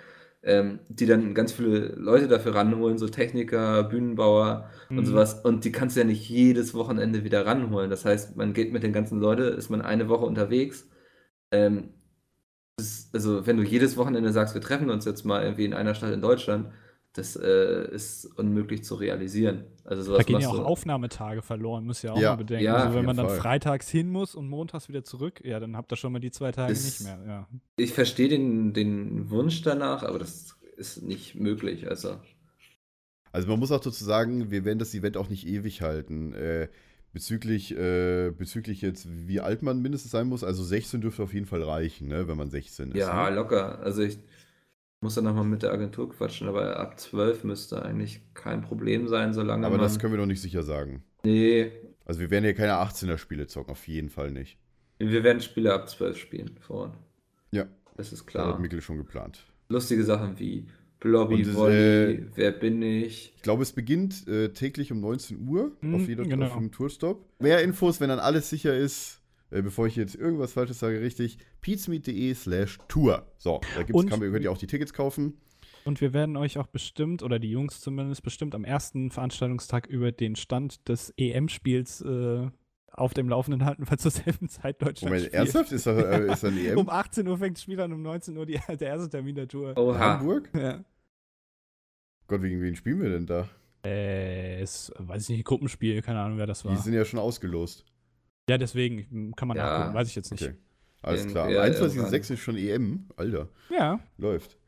ähm, 0.42 0.80
die 0.88 1.06
dann 1.06 1.34
ganz 1.34 1.52
viele 1.52 1.88
Leute 1.96 2.28
dafür 2.28 2.54
ranholen, 2.54 2.98
so 2.98 3.08
Techniker, 3.08 3.82
Bühnenbauer 3.84 4.70
und 4.94 5.04
Mhm. 5.04 5.06
sowas. 5.06 5.34
Und 5.40 5.64
die 5.64 5.72
kannst 5.72 5.96
du 5.96 6.00
ja 6.00 6.06
nicht 6.06 6.28
jedes 6.28 6.72
Wochenende 6.74 7.24
wieder 7.24 7.44
ranholen. 7.46 7.90
Das 7.90 8.04
heißt, 8.04 8.36
man 8.36 8.52
geht 8.54 8.72
mit 8.72 8.82
den 8.84 8.92
ganzen 8.92 9.20
Leuten, 9.20 9.42
ist 9.58 9.70
man 9.70 9.82
eine 9.82 10.08
Woche 10.08 10.24
unterwegs. 10.24 10.88
Ähm, 11.52 11.94
das, 12.76 13.10
also, 13.12 13.46
wenn 13.46 13.56
du 13.56 13.62
jedes 13.64 13.96
Wochenende 13.96 14.32
sagst, 14.32 14.54
wir 14.54 14.60
treffen 14.62 14.90
uns 14.90 15.04
jetzt 15.04 15.24
mal 15.24 15.42
irgendwie 15.42 15.64
in 15.66 15.74
einer 15.74 15.94
Stadt 15.94 16.12
in 16.12 16.20
Deutschland, 16.22 16.72
das 17.14 17.34
äh, 17.36 17.90
ist 17.92 18.24
unmöglich 18.38 18.84
zu 18.84 18.94
realisieren. 18.94 19.64
Also 19.84 20.02
sowas 20.02 20.18
Da 20.18 20.24
gehen 20.24 20.40
ja 20.40 20.48
auch 20.48 20.56
du- 20.56 20.62
Aufnahmetage 20.64 21.42
verloren, 21.42 21.84
muss 21.84 22.02
ja 22.02 22.12
auch 22.12 22.18
Ja, 22.20 22.30
mal 22.30 22.36
bedenken. 22.36 22.64
ja, 22.64 22.74
also 22.76 22.96
wenn 22.96 23.04
man 23.04 23.16
dann 23.16 23.26
Fall. 23.26 23.38
freitags 23.38 23.88
hin 23.88 24.08
muss 24.10 24.34
und 24.36 24.48
montags 24.48 24.88
wieder 24.88 25.02
zurück, 25.02 25.40
ja, 25.44 25.58
dann 25.58 25.76
habt 25.76 25.92
ihr 25.92 25.96
schon 25.96 26.12
mal 26.12 26.20
die 26.20 26.30
zwei 26.30 26.52
Tage 26.52 26.72
Das- 26.72 26.84
nicht 26.84 27.00
mehr. 27.02 27.18
Ja. 27.26 27.48
Ich 27.76 27.92
verstehe 27.92 28.28
den, 28.28 28.72
den 28.72 29.28
Wunsch 29.30 29.62
danach, 29.62 30.02
aber 30.04 30.18
das 30.20 30.56
ist 30.76 31.02
nicht 31.02 31.34
möglich. 31.34 31.88
Also, 31.88 32.16
Also 33.32 33.48
man 33.48 33.58
muss 33.58 33.70
auch 33.72 33.80
dazu 33.80 34.04
sagen, 34.04 34.50
wir 34.50 34.64
werden 34.64 34.78
das 34.78 34.94
Event 34.94 35.16
auch 35.16 35.28
nicht 35.28 35.46
ewig 35.46 35.82
halten. 35.82 36.32
Äh, 36.34 36.68
bezüglich, 37.12 37.76
äh, 37.76 38.30
bezüglich 38.30 38.82
jetzt, 38.82 39.08
wie 39.26 39.40
alt 39.40 39.62
man 39.62 39.82
mindestens 39.82 40.12
sein 40.12 40.28
muss, 40.28 40.44
also 40.44 40.62
16 40.62 41.00
dürfte 41.00 41.22
auf 41.24 41.34
jeden 41.34 41.46
Fall 41.46 41.62
reichen, 41.62 42.06
ne, 42.08 42.28
wenn 42.28 42.36
man 42.36 42.50
16 42.50 42.92
ist. 42.92 42.96
ja, 42.98 43.28
ne? 43.30 43.34
locker. 43.36 43.80
Also 43.80 44.02
ich 44.02 44.18
muss 45.00 45.14
dann 45.14 45.24
nochmal 45.24 45.44
mit 45.44 45.62
der 45.62 45.72
Agentur 45.72 46.10
quatschen, 46.10 46.46
aber 46.48 46.78
ab 46.78 46.98
12 47.00 47.44
müsste 47.44 47.82
eigentlich 47.82 48.20
kein 48.34 48.60
Problem 48.60 49.08
sein, 49.08 49.32
solange 49.32 49.66
Aber 49.66 49.76
man... 49.76 49.82
das 49.84 49.98
können 49.98 50.12
wir 50.12 50.18
noch 50.20 50.26
nicht 50.26 50.42
sicher 50.42 50.62
sagen. 50.62 51.02
nee, 51.24 51.70
Also 52.04 52.20
wir 52.20 52.30
werden 52.30 52.44
hier 52.44 52.54
keine 52.54 52.74
18er-Spiele 52.74 53.46
zocken, 53.46 53.72
auf 53.72 53.88
jeden 53.88 54.10
Fall 54.10 54.30
nicht. 54.30 54.58
wir 54.98 55.24
werden 55.24 55.40
Spiele 55.40 55.72
ab 55.72 55.88
12 55.88 56.18
spielen 56.18 56.50
vor 56.60 56.76
Ort. 56.76 56.98
Ja, 57.52 57.66
Das 57.96 58.12
ist 58.12 58.26
da 58.26 58.30
klar. 58.30 58.48
hat 58.52 58.60
Mikkel 58.60 58.82
schon 58.82 58.98
geplant. 58.98 59.44
Lustige 59.70 60.04
Sachen 60.04 60.38
wie 60.38 60.66
Blobby, 60.98 61.36
Und 61.36 61.46
das, 61.46 61.54
Volley, 61.54 62.12
äh, 62.14 62.26
Wer 62.34 62.50
bin 62.52 62.82
ich? 62.82 63.32
Ich 63.36 63.42
glaube, 63.42 63.62
es 63.62 63.72
beginnt 63.72 64.28
äh, 64.28 64.50
täglich 64.50 64.92
um 64.92 65.00
19 65.00 65.48
Uhr 65.48 65.72
Mhm, 65.80 65.94
auf, 65.94 66.06
jeder, 66.08 66.24
genau. 66.24 66.60
Tourstop. 66.72 67.24
Mehr 67.40 67.62
Infos, 67.62 68.00
wenn 68.00 68.10
dann 68.10 68.18
alles 68.18 68.50
sicher 68.50 68.76
ist, 68.76 69.19
äh, 69.50 69.62
bevor 69.62 69.86
ich 69.86 69.96
jetzt 69.96 70.14
irgendwas 70.14 70.52
Falsches 70.52 70.78
sage, 70.78 71.00
richtig, 71.00 71.38
pizmeet.de 71.60 72.34
slash 72.34 72.78
Tour. 72.88 73.26
So, 73.38 73.60
da 73.74 73.82
gibt's, 73.82 73.92
Und- 73.94 74.08
kann 74.10 74.20
man, 74.20 74.30
könnt 74.32 74.44
ihr 74.44 74.52
auch 74.52 74.58
die 74.58 74.66
Tickets 74.66 74.92
kaufen. 74.92 75.40
Und 75.84 76.00
wir 76.02 76.12
werden 76.12 76.36
euch 76.36 76.58
auch 76.58 76.66
bestimmt, 76.66 77.22
oder 77.22 77.38
die 77.38 77.50
Jungs 77.50 77.80
zumindest, 77.80 78.22
bestimmt 78.22 78.54
am 78.54 78.64
ersten 78.64 79.10
Veranstaltungstag 79.10 79.86
über 79.86 80.12
den 80.12 80.36
Stand 80.36 80.86
des 80.90 81.14
EM-Spiels 81.16 82.02
äh, 82.02 82.50
auf 82.92 83.14
dem 83.14 83.28
Laufenden 83.30 83.64
halten, 83.64 83.84
weil 83.88 83.98
zur 83.98 84.10
selben 84.10 84.48
Zeit 84.50 84.82
Deutschland 84.82 85.04
Moment, 85.10 85.22
spielt. 85.22 85.34
ernsthaft? 85.34 85.72
Ist 85.72 85.86
da, 85.86 85.98
äh, 85.98 86.30
ist 86.32 86.42
da 86.44 86.48
EM? 86.48 86.76
Um 86.78 86.90
18 86.90 87.26
Uhr 87.26 87.38
fängt 87.38 87.56
das 87.56 87.62
Spiel 87.62 87.80
an, 87.80 87.92
um 87.94 88.02
19 88.02 88.36
Uhr 88.36 88.44
die, 88.44 88.60
der 88.68 88.88
erste 88.88 89.08
Termin 89.08 89.34
der 89.34 89.48
Tour. 89.48 89.70
in 89.70 89.78
Oha. 89.78 89.98
Hamburg? 89.98 90.50
Ja. 90.54 90.84
Gott, 92.26 92.42
gegen 92.42 92.60
wen 92.60 92.76
spielen 92.76 93.00
wir 93.00 93.08
denn 93.08 93.26
da? 93.26 93.48
Äh, 93.84 94.60
es, 94.60 94.92
weiß 94.98 95.30
ich 95.30 95.36
nicht, 95.36 95.44
Gruppenspiel, 95.46 96.02
keine 96.02 96.20
Ahnung, 96.20 96.36
wer 96.36 96.46
das 96.46 96.60
Die 96.62 96.68
war. 96.68 96.76
sind 96.76 96.92
ja 96.92 97.04
schon 97.06 97.18
ausgelost. 97.18 97.86
Ja, 98.50 98.58
deswegen 98.58 99.32
kann 99.36 99.46
man 99.48 99.56
Ja. 99.56 99.78
nachgucken, 99.78 99.94
weiß 99.94 100.08
ich 100.08 100.16
jetzt 100.16 100.30
nicht. 100.32 100.42
Okay. 100.42 100.54
Alles 101.02 101.26
klar. 101.28 101.46
Am 101.46 101.52
ja, 101.52 101.62
21.06. 101.62 102.32
ist 102.34 102.40
schon 102.40 102.56
EM. 102.56 103.06
Alter, 103.16 103.48
Ja, 103.70 104.00
läuft. 104.18 104.58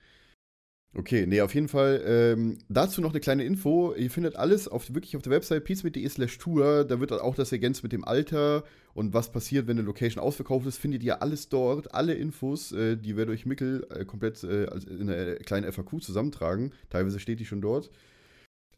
Okay, 0.95 1.27
nee, 1.27 1.41
auf 1.41 1.55
jeden 1.55 1.69
Fall. 1.69 2.03
Ähm, 2.07 2.59
dazu 2.69 3.01
noch 3.01 3.11
eine 3.13 3.21
kleine 3.21 3.45
Info. 3.45 3.95
Ihr 3.95 4.11
findet 4.11 4.37
alles 4.37 4.69
auf, 4.69 4.93
wirklich 4.93 5.17
auf 5.17 5.23
der 5.23 5.33
Website 5.33 5.65
peacemit.de 5.65 6.07
slash 6.09 6.37
tour. 6.39 6.85
Da 6.85 7.01
wird 7.01 7.13
auch 7.13 7.35
das 7.35 7.51
ergänzt 7.51 7.83
mit 7.83 7.93
dem 7.93 8.05
Alter 8.05 8.63
und 8.93 9.15
was 9.15 9.33
passiert, 9.33 9.67
wenn 9.67 9.79
eine 9.79 9.87
Location 9.87 10.23
ausverkauft 10.23 10.67
ist. 10.67 10.77
Findet 10.77 11.03
ihr 11.03 11.23
alles 11.23 11.49
dort. 11.49 11.95
Alle 11.95 12.13
Infos, 12.13 12.73
äh, 12.73 12.97
die 12.97 13.17
wir 13.17 13.25
durch 13.25 13.47
Mickel 13.47 13.87
äh, 13.91 14.05
komplett 14.05 14.45
äh, 14.45 14.67
als- 14.67 14.85
in 14.85 15.09
einer 15.09 15.37
kleinen 15.37 15.65
FAQ 15.73 16.03
zusammentragen. 16.03 16.73
Teilweise 16.91 17.19
steht 17.21 17.41
die 17.41 17.47
schon 17.47 17.63
dort. 17.63 17.91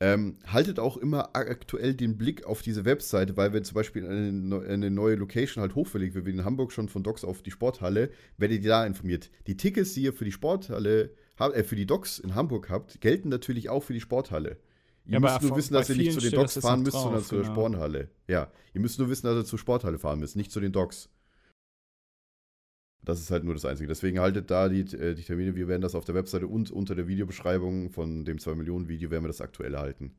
Ähm, 0.01 0.38
haltet 0.47 0.78
auch 0.80 0.97
immer 0.97 1.30
aktuell 1.36 1.95
den 1.95 2.18
Blick 2.18 2.45
auf 2.47 2.62
diese 2.62 2.84
Webseite, 2.84 3.36
weil 3.36 3.53
wenn 3.53 3.64
zum 3.64 3.76
Beispiel 3.76 4.05
eine, 4.07 4.61
eine 4.66 4.90
neue 4.90 5.14
Location 5.14 5.62
halt 5.62 5.74
hochverlegt 5.76 6.14
wird, 6.14 6.26
wie 6.26 6.30
in 6.30 6.45
Hamburg 6.45 6.72
schon 6.72 6.88
von 6.88 7.03
Docks 7.03 7.24
auf 7.24 7.42
die 7.42 7.53
Sporthalle, 7.53 8.11
werdet 8.36 8.62
ihr 8.62 8.70
da 8.70 8.86
informiert. 8.86 9.30
Die 9.47 9.57
Tickets, 9.57 9.95
die 9.95 10.03
ihr 10.03 10.12
für 10.12 10.24
die 10.24 10.32
Sporthalle 10.32 11.11
äh, 11.38 11.62
für 11.62 11.76
die 11.76 11.86
Docks 11.86 12.18
in 12.18 12.34
Hamburg 12.34 12.70
habt, 12.70 13.01
gelten 13.01 13.28
natürlich 13.28 13.68
auch 13.70 13.82
für 13.82 13.92
die 13.92 14.01
Sporthalle. 14.01 14.59
Ihr 15.07 15.14
Ja, 15.14 15.20
müsst 15.20 15.42
nur 15.42 15.57
wissen, 15.57 15.74
dass 15.74 15.90
ihr 15.90 15.97
nicht 15.97 16.12
zu 16.12 16.20
den 16.20 16.40
jetzt 16.40 16.61
fahren 16.61 16.82
müsst, 16.82 16.97
sondern 16.97 17.20
drauf, 17.20 17.28
zur 17.28 17.42
genau. 17.42 17.53
Sporthalle. 17.53 18.09
Ja, 18.26 18.51
ihr 18.72 18.80
müsst 18.80 18.99
nur 18.99 19.09
wissen, 19.11 19.26
dass 19.26 19.36
ihr 19.36 19.45
zur 19.45 19.59
Sporthalle 19.59 19.99
fahren 19.99 20.18
müsst, 20.18 20.34
nicht 20.34 20.51
zu 20.51 20.61
den 20.61 20.72
Docks. 20.72 21.11
Das 23.05 23.20
ist 23.20 23.30
halt 23.30 23.44
nur 23.44 23.55
das 23.55 23.64
Einzige. 23.64 23.88
Deswegen 23.88 24.18
haltet 24.18 24.50
da 24.50 24.68
die, 24.68 24.80
äh, 24.96 25.14
die 25.14 25.22
Termine. 25.22 25.55
Wir 25.55 25.68
werden 25.68 25.82
das 25.82 25.94
auf 25.94 26.05
der 26.05 26.14
Webseite 26.14 26.46
und 26.46 26.70
unter 26.70 26.94
der 26.94 27.07
Videobeschreibung 27.07 27.90
von 27.90 28.24
dem 28.24 28.38
2 28.38 28.55
Millionen 28.55 28.88
Video 28.88 29.11
werden 29.11 29.24
wir 29.24 29.28
das 29.28 29.40
aktuell 29.40 29.76
halten. 29.76 30.14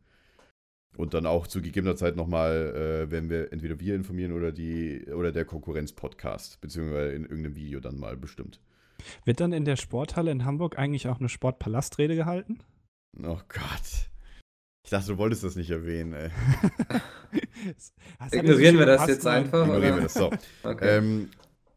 Und 0.96 1.14
dann 1.14 1.26
auch 1.26 1.48
zu 1.48 1.62
gegebener 1.62 1.96
Zeit 1.96 2.16
nochmal, 2.16 3.08
äh, 3.08 3.12
werden 3.12 3.30
wir 3.30 3.52
entweder 3.52 3.80
wir 3.80 3.96
informieren 3.96 4.32
oder 4.32 4.52
die 4.52 5.06
oder 5.14 5.32
der 5.32 5.44
Konkurrenz-Podcast, 5.44 6.62
beziehungsweise 6.62 7.12
in 7.14 7.24
irgendeinem 7.24 7.56
Video 7.56 7.80
dann 7.80 7.98
mal 7.98 8.16
bestimmt. 8.16 8.62
wird 9.26 9.42
dann 9.42 9.52
in 9.52 9.66
der 9.66 9.76
Sporthalle 9.76 10.32
in 10.32 10.46
Hamburg 10.46 10.80
eigentlich 10.80 11.08
auch 11.10 11.20
eine 11.20 11.28
Sportpalastrede 11.28 12.16
gehalten? 12.16 12.60
Oh 13.22 13.40
Gott. 13.50 14.10
Ich 14.86 14.92
dachte, 14.92 15.08
du 15.14 15.18
wolltest 15.18 15.44
das 15.44 15.56
nicht 15.56 15.72
erwähnen, 15.72 16.14
ey. 16.14 16.30
Ignorieren 18.32 18.78
wir 18.78 18.86
das 18.86 19.08
jetzt 19.08 19.28
einfach? 19.28 19.64
Ignorieren 19.64 19.94
oder? 19.94 19.98
wir 19.98 20.04
das. 20.04 20.14
So. 20.14 20.32
Okay. 20.64 20.98
Ähm, 20.98 21.30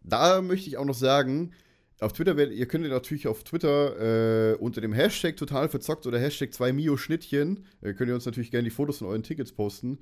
da 0.08 0.42
möchte 0.42 0.68
ich 0.68 0.76
auch 0.76 0.84
noch 0.84 0.94
sagen, 0.94 1.52
auf 2.00 2.12
Twitter, 2.12 2.36
ihr 2.50 2.66
könnt 2.66 2.84
ihr 2.84 2.90
natürlich 2.90 3.26
auf 3.26 3.42
Twitter 3.42 4.52
äh, 4.52 4.54
unter 4.56 4.80
dem 4.80 4.92
Hashtag 4.92 5.36
total 5.36 5.68
verzockt 5.68 6.06
oder 6.06 6.18
Hashtag 6.18 6.50
2Mio-Schnittchen, 6.50 7.64
äh, 7.80 7.92
könnt 7.92 8.08
ihr 8.08 8.14
uns 8.14 8.26
natürlich 8.26 8.50
gerne 8.50 8.64
die 8.64 8.70
Fotos 8.70 8.98
von 8.98 9.08
euren 9.08 9.22
Tickets 9.22 9.52
posten. 9.52 9.98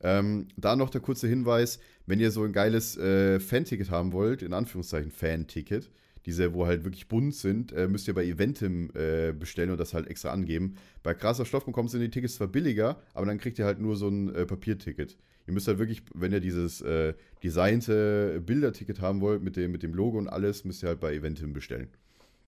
Ähm, 0.00 0.48
da 0.56 0.74
noch 0.74 0.90
der 0.90 1.00
kurze 1.00 1.28
Hinweis, 1.28 1.78
wenn 2.06 2.18
ihr 2.18 2.30
so 2.30 2.42
ein 2.44 2.52
geiles 2.52 2.96
äh, 2.96 3.40
Fan-Ticket 3.40 3.90
haben 3.90 4.12
wollt, 4.12 4.42
in 4.42 4.54
Anführungszeichen 4.54 5.10
Fan-Ticket, 5.10 5.90
diese, 6.26 6.54
wo 6.54 6.66
halt 6.66 6.84
wirklich 6.84 7.08
bunt 7.08 7.34
sind, 7.34 7.72
äh, 7.72 7.86
müsst 7.86 8.08
ihr 8.08 8.14
bei 8.14 8.24
Eventim 8.24 8.90
äh, 8.94 9.32
bestellen 9.32 9.70
und 9.70 9.78
das 9.78 9.92
halt 9.92 10.08
extra 10.08 10.30
angeben. 10.30 10.76
Bei 11.02 11.12
krasser 11.12 11.44
Stoff.com 11.44 11.88
sind 11.88 12.00
die 12.00 12.10
Tickets 12.10 12.36
zwar 12.36 12.48
billiger, 12.48 13.00
aber 13.12 13.26
dann 13.26 13.38
kriegt 13.38 13.58
ihr 13.58 13.66
halt 13.66 13.80
nur 13.80 13.96
so 13.96 14.08
ein 14.08 14.34
äh, 14.34 14.46
Papierticket. 14.46 15.18
Ihr 15.46 15.52
müsst 15.52 15.68
halt 15.68 15.78
wirklich, 15.78 16.02
wenn 16.14 16.32
ihr 16.32 16.40
dieses 16.40 16.80
äh, 16.80 17.14
designte 17.42 18.40
Bilderticket 18.44 19.00
haben 19.00 19.20
wollt, 19.20 19.42
mit 19.42 19.56
dem, 19.56 19.72
mit 19.72 19.82
dem 19.82 19.92
Logo 19.94 20.16
und 20.18 20.28
alles, 20.28 20.64
müsst 20.64 20.82
ihr 20.82 20.88
halt 20.88 21.00
bei 21.00 21.14
Eventim 21.14 21.52
bestellen. 21.52 21.88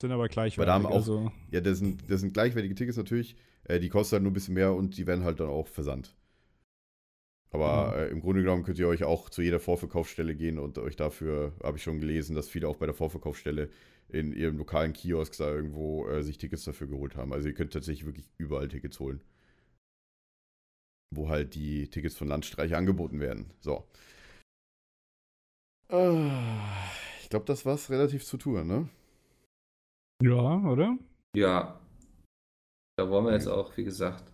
Sind 0.01 0.13
aber 0.13 0.29
gleich 0.29 0.57
Weil 0.59 0.67
da 0.67 0.75
haben 0.75 0.87
auch- 0.87 0.95
also, 0.97 1.33
Ja, 1.51 1.61
das 1.61 1.79
sind, 1.79 2.11
das 2.11 2.21
sind 2.21 2.33
gleichwertige 2.35 2.75
Tickets 2.75 2.97
natürlich. 2.97 3.37
Äh, 3.65 3.81
die 3.81 3.89
kosten 3.89 4.15
halt 4.15 4.23
nur 4.23 4.31
ein 4.31 4.35
bisschen 4.35 4.55
mehr 4.55 4.73
und 4.75 4.97
die 4.97 5.07
werden 5.07 5.25
halt 5.25 5.41
dann 5.41 5.49
auch 5.49 5.69
versandt. 5.69 6.15
Aber 7.51 7.93
Mhm. 7.93 7.99
äh, 7.99 8.07
im 8.09 8.21
Grunde 8.21 8.43
genommen 8.43 8.63
könnt 8.65 8.79
ihr 8.79 8.89
euch 8.89 9.05
auch 9.05 9.31
zu 9.31 9.41
jeder 9.43 9.61
Vorverkaufsstelle 9.61 10.35
gehen 10.35 10.59
und 10.59 10.79
euch 10.79 10.97
dafür, 10.97 11.53
habe 11.63 11.77
ich 11.79 11.83
schon 11.83 12.01
gelesen, 12.01 12.35
dass 12.35 12.49
viele 12.49 12.69
auch 12.69 12.77
bei 12.77 12.87
der 12.87 12.95
Vorverkaufsstelle 12.95 13.71
in 14.09 14.33
ihrem 14.33 14.57
lokalen 14.59 14.93
Kiosk 14.93 15.37
da 15.39 15.53
irgendwo 15.53 16.07
äh, 16.09 16.23
sich 16.23 16.39
Tickets 16.39 16.65
dafür 16.65 16.87
geholt 16.87 17.17
haben. 17.17 17.33
Also 17.33 17.49
ihr 17.49 17.55
könnt 17.55 17.73
tatsächlich 17.73 18.07
wirklich 18.07 18.31
überall 18.39 18.69
Tickets 18.69 19.01
holen. 19.01 19.21
Wo 21.17 21.29
halt 21.31 21.55
die 21.55 21.89
Tickets 21.89 22.15
von 22.17 22.29
Landstreich 22.29 22.75
angeboten 22.77 23.21
werden. 23.21 23.51
So. 23.61 23.87
Ah, 25.89 26.89
Ich 27.23 27.29
glaube, 27.29 27.47
das 27.47 27.65
war's 27.65 27.91
relativ 27.91 28.25
zur 28.25 28.39
Tour, 28.39 28.65
ne? 28.65 28.89
Ja, 30.23 30.59
oder? 30.65 30.97
Ja. 31.37 31.81
Da 32.97 33.09
wollen 33.11 33.27
wir 33.27 33.33
jetzt 33.33 33.47
auch, 33.49 33.77
wie 33.77 33.85
gesagt, 33.85 34.33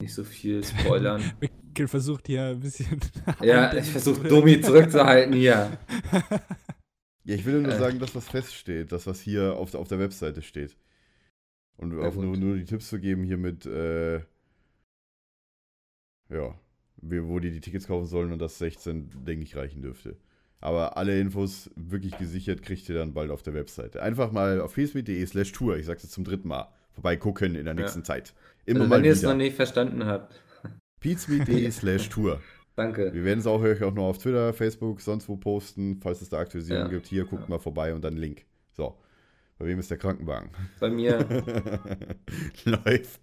nicht 0.00 0.14
so 0.14 0.24
viel 0.24 0.62
spoilern. 0.64 1.22
Mikkel 1.40 1.88
versucht 1.88 2.26
hier 2.26 2.44
ein 2.44 2.60
bisschen. 2.60 3.00
ja, 3.40 3.72
ich 3.74 3.86
versuche 3.90 4.28
Domi 4.28 4.60
zurückzuhalten 4.60 5.34
hier. 5.34 5.78
Ja, 7.24 7.36
ich 7.36 7.44
will 7.44 7.62
nur 7.62 7.70
Äh. 7.70 7.78
sagen, 7.78 8.00
dass 8.00 8.16
was 8.16 8.28
feststeht, 8.28 8.90
das, 8.90 9.06
was 9.06 9.20
hier 9.20 9.54
auf, 9.54 9.70
der- 9.70 9.78
auf 9.78 9.86
der 9.86 10.00
Webseite 10.00 10.42
steht. 10.42 10.76
Und 11.76 11.92
Ja, 11.96 12.08
auch 12.08 12.14
nur, 12.16 12.36
nur 12.36 12.56
die 12.56 12.64
Tipps 12.64 12.88
zu 12.88 12.98
geben 12.98 13.22
hier 13.22 13.36
mit, 13.36 13.64
äh, 13.64 14.22
ja, 16.32 16.54
wo 17.02 17.38
die 17.38 17.50
die 17.50 17.60
Tickets 17.60 17.86
kaufen 17.86 18.06
sollen 18.06 18.32
und 18.32 18.38
das 18.40 18.58
16, 18.58 19.10
denke 19.24 19.44
ich, 19.44 19.56
reichen 19.56 19.82
dürfte. 19.82 20.16
Aber 20.60 20.96
alle 20.96 21.18
Infos 21.20 21.70
wirklich 21.74 22.16
gesichert 22.18 22.62
kriegt 22.62 22.88
ihr 22.88 22.94
dann 22.94 23.14
bald 23.14 23.30
auf 23.30 23.42
der 23.42 23.54
Webseite. 23.54 24.00
Einfach 24.00 24.30
mal 24.30 24.60
auf 24.60 24.72
facebook.de 24.74 25.26
slash 25.26 25.50
tour, 25.52 25.76
ich 25.76 25.86
sag's 25.86 26.04
jetzt 26.04 26.12
zum 26.12 26.22
dritten 26.24 26.46
Mal, 26.48 26.68
vorbeigucken 26.92 27.56
in 27.56 27.64
der 27.64 27.74
nächsten 27.74 28.04
Zeit. 28.04 28.32
Immer 28.64 28.80
Also, 28.80 28.88
mal 28.90 28.98
wenn 28.98 29.04
ihr 29.04 29.12
es 29.12 29.22
noch 29.22 29.34
nicht 29.34 29.56
verstanden 29.56 30.04
habt. 30.06 30.40
Peatsmeet.de 31.00 31.68
slash 31.72 32.08
tour. 32.08 32.40
Danke. 32.76 33.12
Wir 33.12 33.24
werden 33.24 33.40
es 33.40 33.46
auch, 33.46 33.60
euch 33.60 33.82
auch 33.82 33.92
noch 33.92 34.04
auf 34.04 34.18
Twitter, 34.18 34.52
Facebook, 34.54 35.00
sonst 35.00 35.28
wo 35.28 35.36
posten, 35.36 35.96
falls 36.00 36.22
es 36.22 36.28
da 36.28 36.38
Aktualisierungen 36.38 36.86
Ja. 36.86 36.92
gibt. 36.94 37.08
Hier, 37.08 37.24
guckt 37.24 37.48
mal 37.48 37.58
vorbei 37.58 37.92
und 37.92 38.02
dann 38.02 38.16
Link. 38.16 38.44
So. 38.70 38.96
Bei 39.58 39.66
wem 39.66 39.78
ist 39.80 39.90
der 39.90 39.98
Krankenwagen? 39.98 40.50
Bei 40.80 40.88
mir. 40.90 41.18
Läuft. 42.64 43.20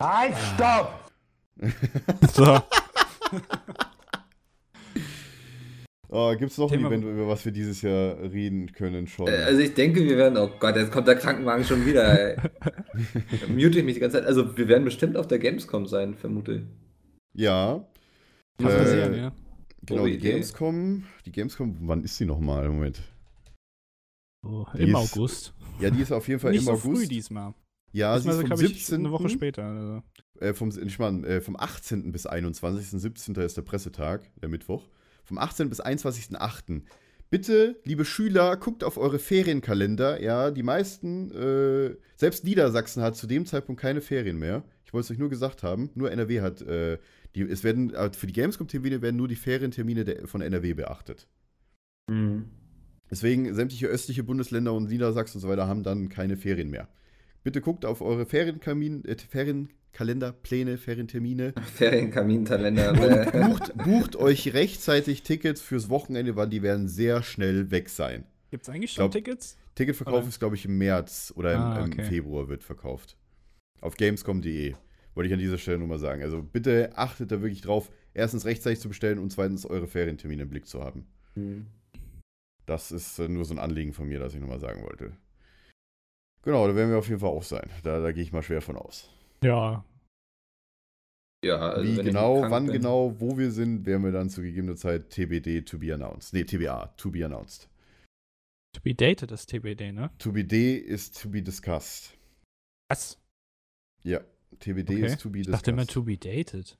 Halt, 0.00 0.34
stopp! 0.54 1.10
so. 2.32 2.58
Oh, 6.12 6.34
Gibt 6.36 6.50
es 6.50 6.58
noch 6.58 6.72
ein 6.72 6.78
Thema- 6.78 6.88
Event, 6.88 7.04
über 7.04 7.28
was 7.28 7.44
wir 7.44 7.52
dieses 7.52 7.82
Jahr 7.82 8.18
reden 8.18 8.72
können 8.72 9.06
schon? 9.06 9.28
Äh, 9.28 9.44
Also 9.44 9.60
ich 9.60 9.74
denke, 9.74 10.02
wir 10.02 10.16
werden, 10.16 10.36
oh 10.38 10.50
Gott, 10.58 10.74
jetzt 10.74 10.90
kommt 10.90 11.06
der 11.06 11.14
Krankenwagen 11.14 11.64
schon 11.64 11.86
wieder, 11.86 12.02
ey. 12.32 12.36
Da 13.40 13.46
Mute 13.46 13.78
ich 13.78 13.84
mich 13.84 13.94
die 13.94 14.00
ganze 14.00 14.16
Zeit. 14.18 14.26
Also 14.26 14.56
wir 14.56 14.66
werden 14.66 14.84
bestimmt 14.84 15.16
auf 15.16 15.28
der 15.28 15.38
Gamescom 15.38 15.86
sein, 15.86 16.16
vermute 16.16 16.52
ich. 16.54 16.62
ja, 17.40 17.86
Muss 18.60 18.72
Äh, 18.72 18.86
sehen, 18.86 19.14
ja. 19.14 19.32
genau, 19.86 20.00
Gute 20.02 20.10
die 20.10 20.18
Idee. 20.18 20.30
Gamescom. 20.32 21.04
Die 21.26 21.30
Gamescom, 21.32 21.76
wann 21.82 22.02
ist 22.02 22.18
die 22.18 22.24
nochmal? 22.24 22.68
Moment. 22.68 23.00
Die 24.74 24.82
Im 24.82 24.88
ist 24.88 24.94
August. 24.96 25.54
Ja, 25.78 25.90
die 25.90 26.00
ist 26.02 26.10
auf 26.10 26.26
jeden 26.26 26.40
Fall 26.40 26.50
Nicht 26.50 26.62
im 26.62 26.64
so 26.66 26.72
August. 26.72 27.02
früh 27.02 27.06
diesmal. 27.06 27.54
Ja, 27.92 28.18
sie 28.18 28.28
ist 28.28 28.36
vom 28.36 28.44
glaub 28.44 28.60
ich, 28.60 28.68
17. 28.68 29.00
eine 29.00 29.10
Woche 29.10 29.28
später. 29.28 29.64
Also. 29.64 30.02
äh, 30.40 30.54
vom, 30.54 30.70
ich 30.70 30.98
mein, 30.98 31.24
äh, 31.24 31.40
vom 31.40 31.56
18. 31.56 32.12
bis 32.12 32.26
21. 32.26 33.00
17. 33.00 33.34
ist 33.36 33.56
der 33.56 33.62
Pressetag, 33.62 34.30
der 34.40 34.48
Mittwoch. 34.48 34.88
Vom 35.24 35.38
18. 35.38 35.68
bis 35.68 35.82
21.8. 35.82 36.82
Bitte, 37.30 37.76
liebe 37.84 38.04
Schüler, 38.04 38.56
guckt 38.56 38.82
auf 38.82 38.98
eure 38.98 39.20
Ferienkalender. 39.20 40.20
Ja, 40.20 40.50
die 40.50 40.64
meisten, 40.64 41.30
äh, 41.30 41.96
selbst 42.16 42.44
Niedersachsen 42.44 43.02
hat 43.02 43.16
zu 43.16 43.28
dem 43.28 43.46
Zeitpunkt 43.46 43.80
keine 43.80 44.00
Ferien 44.00 44.38
mehr. 44.38 44.64
Ich 44.84 44.92
wollte 44.92 45.04
es 45.04 45.10
euch 45.12 45.18
nur 45.18 45.30
gesagt 45.30 45.62
haben. 45.62 45.90
Nur 45.94 46.10
NRW 46.10 46.40
hat, 46.40 46.62
äh, 46.62 46.98
die, 47.36 47.42
es 47.42 47.62
werden, 47.62 47.94
äh, 47.94 48.10
für 48.12 48.26
die 48.26 48.32
Gamescom-Termine 48.32 49.02
werden 49.02 49.16
nur 49.16 49.28
die 49.28 49.36
Ferientermine 49.36 50.04
der, 50.04 50.26
von 50.26 50.40
NRW 50.40 50.74
beachtet. 50.74 51.28
Mhm. 52.10 52.46
Deswegen 53.08 53.54
sämtliche 53.54 53.86
östliche 53.86 54.24
Bundesländer 54.24 54.72
und 54.72 54.88
Niedersachsen 54.88 55.38
und 55.38 55.42
so 55.42 55.48
weiter 55.48 55.68
haben 55.68 55.84
dann 55.84 56.08
keine 56.08 56.36
Ferien 56.36 56.70
mehr. 56.70 56.88
Bitte 57.42 57.60
guckt 57.60 57.84
auf 57.84 58.00
eure 58.02 58.26
Ferienkamin, 58.26 59.04
äh, 59.04 59.16
Ferienkalender, 59.16 60.32
Pläne, 60.32 60.76
Ferientermine. 60.78 61.54
Ferienkaminkalender. 61.74 62.90
Und 62.92 63.34
äh, 63.34 63.48
bucht, 63.48 63.76
bucht 63.78 64.16
euch 64.16 64.52
rechtzeitig 64.54 65.22
Tickets 65.22 65.60
fürs 65.60 65.88
Wochenende, 65.88 66.36
weil 66.36 66.48
die 66.48 66.62
werden 66.62 66.88
sehr 66.88 67.22
schnell 67.22 67.70
weg 67.70 67.88
sein. 67.88 68.24
Gibt 68.50 68.64
es 68.64 68.68
eigentlich 68.68 68.92
schon 68.92 69.04
Glaub- 69.04 69.12
Tickets? 69.12 69.56
Ticketverkauf 69.76 70.18
Oder? 70.20 70.28
ist, 70.28 70.38
glaube 70.40 70.56
ich, 70.56 70.64
im 70.66 70.76
März 70.78 71.32
oder 71.36 71.54
im, 71.54 71.60
Ah, 71.60 71.84
im 71.84 71.92
okay. 71.92 72.04
Februar 72.04 72.48
wird 72.48 72.62
verkauft. 72.64 73.16
Auf 73.80 73.96
gamescom.de. 73.96 74.74
Wollte 75.14 75.26
ich 75.28 75.32
an 75.32 75.38
dieser 75.38 75.56
Stelle 75.58 75.78
nur 75.78 75.88
mal 75.88 75.98
sagen. 75.98 76.22
Also 76.22 76.42
bitte 76.42 76.90
achtet 76.96 77.32
da 77.32 77.40
wirklich 77.40 77.62
drauf, 77.62 77.90
erstens 78.12 78.44
rechtzeitig 78.44 78.80
zu 78.80 78.88
bestellen 78.88 79.18
und 79.18 79.30
zweitens 79.32 79.64
eure 79.64 79.86
Ferientermine 79.86 80.42
im 80.42 80.50
Blick 80.50 80.66
zu 80.66 80.82
haben. 80.84 81.06
mhm. 81.34 81.66
Das 82.66 82.92
ist 82.92 83.18
äh, 83.18 83.28
nur 83.28 83.44
so 83.44 83.54
ein 83.54 83.58
Anliegen 83.58 83.92
von 83.92 84.06
mir, 84.08 84.20
das 84.20 84.32
ich 84.34 84.40
nochmal 84.40 84.60
sagen 84.60 84.82
wollte. 84.84 85.12
Genau, 86.42 86.66
da 86.66 86.74
werden 86.74 86.90
wir 86.90 86.98
auf 86.98 87.08
jeden 87.08 87.20
Fall 87.20 87.30
auch 87.30 87.42
sein. 87.42 87.68
Da, 87.82 88.00
da 88.00 88.12
gehe 88.12 88.22
ich 88.22 88.32
mal 88.32 88.42
schwer 88.42 88.62
von 88.62 88.76
aus. 88.76 89.10
Ja. 89.42 89.84
ja, 91.44 91.56
also 91.56 91.82
Wie 91.84 91.96
wenn 91.96 92.06
ich 92.06 92.12
genau, 92.12 92.42
wann 92.50 92.64
bin. 92.66 92.74
genau, 92.74 93.14
wo 93.20 93.36
wir 93.38 93.50
sind, 93.50 93.84
werden 93.86 94.04
wir 94.04 94.12
dann 94.12 94.30
zu 94.30 94.42
gegebener 94.42 94.76
Zeit 94.76 95.10
TBD 95.10 95.62
to 95.64 95.78
be 95.78 95.92
announced. 95.92 96.32
Nee, 96.32 96.44
TBA, 96.44 96.94
to 96.96 97.10
be 97.10 97.24
announced. 97.24 97.68
To 98.74 98.80
be 98.82 98.94
dated 98.94 99.32
ist 99.32 99.50
TBD, 99.50 99.92
ne? 99.92 100.10
To 100.18 100.32
be 100.32 100.44
D 100.44 100.76
ist 100.76 101.20
to 101.20 101.28
be 101.28 101.42
discussed. 101.42 102.14
Was? 102.88 103.18
Ja, 104.04 104.20
TBD 104.60 104.94
Okay. 104.94 105.06
ist 105.06 105.20
to 105.20 105.28
be 105.30 105.40
Ich 105.40 105.46
discussed. 105.46 105.66
dachte 105.66 105.70
immer 105.72 105.86
to 105.86 106.02
be 106.02 106.16
dated. 106.16 106.78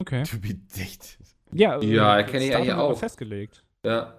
Okay. 0.00 0.22
to 0.24 0.38
be 0.38 0.54
dated. 0.54 1.18
Ja, 1.52 1.80
Ja, 1.82 2.22
das 2.22 2.30
kenn 2.30 2.42
ich 2.42 2.54
eigentlich 2.54 2.72
auch. 2.74 2.96
festgelegt. 2.98 3.64
Ja. 3.84 4.16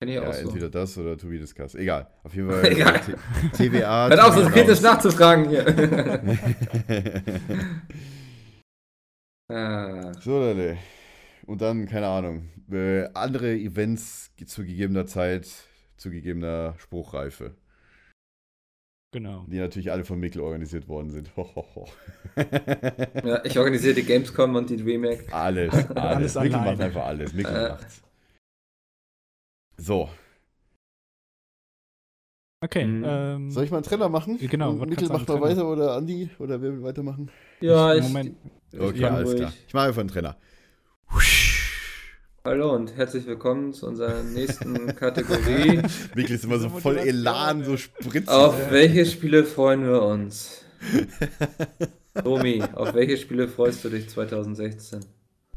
Kenn 0.00 0.08
ich 0.08 0.14
Ja, 0.16 0.28
auch 0.28 0.32
so. 0.34 0.48
entweder 0.48 0.68
das 0.70 0.98
oder 0.98 1.16
to 1.16 1.28
be 1.28 1.38
discussed. 1.38 1.74
Egal. 1.76 2.08
Auf 2.22 2.34
jeden 2.34 2.50
Fall. 2.50 2.66
Egal. 2.72 3.00
T- 3.00 3.68
TBA. 3.68 4.08
Hört 4.10 4.20
auf, 4.20 4.34
so 4.34 4.48
kritisch 4.50 4.80
nachzufragen 4.80 5.48
hier. 5.48 5.64
ah, 9.48 10.12
so, 10.20 10.38
Leute. 10.38 10.76
Und 11.46 11.60
dann, 11.60 11.86
keine 11.86 12.06
Ahnung, 12.08 12.48
äh, 12.70 13.04
andere 13.14 13.54
Events 13.54 14.30
zu 14.46 14.64
gegebener 14.64 15.06
Zeit, 15.06 15.46
zu 15.96 16.10
gegebener 16.10 16.74
Spruchreife, 16.78 17.54
Genau. 19.12 19.44
die 19.46 19.58
natürlich 19.60 19.92
alle 19.92 20.04
von 20.04 20.18
Mikkel 20.18 20.40
organisiert 20.40 20.88
worden 20.88 21.10
sind. 21.10 21.36
Ho, 21.36 21.44
ho, 21.54 21.64
ho. 21.76 21.88
ja, 23.24 23.44
ich 23.44 23.56
organisiere 23.58 23.94
die 23.94 24.02
Gamescom 24.04 24.56
und 24.56 24.70
die 24.70 24.76
DreamHack. 24.76 25.32
Alles, 25.32 25.72
alles. 25.94 25.96
Alles 25.96 26.34
Mikkel 26.36 26.60
macht 26.60 26.80
einfach 26.80 27.04
alles. 27.04 27.32
Mikkel 27.32 27.54
Äh. 27.54 27.68
macht's. 27.68 28.02
So, 29.76 30.08
Okay. 32.64 32.86
Mhm. 32.86 33.04
Ähm, 33.06 33.50
soll 33.50 33.64
ich 33.64 33.70
mal 33.70 33.76
einen 33.76 33.84
Trenner 33.84 34.08
machen? 34.08 34.38
Genau, 34.38 34.72
Mikkel 34.72 34.96
kannst 35.08 35.12
macht 35.12 35.28
mal 35.28 35.40
weiter 35.42 35.68
oder 35.68 35.96
Andi? 35.96 36.30
Oder 36.38 36.62
wer 36.62 36.72
will 36.72 36.82
weitermachen? 36.82 37.30
Ja, 37.60 37.94
ich. 37.94 38.02
Moment. 38.04 38.36
Okay, 38.72 39.00
kann 39.00 39.14
alles 39.16 39.28
ruhig. 39.28 39.38
klar. 39.40 39.52
Ich 39.68 39.74
mache 39.74 39.86
einfach 39.88 40.00
einen 40.00 40.08
Trenner. 40.08 40.36
Hallo 42.42 42.74
und 42.74 42.96
herzlich 42.96 43.26
willkommen 43.26 43.74
zu 43.74 43.86
unserer 43.86 44.22
nächsten 44.22 44.86
Kategorie. 44.96 45.82
Mikkel 46.14 46.36
ist 46.36 46.44
immer 46.44 46.58
so 46.58 46.70
voll 46.70 46.96
Elan, 46.96 47.64
so 47.64 47.76
spritzig. 47.76 48.28
Auf 48.28 48.70
welche 48.70 49.04
Spiele 49.04 49.44
freuen 49.44 49.84
wir 49.84 50.00
uns? 50.02 50.64
Domi, 52.14 52.62
auf 52.72 52.94
welche 52.94 53.18
Spiele 53.18 53.46
freust 53.46 53.84
du 53.84 53.90
dich 53.90 54.08
2016? 54.08 55.04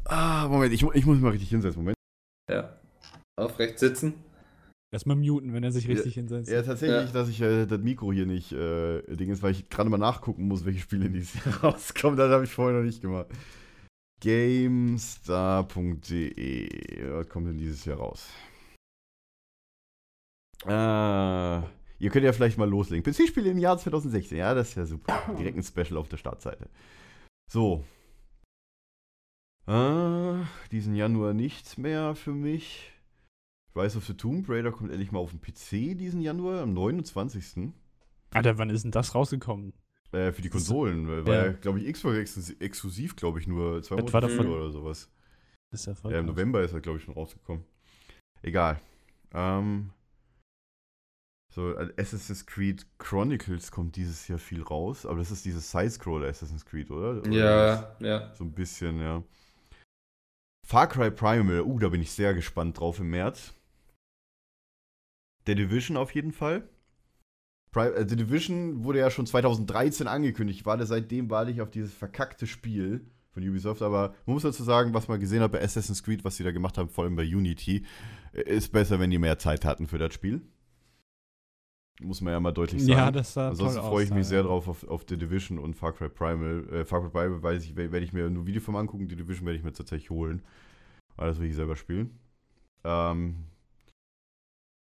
Ah, 0.04 0.46
Moment, 0.46 0.74
ich, 0.74 0.82
ich 0.82 1.06
muss 1.06 1.14
mich 1.14 1.22
mal 1.22 1.30
richtig 1.30 1.48
hinsetzen. 1.48 1.80
Moment. 1.80 1.96
Ja. 2.50 2.77
Aufrecht 3.38 3.78
sitzen? 3.78 4.14
Erstmal 4.90 5.16
muten, 5.16 5.52
wenn 5.52 5.62
er 5.64 5.70
sich 5.72 5.86
richtig 5.86 6.14
hinsetzt. 6.14 6.50
Ja, 6.50 6.62
tatsächlich, 6.62 7.08
Ja. 7.08 7.12
dass 7.12 7.28
ich 7.28 7.40
äh, 7.42 7.66
das 7.66 7.80
Mikro 7.80 8.10
hier 8.12 8.24
nicht 8.24 8.52
äh, 8.52 9.02
Ding 9.16 9.28
ist, 9.30 9.42
weil 9.42 9.50
ich 9.52 9.68
gerade 9.68 9.90
mal 9.90 9.98
nachgucken 9.98 10.48
muss, 10.48 10.64
welche 10.64 10.80
Spiele 10.80 11.10
dieses 11.10 11.34
Jahr 11.44 11.60
rauskommen. 11.62 12.16
Das 12.16 12.30
habe 12.30 12.44
ich 12.44 12.50
vorher 12.50 12.78
noch 12.78 12.86
nicht 12.86 13.02
gemacht. 13.02 13.26
GameStar.de. 14.20 17.10
Was 17.12 17.28
kommt 17.28 17.48
denn 17.48 17.58
dieses 17.58 17.84
Jahr 17.84 17.98
raus? 17.98 18.28
Äh, 20.64 21.58
ihr 22.02 22.10
könnt 22.10 22.24
ja 22.24 22.32
vielleicht 22.32 22.56
mal 22.58 22.68
loslegen. 22.68 23.04
PC-Spiele 23.04 23.50
im 23.50 23.58
Jahr 23.58 23.76
2016. 23.78 24.38
Ja, 24.38 24.54
das 24.54 24.70
ist 24.70 24.74
ja 24.76 24.86
super. 24.86 25.20
Direkt 25.38 25.58
ein 25.58 25.62
Special 25.62 25.98
auf 25.98 26.08
der 26.08 26.16
Startseite. 26.16 26.68
So. 27.52 27.84
Äh, 29.66 30.38
diesen 30.72 30.94
Januar 30.94 31.34
nichts 31.34 31.76
mehr 31.76 32.14
für 32.14 32.32
mich. 32.32 32.90
Rise 33.78 33.96
of 33.98 34.04
the 34.06 34.14
Tomb 34.14 34.48
Raider 34.48 34.72
kommt 34.72 34.90
endlich 34.90 35.12
mal 35.12 35.18
auf 35.20 35.30
den 35.30 35.40
PC 35.40 35.96
diesen 35.98 36.20
Januar, 36.20 36.62
am 36.62 36.74
29. 36.74 37.72
Alter, 38.30 38.58
wann 38.58 38.70
ist 38.70 38.82
denn 38.82 38.90
das 38.90 39.14
rausgekommen? 39.14 39.72
Äh, 40.12 40.32
für 40.32 40.42
die 40.42 40.48
Das 40.48 40.52
Konsolen. 40.66 41.06
Weil, 41.08 41.26
war 41.26 41.34
ja. 41.34 41.46
ja, 41.46 41.52
glaube 41.52 41.80
ich, 41.80 41.92
Xbox 41.92 42.16
exklusiv, 42.16 42.56
exklusiv 42.60 43.16
glaube 43.16 43.40
ich, 43.40 43.46
nur 43.46 43.82
zwei 43.82 43.96
Das 43.96 44.04
Monate 44.12 44.26
davon- 44.28 44.46
früher 44.46 44.56
oder 44.56 44.70
sowas. 44.70 45.10
Das 45.70 45.80
ist 45.80 45.86
ja 45.86 45.94
voll 45.94 46.12
Ja, 46.12 46.18
im 46.18 46.26
krass. 46.26 46.34
November 46.36 46.62
ist 46.62 46.72
er, 46.72 46.80
glaube 46.80 46.98
ich, 46.98 47.04
schon 47.04 47.14
rausgekommen. 47.14 47.64
Egal. 48.42 48.80
Ähm, 49.34 49.90
so, 51.54 51.74
äh, 51.74 51.92
Assassin's 51.98 52.46
Creed 52.46 52.86
Chronicles 52.98 53.70
kommt 53.70 53.96
dieses 53.96 54.28
Jahr 54.28 54.38
viel 54.38 54.62
raus, 54.62 55.04
aber 55.06 55.18
das 55.18 55.30
ist 55.30 55.44
dieses 55.44 55.70
Side-Scroller 55.70 56.28
Assassin's 56.28 56.64
Creed, 56.64 56.90
oder? 56.90 57.20
Oder 57.20 57.30
Ja, 57.30 57.96
ja. 58.00 58.34
So 58.34 58.44
ein 58.44 58.52
bisschen, 58.52 59.00
ja. 59.00 59.22
Far 60.66 60.86
Cry 60.88 61.10
Primal, 61.10 61.62
uh, 61.62 61.78
da 61.78 61.88
bin 61.88 62.00
ich 62.02 62.10
sehr 62.12 62.34
gespannt 62.34 62.78
drauf 62.80 62.98
im 63.00 63.10
März. 63.10 63.54
The 65.48 65.54
Division 65.54 65.96
auf 65.96 66.14
jeden 66.14 66.32
Fall. 66.32 66.68
Pri 67.72 67.88
äh, 67.88 68.06
The 68.06 68.16
Division 68.16 68.84
wurde 68.84 68.98
ja 68.98 69.10
schon 69.10 69.26
2013 69.26 70.06
angekündigt. 70.06 70.60
Ich 70.60 70.66
warte 70.66 70.84
seitdem 70.84 71.30
warte 71.30 71.50
ich 71.50 71.62
auf 71.62 71.70
dieses 71.70 71.94
verkackte 71.94 72.46
Spiel 72.46 73.06
von 73.30 73.42
Ubisoft, 73.42 73.80
aber 73.80 74.14
man 74.26 74.34
muss 74.34 74.42
dazu 74.42 74.62
sagen, 74.62 74.92
was 74.92 75.08
man 75.08 75.18
gesehen 75.18 75.40
hat 75.40 75.52
bei 75.52 75.62
Assassin's 75.62 76.02
Creed, 76.02 76.22
was 76.22 76.36
sie 76.36 76.44
da 76.44 76.52
gemacht 76.52 76.76
haben, 76.76 76.90
vor 76.90 77.04
allem 77.04 77.16
bei 77.16 77.22
Unity, 77.22 77.86
äh, 78.34 78.42
ist 78.42 78.72
besser, 78.72 79.00
wenn 79.00 79.10
die 79.10 79.18
mehr 79.18 79.38
Zeit 79.38 79.64
hatten 79.64 79.86
für 79.86 79.96
das 79.96 80.12
Spiel. 80.12 80.42
Muss 82.00 82.20
man 82.20 82.34
ja 82.34 82.40
mal 82.40 82.52
deutlich 82.52 82.82
sagen. 82.82 82.92
Ja, 82.92 83.10
das 83.10 83.32
sah 83.32 83.48
Ansonsten 83.48 83.80
toll 83.80 83.90
freue 83.90 84.04
ich 84.04 84.10
aus, 84.10 84.16
mich 84.16 84.26
da, 84.26 84.28
sehr 84.28 84.38
ja. 84.40 84.44
drauf 84.44 84.68
auf, 84.68 84.86
auf 84.86 85.06
The 85.08 85.16
Division 85.16 85.58
und 85.58 85.74
Far 85.74 85.94
Cry 85.94 86.10
Primal. 86.10 86.68
Äh, 86.70 86.84
Far 86.84 87.00
Cry 87.00 87.10
Primal 87.10 87.42
weiß 87.42 87.64
ich, 87.64 87.74
werde 87.74 88.00
ich 88.00 88.12
mir 88.12 88.28
nur 88.28 88.46
Video 88.46 88.60
vom 88.60 88.76
angucken. 88.76 89.08
The 89.08 89.16
Division 89.16 89.46
werde 89.46 89.56
ich 89.56 89.64
mir 89.64 89.72
tatsächlich 89.72 90.10
holen. 90.10 90.42
Weil 91.16 91.28
das 91.28 91.40
will 91.40 91.48
ich 91.48 91.56
selber 91.56 91.74
spielen. 91.74 92.18
Ähm, 92.84 93.46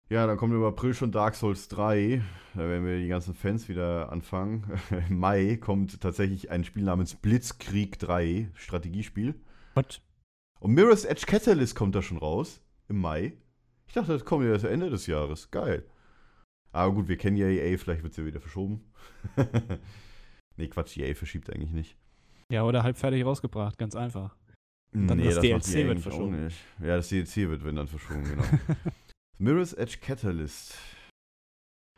ja, 0.09 0.27
dann 0.27 0.37
kommt 0.37 0.55
im 0.55 0.63
April 0.63 0.95
schon 0.95 1.11
Dark 1.11 1.35
Souls 1.35 1.69
3. 1.69 2.23
Da 2.55 2.61
werden 2.61 2.87
wir 2.87 2.99
die 2.99 3.09
ganzen 3.09 3.35
Fans 3.35 3.69
wieder 3.69 4.13
anfangen. 4.13 4.79
Im 5.09 5.19
Mai 5.19 5.57
kommt 5.57 6.01
tatsächlich 6.01 6.51
ein 6.51 6.65
Spiel 6.65 6.85
namens 6.85 7.17
Blitzkrieg 7.17 7.99
3, 7.99 8.51
Strategiespiel. 8.55 9.35
What? 9.75 10.01
Und 10.61 10.75
Mirror's 10.75 11.05
Edge 11.05 11.27
Catalyst 11.27 11.75
kommt 11.75 11.95
da 11.97 12.03
schon 12.03 12.19
raus. 12.19 12.61
Im 12.89 13.01
Mai. 13.01 13.37
Ich 13.89 13.95
dachte, 13.95 14.13
das 14.13 14.25
kommt 14.25 14.45
ja 14.45 14.53
erst 14.53 14.65
Ende 14.65 14.91
des 14.91 15.09
Jahres. 15.09 15.51
Geil. 15.51 15.85
Aber 16.71 16.95
gut, 16.95 17.09
wir 17.09 17.17
kennen 17.17 17.37
ja 17.37 17.47
EA, 17.47 17.77
vielleicht 17.77 18.03
wird 18.03 18.13
es 18.13 18.17
ja 18.17 18.25
wieder 18.25 18.41
verschoben. 18.41 18.85
nee, 20.57 20.69
Quatsch, 20.69 20.97
EA 20.99 21.15
verschiebt 21.15 21.51
eigentlich 21.51 21.73
nicht. 21.73 21.97
Ja, 22.53 22.63
oder 22.63 22.85
halb 22.85 22.97
fertig 22.97 23.25
rausgebracht, 23.25 23.77
ganz 23.77 23.97
einfach. 23.97 24.37
dann 24.93 25.19
nee, 25.19 25.25
das 25.25 25.37
macht 25.37 25.45
DLC 25.45 25.75
EA 25.75 25.89
wird 25.89 26.01
verschoben. 26.01 26.49
Ja, 26.81 26.97
das 26.97 27.09
DLC 27.09 27.49
wird, 27.49 27.65
wenn 27.65 27.75
dann 27.77 27.89
verschoben, 27.89 28.25
genau. 28.25 28.45
Mirror's 29.39 29.73
Edge 29.73 29.99
Catalyst. 30.01 30.75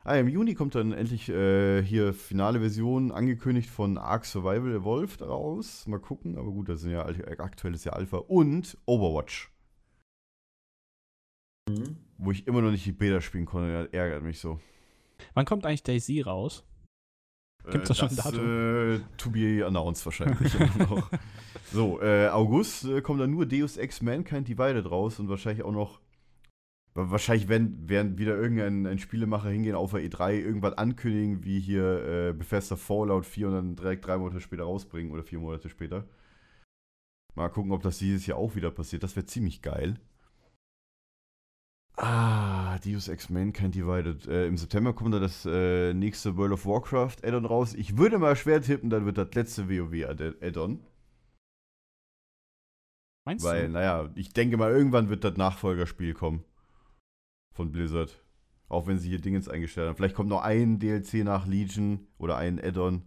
Ah, 0.04 0.16
im 0.16 0.28
Juni 0.28 0.54
kommt 0.54 0.74
dann 0.74 0.92
endlich 0.92 1.28
äh, 1.28 1.82
hier 1.82 2.14
finale 2.14 2.60
Version 2.60 3.12
angekündigt 3.12 3.68
von 3.68 3.98
Ark 3.98 4.24
Survival 4.24 4.72
Evolved 4.74 5.20
raus. 5.22 5.86
Mal 5.86 6.00
gucken, 6.00 6.38
aber 6.38 6.50
gut, 6.50 6.68
das 6.68 6.80
sind 6.80 6.92
ja 6.92 7.02
al- 7.02 7.38
aktuell 7.40 7.74
ist 7.74 7.84
ja 7.84 7.92
Alpha 7.92 8.16
und 8.18 8.78
Overwatch, 8.86 9.52
Mhm. 11.68 11.96
wo 12.16 12.30
ich 12.30 12.46
immer 12.46 12.62
noch 12.62 12.70
nicht 12.70 12.86
die 12.86 12.92
Beta 12.92 13.20
spielen 13.20 13.44
konnte. 13.44 13.84
Das 13.84 13.92
ärgert 13.92 14.22
mich 14.22 14.40
so. 14.40 14.58
Wann 15.34 15.44
kommt 15.44 15.66
eigentlich 15.66 15.82
Daisy 15.82 16.22
raus? 16.22 16.64
Gibt's 17.70 17.88
da 17.88 17.94
schon 17.94 18.08
ein 18.08 18.16
Datum? 18.16 18.94
Äh, 18.94 19.00
to 19.18 19.30
be 19.30 19.64
announced 19.66 20.04
wahrscheinlich. 20.06 20.52
So, 21.70 22.00
äh, 22.00 22.28
August 22.28 22.84
äh, 22.86 23.02
kommt 23.02 23.20
dann 23.20 23.30
nur 23.30 23.44
Deus 23.44 23.76
Ex 23.76 24.00
Mankind 24.00 24.48
Divided 24.48 24.90
raus 24.90 25.18
und 25.20 25.28
wahrscheinlich 25.28 25.62
auch 25.66 25.72
noch. 25.72 26.00
Wa- 26.98 27.10
Wahrscheinlich 27.10 27.48
werden, 27.48 27.88
werden 27.88 28.18
wieder 28.18 28.36
irgendein 28.36 28.86
ein 28.86 28.98
Spielemacher 28.98 29.48
hingehen 29.48 29.74
auf 29.74 29.92
der 29.92 30.00
E3, 30.00 30.32
irgendwas 30.34 30.74
ankündigen, 30.76 31.44
wie 31.44 31.60
hier 31.60 32.04
äh, 32.04 32.32
Bethesda 32.32 32.76
Fallout 32.76 33.24
4 33.26 33.48
und 33.48 33.54
dann 33.54 33.76
direkt 33.76 34.06
drei 34.06 34.18
Monate 34.18 34.40
später 34.40 34.64
rausbringen 34.64 35.12
oder 35.12 35.22
vier 35.22 35.38
Monate 35.38 35.68
später. 35.68 36.04
Mal 37.34 37.48
gucken, 37.50 37.72
ob 37.72 37.82
das 37.82 37.98
dieses 37.98 38.26
Jahr 38.26 38.38
auch 38.38 38.54
wieder 38.56 38.70
passiert. 38.70 39.02
Das 39.04 39.14
wäre 39.16 39.26
ziemlich 39.26 39.62
geil. 39.62 39.98
Ah, 41.96 42.78
Deus 42.78 43.08
Ex 43.08 43.28
Mankind 43.28 43.74
Divided. 43.74 44.26
Äh, 44.28 44.46
Im 44.46 44.56
September 44.56 44.92
kommt 44.92 45.14
da 45.14 45.18
das 45.18 45.44
äh, 45.46 45.92
nächste 45.94 46.36
World 46.36 46.52
of 46.52 46.64
Warcraft 46.66 47.16
Add-on 47.24 47.44
raus. 47.44 47.74
Ich 47.74 47.96
würde 47.96 48.18
mal 48.18 48.36
schwer 48.36 48.62
tippen, 48.62 48.88
dann 48.90 49.04
wird 49.04 49.18
das 49.18 49.34
letzte 49.34 49.68
WoW 49.68 50.04
Add- 50.08 50.36
Add-on. 50.40 50.80
Meinst 53.26 53.44
Weil, 53.44 53.66
du? 53.66 53.72
naja, 53.72 54.10
ich 54.14 54.32
denke 54.32 54.56
mal, 54.56 54.70
irgendwann 54.70 55.08
wird 55.10 55.24
das 55.24 55.36
Nachfolgerspiel 55.36 56.14
kommen. 56.14 56.44
Von 57.58 57.72
Blizzard. 57.72 58.22
Auch 58.68 58.86
wenn 58.86 59.00
sie 59.00 59.08
hier 59.08 59.20
Dingens 59.20 59.48
eingestellt 59.48 59.88
haben. 59.88 59.96
Vielleicht 59.96 60.14
kommt 60.14 60.28
noch 60.28 60.42
ein 60.42 60.78
DLC 60.78 61.24
nach 61.24 61.44
Legion 61.44 62.06
oder 62.16 62.36
ein 62.36 62.60
Add-on 62.62 63.02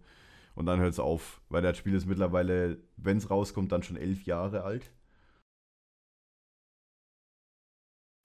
und 0.54 0.66
dann 0.66 0.78
hört 0.78 0.92
es 0.92 0.98
auf. 1.00 1.40
Weil 1.48 1.62
das 1.62 1.78
Spiel 1.78 1.94
ist 1.94 2.04
mittlerweile, 2.04 2.78
wenn 2.98 3.16
es 3.16 3.30
rauskommt, 3.30 3.72
dann 3.72 3.82
schon 3.82 3.96
elf 3.96 4.24
Jahre 4.24 4.62
alt. 4.64 4.92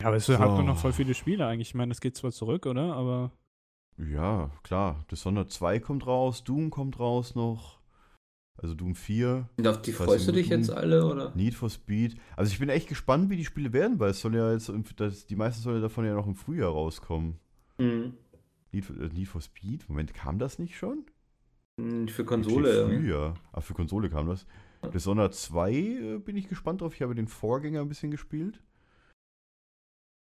Ja, 0.02 0.10
aber 0.10 0.18
es 0.18 0.28
hat 0.28 0.40
doch 0.42 0.58
So. 0.58 0.64
noch 0.64 0.78
voll 0.78 0.92
viele 0.92 1.14
Spiele 1.14 1.48
eigentlich. 1.48 1.70
Ich 1.70 1.76
meine, 1.76 1.94
es 1.94 2.02
geht 2.02 2.18
zwar 2.18 2.32
zurück, 2.34 2.66
oder? 2.66 2.94
Aber 2.94 3.32
Ja, 3.98 4.52
klar. 4.64 5.06
Dishonored 5.10 5.50
2 5.50 5.80
kommt 5.80 6.06
raus, 6.06 6.44
Doom 6.44 6.70
kommt 6.70 7.00
raus 7.00 7.36
noch. 7.36 7.77
Also 8.60 8.74
Doom 8.74 8.96
4, 8.96 9.48
Und 9.58 9.68
auf 9.68 9.82
die 9.84 9.92
freust 9.92 10.28
du 10.28 10.32
dich 10.32 10.50
Doom? 10.50 10.60
jetzt 10.60 10.72
alle, 10.72 11.06
oder? 11.06 11.32
Need 11.36 11.54
for 11.54 11.70
Speed. 11.70 12.16
Also 12.36 12.52
ich 12.52 12.58
bin 12.60 12.70
echt 12.70 12.88
gespannt, 12.90 13.30
wie 13.30 13.38
die 13.38 13.46
Spiele 13.46 13.72
werden, 13.72 14.00
weil 14.00 14.10
es 14.12 14.20
soll 14.22 14.36
ja 14.36 14.52
jetzt, 14.52 14.72
das, 14.96 15.28
die 15.28 15.36
meisten 15.36 15.62
sollen 15.62 15.76
ja 15.78 15.82
davon 15.84 16.06
ja 16.06 16.16
noch 16.16 16.26
im 16.26 16.34
Frühjahr 16.36 16.72
rauskommen. 16.72 17.36
Mhm. 17.78 18.14
Need 18.72 18.86
for, 18.86 18.96
äh, 19.00 19.10
Need 19.10 19.28
for 19.28 19.42
Speed? 19.42 19.88
Moment, 19.88 20.14
kam 20.16 20.40
das 20.40 20.58
nicht 20.58 20.76
schon? 20.76 21.06
Mhm, 21.80 22.08
Für 22.08 22.26
Konsole. 22.26 22.80
ja. 22.82 22.88
Frühjahr. 22.88 23.34
Ah, 23.52 23.62
für 23.62 23.76
Konsole 23.76 24.10
kam 24.10 24.28
das. 24.28 24.48
Dishonored 24.94 25.36
2 25.36 25.72
äh, 25.74 26.18
bin 26.18 26.36
ich 26.36 26.48
gespannt 26.48 26.82
drauf. 26.82 26.96
Ich 26.96 27.02
habe 27.04 27.14
den 27.14 27.28
Vorgänger 27.28 27.82
ein 27.82 27.90
bisschen 27.90 28.10
gespielt. 28.10 28.60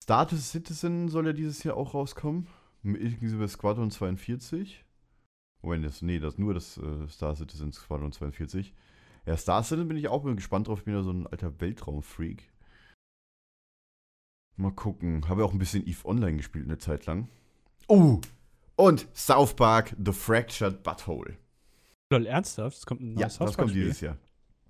Status 0.02 0.50
Citizen 0.50 1.08
soll 1.08 1.26
ja 1.26 1.32
dieses 1.32 1.62
Jahr 1.62 1.76
auch 1.76 1.94
rauskommen. 1.94 2.46
Mit 2.82 3.00
Inklusive 3.00 3.46
Squadron 3.48 3.90
42. 3.90 4.84
Moment, 5.62 5.84
das, 5.84 6.02
nee, 6.02 6.18
das 6.18 6.38
nur 6.38 6.54
das 6.54 6.78
äh, 6.78 7.08
Star 7.08 7.34
Citizen 7.34 7.72
Squadron 7.72 8.12
42. 8.12 8.72
Ja, 9.26 9.36
Star 9.36 9.62
Citizen 9.62 9.88
bin 9.88 9.96
ich 9.96 10.08
auch 10.08 10.22
gespannt 10.24 10.68
drauf. 10.68 10.78
Ich 10.80 10.84
bin 10.84 10.94
ja 10.94 11.02
so 11.02 11.10
ein 11.10 11.26
alter 11.26 11.60
Weltraumfreak. 11.60 12.50
Mal 14.56 14.72
gucken. 14.72 15.28
Habe 15.28 15.44
auch 15.44 15.52
ein 15.52 15.58
bisschen 15.58 15.86
EVE 15.86 16.04
Online 16.06 16.36
gespielt 16.36 16.64
eine 16.66 16.78
Zeit 16.78 17.06
lang. 17.06 17.28
Oh! 17.88 18.20
Und 18.76 19.08
South 19.14 19.54
Park 19.54 19.94
The 20.04 20.12
Fractured 20.12 20.82
Butthole. 20.82 21.36
lol, 22.12 22.26
ernsthaft? 22.26 22.76
Es 22.78 22.86
kommt 22.86 23.00
ein 23.00 23.14
Ja, 23.18 23.26
neues 23.26 23.38
das 23.38 23.56
kommt 23.56 23.70
Spiel. 23.70 23.82
dieses 23.84 24.00
Jahr. 24.00 24.16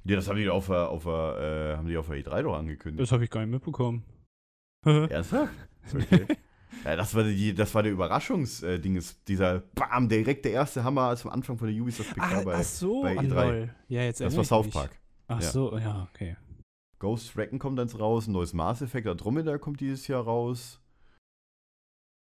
Ja, 0.05 0.17
das 0.17 0.29
haben 0.29 0.37
die 0.37 0.49
auf 0.49 0.67
der, 0.67 0.89
auf 0.89 1.05
äh, 1.05 1.77
haben 1.77 1.87
die 1.89 1.97
auf 1.99 2.07
der 2.09 2.17
E3 2.17 2.43
doch 2.43 2.55
angekündigt. 2.57 3.01
Das 3.03 3.13
habe 3.13 3.25
ich 3.25 3.31
gar 3.31 3.41
nicht 3.43 3.51
mitbekommen. 3.51 4.05
Ernsthaft? 4.85 5.53
Okay. 5.95 6.27
Ja, 6.85 6.97
das 6.97 7.15
war, 7.15 7.25
die, 7.25 7.55
das 7.55 7.75
war 7.75 7.83
der 7.83 7.93
Überraschungsding, 7.93 9.03
dieser 9.27 9.61
Bam, 9.75 10.09
direkt 10.09 10.45
der 10.45 10.53
erste 10.53 10.85
Hammer 10.85 11.03
als 11.03 11.25
am 11.25 11.33
Anfang 11.33 11.59
von 11.59 11.69
der 11.69 11.81
Ubisoft 11.81 12.11
PK 12.15 12.23
Ach, 12.23 12.45
bei. 12.45 12.55
ach 12.55 12.63
so, 12.63 13.03
bei 13.03 13.17
ah, 13.17 13.21
E3. 13.21 13.51
lol. 13.51 13.75
Ja, 13.89 14.03
jetzt 14.03 14.21
das 14.21 14.37
war 14.37 14.45
South. 14.45 14.71
Park. 14.71 14.99
Ach 15.29 15.41
Ja. 15.41 15.51
so, 15.51 15.77
ja, 15.77 16.09
okay. 16.13 16.37
Ghost 16.99 17.37
Recon 17.37 17.59
kommt 17.59 17.79
dann 17.79 17.89
raus, 17.89 18.27
ein 18.27 18.33
neues 18.33 18.53
Mass 18.53 18.83
Effect 18.83 19.07
Andromeda 19.07 19.59
kommt 19.59 19.81
dieses 19.81 20.09
Jahr 20.09 20.25
raus. 20.25 20.81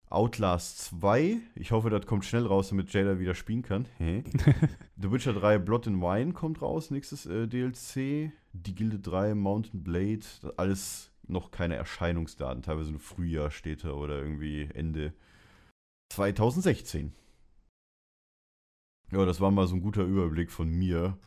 Outlast 0.10 0.80
2, 0.86 1.38
ich 1.56 1.72
hoffe, 1.72 1.90
das 1.90 2.06
kommt 2.06 2.26
schnell 2.26 2.46
raus, 2.46 2.70
damit 2.70 2.94
Jada 2.94 3.20
wieder 3.20 3.36
spielen 3.36 3.64
kann. 3.64 3.88
The 4.00 5.12
Witcher 5.12 5.34
3 5.34 5.58
Blood 5.58 5.88
and 5.88 6.02
Wine 6.02 6.34
kommt 6.34 6.62
raus, 6.62 6.92
nächstes 6.92 7.26
äh, 7.26 7.48
DLC. 7.48 8.32
Die 8.54 8.76
Gilde 8.76 9.00
3 9.00 9.36
Mountain 9.36 9.84
Blade, 9.84 10.22
alles 10.58 11.12
noch 11.28 11.52
keine 11.52 11.76
Erscheinungsdaten, 11.76 12.64
teilweise 12.64 12.92
nur 12.92 13.00
Frühjahr 13.00 13.52
steht 13.52 13.84
da 13.84 13.92
oder 13.92 14.18
irgendwie 14.20 14.70
Ende 14.74 15.14
2016. 16.14 17.14
Ja, 19.12 19.26
das 19.26 19.40
war 19.40 19.52
mal 19.52 19.68
so 19.68 19.76
ein 19.76 19.82
guter 19.82 20.04
Überblick 20.04 20.52
von 20.52 20.70
mir. 20.70 21.18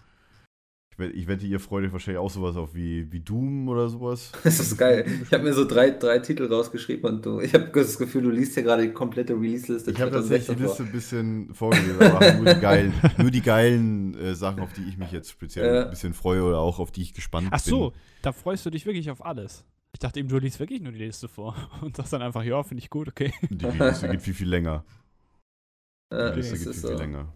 Ich 0.93 0.99
wette, 0.99 1.13
ich 1.15 1.29
wette 1.29 1.47
ihr 1.47 1.61
freut 1.61 1.85
euch 1.85 1.93
wahrscheinlich 1.93 2.19
auch 2.19 2.31
sowas 2.31 2.57
auf 2.57 2.75
wie, 2.75 3.11
wie 3.13 3.21
Doom 3.21 3.69
oder 3.69 3.89
sowas. 3.89 4.33
Das 4.43 4.59
ist 4.59 4.77
geil. 4.77 5.07
Ich 5.23 5.33
habe 5.33 5.45
mir 5.45 5.53
so 5.55 5.65
drei, 5.65 5.91
drei 5.91 6.19
Titel 6.19 6.53
rausgeschrieben 6.53 7.09
und 7.09 7.25
du, 7.25 7.39
ich 7.41 7.55
habe 7.55 7.71
das 7.73 7.99
Gefühl, 7.99 8.23
du 8.23 8.31
liest 8.31 8.55
hier 8.55 8.65
gerade 8.65 8.83
die 8.83 8.93
komplette 8.93 9.35
Release-Liste. 9.35 9.93
Ich 9.93 10.01
habe 10.01 10.11
tatsächlich 10.11 10.57
die 10.57 10.65
2016 10.65 10.67
Liste 10.67 10.83
ein 10.83 10.93
bisschen 10.93 11.55
vorgelesen, 11.55 12.03
aber 12.03 12.33
nur 12.35 12.53
die 12.53 12.61
geilen, 12.61 12.95
nur 13.19 13.31
die 13.31 13.43
geilen 13.43 14.15
äh, 14.19 14.35
Sachen, 14.35 14.59
auf 14.61 14.73
die 14.73 14.89
ich 14.89 14.97
mich 14.99 15.13
jetzt 15.13 15.31
speziell 15.31 15.73
Ja. 15.73 15.85
ein 15.85 15.91
bisschen 15.91 16.15
freue 16.15 16.43
oder 16.43 16.59
auch 16.59 16.81
auf 16.81 16.91
die 16.91 17.03
ich 17.03 17.15
gespannt 17.15 17.47
Ach 17.53 17.61
so, 17.61 17.91
bin. 17.91 18.01
da 18.23 18.33
freust 18.33 18.67
du 18.67 18.71
dich 18.71 18.85
wirklich 18.85 19.09
auf 19.13 19.25
alles. 19.25 19.65
Ich 19.93 20.01
dachte 20.01 20.21
eben, 20.21 20.29
du 20.29 20.39
liest 20.39 20.61
wirklich 20.61 20.81
nur 20.81 20.93
die 20.93 20.99
Liste 20.99 21.29
vor 21.29 21.57
und 21.83 21.97
sagst 21.97 22.13
dann 22.13 22.23
einfach, 22.23 22.43
ja, 22.45 22.63
finde 22.63 22.83
ich 22.83 22.91
gut, 22.91 23.09
okay. 23.09 23.33
Die 23.51 23.65
Liste 23.67 24.09
geht 24.09 24.23
viel, 24.23 24.35
viel 24.35 24.49
länger. 24.49 24.85
Die 26.13 26.17
Liste 26.17 26.53
das 26.53 26.61
geht 26.61 26.69
ist 26.69 26.81
viel, 26.81 26.89
viel 26.89 26.97
so. 26.97 27.03
länger. 27.03 27.33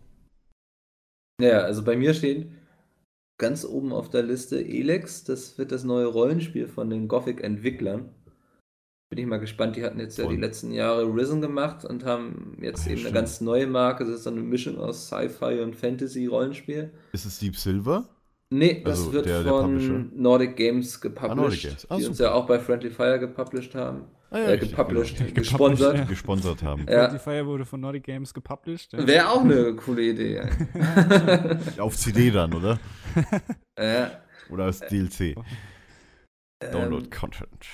Ja, 1.41 1.61
also 1.61 1.83
bei 1.85 1.97
mir 1.97 2.15
steht 2.15 2.51
ganz 3.39 3.65
oben 3.65 3.93
auf 3.93 4.09
der 4.09 4.23
Liste 4.23 4.65
Elex. 4.65 5.25
Das 5.25 5.59
wird 5.59 5.73
das 5.73 5.85
neue 5.85 6.07
Rollenspiel 6.07 6.69
von 6.69 6.89
den 6.89 7.09
Gothic-Entwicklern. 7.09 8.15
Bin 9.11 9.19
ich 9.19 9.27
mal 9.27 9.41
gespannt. 9.41 9.77
Die 9.77 9.85
hatten 9.85 10.01
jetzt 10.01 10.17
ja 10.17 10.27
die 10.27 10.37
letzten 10.37 10.73
Jahre 10.73 11.05
Risen 11.05 11.43
gemacht 11.43 11.85
und 11.85 12.05
haben 12.05 12.57
jetzt 12.63 12.83
Ach 12.83 12.87
ja, 12.87 12.93
eben 12.93 13.01
eine 13.01 13.01
stimmt. 13.01 13.15
ganz 13.15 13.41
neue 13.41 13.67
Marke. 13.67 14.05
Das 14.05 14.15
ist 14.15 14.23
so 14.23 14.31
eine 14.31 14.41
Mischung 14.41 14.79
aus 14.79 15.09
Sci-Fi 15.09 15.61
und 15.61 15.77
Fantasy-Rollenspiel. 15.77 16.93
Ist 17.13 17.27
es 17.27 17.39
Deep 17.39 17.57
Silver? 17.57 18.09
Nee, 18.55 18.83
das 18.85 18.99
Also 19.01 19.13
wird 19.15 19.27
der- 19.27 19.43
der 19.45 19.51
Publisher? 19.51 19.87
von 19.93 20.11
Nordic 20.15 20.57
Games 20.57 21.01
gepublished, 21.01 21.37
Nordic 21.37 21.63
Games. 21.63 21.87
Ah, 21.91 21.97
die 21.97 22.05
uns 22.07 22.17
super. 22.19 22.29
ja 22.31 22.35
auch 22.35 22.47
bei 22.47 22.59
Friendly 22.59 22.91
Fire 22.91 23.19
gepublished 23.19 23.75
haben. 23.75 24.03
Ah, 24.31 24.39
äh, 24.39 24.51
richtig, 24.51 24.71
gepublished, 24.71 25.19
genau. 25.19 25.33
gesponsert. 25.33 25.97
Ja. 25.99 26.05
Gesponsert 26.05 26.63
haben. 26.63 26.87
Ja. 26.89 27.09
Die 27.09 27.19
Fire 27.19 27.47
wurde 27.47 27.65
von 27.65 27.81
Nordic 27.81 28.05
Games 28.05 28.33
gepublished. 28.35 28.93
ja. 28.93 29.07
Wäre 29.07 29.29
auch 29.31 29.43
eine 29.43 29.75
coole 29.75 30.03
Idee. 30.03 30.43
Auf 31.79 31.97
CD 31.97 32.31
dann, 32.31 32.53
oder? 32.55 32.79
ja, 33.79 34.11
Oder 34.51 34.65
als 34.65 34.81
DLC. 34.81 35.35
Download 36.73 37.05
ähm, 37.05 37.11
Content. 37.11 37.67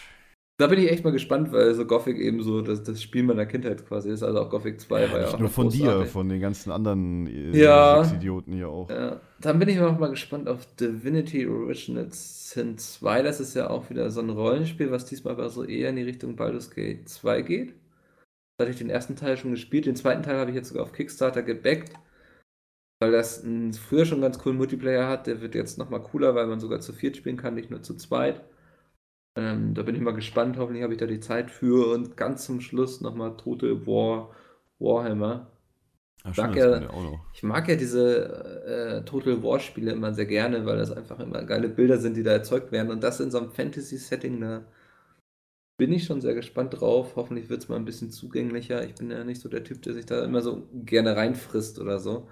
Da 0.60 0.66
bin 0.66 0.80
ich 0.80 0.90
echt 0.90 1.04
mal 1.04 1.12
gespannt, 1.12 1.52
weil 1.52 1.72
so 1.74 1.86
Gothic 1.86 2.18
eben 2.18 2.42
so 2.42 2.62
das, 2.62 2.82
das 2.82 3.00
Spiel 3.00 3.22
meiner 3.22 3.46
Kindheit 3.46 3.86
quasi 3.86 4.10
ist. 4.10 4.24
Also 4.24 4.40
auch 4.40 4.50
Gothic 4.50 4.80
2 4.80 5.12
war 5.12 5.18
ja 5.20 5.24
Nicht 5.26 5.34
auch 5.34 5.38
nur 5.38 5.48
von 5.50 5.68
dir, 5.70 5.84
großartig. 5.84 6.10
von 6.10 6.28
den 6.28 6.40
ganzen 6.40 6.72
anderen 6.72 7.26
äh, 7.28 7.56
Ja. 7.56 8.02
Idioten 8.12 8.52
hier 8.52 8.68
auch. 8.68 8.90
Ja, 8.90 9.20
dann 9.40 9.60
bin 9.60 9.68
ich 9.68 9.78
auch 9.80 9.96
mal 10.00 10.10
gespannt 10.10 10.48
auf 10.48 10.66
Divinity 10.74 11.46
Original 11.46 12.08
Sin 12.10 12.76
2. 12.76 13.22
Das 13.22 13.38
ist 13.38 13.54
ja 13.54 13.70
auch 13.70 13.88
wieder 13.88 14.10
so 14.10 14.20
ein 14.20 14.30
Rollenspiel, 14.30 14.90
was 14.90 15.04
diesmal 15.04 15.34
aber 15.34 15.48
so 15.48 15.62
eher 15.62 15.90
in 15.90 15.96
die 15.96 16.02
Richtung 16.02 16.34
Baldur's 16.34 16.72
Gate 16.72 17.08
2 17.08 17.42
geht. 17.42 17.74
Da 18.58 18.64
hatte 18.64 18.72
ich 18.72 18.78
den 18.78 18.90
ersten 18.90 19.14
Teil 19.14 19.36
schon 19.36 19.52
gespielt. 19.52 19.86
Den 19.86 19.94
zweiten 19.94 20.24
Teil 20.24 20.38
habe 20.38 20.50
ich 20.50 20.56
jetzt 20.56 20.70
sogar 20.70 20.82
auf 20.82 20.92
Kickstarter 20.92 21.44
gebackt. 21.44 21.92
Weil 23.00 23.12
das 23.12 23.44
einen 23.44 23.74
früher 23.74 24.06
schon 24.06 24.20
ganz 24.20 24.40
coolen 24.40 24.58
Multiplayer 24.58 25.06
hat. 25.08 25.28
Der 25.28 25.40
wird 25.40 25.54
jetzt 25.54 25.78
nochmal 25.78 26.02
cooler, 26.02 26.34
weil 26.34 26.48
man 26.48 26.58
sogar 26.58 26.80
zu 26.80 26.92
viert 26.92 27.16
spielen 27.16 27.36
kann, 27.36 27.54
nicht 27.54 27.70
nur 27.70 27.80
zu 27.80 27.94
zweit. 27.94 28.42
Ähm, 29.38 29.74
da 29.74 29.82
bin 29.82 29.94
ich 29.94 30.00
mal 30.00 30.14
gespannt. 30.14 30.56
Hoffentlich 30.58 30.82
habe 30.82 30.94
ich 30.94 30.98
da 30.98 31.06
die 31.06 31.20
Zeit 31.20 31.50
für. 31.50 31.92
Und 31.92 32.16
ganz 32.16 32.44
zum 32.44 32.60
Schluss 32.60 33.00
nochmal 33.00 33.36
Tote 33.36 33.86
War 33.86 34.34
Warhammer. 34.80 35.52
Ach, 36.24 36.34
Sag 36.34 36.50
stimmt, 36.52 36.82
ja-. 36.82 37.20
Ich 37.32 37.44
mag 37.44 37.68
ja 37.68 37.76
diese 37.76 38.64
äh, 38.66 39.04
Total 39.04 39.40
War 39.44 39.60
Spiele 39.60 39.92
immer 39.92 40.12
sehr 40.12 40.26
gerne, 40.26 40.66
weil 40.66 40.76
das 40.76 40.90
einfach 40.90 41.20
immer 41.20 41.44
geile 41.44 41.68
Bilder 41.68 41.98
sind, 41.98 42.16
die 42.16 42.24
da 42.24 42.32
erzeugt 42.32 42.72
werden. 42.72 42.90
Und 42.90 43.04
das 43.04 43.20
in 43.20 43.30
so 43.30 43.38
einem 43.38 43.52
Fantasy-Setting, 43.52 44.40
da 44.40 44.64
bin 45.76 45.92
ich 45.92 46.04
schon 46.04 46.20
sehr 46.20 46.34
gespannt 46.34 46.80
drauf. 46.80 47.14
Hoffentlich 47.14 47.48
wird 47.48 47.62
es 47.62 47.68
mal 47.68 47.76
ein 47.76 47.84
bisschen 47.84 48.10
zugänglicher. 48.10 48.84
Ich 48.84 48.96
bin 48.96 49.12
ja 49.12 49.22
nicht 49.22 49.40
so 49.40 49.48
der 49.48 49.62
Typ, 49.62 49.82
der 49.82 49.94
sich 49.94 50.06
da 50.06 50.24
immer 50.24 50.42
so 50.42 50.66
gerne 50.72 51.14
reinfrisst 51.14 51.78
oder 51.78 52.00
so. 52.00 52.28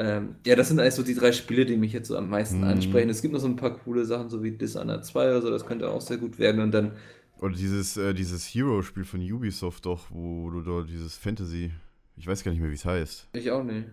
Ähm, 0.00 0.36
ja, 0.46 0.54
das 0.54 0.68
sind 0.68 0.78
eigentlich 0.78 0.94
so 0.94 1.02
die 1.02 1.14
drei 1.14 1.32
Spiele, 1.32 1.66
die 1.66 1.76
mich 1.76 1.92
jetzt 1.92 2.06
so 2.06 2.16
am 2.16 2.30
meisten 2.30 2.58
Mhm. 2.58 2.64
ansprechen. 2.64 3.10
Es 3.10 3.20
gibt 3.20 3.34
noch 3.34 3.40
so 3.40 3.48
ein 3.48 3.56
paar 3.56 3.76
coole 3.76 4.04
Sachen, 4.04 4.30
so 4.30 4.44
wie 4.44 4.52
Dishonored 4.52 5.04
2 5.04 5.28
oder 5.30 5.42
so, 5.42 5.50
das 5.50 5.66
könnte 5.66 5.90
auch 5.90 6.00
sehr 6.00 6.18
gut 6.18 6.38
werden. 6.38 6.60
Und 6.60 6.70
dann, 6.70 6.92
Oder 7.40 7.54
dieses, 7.56 7.96
äh, 7.96 8.14
dieses 8.14 8.46
Hero-Spiel 8.46 9.04
von 9.04 9.20
Ubisoft 9.20 9.86
doch, 9.86 10.06
wo 10.10 10.50
du 10.50 10.60
dort 10.62 10.88
dieses 10.88 11.16
Fantasy, 11.16 11.72
ich 12.16 12.26
weiß 12.28 12.44
gar 12.44 12.52
nicht 12.52 12.60
mehr, 12.60 12.70
wie 12.70 12.74
es 12.74 12.84
heißt. 12.84 13.28
ich 13.32 13.50
auch 13.50 13.64
nicht. 13.64 13.86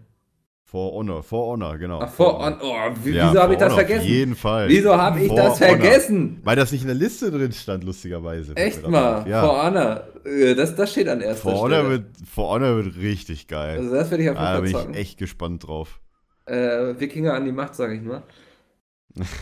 For 0.75 0.91
Honor, 0.91 1.23
For 1.23 1.53
Honor, 1.53 1.77
genau. 1.77 1.99
Ach, 2.01 2.09
vor, 2.11 2.57
oh, 2.61 2.73
wie, 3.01 3.11
Ja, 3.11 3.29
wieso 3.29 3.41
habe 3.41 3.53
ich 3.53 3.59
For 3.59 3.65
das 3.69 3.73
Honor, 3.75 3.85
vergessen? 3.85 4.01
Auf 4.01 4.07
jeden 4.09 4.35
Fall. 4.35 4.67
Wieso 4.67 4.97
habe 4.97 5.19
ich 5.21 5.27
For 5.29 5.35
das 5.37 5.61
Honor. 5.61 5.69
vergessen? 5.69 6.41
Weil 6.43 6.55
das 6.57 6.71
nicht 6.73 6.81
in 6.81 6.87
der 6.87 6.97
Liste 6.97 7.31
drin 7.31 7.53
stand, 7.53 7.85
lustigerweise. 7.85 8.57
Echt 8.57 8.85
mal. 8.85 9.25
Ja. 9.25 9.41
For 9.41 9.63
Honor. 9.63 10.03
Äh, 10.25 10.53
Das, 10.53 10.75
das 10.75 10.91
steht 10.91 11.07
an 11.07 11.21
erster 11.21 11.43
For 11.49 11.61
Honor, 11.61 11.77
Stelle. 11.77 11.89
wird, 11.91 12.03
For 12.29 12.49
Honor 12.49 12.75
wird 12.83 12.97
richtig 12.97 13.47
geil. 13.47 13.77
also 13.77 13.93
das 13.95 14.11
werde 14.11 14.23
ich 14.23 14.29
auf 14.31 14.35
jeden 14.35 14.45
Ah, 14.45 14.59
da 14.59 14.67
Fall 14.67 14.83
bin 14.85 14.91
ich 14.95 14.99
echt 14.99 15.17
gespannt 15.17 15.65
drauf. 15.65 16.01
Äh, 16.45 16.99
Wikinger 16.99 17.35
an 17.35 17.45
die 17.45 17.53
Macht, 17.53 17.73
sage 17.75 17.95
ich 17.95 18.01
nur. 18.01 18.23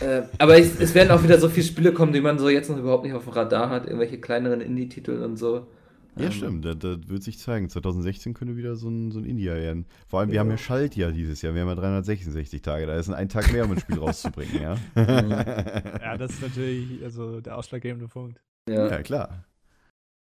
äh, 0.02 0.22
aber 0.38 0.56
ich, 0.58 0.70
es 0.78 0.94
werden 0.94 1.10
auch 1.10 1.24
wieder 1.24 1.38
so 1.40 1.48
viele 1.48 1.66
Spiele 1.66 1.92
kommen, 1.92 2.12
die 2.12 2.20
man 2.20 2.38
so 2.38 2.48
jetzt 2.48 2.70
noch 2.70 2.78
überhaupt 2.78 3.02
nicht 3.02 3.14
auf 3.14 3.24
dem 3.24 3.32
Radar 3.32 3.70
hat. 3.70 3.86
Irgendwelche 3.86 4.20
kleineren 4.20 4.60
Indie-Titel 4.60 5.20
und 5.20 5.36
so. 5.36 5.66
Ja, 6.16 6.26
Ähm, 6.26 6.32
stimmt, 6.32 6.64
das, 6.64 6.78
das 6.78 7.08
wird 7.08 7.22
sich 7.22 7.38
zeigen. 7.38 7.68
2016 7.68 8.34
könnte 8.34 8.56
wieder 8.56 8.76
so 8.76 8.88
ein, 8.88 9.10
so 9.10 9.18
ein 9.18 9.24
Indie 9.24 9.46
werden. 9.46 9.86
Vor 10.08 10.20
allem, 10.20 10.28
wir 10.28 10.36
Ja. 10.36 10.40
haben 10.42 10.50
ja 10.50 10.58
Schaltjahr 10.58 11.10
dieses 11.12 11.42
Jahr. 11.42 11.54
Wir 11.54 11.62
haben 11.62 11.68
ja 11.68 11.74
366 11.74 12.62
Tage. 12.62 12.86
Da 12.86 12.96
ist 12.96 13.10
ein 13.10 13.28
Tag 13.28 13.52
mehr, 13.52 13.64
um 13.64 13.72
ein 13.72 13.80
Spiel 13.80 13.98
rauszubringen, 13.98 14.62
ja? 14.62 14.76
Ja, 14.96 16.16
das 16.16 16.32
ist 16.32 16.42
natürlich 16.42 17.02
also 17.02 17.40
der 17.40 17.56
ausschlaggebende 17.56 18.08
Punkt. 18.08 18.40
Ja, 18.68 18.88
ja, 18.88 19.02
klar. 19.02 19.44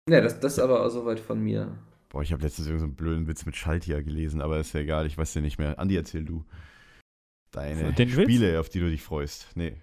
ja 0.09 0.21
das, 0.21 0.39
das 0.39 0.53
ist 0.53 0.59
aber 0.59 0.85
auch 0.85 0.89
soweit 0.89 1.19
von 1.19 1.41
mir. 1.43 1.77
Boah, 2.09 2.21
ich 2.23 2.31
habe 2.33 2.41
letztens 2.43 2.67
irgendeinen 2.67 2.79
so 2.79 2.85
einen 2.91 2.95
blöden 2.95 3.27
Witz 3.27 3.45
mit 3.45 3.55
Schaltjahr 3.55 4.01
gelesen, 4.01 4.41
aber 4.41 4.59
ist 4.59 4.73
ja 4.73 4.81
egal, 4.81 5.05
ich 5.05 5.17
weiß 5.17 5.33
ja 5.35 5.41
nicht 5.41 5.59
mehr. 5.59 5.79
Andi, 5.79 5.95
erzähl 5.95 6.25
du. 6.25 6.43
Deine 7.51 7.91
Den 7.93 8.09
Witz? 8.15 8.23
Spiele, 8.23 8.59
auf 8.59 8.69
die 8.69 8.79
du 8.79 8.89
dich 8.89 9.01
freust. 9.01 9.47
Nee. 9.55 9.73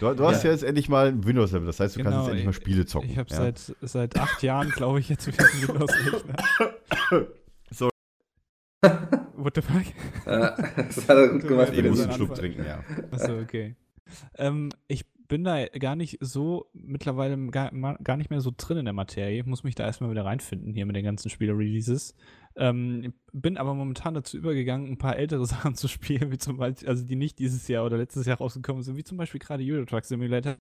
Du, 0.00 0.14
du 0.14 0.24
hast 0.24 0.44
ja. 0.44 0.52
jetzt 0.52 0.62
endlich 0.62 0.88
mal 0.88 1.08
ein 1.08 1.24
Windows-Level, 1.24 1.66
das 1.66 1.80
heißt, 1.80 1.96
du 1.96 2.02
kannst 2.02 2.12
Genau, 2.12 2.22
jetzt 2.22 2.30
endlich 2.30 2.46
mal 2.46 2.52
Spiele 2.52 2.86
zocken. 2.86 3.10
Ich 3.10 3.18
habe 3.18 3.28
ja? 3.30 3.36
seit, 3.36 3.76
seit 3.80 4.16
acht 4.16 4.42
Jahren, 4.42 4.70
glaube 4.70 5.00
ich, 5.00 5.08
jetzt 5.08 5.26
wieder 5.26 5.44
einen 5.44 5.68
Windows-Rechner. 5.68 6.36
So. 7.70 7.90
What 9.34 9.56
the 9.56 9.62
fuck? 9.62 9.82
Das 10.24 11.08
hat 11.08 11.16
er 11.16 11.28
gut 11.28 11.46
gemacht. 11.46 11.72
Ich 11.72 11.84
muss 11.84 11.98
so 11.98 12.02
einen 12.04 12.12
ein 12.12 12.16
Schluck 12.16 12.34
trinken, 12.34 12.64
ja. 12.64 12.82
Achso, 13.10 13.38
okay. 13.38 13.74
Ähm, 14.36 14.70
ich 14.86 15.04
bin 15.28 15.44
da 15.44 15.66
gar 15.66 15.94
nicht 15.94 16.18
so 16.20 16.70
mittlerweile 16.72 17.36
gar, 17.48 17.70
gar 17.98 18.16
nicht 18.16 18.30
mehr 18.30 18.40
so 18.40 18.52
drin 18.56 18.78
in 18.78 18.84
der 18.86 18.94
Materie. 18.94 19.40
Ich 19.40 19.46
muss 19.46 19.64
mich 19.64 19.74
da 19.74 19.84
erstmal 19.84 20.10
wieder 20.10 20.24
reinfinden 20.24 20.72
hier 20.72 20.86
mit 20.86 20.96
den 20.96 21.04
ganzen 21.04 21.28
Spiele-Releases. 21.28 22.14
Ähm, 22.58 23.14
bin 23.32 23.56
aber 23.56 23.72
momentan 23.74 24.14
dazu 24.14 24.36
übergegangen, 24.36 24.88
ein 24.90 24.98
paar 24.98 25.16
ältere 25.16 25.46
Sachen 25.46 25.74
zu 25.74 25.86
spielen, 25.88 26.30
wie 26.32 26.38
zum 26.38 26.56
Beispiel, 26.56 26.88
also 26.88 27.04
die 27.04 27.16
nicht 27.16 27.38
dieses 27.38 27.68
Jahr 27.68 27.84
oder 27.86 27.96
letztes 27.98 28.26
Jahr 28.26 28.38
rausgekommen 28.38 28.82
sind, 28.82 28.96
wie 28.96 29.04
zum 29.04 29.16
Beispiel 29.16 29.38
gerade 29.40 29.64
Euro 29.64 29.84
Truck 29.84 30.04
Simulator, 30.04 30.56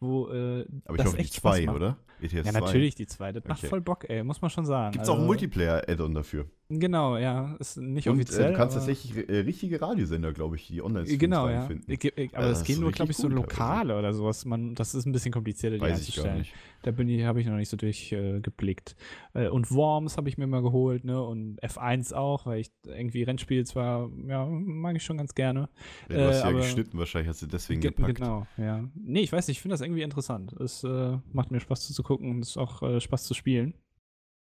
wo 0.00 0.28
äh, 0.28 0.64
Aber 0.84 0.94
ich 0.94 0.96
das 0.96 1.06
hoffe, 1.06 1.16
die 1.16 1.22
echt 1.22 1.34
Spaß 1.34 1.56
zwei, 1.56 1.66
macht. 1.66 1.76
oder? 1.76 1.96
ETS 2.20 2.32
Ja, 2.32 2.42
2. 2.44 2.50
natürlich 2.52 2.94
die 2.94 3.06
zwei. 3.06 3.32
Das 3.32 3.44
macht 3.44 3.58
Okay. 3.60 3.68
voll 3.68 3.80
Bock, 3.80 4.08
ey, 4.08 4.24
muss 4.24 4.40
man 4.42 4.50
schon 4.50 4.64
sagen. 4.64 4.92
Gibt 4.92 5.04
es 5.04 5.08
auch 5.08 5.14
ein 5.14 5.18
Also, 5.20 5.26
Multiplayer-Add-on 5.26 6.14
dafür. 6.14 6.46
Genau, 6.70 7.16
ja, 7.16 7.54
ist 7.60 7.78
nicht 7.78 8.08
Und 8.08 8.18
äh, 8.18 8.22
offiziell. 8.22 8.50
du 8.52 8.56
kannst 8.58 8.76
tatsächlich 8.76 9.28
äh, 9.28 9.38
richtige 9.38 9.80
Radiosender, 9.80 10.32
glaube 10.32 10.56
ich, 10.56 10.66
die 10.66 10.82
online 10.82 11.06
Genau, 11.06 11.48
ja. 11.48 11.62
finden. 11.62 11.90
Ich, 11.90 12.04
ich, 12.04 12.36
aber 12.36 12.48
es 12.48 12.58
das 12.60 12.68
ist 12.68 12.78
nur, 12.80 12.92
glaube 12.92 13.10
ich, 13.12 13.16
so 13.16 13.28
lokale 13.28 13.98
oder 13.98 14.12
sowas. 14.12 14.44
Man, 14.44 14.74
das 14.74 14.94
ist 14.94 15.06
ein 15.06 15.12
bisschen 15.12 15.32
komplizierter, 15.32 15.76
die 15.76 15.82
Weiß 15.82 15.98
einzustellen. 15.98 16.44
Da 16.82 16.90
bin 16.90 17.08
ich, 17.08 17.24
habe 17.24 17.40
ich 17.40 17.46
noch 17.46 17.56
nicht 17.56 17.70
so 17.70 17.76
durchgeblickt. 17.78 18.96
Äh, 19.34 19.44
äh, 19.46 19.48
und 19.48 19.70
Worms 19.72 20.16
habe 20.16 20.28
ich 20.28 20.36
mir 20.38 20.46
mal 20.46 20.60
geholt, 20.62 21.04
ne? 21.04 21.17
Und 21.26 21.60
F1 21.62 22.14
auch, 22.14 22.46
weil 22.46 22.60
ich 22.60 22.70
irgendwie 22.86 23.22
Rennspiele 23.22 23.64
zwar, 23.64 24.10
ja, 24.26 24.44
mag 24.46 24.96
ich 24.96 25.04
schon 25.04 25.18
ganz 25.18 25.34
gerne. 25.34 25.68
Ja, 26.08 26.16
du 26.16 26.26
hast 26.28 26.36
Äh, 26.36 26.40
ja 26.40 26.44
aber- 26.48 26.58
geschnitten, 26.60 26.98
wahrscheinlich 26.98 27.28
hast 27.28 27.42
du 27.42 27.46
deswegen 27.46 27.80
Ge- 27.80 27.90
gepackt. 27.90 28.16
Genau, 28.16 28.46
ja. 28.56 28.88
Nee, 28.94 29.20
ich 29.20 29.32
weiß 29.32 29.48
nicht, 29.48 29.58
ich 29.58 29.62
finde 29.62 29.74
das 29.74 29.80
irgendwie 29.80 30.02
interessant. 30.02 30.52
Es 30.60 30.84
äh, 30.84 31.18
macht 31.32 31.50
mir 31.50 31.60
Spaß 31.60 31.86
zuzugucken 31.86 32.30
und 32.30 32.40
es 32.40 32.50
ist 32.50 32.56
auch 32.58 32.82
äh, 32.82 33.00
Spaß 33.00 33.24
zu 33.24 33.34
spielen. 33.34 33.74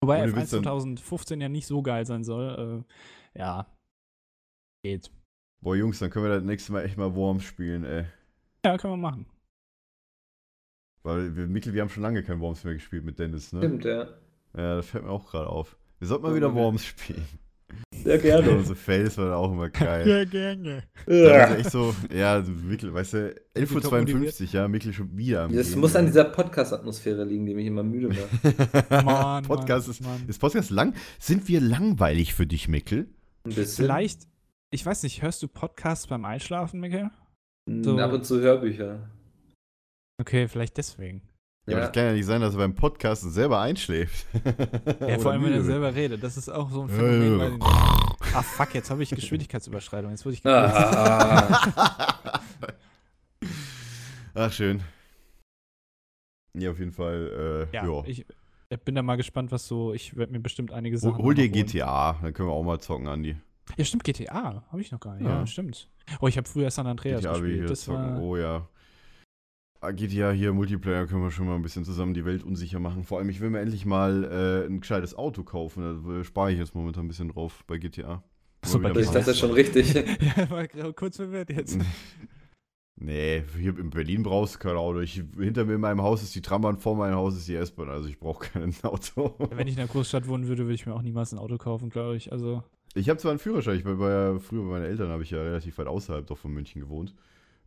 Wobei 0.02 0.22
Und 0.22 0.28
du 0.30 0.32
F1 0.34 0.36
willst 0.40 0.52
dann- 0.55 0.62
2015 0.62 1.40
ja 1.40 1.48
nicht 1.48 1.66
so 1.66 1.82
geil 1.82 2.06
sein 2.06 2.24
soll. 2.24 2.84
Äh, 3.34 3.38
ja. 3.38 3.66
Geht. 4.82 5.10
Boah, 5.62 5.76
Jungs, 5.76 5.98
dann 5.98 6.09
können 6.10 6.24
wir 6.24 6.34
das 6.34 6.42
nächste 6.44 6.72
Mal 6.72 6.84
echt 6.84 6.97
mal 6.97 7.14
Worms 7.14 7.44
spielen, 7.44 7.84
ey. 7.84 8.06
Ja, 8.64 8.78
können 8.78 8.94
wir 8.94 8.97
machen. 8.97 9.26
Weil 11.02 11.34
wir, 11.36 11.47
Mikkel, 11.47 11.72
wir 11.72 11.80
haben 11.82 11.88
schon 11.88 12.02
lange 12.02 12.22
kein 12.22 12.40
Worms 12.40 12.64
mehr 12.64 12.74
gespielt 12.74 13.05
mit 13.05 13.18
Dennis, 13.18 13.52
ne? 13.52 13.60
Stimmt, 13.60 13.84
ja. 13.84 14.09
Ja, 14.55 14.76
das 14.76 14.86
fällt 14.88 15.05
mir 15.05 15.10
auch 15.10 15.30
gerade 15.30 15.48
auf. 15.48 15.76
Wir 16.01 16.09
sollten 16.09 16.22
mal 16.24 16.31
Ja, 16.31 16.36
wieder 16.36 16.55
Worms 16.55 16.85
spielen. 16.85 17.24
Sehr 17.94 18.18
gerne. 18.18 18.51
Unsere 18.56 18.74
Fails 18.74 19.16
waren 19.18 19.32
auch 19.32 19.52
immer 19.52 19.68
geil. 19.68 20.27
gerne. 20.27 20.82
Da 21.06 21.12
war 21.14 21.59
echt 21.59 21.70
so, 21.70 21.94
ja, 22.12 22.40
Mikkel, 22.43 22.93
weißt 22.93 23.12
du, 23.12 23.35
top 23.55 23.93
11.52 23.93 24.40
Uhr, 24.43 24.48
ja, 24.52 24.66
Mikkel 24.68 24.93
schon 24.93 25.16
wieder 25.16 25.43
am 25.44 25.52
Das 25.55 25.70
Gehen. 25.70 25.81
muss 25.81 25.94
an 25.94 26.06
dieser 26.06 26.24
Podcast-Atmosphäre 26.24 27.24
liegen, 27.24 27.47
die 27.47 27.55
mich 27.55 27.66
immer 27.66 27.82
müde 27.82 28.09
macht. 28.09 28.90
Mann, 29.05 29.44
Podcast 29.44 29.86
Mann, 29.89 29.93
ist, 29.94 30.01
Mann. 30.02 30.24
ist 30.27 30.39
Podcast 30.40 30.70
lang? 30.70 30.94
Sind 31.18 31.47
wir 31.48 31.60
langweilig 31.60 32.35
für 32.35 32.47
dich, 32.47 32.66
Mikkel? 32.66 33.06
Ein 33.44 33.55
bisschen. 33.55 33.85
Vielleicht, 33.85 34.22
ich 34.70 34.85
weiß 34.85 35.02
nicht, 35.02 35.22
hörst 35.22 35.43
du 35.43 35.48
Podcasts 35.48 36.06
beim 36.06 36.24
Einschlafen, 36.24 36.81
Mikkel? 36.81 37.10
so- 37.82 37.98
Ab 37.98 38.12
und 38.12 38.24
zu 38.24 38.40
Hörbücher. 38.40 39.10
Okay, 40.18 40.48
vielleicht 40.48 40.77
deswegen. 40.77 41.22
Ja, 41.70 41.76
aber 41.76 41.86
das 41.86 41.92
kann 41.92 42.05
ja 42.06 42.12
nicht 42.12 42.26
sein, 42.26 42.40
dass 42.40 42.55
er 42.55 42.59
beim 42.59 42.74
Podcast 42.74 43.22
selber 43.32 43.60
einschläft. 43.60 44.26
Ja, 45.01 45.18
vor 45.18 45.32
allem, 45.32 45.44
wenn 45.44 45.52
er 45.52 45.62
selber 45.62 45.94
redet. 45.94 46.22
Das 46.22 46.36
ist 46.36 46.48
auch 46.48 46.70
so 46.70 46.82
ein 46.82 46.88
Phänomen. 46.88 47.59
ah, 47.62 48.42
fuck, 48.42 48.74
jetzt 48.74 48.90
habe 48.90 49.02
ich 49.02 49.10
Geschwindigkeitsüberschreitung. 49.10 50.10
Jetzt 50.10 50.24
wurde 50.24 50.34
ich 50.34 50.47
Ah, 50.47 51.70
Ach, 54.34 54.52
schön. 54.52 54.82
Ja, 56.55 56.70
auf 56.70 56.78
jeden 56.78 56.92
Fall, 56.92 57.68
äh, 57.72 57.76
Ja, 57.76 57.84
ja. 57.86 58.02
ich 58.06 58.24
äh, 58.70 58.76
bin 58.84 58.94
da 58.94 59.02
mal 59.02 59.16
gespannt, 59.16 59.51
was 59.52 59.66
so. 59.66 59.92
Ich 59.94 60.16
werde 60.16 60.32
mir 60.32 60.40
bestimmt 60.40 60.72
einige 60.72 60.97
Hol, 60.97 61.01
Sachen. 61.12 61.24
hol 61.24 61.34
dir 61.34 61.47
noch 61.48 61.55
holen. 61.55 61.66
GTA, 61.66 62.18
dann 62.22 62.32
können 62.32 62.48
wir 62.48 62.52
auch 62.52 62.62
mal 62.62 62.78
zocken, 62.80 63.09
Andi. 63.09 63.36
Ja, 63.76 63.84
stimmt, 63.84 64.05
GTA. 64.05 64.64
Habe 64.70 64.80
ich 64.80 64.90
noch 64.92 65.01
gar 65.01 65.14
nicht. 65.14 65.24
Ja, 65.24 65.40
Ja. 65.40 65.47
stimmt. 65.47 65.88
Oh, 66.20 66.26
ich 66.26 66.36
habe 66.36 66.48
früher 66.48 66.70
San 66.70 66.86
Andreas 66.86 67.20
GTA 67.22 67.34
ich 67.36 67.40
gespielt. 67.42 67.70
Das 67.70 67.80
zocken. 67.82 68.14
war, 68.16 68.20
Oh 68.22 68.36
ja. 68.36 68.66
Ah, 69.82 69.93
GTA 69.93 70.31
hier, 70.31 70.52
Multiplayer, 70.52 71.07
können 71.07 71.23
wir 71.23 71.31
schon 71.31 71.47
mal 71.47 71.55
ein 71.55 71.62
bisschen 71.62 71.86
zusammen 71.86 72.12
die 72.12 72.27
Welt 72.27 72.44
unsicher 72.44 72.78
machen. 72.78 73.02
Vor 73.02 73.19
allem, 73.19 73.31
ich 73.31 73.40
will 73.40 73.48
mir 73.48 73.61
endlich 73.61 73.86
mal 73.86 74.24
äh, 74.24 74.66
ein 74.66 74.81
gescheites 74.81 75.15
Auto 75.15 75.43
kaufen. 75.43 76.05
Da 76.05 76.20
äh, 76.20 76.24
spare 76.24 76.52
ich 76.52 76.59
jetzt 76.59 76.74
momentan 76.74 77.07
ein 77.07 77.09
bisschen 77.09 77.31
drauf 77.31 77.65
bei 77.66 77.78
GTA. 77.78 78.23
So, 78.62 78.78
bei 78.78 78.90
ich 78.94 79.09
dachte 79.09 79.35
schon 79.35 79.52
richtig. 79.52 79.94
ja, 80.36 80.51
war 80.51 80.66
gerade 80.66 80.93
kurz 80.93 81.16
verwirrt 81.16 81.51
jetzt. 81.51 81.78
Nee, 83.02 83.43
hier 83.59 83.78
in 83.78 83.89
Berlin 83.89 84.23
brauchst 84.23 84.57
du 84.57 84.59
kein 84.59 84.77
Auto. 84.77 85.01
Ich, 85.01 85.23
hinter 85.39 85.65
mir 85.65 85.77
in 85.77 85.81
meinem 85.81 86.02
Haus 86.02 86.23
ist 86.23 86.35
die 86.35 86.43
Trambahn, 86.43 86.77
vor 86.77 86.97
meinem 86.97 87.15
Haus 87.15 87.35
ist 87.35 87.48
die 87.48 87.55
S-Bahn. 87.55 87.89
Also 87.89 88.07
ich 88.09 88.19
brauche 88.19 88.47
kein 88.51 88.74
Auto. 88.82 89.35
Wenn 89.39 89.66
ich 89.66 89.73
in 89.73 89.81
einer 89.81 89.89
Großstadt 89.89 90.28
wohnen 90.28 90.48
würde, 90.48 90.65
würde 90.65 90.74
ich 90.74 90.85
mir 90.85 90.93
auch 90.93 91.01
niemals 91.01 91.32
ein 91.32 91.39
Auto 91.39 91.57
kaufen, 91.57 91.89
glaube 91.89 92.16
ich. 92.16 92.31
Also, 92.31 92.62
Ich 92.93 93.09
habe 93.09 93.19
zwar 93.19 93.31
einen 93.31 93.39
Führerschein, 93.39 93.78
ich 93.78 93.86
war 93.86 93.98
war 93.98 94.11
ja 94.11 94.39
früher 94.39 94.65
bei 94.65 94.69
meinen 94.73 94.85
Eltern, 94.85 95.09
habe 95.09 95.23
ich 95.23 95.31
ja 95.31 95.40
relativ 95.40 95.78
weit 95.78 95.86
außerhalb 95.86 96.27
doch 96.27 96.36
von 96.36 96.52
München 96.52 96.82
gewohnt. 96.82 97.15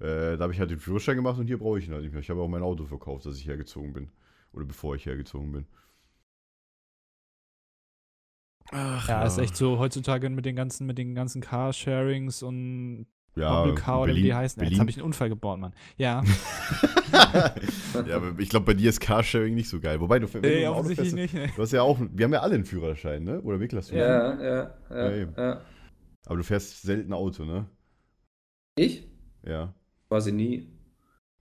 Äh, 0.04 0.36
da 0.36 0.44
habe 0.44 0.54
ich 0.54 0.60
halt 0.60 0.70
den 0.70 0.80
Führerschein 0.80 1.16
gemacht 1.16 1.40
und 1.40 1.48
hier 1.48 1.58
brauche 1.58 1.80
ich 1.80 1.88
ihn 1.88 1.94
halt 1.94 2.04
nicht 2.04 2.12
mehr. 2.12 2.20
Ich 2.20 2.30
habe 2.30 2.42
auch 2.42 2.50
mein 2.50 2.62
Auto 2.62 2.86
verkauft, 2.86 3.26
als 3.26 3.38
ich 3.38 3.48
hergezogen 3.48 3.94
bin. 3.94 4.10
Oder 4.52 4.66
bevor 4.66 4.96
ich 4.96 5.06
hergezogen 5.06 5.54
bin. 5.54 5.66
Ach, 8.72 9.08
ja, 9.08 9.24
ist 9.24 9.38
echt 9.38 9.56
so 9.56 9.80
heutzutage 9.80 10.30
mit 10.30 10.46
den 10.46 10.58
ganzen, 10.58 10.88
mit 10.88 10.98
den 10.98 11.16
ganzen 11.16 11.42
Carsharings 11.42 12.44
und 12.44 13.08
ja, 13.36 13.62
Public 13.62 13.80
Car 13.80 14.02
oder 14.02 14.16
wie 14.16 14.24
die 14.24 14.34
heißen. 14.34 14.62
Jetzt 14.62 14.70
Berlin. 14.70 14.80
habe 14.82 14.90
ich 14.90 14.98
einen 14.98 15.06
Unfall 15.06 15.30
gebaut, 15.30 15.60
Mann. 15.60 15.74
Ja, 15.98 16.22
ja, 18.06 18.16
aber 18.16 18.38
ich 18.40 18.50
glaube, 18.50 18.66
bei 18.66 18.74
dir 18.74 18.90
ist 18.90 19.00
Carsharing 19.00 19.56
nicht 19.56 19.70
so 19.70 19.80
geil. 19.80 20.02
Wobei, 20.02 20.20
du, 20.20 20.32
wenn 20.34 20.42
nee, 20.42 20.68
offensichtlich 20.68 21.12
fährst, 21.12 21.34
nicht. 21.34 21.34
Ne. 21.34 21.48
du 21.56 21.62
hast 21.62 21.72
ja 21.72 21.82
auch, 21.82 21.98
wir 22.00 22.26
haben 22.26 22.34
ja 22.34 22.42
alle 22.42 22.56
einen 22.56 22.66
Führerschein, 22.66 23.24
ne? 23.24 23.42
Oder 23.42 23.60
du? 23.92 23.96
einen? 23.96 24.04
ja, 24.04 24.44
ja, 24.44 24.76
Ja, 24.90 25.12
ja, 25.12 25.28
ja. 25.38 25.62
Aber 26.26 26.38
du 26.38 26.44
fährst 26.44 26.82
selten 26.82 27.14
Auto, 27.14 27.46
ne? 27.46 27.70
Ich? 28.76 29.08
Ja. 29.46 29.74
Quasi 30.14 30.32
nie. 30.32 30.68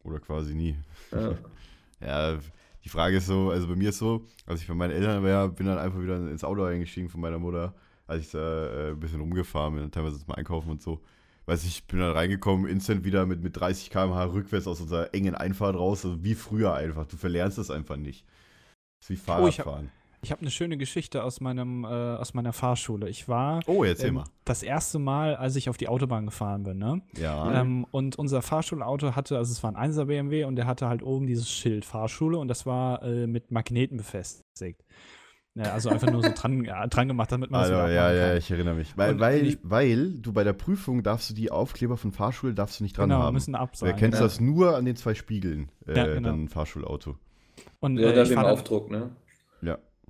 Oder 0.02 0.18
quasi 0.18 0.54
nie. 0.54 0.76
Ja. 1.10 1.34
Ja, 2.00 2.38
Die 2.82 2.88
Frage 2.88 3.18
ist 3.18 3.26
so, 3.26 3.50
also 3.50 3.68
bei 3.68 3.76
mir 3.76 3.90
ist 3.90 3.98
so, 3.98 4.26
als 4.46 4.62
ich 4.62 4.66
bei 4.66 4.74
meinen 4.74 4.90
Eltern 4.90 5.22
war, 5.22 5.48
bin 5.50 5.66
dann 5.66 5.78
einfach 5.78 6.00
wieder 6.00 6.16
ins 6.16 6.42
Auto 6.42 6.64
eingestiegen 6.64 7.08
von 7.10 7.20
meiner 7.20 7.38
Mutter, 7.38 7.74
als 8.08 8.22
ich 8.24 8.30
da 8.32 8.88
äh, 8.88 8.90
ein 8.92 8.98
bisschen 8.98 9.20
rumgefahren 9.20 9.74
bin, 9.76 9.90
teilweise 9.92 10.18
zum 10.18 10.34
Einkaufen 10.34 10.70
und 10.70 10.82
so. 10.82 11.00
Weiß 11.46 11.64
ich, 11.64 11.86
bin 11.86 12.00
dann 12.00 12.12
reingekommen, 12.12 12.66
instant 12.66 13.04
wieder 13.04 13.26
mit, 13.26 13.42
mit 13.42 13.56
30 13.60 13.90
km/h 13.90 14.24
rückwärts 14.32 14.66
aus 14.66 14.80
unserer 14.80 15.14
engen 15.14 15.34
Einfahrt 15.36 15.76
raus, 15.76 16.04
also 16.04 16.24
wie 16.24 16.34
früher 16.34 16.74
einfach. 16.74 17.06
Du 17.06 17.16
verlernst 17.16 17.58
das 17.58 17.70
einfach 17.70 17.96
nicht. 17.96 18.24
Das 19.00 19.10
ist 19.10 19.26
wie 19.26 19.32
Oh, 19.32 19.50
ich 20.22 20.30
habe 20.30 20.40
eine 20.42 20.50
schöne 20.50 20.76
Geschichte 20.76 21.24
aus, 21.24 21.40
meinem, 21.40 21.84
äh, 21.84 21.88
aus 21.88 22.32
meiner 22.32 22.52
Fahrschule. 22.52 23.08
Ich 23.08 23.28
war 23.28 23.60
Oh, 23.66 23.84
ähm, 23.84 24.22
das 24.44 24.62
erste 24.62 24.98
Mal, 24.98 25.34
als 25.36 25.56
ich 25.56 25.68
auf 25.68 25.76
die 25.76 25.88
Autobahn 25.88 26.26
gefahren 26.26 26.62
bin, 26.62 26.78
ne? 26.78 27.02
Ja. 27.18 27.60
Ähm, 27.60 27.86
und 27.90 28.16
unser 28.16 28.40
Fahrschulauto 28.40 29.16
hatte, 29.16 29.36
also 29.36 29.50
es 29.50 29.62
war 29.62 29.74
ein 29.74 29.90
1er 29.92 30.04
BMW 30.06 30.44
und 30.44 30.56
der 30.56 30.66
hatte 30.66 30.88
halt 30.88 31.02
oben 31.02 31.26
dieses 31.26 31.50
Schild 31.50 31.84
Fahrschule 31.84 32.38
und 32.38 32.48
das 32.48 32.66
war 32.66 33.02
äh, 33.02 33.26
mit 33.26 33.50
Magneten 33.50 33.96
befestigt. 33.96 34.84
Ja, 35.54 35.64
also 35.74 35.90
einfach 35.90 36.10
nur 36.10 36.22
so 36.22 36.30
dran, 36.34 36.64
ja, 36.64 36.86
dran 36.86 37.08
gemacht, 37.08 37.30
damit 37.32 37.50
man 37.50 37.60
das 37.62 37.70
Also, 37.70 37.82
wieder 37.82 37.92
ja, 37.92 38.02
abmachen 38.06 38.18
ja, 38.20 38.28
kann. 38.28 38.36
ich 38.38 38.50
erinnere 38.52 38.74
mich. 38.76 38.96
Weil, 38.96 39.12
Und 39.14 39.20
weil, 39.20 39.46
ich- 39.46 39.58
weil 39.62 40.12
du 40.14 40.32
bei 40.32 40.44
der 40.44 40.54
Prüfung 40.54 41.02
darfst 41.02 41.28
du 41.30 41.34
die 41.34 41.50
Aufkleber 41.50 41.96
von 41.96 42.12
Fahrschule 42.12 42.54
darfst 42.54 42.78
du 42.80 42.84
nicht 42.84 42.96
dran 42.96 43.10
Genau, 43.10 43.22
haben. 43.22 43.34
müssen 43.34 43.54
ab 43.54 43.72
Du 43.72 43.78
sein. 43.80 43.90
erkennst 43.90 44.18
ja. 44.20 44.24
das 44.24 44.40
nur 44.40 44.76
an 44.76 44.84
den 44.86 44.96
zwei 44.96 45.14
Spiegeln, 45.14 45.68
äh, 45.86 45.96
Ja, 45.96 46.06
genau. 46.06 46.28
dann 46.30 46.44
ein 46.44 46.48
Fahrschulauto. 46.48 47.16
Und 47.80 47.98
Ja, 47.98 48.10
äh, 48.12 48.22
ich 48.22 48.28
dem 48.30 48.38
Aufdruck, 48.38 48.90
ne? 48.90 49.10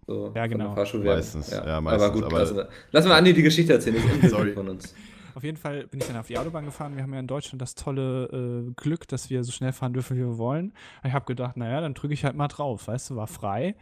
Ja. 0.07 0.15
So, 0.15 0.33
Ja, 0.35 0.47
genau. 0.47 0.75
Meistens, 0.75 1.51
ja, 1.51 1.81
meistens, 1.81 2.03
Aber 2.03 2.13
gut, 2.13 2.25
aber- 2.25 2.39
lassen, 2.41 2.57
wir, 2.57 2.69
lassen 2.91 3.09
wir 3.09 3.15
Andi 3.17 3.33
die 3.33 3.43
Geschichte 3.43 3.73
erzählen, 3.73 3.97
das 3.97 4.25
ist 4.25 4.31
Sorry. 4.31 4.53
von 4.53 4.69
uns. 4.69 4.95
Auf 5.35 5.45
jeden 5.45 5.57
Fall 5.57 5.87
bin 5.87 5.99
ich 6.01 6.07
dann 6.07 6.17
auf 6.19 6.27
die 6.27 6.37
Autobahn 6.37 6.67
gefahren. 6.67 6.95
Wir 6.95 7.03
haben 7.03 7.15
ja 7.15 7.21
in 7.21 7.27
Deutschland 7.27 7.63
das 7.63 7.75
tolle 7.75 8.67
äh, 8.69 8.73
Glück, 8.77 9.09
dass 9.09 9.31
wir 9.31 9.43
so 9.45 9.53
schnell 9.53 9.73
fahren 9.73 9.95
dürfen, 9.95 10.17
wie 10.17 10.21
wir 10.21 10.37
wollen. 10.37 10.75
Ich 11.05 11.13
habe 11.13 11.25
gedacht, 11.25 11.57
naja, 11.57 11.81
dann 11.81 11.95
drücke 11.95 12.13
ich 12.13 12.25
halt 12.27 12.37
mal 12.37 12.49
drauf. 12.49 12.87
Weißt 12.89 13.09
du, 13.11 13.17
war 13.17 13.27
frei. 13.29 13.75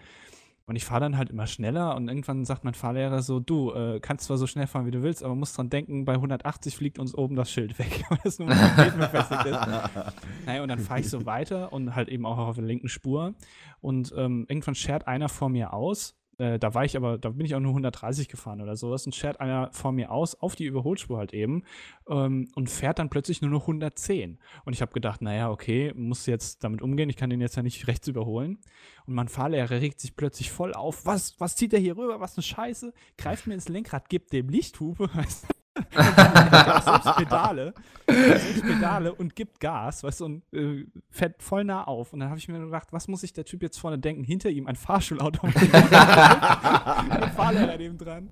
Und 0.70 0.76
ich 0.76 0.84
fahre 0.84 1.01
dann 1.01 1.16
halt 1.16 1.30
immer 1.30 1.48
schneller 1.48 1.97
und 1.97 2.06
irgendwann 2.06 2.44
sagt 2.44 2.62
mein 2.62 2.74
Fahrlehrer 2.74 3.22
so, 3.22 3.40
du 3.40 3.72
äh, 3.72 3.98
kannst 3.98 4.26
zwar 4.26 4.38
so 4.38 4.47
schnell 4.47 4.68
fahren, 4.68 4.86
wie 4.86 4.92
du 4.92 5.02
willst, 5.02 5.24
aber 5.24 5.34
musst 5.34 5.59
dran 5.59 5.68
denken, 5.68 6.05
bei 6.05 6.12
180 6.12 6.76
fliegt 6.76 7.01
uns 7.01 7.12
oben 7.12 7.34
das 7.34 7.51
Schild 7.51 7.76
weg, 7.80 8.05
weil 8.09 8.20
das 8.22 8.38
nur 8.38 8.47
mit 8.47 8.97
befestigt 8.97 9.47
ist. 9.47 9.59
Naja, 10.47 10.62
und 10.62 10.68
dann 10.68 10.78
fahre 10.78 11.01
ich 11.01 11.10
so 11.10 11.26
weiter 11.26 11.72
und 11.72 11.97
halt 11.97 12.09
eben 12.09 12.24
auch 12.24 12.38
auf 12.38 12.55
der 12.55 12.64
linken 12.64 12.88
Spur. 12.88 13.34
Und 13.80 14.14
ähm, 14.16 14.47
irgendwann 14.48 14.76
schert 14.76 15.09
einer 15.09 15.28
vor 15.28 15.48
mir 15.48 15.72
aus. 15.72 16.14
Äh, 16.41 16.59
da 16.59 16.73
war 16.73 16.87
ich 16.87 16.97
aber, 16.97 17.19
da 17.19 17.29
bin 17.29 17.45
ich 17.45 17.55
auch 17.55 17.61
nur 17.61 17.73
130 17.73 18.29
gefahren 18.29 18.62
oder 18.62 18.75
sowas 18.75 19.05
und 19.05 19.15
schert 19.15 19.41
einer 19.41 19.71
vor 19.73 19.93
mir 19.93 20.11
aus, 20.11 20.35
auf 20.35 20.57
die 20.57 20.65
Überholspur 20.65 21.19
halt 21.19 21.35
eben 21.35 21.65
ähm, 22.09 22.49
und 22.55 22.71
fährt 22.71 22.99
dann 22.99 23.11
plötzlich 23.11 23.43
nur 23.43 23.51
noch 23.51 23.62
110. 23.62 24.39
Und 24.65 24.73
ich 24.73 24.81
habe 24.81 24.93
gedacht, 24.93 25.21
naja, 25.21 25.51
okay, 25.51 25.93
muss 25.95 26.25
jetzt 26.25 26.65
damit 26.65 26.81
umgehen, 26.81 27.11
ich 27.11 27.17
kann 27.17 27.29
den 27.29 27.43
jetzt 27.43 27.57
ja 27.57 27.62
nicht 27.62 27.87
rechts 27.89 28.09
überholen. 28.09 28.59
Und 29.07 29.15
mein 29.15 29.29
Fahrlehrer 29.29 29.83
regt 29.83 30.01
sich 30.01 30.17
plötzlich 30.17 30.51
voll 30.51 30.73
auf. 30.73 31.05
Was, 31.05 31.39
was 31.39 31.57
zieht 31.57 31.73
der 31.73 31.81
hier 31.81 31.99
rüber? 31.99 32.21
Was 32.21 32.39
eine 32.39 32.43
Scheiße. 32.43 32.95
Greift 33.19 33.47
mir 33.47 33.55
ins 33.55 33.69
Lenkrad, 33.69 34.09
gibt 34.09 34.33
dem 34.33 34.49
Lichthupe, 34.49 35.11
weißt 35.15 35.45
du? 35.45 35.60
selbst 35.94 37.16
Pedale, 37.16 37.74
selbst 38.06 38.62
Pedale 38.62 39.14
und 39.14 39.36
gibt 39.36 39.60
Gas, 39.60 40.02
weißt 40.02 40.20
du, 40.20 40.24
und 40.24 40.42
äh, 40.52 40.84
fährt 41.10 41.42
voll 41.42 41.64
nah 41.64 41.84
auf. 41.84 42.12
Und 42.12 42.20
dann 42.20 42.28
habe 42.28 42.38
ich 42.38 42.48
mir 42.48 42.59
gedacht, 42.59 42.88
was 42.92 43.09
muss 43.09 43.20
sich 43.20 43.32
der 43.32 43.44
Typ 43.44 43.62
jetzt 43.62 43.78
vorne 43.78 43.98
denken? 43.98 44.24
Hinter 44.24 44.51
ihm 44.51 44.66
ein 44.66 44.76
Fahrschulauto. 44.76 45.47
einem 45.47 47.30
Fahrlehrer 47.32 47.76
neben 47.76 47.98
dran. 47.98 48.30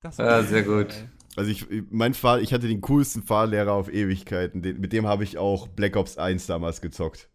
Das 0.00 0.18
Ja, 0.18 0.42
sehr 0.42 0.62
gut. 0.62 0.94
ey. 0.94 1.08
Also 1.36 1.50
ich, 1.50 1.66
mein 1.90 2.14
Fahr 2.14 2.40
ich 2.40 2.52
hatte 2.52 2.66
den 2.66 2.80
coolsten 2.80 3.22
Fahrlehrer 3.22 3.72
auf 3.72 3.92
Ewigkeiten. 3.92 4.62
Den, 4.62 4.80
mit 4.80 4.92
dem 4.92 5.06
habe 5.06 5.24
ich 5.24 5.38
auch 5.38 5.68
Black 5.68 5.96
Ops 5.96 6.18
1 6.18 6.46
damals 6.46 6.80
gezockt. 6.80 7.28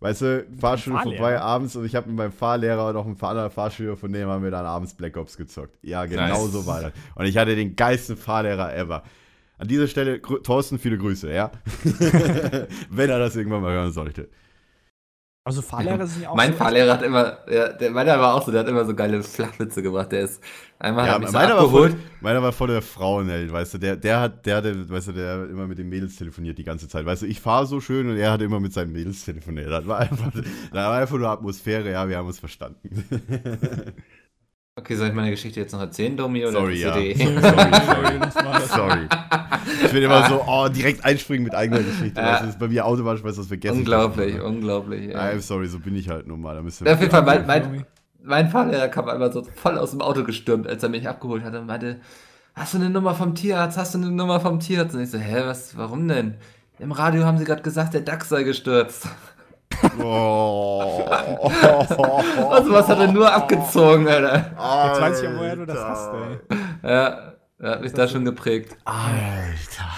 Weißt 0.00 0.20
du, 0.20 0.46
Fahrschule 0.60 0.98
vorbei 1.02 1.40
abends 1.40 1.74
und 1.74 1.86
ich 1.86 1.94
habe 1.94 2.08
mit 2.08 2.16
meinem 2.16 2.32
Fahrlehrer 2.32 2.88
und 2.88 2.94
noch 2.94 3.06
ein 3.06 3.16
anderer 3.18 3.48
Fahrschüler 3.48 3.96
von 3.96 4.12
dem 4.12 4.28
haben 4.28 4.44
wir 4.44 4.50
dann 4.50 4.66
abends 4.66 4.94
Black 4.94 5.16
Ops 5.16 5.36
gezockt. 5.38 5.78
Ja, 5.82 6.04
genau 6.04 6.44
Nice. 6.44 6.52
so 6.52 6.66
war 6.66 6.82
das. 6.82 6.92
Und 7.14 7.24
ich 7.24 7.36
hatte 7.38 7.56
den 7.56 7.76
geilsten 7.76 8.16
Fahrlehrer 8.16 8.76
ever. 8.76 9.02
An 9.58 9.68
dieser 9.68 9.88
Stelle, 9.88 10.20
Thorsten, 10.20 10.78
viele 10.78 10.98
Grüße, 10.98 11.32
ja? 11.32 11.50
Wenn 12.90 13.08
er 13.08 13.18
das 13.18 13.36
irgendwann 13.36 13.62
mal 13.62 13.72
hören 13.72 13.92
sollte. 13.92 14.28
Also 15.46 15.62
Fahrlehrer 15.62 16.06
sind 16.08 16.22
ja 16.22 16.30
auch 16.30 16.34
Mein 16.34 16.52
so 16.52 16.58
Fahrlehrer 16.58 16.94
hat 16.94 17.02
immer, 17.02 17.38
ja, 17.48 17.68
der, 17.72 17.92
meiner 17.92 18.18
war 18.20 18.34
auch 18.34 18.44
so, 18.44 18.50
der 18.50 18.60
hat 18.62 18.68
immer 18.68 18.84
so 18.84 18.94
geile 18.96 19.22
Flachwitze 19.22 19.80
gemacht. 19.82 20.10
Der 20.10 20.22
ist 20.22 20.42
einmal 20.80 21.06
Ja, 21.06 21.12
hat 21.12 21.20
mich 21.20 21.30
so 21.30 21.38
meiner, 21.38 21.56
war 21.56 21.68
abgeholt. 21.68 21.92
voll, 21.92 22.00
meiner 22.20 22.42
war 22.42 22.52
voll 22.52 22.68
der 22.68 22.82
Frauenheld, 22.82 23.52
weißt 23.52 23.74
du, 23.74 23.78
der, 23.78 23.96
der 23.96 24.20
hat, 24.20 24.44
der 24.46 24.56
hatte, 24.56 24.88
weißt 24.90 25.08
du, 25.08 25.12
der 25.12 25.38
hat 25.42 25.50
immer 25.50 25.68
mit 25.68 25.78
den 25.78 25.88
Mädels 25.88 26.16
telefoniert 26.16 26.58
die 26.58 26.64
ganze 26.64 26.88
Zeit. 26.88 27.06
Weißt 27.06 27.22
du, 27.22 27.26
ich 27.26 27.40
fahre 27.40 27.66
so 27.66 27.80
schön 27.80 28.10
und 28.10 28.16
er 28.16 28.32
hat 28.32 28.42
immer 28.42 28.58
mit 28.60 28.72
seinen 28.72 28.92
Mädels 28.92 29.24
telefoniert. 29.24 29.70
Das 29.70 29.86
war 29.86 30.00
einfach, 30.00 30.32
das 30.32 30.44
war 30.72 30.94
einfach 30.98 31.18
nur 31.18 31.28
Atmosphäre, 31.28 31.92
ja, 31.92 32.08
wir 32.08 32.16
haben 32.18 32.26
uns 32.26 32.40
verstanden. 32.40 33.04
Okay, 34.78 34.94
soll 34.94 35.08
ich 35.08 35.14
meine 35.14 35.30
Geschichte 35.30 35.58
jetzt 35.58 35.72
noch 35.72 35.80
erzählen, 35.80 36.14
Domi? 36.18 36.42
Oder 36.44 36.52
Sorry, 36.52 36.74
ist 36.74 36.82
ja. 36.82 36.94
die- 36.94 37.14
Sorry, 37.14 37.40
sorry. 37.40 38.60
sorry. 38.68 39.08
Ich 39.82 39.90
bin 39.90 40.02
immer 40.02 40.28
so, 40.28 40.44
oh, 40.46 40.68
direkt 40.68 41.02
einspringen 41.02 41.44
mit 41.44 41.54
eigener 41.54 41.82
Geschichte. 41.82 42.20
Ja. 42.20 42.40
Das 42.40 42.50
ist 42.50 42.58
bei 42.58 42.68
mir 42.68 42.84
automatisch, 42.84 43.24
weißt 43.24 43.38
du, 43.38 43.40
das 43.40 43.48
vergessen. 43.48 43.78
Unglaublich, 43.78 44.38
unglaublich. 44.38 45.08
ey. 45.08 45.16
I'm 45.16 45.40
sorry, 45.40 45.66
so 45.66 45.78
bin 45.78 45.96
ich 45.96 46.10
halt 46.10 46.26
nun 46.26 46.42
mal. 46.42 46.54
Da 46.54 46.60
müsst 46.60 46.82
ihr 46.82 46.86
Ja, 46.88 46.92
auf 46.92 47.00
jeden 47.00 47.10
Fall, 47.10 47.22
mein, 47.22 47.46
mein, 47.46 47.86
mein 48.22 48.50
Fahrlehrer 48.50 48.88
kam 48.88 49.08
einmal 49.08 49.32
so 49.32 49.44
voll 49.44 49.78
aus 49.78 49.92
dem 49.92 50.02
Auto 50.02 50.24
gestürmt, 50.24 50.66
als 50.66 50.82
er 50.82 50.90
mich 50.90 51.08
abgeholt 51.08 51.42
hat 51.42 51.54
und 51.54 51.64
meinte, 51.64 52.00
hast 52.54 52.74
du 52.74 52.78
eine 52.78 52.90
Nummer 52.90 53.14
vom 53.14 53.34
Tierarzt, 53.34 53.78
hast 53.78 53.94
du 53.94 53.98
eine 53.98 54.10
Nummer 54.10 54.40
vom 54.40 54.60
Tierarzt? 54.60 54.94
Und 54.94 55.00
ich 55.00 55.10
so, 55.10 55.16
hä, 55.16 55.40
was, 55.46 55.74
warum 55.78 56.06
denn? 56.06 56.34
Im 56.78 56.92
Radio 56.92 57.24
haben 57.24 57.38
sie 57.38 57.46
gerade 57.46 57.62
gesagt, 57.62 57.94
der 57.94 58.02
Dachs 58.02 58.28
sei 58.28 58.42
gestürzt. 58.42 59.08
Oh. 59.98 60.80
Also 62.50 62.72
was 62.72 62.88
hat 62.88 62.98
er 62.98 63.12
nur 63.12 63.32
abgezogen, 63.32 64.08
Alter. 64.08 64.36
Jetzt 64.88 65.00
weiß 65.00 65.18
ich 65.18 65.24
ja, 65.24 65.36
woher 65.38 65.56
du 65.56 65.66
das 65.66 65.78
hast, 65.78 66.12
ey. 66.14 66.38
Ja, 66.82 67.34
er 67.58 67.70
hat 67.70 67.80
mich 67.82 67.92
da 67.92 68.08
schon 68.08 68.24
geprägt. 68.24 68.76
Alter. 68.84 69.90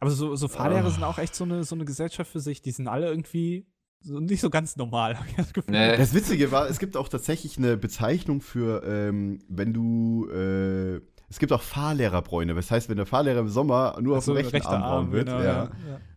Aber 0.00 0.10
so, 0.10 0.36
so 0.36 0.48
Fahrlehrer 0.48 0.86
Ah. 0.86 0.90
sind 0.90 1.04
auch 1.04 1.18
echt 1.18 1.34
so 1.34 1.44
eine, 1.44 1.64
so 1.64 1.74
eine 1.74 1.84
Gesellschaft 1.84 2.30
für 2.30 2.40
sich. 2.40 2.60
Die 2.62 2.72
sind 2.72 2.88
alle 2.88 3.08
irgendwie 3.08 3.66
so, 4.00 4.20
nicht 4.20 4.40
so 4.42 4.50
ganz 4.50 4.76
normal, 4.76 5.18
hab 5.18 5.26
ich 5.26 5.34
das 5.36 5.52
Gefühl. 5.54 5.72
Nee. 5.72 5.96
Das 5.96 6.12
Witzige 6.14 6.52
war, 6.52 6.68
es 6.68 6.78
gibt 6.78 6.96
auch 6.96 7.08
tatsächlich 7.08 7.56
eine 7.56 7.76
Bezeichnung 7.78 8.40
für, 8.42 8.82
ähm, 8.84 9.38
wenn 9.48 9.72
du, 9.72 10.28
äh, 10.30 11.00
es 11.34 11.40
gibt 11.40 11.50
auch 11.50 11.62
Fahrlehrerbräune. 11.62 12.54
Das 12.54 12.70
heißt, 12.70 12.88
wenn 12.88 12.96
der 12.96 13.06
Fahrlehrer 13.06 13.40
im 13.40 13.48
Sommer 13.48 13.96
nur 14.00 14.18
auf 14.18 14.24
So 14.24 14.34
dem 14.34 14.46
rechten 14.46 14.68
Arm 14.68 14.82
braun 14.82 15.12
wird, 15.12 15.26
genau, 15.26 15.40
ja. 15.40 15.68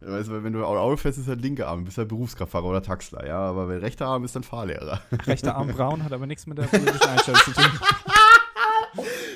ja. 0.01 0.11
Weißt 0.11 0.29
du, 0.29 0.43
wenn 0.43 0.53
du 0.53 0.63
Auto 0.63 0.95
fährst, 0.95 1.17
ist 1.17 1.27
halt 1.27 1.41
linker 1.41 1.67
Arm, 1.67 1.85
bist 1.85 1.97
halt 1.97 2.09
Berufskraftfahrer 2.09 2.65
oder 2.65 2.83
Taxler, 2.83 3.25
ja. 3.25 3.39
Aber 3.39 3.67
wenn 3.67 3.79
rechter 3.79 4.05
Arm 4.05 4.25
ist, 4.25 4.35
dann 4.35 4.43
Fahrlehrer. 4.43 5.01
Rechter 5.25 5.55
Arm 5.55 5.69
braun 5.69 6.03
hat 6.03 6.13
aber 6.13 6.27
nichts 6.27 6.45
mit 6.45 6.59
der 6.59 6.65
politischen 6.65 7.01
Einstellung 7.09 7.39
zu 7.41 7.51
tun. 7.51 7.65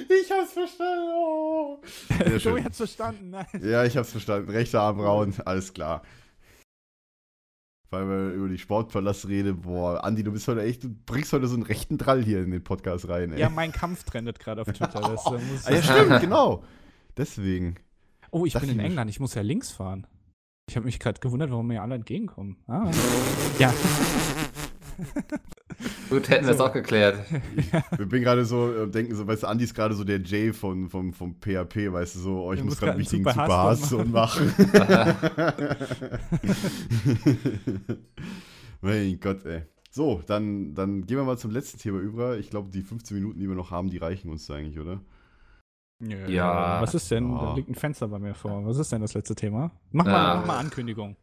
Ich 0.08 0.32
hab's 0.32 0.54
verstanden. 0.54 1.12
Oh. 1.16 1.80
Schön. 2.38 2.64
hat's 2.64 2.78
verstanden, 2.78 3.32
nein. 3.32 3.48
Ja, 3.64 3.84
ich 3.84 3.98
hab's 3.98 4.12
verstanden. 4.12 4.52
Rechter 4.52 4.84
Arm 4.84 4.98
braun, 4.98 5.34
alles 5.46 5.74
klar. 5.74 6.04
Weil 7.94 8.08
wir 8.08 8.32
über 8.32 8.48
die 8.48 8.58
Sportpalast 8.58 9.28
reden, 9.28 9.60
boah, 9.60 10.02
Andi, 10.06 10.24
du 10.24 10.32
bist 10.32 10.48
heute 10.48 10.62
echt, 10.62 10.86
du 10.86 10.96
bringst 11.06 11.34
heute 11.34 11.48
so 11.48 11.56
einen 11.56 11.64
rechten 11.64 11.98
Drall 11.98 12.24
hier 12.24 12.42
in 12.42 12.50
den 12.50 12.64
Podcast 12.64 13.10
rein, 13.10 13.34
ey. 13.34 13.40
Ja, 13.42 13.50
mein 13.50 13.74
Kampf 13.74 14.06
trendet 14.06 14.40
gerade 14.40 14.62
auf 14.62 14.68
Twitter. 14.68 15.02
Das, 15.02 15.26
äh, 15.26 15.32
muss 15.32 15.66
Ah, 15.68 15.74
ja, 15.74 15.84
stimmt, 15.84 16.22
genau. 16.22 16.64
Deswegen. 17.18 17.76
oh, 18.32 18.46
ich 18.46 18.54
dachte 18.54 18.68
bin 18.68 18.80
in 18.80 18.86
England, 18.86 19.10
ich 19.10 19.20
muss 19.20 19.34
ja 19.34 19.42
links 19.42 19.72
fahren. 19.72 20.08
Ich 20.70 20.78
habe 20.78 20.86
mich 20.86 21.00
gerade 21.00 21.20
gewundert, 21.20 21.52
warum 21.52 21.68
mir 21.68 21.82
alle 21.82 21.96
entgegenkommen. 21.96 22.56
Ah. 22.68 22.90
Ja, 23.60 23.74
Gut, 26.10 26.30
hätten 26.30 26.46
wir 26.46 26.52
es 26.52 26.58
So. 26.58 26.66
auch 26.66 26.74
geklärt. 26.74 27.18
Wir 27.98 28.06
bin 28.06 28.22
gerade 28.24 28.46
so, 28.46 28.72
äh, 28.74 28.88
denken 28.90 29.16
so, 29.16 29.26
weißt 29.26 29.44
du, 29.44 29.48
Andi 29.48 29.64
ist 29.64 29.74
gerade 29.74 29.96
so 29.96 30.04
der 30.04 30.22
Jay 30.22 30.52
von, 30.54 30.90
vom, 30.90 31.14
vom 31.14 31.36
PHP, 31.40 31.92
weißt 31.92 32.16
du, 32.16 32.20
so, 32.20 32.44
oh, 32.46 32.52
ich 32.54 32.60
Der 32.60 32.66
muss 32.66 32.78
gerade 32.78 32.92
einen 32.94 33.02
wichtigen 33.02 33.26
einen 33.26 33.36
Super 33.40 33.58
Hass 33.58 33.90
Super 33.90 34.04
und 34.04 34.12
machen. 34.12 34.54
mein 38.82 39.20
Gott, 39.20 39.46
ey. 39.46 39.64
So, 39.90 40.22
dann, 40.26 40.74
dann 40.74 41.06
gehen 41.06 41.18
wir 41.18 41.24
mal 41.24 41.38
zum 41.38 41.52
letzten 41.52 41.78
Thema 41.80 42.00
über. 42.00 42.38
Ich 42.38 42.50
glaube, 42.50 42.70
die 42.72 42.82
15 42.82 43.18
Minuten, 43.18 43.40
die 43.40 43.48
wir 43.48 43.56
noch 43.56 43.72
haben, 43.72 43.90
die 43.90 43.98
reichen 43.98 44.30
uns 44.30 44.48
da 44.48 44.56
eigentlich, 44.56 44.80
oder? 44.80 45.02
Ja. 46.00 46.82
Was 46.82 46.96
ist 46.96 47.12
denn? 47.12 47.30
Ja. 47.32 47.42
Da 47.42 47.54
liegt 47.56 47.70
ein 47.70 47.76
Fenster 47.76 48.08
bei 48.08 48.20
mir 48.20 48.34
vor. 48.34 48.66
Was 48.66 48.78
ist 48.78 48.92
denn 48.92 49.02
das 49.02 49.14
letzte 49.14 49.36
Thema? 49.36 49.72
Mach 49.92 50.06
mal, 50.06 50.12
Ja. 50.12 50.36
mach 50.38 50.46
mal 50.48 50.58
Ankündigung. 50.58 51.16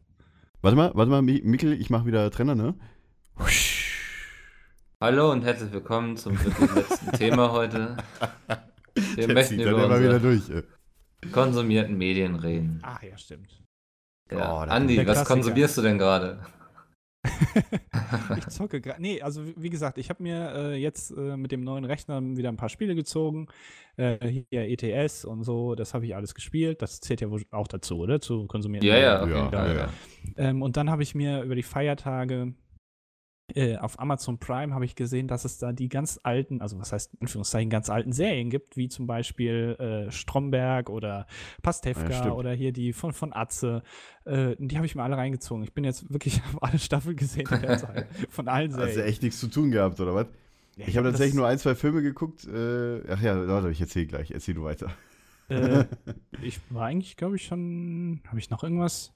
Warte 0.61 0.77
mal, 0.77 0.91
warte 0.93 1.09
mal, 1.09 1.21
Mi- 1.21 1.41
Mikkel, 1.43 1.73
ich 1.73 1.89
mache 1.89 2.05
wieder 2.05 2.29
Trenner, 2.31 2.55
ne? 2.55 2.75
Hallo 5.01 5.31
und 5.31 5.43
herzlich 5.43 5.71
willkommen 5.71 6.17
zum 6.17 6.37
letzten 6.75 7.11
Thema 7.13 7.51
heute. 7.51 7.95
Wir 9.15 9.27
Der 9.27 9.33
möchten 9.33 9.59
über 9.59 9.85
immer 9.85 9.99
wieder 9.99 10.15
unsere 10.15 10.63
durch. 11.21 11.31
konsumierten 11.31 11.97
Medien 11.97 12.35
reden. 12.35 12.79
Ach 12.83 13.01
ja, 13.01 13.17
stimmt. 13.17 13.63
Ja. 14.29 14.53
Oh, 14.53 14.57
Andi, 14.59 14.97
was 14.97 15.05
Klassiker. 15.05 15.33
konsumierst 15.35 15.77
du 15.77 15.81
denn 15.83 15.97
gerade? 15.97 16.41
ich 18.37 18.47
zocke 18.47 18.81
gerade. 18.81 19.01
Nee, 19.01 19.21
also 19.21 19.45
wie- 19.55 19.69
gesagt, 19.69 19.97
ich 19.97 20.09
habe 20.09 20.21
mir 20.21 20.53
äh, 20.53 20.75
jetzt 20.75 21.11
äh, 21.11 21.37
mit 21.37 21.51
dem 21.53 21.61
neuen 21.63 21.85
Rechner 21.85 22.21
wieder 22.21 22.49
ein 22.49 22.57
paar 22.57 22.69
Spiele 22.69 22.95
gezogen. 22.95 23.47
Äh, 23.95 24.43
hier 24.49 24.63
ETS 24.69 25.23
und 25.25 25.43
so, 25.43 25.75
das 25.75 25.93
habe 25.93 26.05
ich 26.05 26.15
alles 26.15 26.35
gespielt. 26.35 26.81
Das 26.81 26.99
zählt 26.99 27.21
ja 27.21 27.29
wohl 27.29 27.43
auch 27.51 27.67
dazu, 27.67 27.99
oder? 27.99 28.19
Zu 28.19 28.47
konsumieren. 28.47 28.85
Ja, 28.85 28.97
ja, 28.97 29.25
ja, 29.27 29.49
Ja, 29.51 29.73
ja. 29.73 29.89
Ähm, 30.35 30.61
und 30.61 30.75
dann 30.75 30.89
habe 30.89 31.03
ich 31.03 31.15
mir 31.15 31.41
über 31.43 31.55
die 31.55 31.63
Feiertage 31.63 32.53
äh, 33.55 33.77
auf 33.77 33.99
Amazon 33.99 34.37
Prime 34.37 34.73
habe 34.73 34.85
ich 34.85 34.95
gesehen, 34.95 35.27
dass 35.27 35.45
es 35.45 35.57
da 35.57 35.71
die 35.71 35.89
ganz 35.89 36.19
alten, 36.23 36.61
also 36.61 36.79
was 36.79 36.91
heißt 36.91 37.13
in 37.13 37.21
Anführungszeichen 37.21 37.69
ganz 37.69 37.89
alten 37.89 38.11
Serien 38.11 38.49
gibt, 38.49 38.77
wie 38.77 38.89
zum 38.89 39.07
Beispiel 39.07 39.75
äh, 39.79 40.11
Stromberg 40.11 40.89
oder 40.89 41.27
Pastewka 41.61 42.11
stimmt. 42.11 42.35
oder 42.35 42.53
hier 42.53 42.71
die 42.71 42.93
von, 42.93 43.13
von 43.13 43.33
Atze. 43.33 43.83
Äh, 44.25 44.55
die 44.59 44.75
habe 44.75 44.85
ich 44.85 44.95
mir 44.95 45.03
alle 45.03 45.17
reingezogen. 45.17 45.63
Ich 45.63 45.73
bin 45.73 45.83
jetzt 45.83 46.11
wirklich 46.11 46.41
auf 46.53 46.63
alle 46.63 46.79
Staffeln 46.79 47.15
gesehen 47.15 47.47
in 47.49 47.61
der 47.61 47.77
Zeit. 47.77 48.07
Von 48.29 48.47
allen 48.47 48.71
Serien. 48.71 48.87
Hast 48.87 48.97
du 48.97 49.03
echt 49.03 49.23
nichts 49.23 49.39
zu 49.39 49.47
tun 49.47 49.71
gehabt, 49.71 49.99
oder 49.99 50.13
was? 50.15 50.27
Ja, 50.75 50.87
Ich 50.87 50.97
habe 50.97 51.07
hab 51.07 51.13
tatsächlich 51.13 51.35
nur 51.35 51.47
ein, 51.47 51.57
zwei 51.57 51.75
Filme 51.75 52.01
geguckt. 52.01 52.45
Äh, 52.45 53.01
ach 53.09 53.21
ja, 53.21 53.47
warte, 53.47 53.69
ich 53.69 53.81
erzähle 53.81 54.05
gleich. 54.07 54.31
Erzähl 54.31 54.55
du 54.55 54.63
weiter. 54.63 54.91
Äh, 55.49 55.85
ich 56.41 56.59
war 56.69 56.85
eigentlich, 56.85 57.17
glaube 57.17 57.35
ich, 57.35 57.45
schon. 57.45 58.21
Habe 58.27 58.39
ich 58.39 58.49
noch 58.49 58.63
irgendwas? 58.63 59.13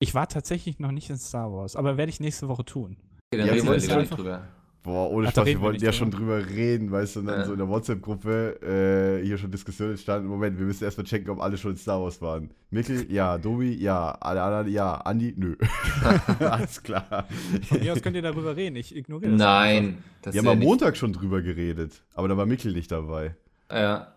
Ich 0.00 0.14
war 0.14 0.28
tatsächlich 0.28 0.78
noch 0.78 0.90
nicht 0.92 1.08
in 1.10 1.16
Star 1.18 1.52
Wars, 1.52 1.76
aber 1.76 1.96
werde 1.96 2.10
ich 2.10 2.20
nächste 2.20 2.48
Woche 2.48 2.64
tun. 2.64 2.96
Okay, 3.32 3.38
dann 3.38 3.46
Ja, 3.46 3.52
reden 3.54 3.66
wir 3.66 3.74
lieber 3.74 3.76
nicht 3.76 3.90
einfach- 3.92 4.16
drüber. 4.16 4.48
Boah, 4.82 5.10
ohne 5.10 5.28
Ach, 5.28 5.32
Spaß, 5.32 5.46
wir 5.46 5.60
wollten 5.62 5.76
ja 5.82 5.90
drüber. 5.90 5.92
schon 5.94 6.10
drüber 6.10 6.46
reden, 6.46 6.90
weißt 6.92 7.16
du, 7.16 7.20
und 7.20 7.26
dann 7.26 7.40
Ja. 7.40 7.46
so 7.46 7.52
in 7.52 7.58
der 7.58 7.68
WhatsApp-Gruppe 7.70 9.20
äh, 9.22 9.24
hier 9.24 9.38
schon 9.38 9.50
Diskussionen 9.50 9.92
entstanden. 9.92 10.28
Moment, 10.28 10.58
wir 10.58 10.66
müssen 10.66 10.84
erstmal 10.84 11.06
checken, 11.06 11.30
ob 11.30 11.40
alle 11.40 11.56
schon 11.56 11.70
in 11.70 11.76
Star 11.78 12.02
Wars 12.02 12.20
waren. 12.20 12.50
Mikkel, 12.70 13.10
ja, 13.10 13.38
Dobi, 13.38 13.72
ja, 13.76 14.10
alle 14.20 14.42
anderen, 14.42 14.70
ja, 14.70 14.96
Andi, 14.96 15.32
nö. 15.38 15.56
Alles 16.38 16.82
klar. 16.82 17.26
Von 17.66 17.80
mir 17.80 17.94
aus 17.94 18.02
könnt 18.02 18.16
ihr 18.16 18.20
darüber 18.22 18.56
reden. 18.56 18.76
Ich 18.76 18.94
ignoriere 18.94 19.30
das. 19.30 19.38
Nein. 19.38 20.04
Das 20.20 20.34
Wir 20.34 20.42
haben 20.42 20.48
am 20.48 20.58
Montag 20.58 20.98
schon 20.98 21.14
drüber 21.14 21.40
geredet, 21.40 22.02
aber 22.12 22.28
da 22.28 22.36
war 22.36 22.44
Mikkel 22.44 22.74
nicht 22.74 22.92
dabei. 22.92 23.34
Ja. 23.72 24.08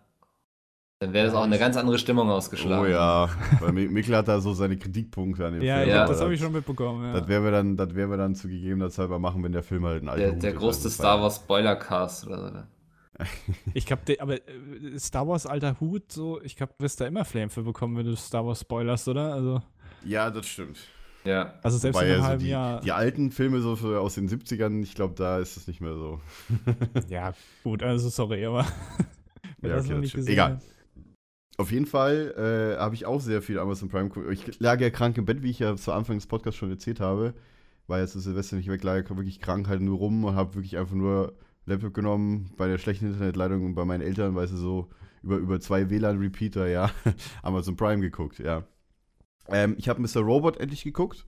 Dann 0.99 1.13
wäre 1.13 1.27
das 1.27 1.35
auch 1.35 1.43
eine 1.43 1.59
ganz 1.59 1.77
andere 1.77 1.99
Stimmung 1.99 2.27
ausgeschlagen. 2.29 2.83
Oh 2.83 2.87
ja, 2.87 3.29
weil 3.59 3.69
Mi- 3.71 3.87
Mikkel 3.87 4.15
hat 4.15 4.27
da 4.27 4.39
so 4.41 4.53
seine 4.53 4.77
Kritikpunkte 4.77 5.45
an 5.45 5.53
dem 5.53 5.61
Ja, 5.61 5.77
Film. 5.77 5.89
ja, 5.89 6.07
das 6.07 6.19
habe 6.21 6.33
ich 6.33 6.41
schon 6.41 6.51
mitbekommen. 6.51 7.03
Ja. 7.05 7.19
Das 7.19 7.27
werden 7.27 7.43
wir 7.43 7.51
dann, 7.51 7.77
das 7.77 7.93
werden 7.93 8.09
wir 8.09 8.17
dann 8.17 8.33
zu 8.33 8.47
gegebener 8.47 8.89
Zeit 8.89 9.07
mal 9.07 9.19
machen, 9.19 9.43
wenn 9.43 9.51
der 9.51 9.61
Film 9.61 9.85
halt 9.85 10.01
ein 10.01 10.09
alter 10.09 10.23
Der, 10.25 10.35
Hut 10.35 10.43
der 10.43 10.53
größte 10.53 10.85
also 10.85 10.95
Star 10.95 11.21
Wars 11.21 11.35
Spoilercast 11.35 12.25
oder 12.25 12.67
so. 13.19 13.23
Ich 13.75 13.85
glaube, 13.85 14.01
aber 14.19 14.35
äh, 14.37 14.97
Star 14.97 15.27
Wars 15.27 15.45
alter 15.45 15.79
Hut, 15.79 16.11
so, 16.11 16.41
ich 16.41 16.55
glaube, 16.55 16.73
du 16.77 16.83
wirst 16.83 16.99
da 16.99 17.05
immer 17.05 17.25
Flame 17.25 17.49
für 17.49 17.61
bekommen, 17.63 17.95
wenn 17.97 18.05
du 18.05 18.15
Star 18.15 18.45
Wars 18.45 18.61
spoilerst, 18.61 19.07
oder? 19.07 19.33
Also, 19.33 19.61
Ja, 20.03 20.31
das 20.31 20.47
stimmt. 20.47 20.79
Ja. 21.25 21.53
also 21.61 21.77
selbst 21.77 21.95
Wobei 21.97 22.05
in 22.07 22.11
einem 22.13 22.21
also 22.21 22.29
halben 22.29 22.43
die, 22.43 22.49
Jahr. 22.49 22.81
die 22.81 22.91
alten 22.91 23.31
Filme 23.31 23.59
so 23.61 23.75
für, 23.75 23.99
aus 24.01 24.15
den 24.15 24.29
70ern, 24.29 24.81
ich 24.81 24.95
glaube, 24.95 25.13
da 25.15 25.39
ist 25.39 25.57
es 25.57 25.67
nicht 25.67 25.81
mehr 25.81 25.93
so. 25.93 26.21
Ja, 27.09 27.33
gut, 27.63 27.83
also 27.83 28.09
sorry, 28.09 28.45
aber. 28.45 28.65
Ja, 29.61 29.69
das 29.75 29.85
okay, 29.89 30.01
das 30.01 30.11
gesehen 30.13 30.33
Egal. 30.33 30.51
hat. 30.53 30.61
Auf 31.57 31.71
jeden 31.71 31.87
Fall 31.87 32.33
äh, 32.77 32.79
habe 32.79 32.93
ich 32.93 33.07
auch 33.07 33.19
sehr 33.19 33.41
viel 33.41 33.57
Amazon 33.57 33.89
Prime 33.89 34.09
geguckt. 34.09 34.31
Ich 34.31 34.59
lag 34.59 34.79
ja 34.79 34.91
krank 34.91 35.17
im 35.17 35.25
Bett, 35.25 35.41
wie 35.41 35.49
ich 35.49 35.59
ja 35.59 35.75
zu 35.75 35.91
Anfang 35.91 36.17
des 36.17 36.27
Podcasts 36.27 36.57
schon 36.57 36.69
erzählt 36.69 36.99
habe. 36.99 37.33
War 37.87 37.99
jetzt 37.99 38.11
zu 38.11 38.19
Silvester 38.19 38.57
nicht 38.57 38.69
weg, 38.69 38.83
lag 38.83 39.09
wirklich 39.09 39.39
krank 39.39 39.67
halt 39.67 39.81
nur 39.81 39.97
rum 39.97 40.23
und 40.23 40.35
habe 40.35 40.55
wirklich 40.55 40.77
einfach 40.77 40.95
nur 40.95 41.33
Laptop 41.65 41.93
genommen 41.93 42.51
bei 42.57 42.67
der 42.67 42.77
schlechten 42.77 43.07
Internetleitung 43.07 43.65
und 43.65 43.73
bei 43.73 43.85
meinen 43.85 44.01
Eltern, 44.01 44.35
weißt 44.35 44.53
du, 44.53 44.57
so 44.57 44.89
über, 45.23 45.37
über 45.37 45.59
zwei 45.59 45.89
WLAN-Repeater, 45.89 46.67
ja, 46.67 46.91
Amazon 47.41 47.75
Prime 47.75 48.01
geguckt, 48.01 48.39
ja. 48.39 48.63
Ähm, 49.47 49.75
ich 49.77 49.89
habe 49.89 50.01
Mr. 50.01 50.21
Robot 50.21 50.57
endlich 50.57 50.83
geguckt. 50.83 51.25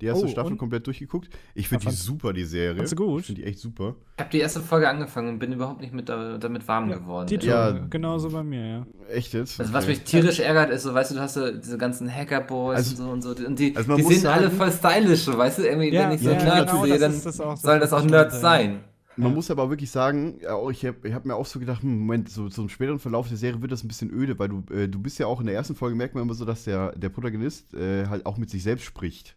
Die 0.00 0.06
erste 0.06 0.24
Oh, 0.24 0.28
Staffel 0.28 0.56
komplett 0.56 0.86
durchgeguckt. 0.86 1.28
Ich 1.54 1.68
finde 1.68 1.84
Ja, 1.84 1.90
die 1.90 1.96
super, 1.96 2.32
die 2.32 2.44
Serie. 2.44 2.82
du 2.84 2.96
gut? 2.96 3.20
Ich 3.20 3.26
finde 3.26 3.42
die 3.42 3.46
echt 3.48 3.58
super. 3.58 3.96
Ich 4.16 4.20
habe 4.20 4.30
die 4.30 4.38
erste 4.40 4.60
Folge 4.60 4.88
angefangen 4.88 5.28
und 5.28 5.38
bin 5.38 5.52
überhaupt 5.52 5.80
nicht 5.80 5.92
mit 5.92 6.08
da, 6.08 6.38
damit 6.38 6.66
warm 6.68 6.88
geworden. 6.90 7.26
Die 7.28 7.34
Ja. 7.46 7.70
ja. 7.70 7.86
genauso 7.90 8.30
bei 8.30 8.42
mir, 8.42 8.66
ja. 8.66 8.86
Echt 9.12 9.32
jetzt? 9.34 9.60
Also 9.60 9.72
was 9.72 9.84
Okay. 9.84 9.92
mich 9.92 10.04
tierisch 10.04 10.40
ärgert, 10.40 10.70
ist 10.70 10.84
so, 10.84 10.94
weißt 10.94 11.10
du, 11.10 11.14
du 11.16 11.20
hast 11.20 11.34
so 11.34 11.50
diese 11.50 11.76
ganzen 11.78 12.10
Hacker-Boys 12.14 12.76
Also- 12.76 13.02
und 13.12 13.22
so 13.22 13.30
und 13.30 13.38
so. 13.38 13.46
Und 13.46 13.58
die, 13.58 13.76
also 13.76 13.96
die 13.96 14.02
muss 14.02 14.14
sind 14.14 14.26
alle 14.26 14.50
sagen- 14.50 14.56
voll 14.56 14.72
stylisch, 14.72 15.26
weißt 15.26 15.58
du? 15.58 15.62
Irgendwie, 15.68 15.90
Ja, 15.90 16.08
wenn 16.08 16.16
ich 16.16 16.22
so 16.22 16.30
ja, 16.30 16.42
Nerds 16.42 16.70
genau, 16.72 16.82
sehe, 16.84 16.92
das 16.92 17.00
dann 17.00 17.12
ist 17.12 17.26
das 17.26 17.40
auch, 17.40 17.50
das 17.52 17.62
sollen 17.62 17.80
das 17.80 17.92
auch 17.92 18.04
Nerds 18.04 18.40
sagen. 18.40 18.64
sein. 18.72 18.80
Man 19.16 19.30
Ja. 19.30 19.34
muss 19.34 19.50
aber 19.50 19.68
wirklich 19.68 19.90
sagen, 19.90 20.38
ja, 20.40 20.56
ich 20.70 20.86
habe 20.86 20.96
ich 21.06 21.12
hab 21.12 21.26
mir 21.26 21.34
auch 21.34 21.44
so 21.44 21.58
gedacht, 21.58 21.82
hm, 21.82 21.98
Moment, 21.98 22.30
so 22.30 22.48
zum 22.48 22.68
späteren 22.70 22.98
Verlauf 23.00 23.28
der 23.28 23.36
Serie 23.36 23.60
wird 23.60 23.70
das 23.72 23.84
ein 23.84 23.88
bisschen 23.88 24.10
öde, 24.10 24.38
weil 24.38 24.48
du, 24.48 24.62
äh, 24.72 24.88
du 24.88 24.98
bist 24.98 25.18
ja 25.18 25.26
auch 25.26 25.40
in 25.40 25.46
der 25.46 25.54
ersten 25.56 25.74
Folge, 25.74 25.94
merkt 25.96 26.14
man 26.14 26.22
immer 26.24 26.32
so, 26.32 26.44
dass 26.46 26.64
der, 26.64 26.92
der 26.96 27.10
Protagonist 27.10 27.74
äh, 27.74 28.06
halt 28.06 28.24
auch 28.24 28.38
mit 28.38 28.48
sich 28.48 28.62
selbst 28.62 28.84
spricht. 28.84 29.36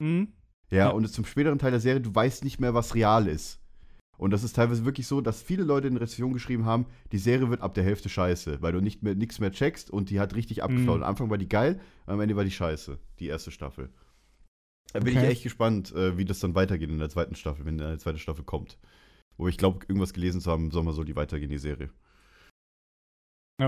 Mhm. 0.00 0.28
Ja, 0.70 0.78
Ja. 0.78 0.88
und 0.90 1.06
zum 1.08 1.24
späteren 1.24 1.58
Teil 1.58 1.70
der 1.72 1.80
Serie, 1.80 2.00
du 2.00 2.14
weißt 2.14 2.44
nicht 2.44 2.60
mehr, 2.60 2.74
was 2.74 2.94
real 2.94 3.26
ist. 3.26 3.58
Und 4.16 4.32
das 4.32 4.44
ist 4.44 4.54
teilweise 4.54 4.84
wirklich 4.84 5.06
so, 5.06 5.20
dass 5.22 5.40
viele 5.40 5.64
Leute 5.64 5.88
in 5.88 5.96
Rezensionen 5.96 6.34
geschrieben 6.34 6.66
haben, 6.66 6.84
die 7.10 7.18
Serie 7.18 7.48
wird 7.48 7.62
ab 7.62 7.72
der 7.74 7.84
Hälfte 7.84 8.08
scheiße, 8.10 8.60
weil 8.60 8.72
du 8.72 8.80
nicht 8.82 9.02
mehr 9.02 9.14
nichts 9.14 9.38
mehr 9.40 9.50
checkst 9.50 9.90
und 9.90 10.10
die 10.10 10.20
hat 10.20 10.34
richtig 10.34 10.62
abgeflaut. 10.62 10.98
Mhm. 10.98 11.02
Am 11.04 11.08
Anfang 11.08 11.30
war 11.30 11.38
die 11.38 11.48
geil, 11.48 11.80
am 12.06 12.20
Ende 12.20 12.36
war 12.36 12.44
die 12.44 12.50
scheiße, 12.50 12.98
die 13.18 13.28
erste 13.28 13.50
Staffel. 13.50 13.88
Da 14.92 14.98
bin 15.00 15.12
ich 15.14 15.18
Okay. 15.18 15.28
echt 15.28 15.42
gespannt, 15.42 15.92
äh, 15.94 16.18
wie 16.18 16.24
das 16.26 16.40
dann 16.40 16.54
weitergeht 16.54 16.90
in 16.90 16.98
der 16.98 17.08
zweiten 17.08 17.34
Staffel, 17.34 17.64
wenn 17.64 17.80
eine 17.80 17.98
zweite 17.98 18.18
Staffel 18.18 18.44
kommt. 18.44 18.78
Wo 19.38 19.48
ich 19.48 19.56
glaube, 19.56 19.86
irgendwas 19.88 20.12
gelesen 20.12 20.40
zu 20.42 20.50
haben, 20.50 20.64
im 20.66 20.70
Sommer 20.70 20.92
soll 20.92 21.06
die 21.06 21.16
weitergehen, 21.16 21.48
die 21.50 21.58
Serie. 21.58 21.88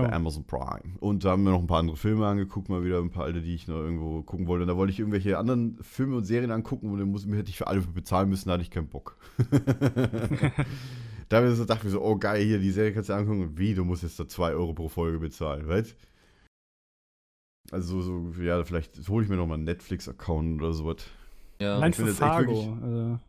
Bei 0.01 0.13
Amazon 0.13 0.45
Prime. 0.45 0.97
Und 0.99 1.23
da 1.23 1.31
haben 1.31 1.43
wir 1.43 1.51
noch 1.51 1.59
ein 1.59 1.67
paar 1.67 1.79
andere 1.79 1.97
Filme 1.97 2.25
angeguckt, 2.25 2.69
mal 2.69 2.83
wieder 2.83 2.99
ein 2.99 3.11
paar 3.11 3.25
alte, 3.25 3.41
die 3.41 3.53
ich 3.53 3.67
noch 3.67 3.77
irgendwo 3.77 4.21
gucken 4.23 4.47
wollte. 4.47 4.63
Und 4.63 4.67
da 4.67 4.77
wollte 4.77 4.91
ich 4.91 4.99
irgendwelche 4.99 5.37
anderen 5.37 5.77
Filme 5.81 6.17
und 6.17 6.25
Serien 6.25 6.51
angucken 6.51 6.91
und 6.91 6.99
dann 6.99 7.09
muss, 7.09 7.27
hätte 7.27 7.49
ich 7.49 7.57
für 7.57 7.67
alle 7.67 7.81
bezahlen 7.81 8.29
müssen, 8.29 8.49
da 8.49 8.53
hatte 8.53 8.63
ich 8.63 8.71
keinen 8.71 8.87
Bock. 8.87 9.17
da 11.29 11.37
habe 11.37 11.49
ich 11.49 11.55
so, 11.55 11.65
dachte 11.65 11.79
ich 11.79 11.83
mir 11.85 11.89
so, 11.91 12.01
oh 12.01 12.15
geil, 12.15 12.43
hier, 12.43 12.59
die 12.59 12.71
Serie 12.71 12.93
kannst 12.93 13.09
du 13.09 13.13
angucken. 13.13 13.41
Und 13.41 13.57
wie, 13.57 13.75
du 13.75 13.85
musst 13.85 14.03
jetzt 14.03 14.19
da 14.19 14.27
2 14.27 14.53
Euro 14.53 14.73
pro 14.73 14.89
Folge 14.89 15.19
bezahlen, 15.19 15.67
weißt 15.67 15.95
Also 17.71 18.01
so, 18.01 18.31
so, 18.31 18.41
ja, 18.41 18.63
vielleicht 18.63 19.07
hole 19.09 19.23
ich 19.23 19.29
mir 19.29 19.37
noch 19.37 19.47
mal 19.47 19.55
einen 19.55 19.65
Netflix-Account 19.65 20.61
oder 20.61 20.73
sowas. 20.73 20.97
Ja. 21.59 21.79
Finde 21.79 21.97
für 21.97 22.07
Fargo. 22.13 22.77
Also, 22.81 23.19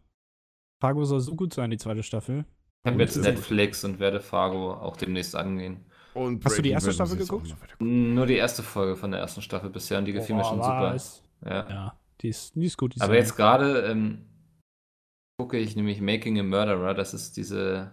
Fargo 0.81 1.05
soll 1.05 1.21
so 1.21 1.35
gut 1.35 1.55
sein, 1.55 1.71
die 1.71 1.79
zweite 1.79 2.03
Staffel. 2.03 2.45
Ich 2.85 2.93
habe 2.93 3.03
jetzt 3.03 3.17
Netflix 3.17 3.85
und 3.85 3.99
werde 3.99 4.21
Fargo 4.21 4.75
auch 4.75 4.97
demnächst 4.97 5.35
angehen. 5.35 5.79
Und 6.15 6.45
Hast 6.45 6.59
du 6.59 6.63
die 6.63 6.71
erste 6.71 6.89
Bad 6.91 6.95
Staffel 6.95 7.17
geguckt? 7.19 7.55
gucken. 7.79 8.15
Nur 8.15 8.27
die 8.27 8.37
erste 8.37 8.63
Folge 8.63 8.97
von 8.97 9.11
der 9.11 9.21
ersten 9.21 9.43
Staffel 9.43 9.71
bisher 9.71 9.99
und 9.99 10.05
die 10.05 10.13
gefiel 10.13 10.37
mir 10.37 10.43
Boah, 10.43 10.49
schon 10.49 10.63
super. 10.63 10.93
was? 10.95 11.23
Ja. 11.45 11.69
Ja, 11.69 11.99
die 12.21 12.29
ist, 12.29 12.55
die 12.55 12.67
ist 12.67 12.79
gut. 12.79 12.95
Die 12.95 13.01
Aber 13.01 13.15
jetzt 13.15 13.37
gerade 13.37 13.81
ähm, 13.83 14.25
gucke 15.39 15.59
ich 15.59 15.75
nämlich 15.77 16.01
Making 16.01 16.39
a 16.39 16.43
Murderer. 16.43 16.95
Das 16.95 17.15
ist 17.15 17.37
diese 17.37 17.91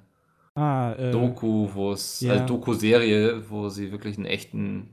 Ah, 0.55 0.93
äh, 0.93 1.11
Doku, 1.11 1.69
wo 1.73 1.93
es, 1.93 2.19
ja. 2.21 2.33
also 2.33 2.45
Doku-Serie, 2.45 3.49
wo 3.49 3.69
sie 3.69 3.91
wirklich 3.91 4.17
einen 4.17 4.25
echten 4.25 4.89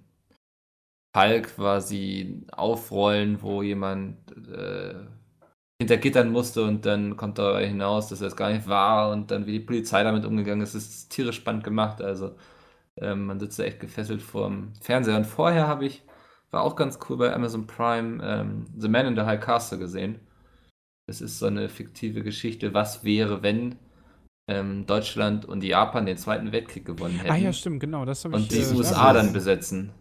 Fall 1.14 1.42
quasi 1.42 2.46
aufrollen, 2.52 3.42
wo 3.42 3.62
jemand 3.62 4.16
äh, 4.48 4.94
hinter 5.80 5.96
Gittern 5.96 6.30
musste 6.30 6.62
und 6.64 6.86
dann 6.86 7.16
kommt 7.16 7.38
dabei 7.38 7.66
hinaus, 7.66 8.08
dass 8.08 8.20
er 8.20 8.28
es 8.28 8.36
gar 8.36 8.52
nicht 8.52 8.68
war 8.68 9.10
und 9.10 9.30
dann 9.30 9.46
wie 9.46 9.52
die 9.52 9.60
Polizei 9.60 10.02
damit 10.04 10.24
umgegangen 10.24 10.62
ist, 10.62 10.74
ist 10.74 11.10
tierisch 11.10 11.36
spannend 11.36 11.64
gemacht. 11.64 12.00
Also 12.00 12.36
ähm, 13.00 13.26
man 13.26 13.40
sitzt 13.40 13.58
da 13.58 13.64
echt 13.64 13.80
gefesselt 13.80 14.22
vorm 14.22 14.72
Fernseher. 14.80 15.16
Und 15.16 15.26
vorher 15.26 15.66
habe 15.66 15.86
ich, 15.86 16.02
war 16.50 16.62
auch 16.62 16.76
ganz 16.76 16.98
cool 17.08 17.16
bei 17.18 17.32
Amazon 17.34 17.66
Prime, 17.66 18.20
ähm, 18.22 18.64
The 18.76 18.88
Man 18.88 19.06
in 19.06 19.14
the 19.16 19.22
High 19.22 19.40
Castle 19.40 19.78
gesehen. 19.78 20.20
Das 21.06 21.20
ist 21.20 21.38
so 21.38 21.46
eine 21.46 21.68
fiktive 21.68 22.22
Geschichte, 22.22 22.74
was 22.74 23.02
wäre, 23.04 23.42
wenn 23.42 23.76
ähm, 24.48 24.86
Deutschland 24.86 25.44
und 25.44 25.62
Japan 25.62 26.06
den 26.06 26.16
Zweiten 26.16 26.52
Weltkrieg 26.52 26.84
gewonnen 26.84 27.16
hätten 27.18 27.30
ah 27.30 27.36
ja, 27.36 27.52
stimmt, 27.52 27.80
genau. 27.80 28.04
Das 28.04 28.24
habe 28.24 28.36
ich 28.36 28.42
und 28.42 28.52
die 28.52 28.60
äh, 28.60 28.74
USA 28.74 29.12
das- 29.12 29.24
dann 29.24 29.32
besetzen. 29.32 29.92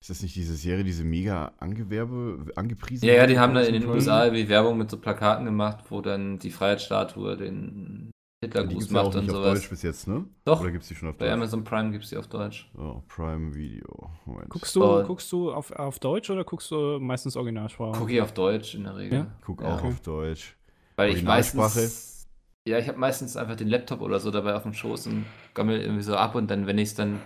Ist 0.00 0.10
das 0.10 0.22
nicht 0.22 0.36
diese 0.36 0.54
Serie, 0.54 0.84
diese 0.84 1.02
mega 1.02 1.52
Angewerbe, 1.58 2.52
angepriesen 2.54 3.08
Ja, 3.08 3.14
ja, 3.14 3.26
die 3.26 3.40
haben 3.40 3.54
da 3.54 3.62
in 3.62 3.72
den? 3.72 3.86
USA 3.86 4.32
wie 4.32 4.48
Werbung 4.48 4.78
mit 4.78 4.88
so 4.90 4.98
Plakaten 4.98 5.44
gemacht, 5.44 5.84
wo 5.88 6.00
dann 6.00 6.38
die 6.38 6.50
Freiheitsstatue 6.50 7.36
den 7.36 8.10
Hitlergruß 8.44 8.84
es 8.84 8.90
ja 8.90 9.00
auch 9.00 9.04
macht 9.04 9.16
und 9.16 9.22
nicht 9.22 9.30
auf 9.30 9.36
sowas. 9.36 9.58
Deutsch 9.60 9.70
bis 9.70 9.82
jetzt, 9.82 10.08
ne? 10.08 10.24
Doch, 10.44 10.60
Oder 10.60 10.70
gibt 10.70 10.82
es 10.82 10.88
die 10.88 10.94
schon 10.94 11.08
auf 11.08 11.16
bei 11.16 11.24
Deutsch? 11.26 11.34
Amazon 11.34 11.64
Prime 11.64 11.90
gibt 11.90 12.04
es 12.04 12.10
die 12.10 12.16
auf 12.16 12.26
Deutsch. 12.26 12.70
Oh, 12.76 13.02
Prime 13.08 13.54
Video. 13.54 14.10
Moment. 14.26 14.50
Guckst 14.50 14.76
du, 14.76 14.82
Oh. 14.82 15.02
guckst 15.04 15.32
du 15.32 15.52
auf, 15.52 15.70
auf 15.72 15.98
Deutsch 15.98 16.28
oder 16.30 16.44
guckst 16.44 16.70
du 16.70 16.98
meistens 17.00 17.36
Originalsprache? 17.36 17.98
Gucke 17.98 18.12
ich 18.12 18.20
auf 18.20 18.32
Deutsch 18.32 18.74
in 18.74 18.84
der 18.84 18.96
Regel. 18.96 19.18
Ja? 19.20 19.26
Guck 19.44 19.62
Ja. 19.62 19.68
auch 19.68 19.78
Okay. 19.78 19.88
auf 19.88 20.00
Deutsch. 20.00 20.56
Weil 20.96 21.08
ich 21.10 21.14
Originalsprache? 21.16 21.78
meistens. 21.80 22.26
Ja, 22.68 22.78
ich 22.78 22.88
habe 22.88 22.98
meistens 22.98 23.36
einfach 23.36 23.56
den 23.56 23.68
Laptop 23.68 24.00
oder 24.00 24.18
so 24.18 24.30
dabei 24.30 24.54
auf 24.54 24.64
dem 24.64 24.74
Schoß 24.74 25.06
und 25.06 25.24
gammel 25.54 25.80
irgendwie 25.80 26.02
so 26.02 26.16
ab 26.16 26.34
und 26.34 26.50
dann, 26.50 26.66
wenn 26.66 26.78
ich 26.78 26.88
es 26.90 26.94
dann 26.94 27.20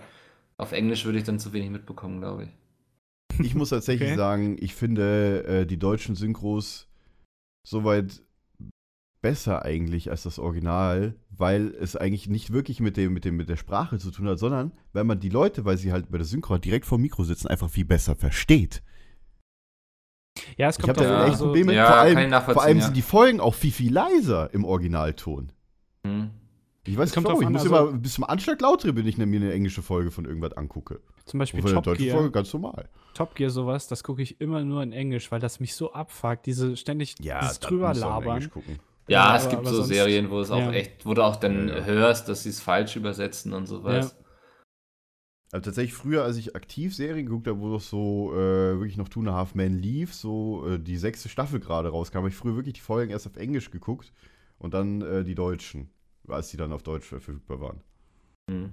auf 0.57 0.71
Englisch 0.71 1.03
würde 1.05 1.17
ich 1.17 1.23
dann 1.23 1.39
zu 1.39 1.51
wenig 1.51 1.71
mitbekommen, 1.71 2.19
glaube 2.21 2.43
ich. 2.43 2.49
Ich 3.43 3.55
muss 3.55 3.69
tatsächlich 3.69 4.09
Okay. 4.09 4.17
sagen, 4.17 4.57
ich 4.59 4.75
finde 4.75 5.43
äh, 5.45 5.65
die 5.65 5.79
deutschen 5.79 6.15
Synchros 6.15 6.87
soweit 7.67 8.21
besser 9.21 9.63
eigentlich 9.63 10.09
als 10.09 10.23
das 10.23 10.39
Original, 10.39 11.15
weil 11.29 11.73
es 11.79 11.95
eigentlich 11.95 12.27
nicht 12.27 12.51
wirklich 12.51 12.79
mit 12.79 12.97
dem, 12.97 13.13
mit 13.13 13.25
dem, 13.25 13.37
mit 13.37 13.49
der 13.49 13.57
Sprache 13.57 13.97
zu 13.99 14.11
tun 14.11 14.27
hat, 14.27 14.39
sondern 14.39 14.71
weil 14.93 15.03
man 15.03 15.19
die 15.19 15.29
Leute, 15.29 15.63
weil 15.65 15.77
sie 15.77 15.91
halt 15.91 16.11
bei 16.11 16.17
der 16.17 16.25
Synchro 16.25 16.57
direkt 16.57 16.85
vor 16.85 16.97
dem 16.97 17.03
Mikro 17.03 17.23
sitzen, 17.23 17.47
einfach 17.47 17.69
viel 17.69 17.85
besser 17.85 18.15
versteht. 18.15 18.81
Ja, 20.57 20.69
es 20.69 20.77
Ich 20.77 20.83
kommt 20.83 20.97
habe 20.97 21.07
da 21.07 21.25
Ja. 21.25 21.27
echt 21.27 21.39
Probleme. 21.39 21.73
Ja, 21.73 21.87
vor 21.87 21.95
allem, 21.97 22.31
vor 22.41 22.63
allem 22.63 22.77
ja. 22.79 22.85
sind 22.85 22.97
die 22.97 23.01
Folgen 23.01 23.39
auch 23.39 23.53
viel, 23.53 23.71
viel 23.71 23.93
leiser 23.93 24.53
im 24.53 24.63
Originalton. 24.63 25.51
Hm. 26.05 26.31
Ich 26.87 26.97
weiß 26.97 27.09
Es 27.11 27.15
nicht 27.15 27.25
Ich 27.25 27.45
an, 27.45 27.51
muss 27.53 27.61
also- 27.61 27.89
immer 27.89 27.97
bis 27.99 28.13
zum 28.13 28.23
Anschlag 28.23 28.59
laut 28.59 28.83
drehen, 28.83 28.95
wenn 28.95 29.05
ich 29.05 29.17
mir 29.17 29.23
eine 29.25 29.53
englische 29.53 29.83
Folge 29.83 30.09
von 30.09 30.25
irgendwas 30.25 30.53
angucke. 30.53 30.99
Zum 31.25 31.37
Beispiel 31.39 31.61
Top 31.61 31.83
deutschen 31.83 32.05
Gear. 32.05 32.17
Folge 32.17 32.31
ganz 32.31 32.51
normal. 32.53 32.89
Top 33.13 33.35
Gear 33.35 33.51
sowas, 33.51 33.87
das 33.87 34.03
gucke 34.03 34.23
ich 34.23 34.41
immer 34.41 34.63
nur 34.63 34.81
in 34.81 34.91
Englisch, 34.91 35.31
weil 35.31 35.39
das 35.39 35.59
mich 35.59 35.75
so 35.75 35.93
abfuckt, 35.93 36.45
diese 36.47 36.75
ständig 36.75 37.15
dieses 37.15 37.31
das 37.39 37.59
drüber 37.59 37.91
auch 37.91 37.95
labern. 37.95 38.49
Ja, 39.11 39.29
Ja, 39.31 39.35
es 39.37 39.43
aber- 39.43 39.49
gibt 39.51 39.59
aber 39.61 39.69
so 39.71 39.75
sonst- 39.77 39.89
Serien, 39.89 40.29
wo 40.29 40.39
es 40.39 40.51
auch 40.51 40.59
ja. 40.59 40.71
echt, 40.71 41.05
wo 41.05 41.13
du 41.13 41.23
auch 41.23 41.35
dann 41.35 41.67
Ja, 41.67 41.77
ja. 41.79 41.83
hörst, 41.85 42.27
dass 42.29 42.43
sie 42.43 42.49
es 42.49 42.59
falsch 42.61 42.95
übersetzen 42.95 43.53
und 43.53 43.65
sowas. 43.67 44.15
Also 45.53 45.65
tatsächlich 45.65 45.93
früher, 45.93 46.23
als 46.23 46.37
ich 46.37 46.55
aktiv 46.55 46.95
Serien 46.95 47.25
geguckt 47.25 47.45
habe, 47.47 47.59
wo 47.59 47.71
doch 47.73 47.81
so 47.81 48.31
äh, 48.33 48.37
wirklich 48.79 48.95
noch 48.95 49.09
Two 49.09 49.19
and 49.19 49.29
a 49.29 49.33
Half 49.33 49.53
Men 49.53 49.77
lief, 49.77 50.13
so 50.13 50.65
äh, 50.65 50.79
die 50.79 50.95
sechste 50.97 51.27
Staffel 51.27 51.59
gerade 51.59 51.89
rauskam, 51.89 52.19
habe 52.19 52.29
ich 52.29 52.35
früher 52.35 52.55
wirklich 52.55 52.75
die 52.75 52.79
Folgen 52.81 53.11
erst 53.11 53.27
auf 53.27 53.35
Englisch 53.35 53.69
geguckt 53.69 54.13
und 54.59 54.73
dann 54.73 55.01
äh, 55.01 55.23
die 55.25 55.35
deutschen, 55.35 55.89
als 56.27 56.49
die 56.51 56.57
dann 56.57 56.71
auf 56.71 56.83
Deutsch 56.83 57.05
verfügbar 57.05 57.59
waren. 57.59 57.81
Hm. 58.49 58.71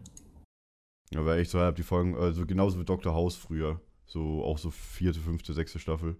Da 1.10 1.24
war 1.24 1.36
echt 1.36 1.50
so, 1.50 1.58
hab 1.58 1.74
die 1.74 1.82
Folgen, 1.82 2.16
also 2.16 2.46
genauso 2.46 2.78
wie 2.78 2.84
Dr. 2.84 3.12
House 3.12 3.34
früher, 3.34 3.80
so 4.06 4.44
auch 4.44 4.58
so 4.58 4.70
vierte, 4.70 5.18
fünfte, 5.18 5.54
sechste 5.54 5.80
Staffel. 5.80 6.16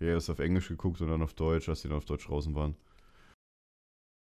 Ja, 0.00 0.06
erst 0.08 0.30
auf 0.30 0.38
Englisch 0.38 0.68
geguckt 0.68 1.00
und 1.02 1.08
dann 1.08 1.22
auf 1.22 1.34
Deutsch, 1.34 1.68
als 1.68 1.82
die 1.82 1.88
dann 1.88 1.98
auf 1.98 2.06
Deutsch 2.06 2.26
draußen 2.26 2.54
waren. 2.54 2.76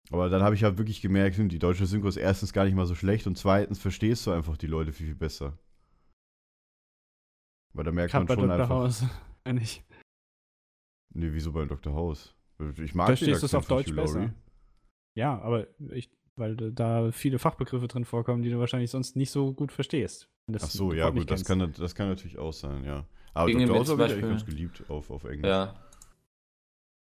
Aber 0.09 0.29
dann 0.29 0.41
habe 0.41 0.55
ich 0.55 0.63
halt 0.63 0.77
wirklich 0.77 1.01
gemerkt, 1.01 1.37
hm, 1.37 1.49
die 1.49 1.59
deutsche 1.59 1.85
Synchro 1.85 2.07
ist 2.07 2.17
erstens 2.17 2.53
gar 2.53 2.65
nicht 2.65 2.75
mal 2.75 2.85
so 2.85 2.95
schlecht 2.95 3.27
und 3.27 3.37
zweitens 3.37 3.79
verstehst 3.79 4.25
du 4.25 4.31
einfach 4.31 4.57
die 4.57 4.67
Leute 4.67 4.93
viel, 4.93 5.07
viel 5.07 5.15
besser. 5.15 5.57
Weil 7.73 7.83
da 7.83 7.91
merkt 7.91 8.11
Gerade 8.11 8.25
man 8.25 8.27
bei 8.27 8.41
schon 8.41 8.49
Dr. 8.49 8.61
einfach. 8.61 8.69
House. 8.75 9.05
Eigentlich. 9.43 9.83
Nee, 11.13 11.29
wieso 11.31 11.51
bei 11.51 11.65
Dr. 11.65 11.93
House? 11.93 12.35
Ich 12.77 12.95
mag 12.95 13.07
Verstehst 13.07 13.41
du 13.41 13.45
es 13.45 13.53
auf 13.53 13.67
Deutsch 13.67 13.87
Hugh 13.89 13.95
Laurie. 13.95 14.13
besser? 14.13 14.33
Ja, 15.15 15.39
aber 15.41 15.67
ich, 15.91 16.09
weil 16.35 16.55
da 16.55 17.11
viele 17.11 17.39
Fachbegriffe 17.39 17.87
drin 17.87 18.05
vorkommen, 18.05 18.43
die 18.43 18.49
du 18.49 18.59
wahrscheinlich 18.59 18.91
sonst 18.91 19.15
nicht 19.15 19.31
so 19.31 19.53
gut 19.53 19.71
verstehst. 19.71 20.29
Ach 20.53 20.61
so, 20.61 20.93
ja, 20.93 21.09
gut, 21.09 21.29
das 21.29 21.43
kann, 21.43 21.73
das 21.77 21.95
kann 21.95 22.07
natürlich 22.07 22.37
auch 22.37 22.53
sein, 22.53 22.83
ja. 22.83 23.05
Aber 23.33 23.51
Dr. 23.51 23.75
House 23.75 23.89
habe 23.89 24.05
ich 24.05 24.13
eigentlich 24.13 24.29
ganz 24.29 24.45
geliebt 24.45 24.89
auf, 24.89 25.09
auf 25.11 25.23
Englisch. 25.25 25.49
Ja. 25.49 25.75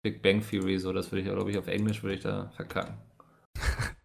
Big 0.02 0.22
Bang 0.22 0.40
Theory, 0.42 0.78
so, 0.78 0.92
das 0.92 1.10
würde 1.10 1.22
ich, 1.22 1.28
glaube 1.32 1.50
ich, 1.50 1.58
auf 1.58 1.66
Englisch 1.68 2.02
würde 2.02 2.14
ich 2.16 2.22
da 2.22 2.50
verkacken. 2.50 2.96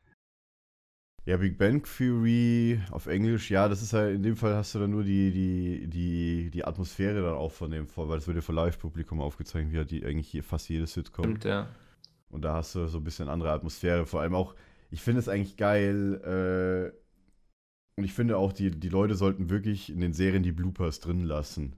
Ja, 1.25 1.35
Big 1.35 1.57
Bang 1.57 1.83
Theory 1.83 2.79
auf 2.91 3.05
Englisch, 3.07 3.51
ja, 3.51 3.67
das 3.67 3.81
ist 3.81 3.91
ja, 3.91 4.07
in 4.07 4.23
dem 4.23 4.37
Fall 4.37 4.55
hast 4.55 4.73
du 4.75 4.79
dann 4.79 4.91
nur 4.91 5.03
die, 5.03 5.31
die, 5.31 5.87
die, 5.89 6.49
die 6.51 6.63
Atmosphäre 6.63 7.21
dann 7.21 7.33
auch 7.35 7.51
von 7.51 7.69
dem, 7.69 7.85
vor- 7.85 8.07
weil 8.07 8.17
das 8.17 8.27
wird 8.27 8.35
ja 8.37 8.41
für 8.41 8.53
Live-Publikum 8.53 9.19
aufgezeigt, 9.19 9.73
wie 9.73 9.77
halt 9.77 9.91
die, 9.91 10.05
eigentlich 10.05 10.29
hier 10.29 10.41
fast 10.41 10.69
jede 10.69 10.87
Sitcom. 10.87 11.25
Stimmt, 11.25 11.43
ja. 11.43 11.67
Und 12.29 12.43
da 12.43 12.53
hast 12.53 12.75
du 12.75 12.87
so 12.87 12.99
ein 12.99 13.03
bisschen 13.03 13.27
andere 13.27 13.51
Atmosphäre. 13.51 14.05
Vor 14.05 14.21
allem 14.21 14.35
auch, 14.35 14.55
ich 14.89 15.01
finde 15.01 15.19
es 15.19 15.27
eigentlich 15.27 15.57
geil, 15.57 16.93
äh, 16.95 16.97
und 17.97 18.05
ich 18.05 18.13
finde 18.13 18.37
auch, 18.37 18.53
die, 18.53 18.71
die 18.71 18.89
Leute 18.89 19.15
sollten 19.15 19.49
wirklich 19.49 19.89
in 19.89 19.99
den 19.99 20.13
Serien 20.13 20.43
die 20.43 20.53
Bloopers 20.53 21.01
drin 21.01 21.25
lassen. 21.25 21.75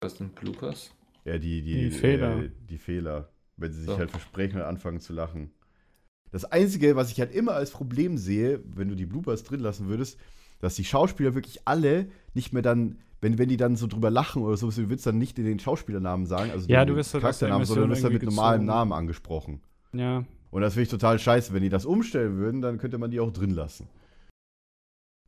Was 0.00 0.16
sind 0.16 0.34
Bloopers? 0.34 0.95
Ja, 1.26 1.38
die, 1.38 1.60
die, 1.60 1.74
Die 1.74 1.90
Fehler. 1.90 2.44
Äh, 2.44 2.50
die 2.70 2.78
Fehler. 2.78 3.28
Wenn 3.56 3.72
sie 3.72 3.80
sich 3.80 3.88
So. 3.90 3.98
halt 3.98 4.10
versprechen 4.10 4.56
und 4.60 4.66
anfangen 4.66 5.00
zu 5.00 5.12
lachen. 5.12 5.50
Das 6.30 6.44
Einzige, 6.44 6.94
was 6.96 7.10
ich 7.10 7.18
halt 7.20 7.34
immer 7.34 7.52
als 7.52 7.70
Problem 7.70 8.16
sehe, 8.16 8.60
wenn 8.64 8.88
du 8.88 8.94
die 8.94 9.06
Bloopers 9.06 9.42
drin 9.42 9.60
lassen 9.60 9.88
würdest, 9.88 10.18
dass 10.60 10.74
die 10.76 10.84
Schauspieler 10.84 11.34
wirklich 11.34 11.60
alle 11.66 12.08
nicht 12.34 12.52
mehr 12.52 12.62
dann, 12.62 12.98
wenn, 13.20 13.38
wenn 13.38 13.48
die 13.48 13.56
dann 13.56 13.76
so 13.76 13.86
drüber 13.86 14.10
lachen 14.10 14.42
oder 14.42 14.56
so, 14.56 14.70
du 14.70 14.88
willst 14.88 15.06
dann 15.06 15.18
nicht 15.18 15.36
den 15.38 15.58
Schauspielernamen 15.58 16.26
sagen, 16.26 16.50
also 16.50 16.68
Ja, 16.68 16.84
den 16.84 16.92
du 16.92 16.96
wirst 16.96 17.14
halt 17.14 17.22
Charakternamen, 17.22 17.66
sondern 17.66 17.88
du 17.88 17.94
wirst 17.94 18.04
dann 18.04 18.12
mit 18.12 18.22
Emission 18.22 18.36
normalem 18.44 18.64
Namen 18.66 18.92
angesprochen. 18.92 19.62
Ja, 19.92 20.24
Und 20.50 20.62
das 20.62 20.74
finde 20.74 20.84
ich 20.84 20.90
total 20.90 21.18
scheiße. 21.18 21.52
Wenn 21.52 21.62
die 21.62 21.68
das 21.70 21.86
umstellen 21.86 22.36
würden, 22.36 22.60
dann 22.60 22.78
könnte 22.78 22.98
man 22.98 23.10
die 23.10 23.20
auch 23.20 23.32
drin 23.32 23.50
lassen. 23.50 23.88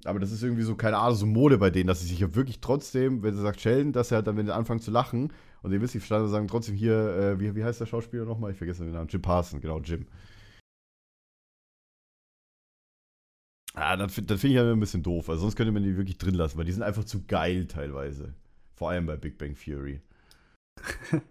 Aber 0.04 0.20
das 0.20 0.30
ist 0.30 0.42
irgendwie 0.42 0.62
so, 0.62 0.76
keine 0.76 0.98
Ahnung, 0.98 1.16
so 1.16 1.26
Mode 1.26 1.58
bei 1.58 1.70
denen, 1.70 1.88
dass 1.88 2.00
sie 2.00 2.06
sich 2.06 2.20
ja 2.20 2.34
wirklich 2.34 2.60
trotzdem, 2.60 3.22
wenn 3.22 3.34
sie 3.34 3.42
sagt 3.42 3.60
Sheldon, 3.60 3.92
dass 3.92 4.10
er 4.12 4.16
halt 4.16 4.26
dann, 4.28 4.36
wenn 4.36 4.46
sie 4.46 4.54
anfangen 4.54 4.80
zu 4.80 4.90
lachen 4.90 5.32
und 5.62 5.72
ihr 5.72 5.80
wisst, 5.80 5.94
die 5.94 5.98
verstanden 6.00 6.28
sagen 6.30 6.48
trotzdem 6.48 6.74
hier, 6.74 6.94
äh, 6.94 7.40
wie, 7.40 7.54
wie 7.54 7.64
heißt 7.64 7.80
der 7.80 7.86
Schauspieler 7.86 8.24
nochmal? 8.24 8.52
Ich 8.52 8.58
vergesse 8.58 8.84
den 8.84 8.92
Namen. 8.92 9.08
Jim 9.08 9.22
Parson, 9.22 9.60
genau, 9.60 9.80
Jim. 9.80 10.06
Ah, 13.74 13.96
das, 13.96 14.14
find- 14.14 14.30
das 14.30 14.40
finde 14.40 14.54
ich 14.56 14.62
ja 14.62 14.72
ein 14.72 14.80
bisschen 14.80 15.02
doof. 15.02 15.28
Also 15.28 15.42
sonst 15.42 15.56
könnte 15.56 15.72
man 15.72 15.82
die 15.82 15.96
wirklich 15.96 16.18
drin 16.18 16.34
lassen, 16.34 16.58
weil 16.58 16.64
die 16.64 16.72
sind 16.72 16.82
einfach 16.82 17.04
zu 17.04 17.24
geil 17.26 17.66
teilweise. 17.66 18.34
Vor 18.74 18.90
allem 18.90 19.06
bei 19.06 19.16
Big 19.16 19.38
Bang 19.38 19.54
Theory. 19.54 20.00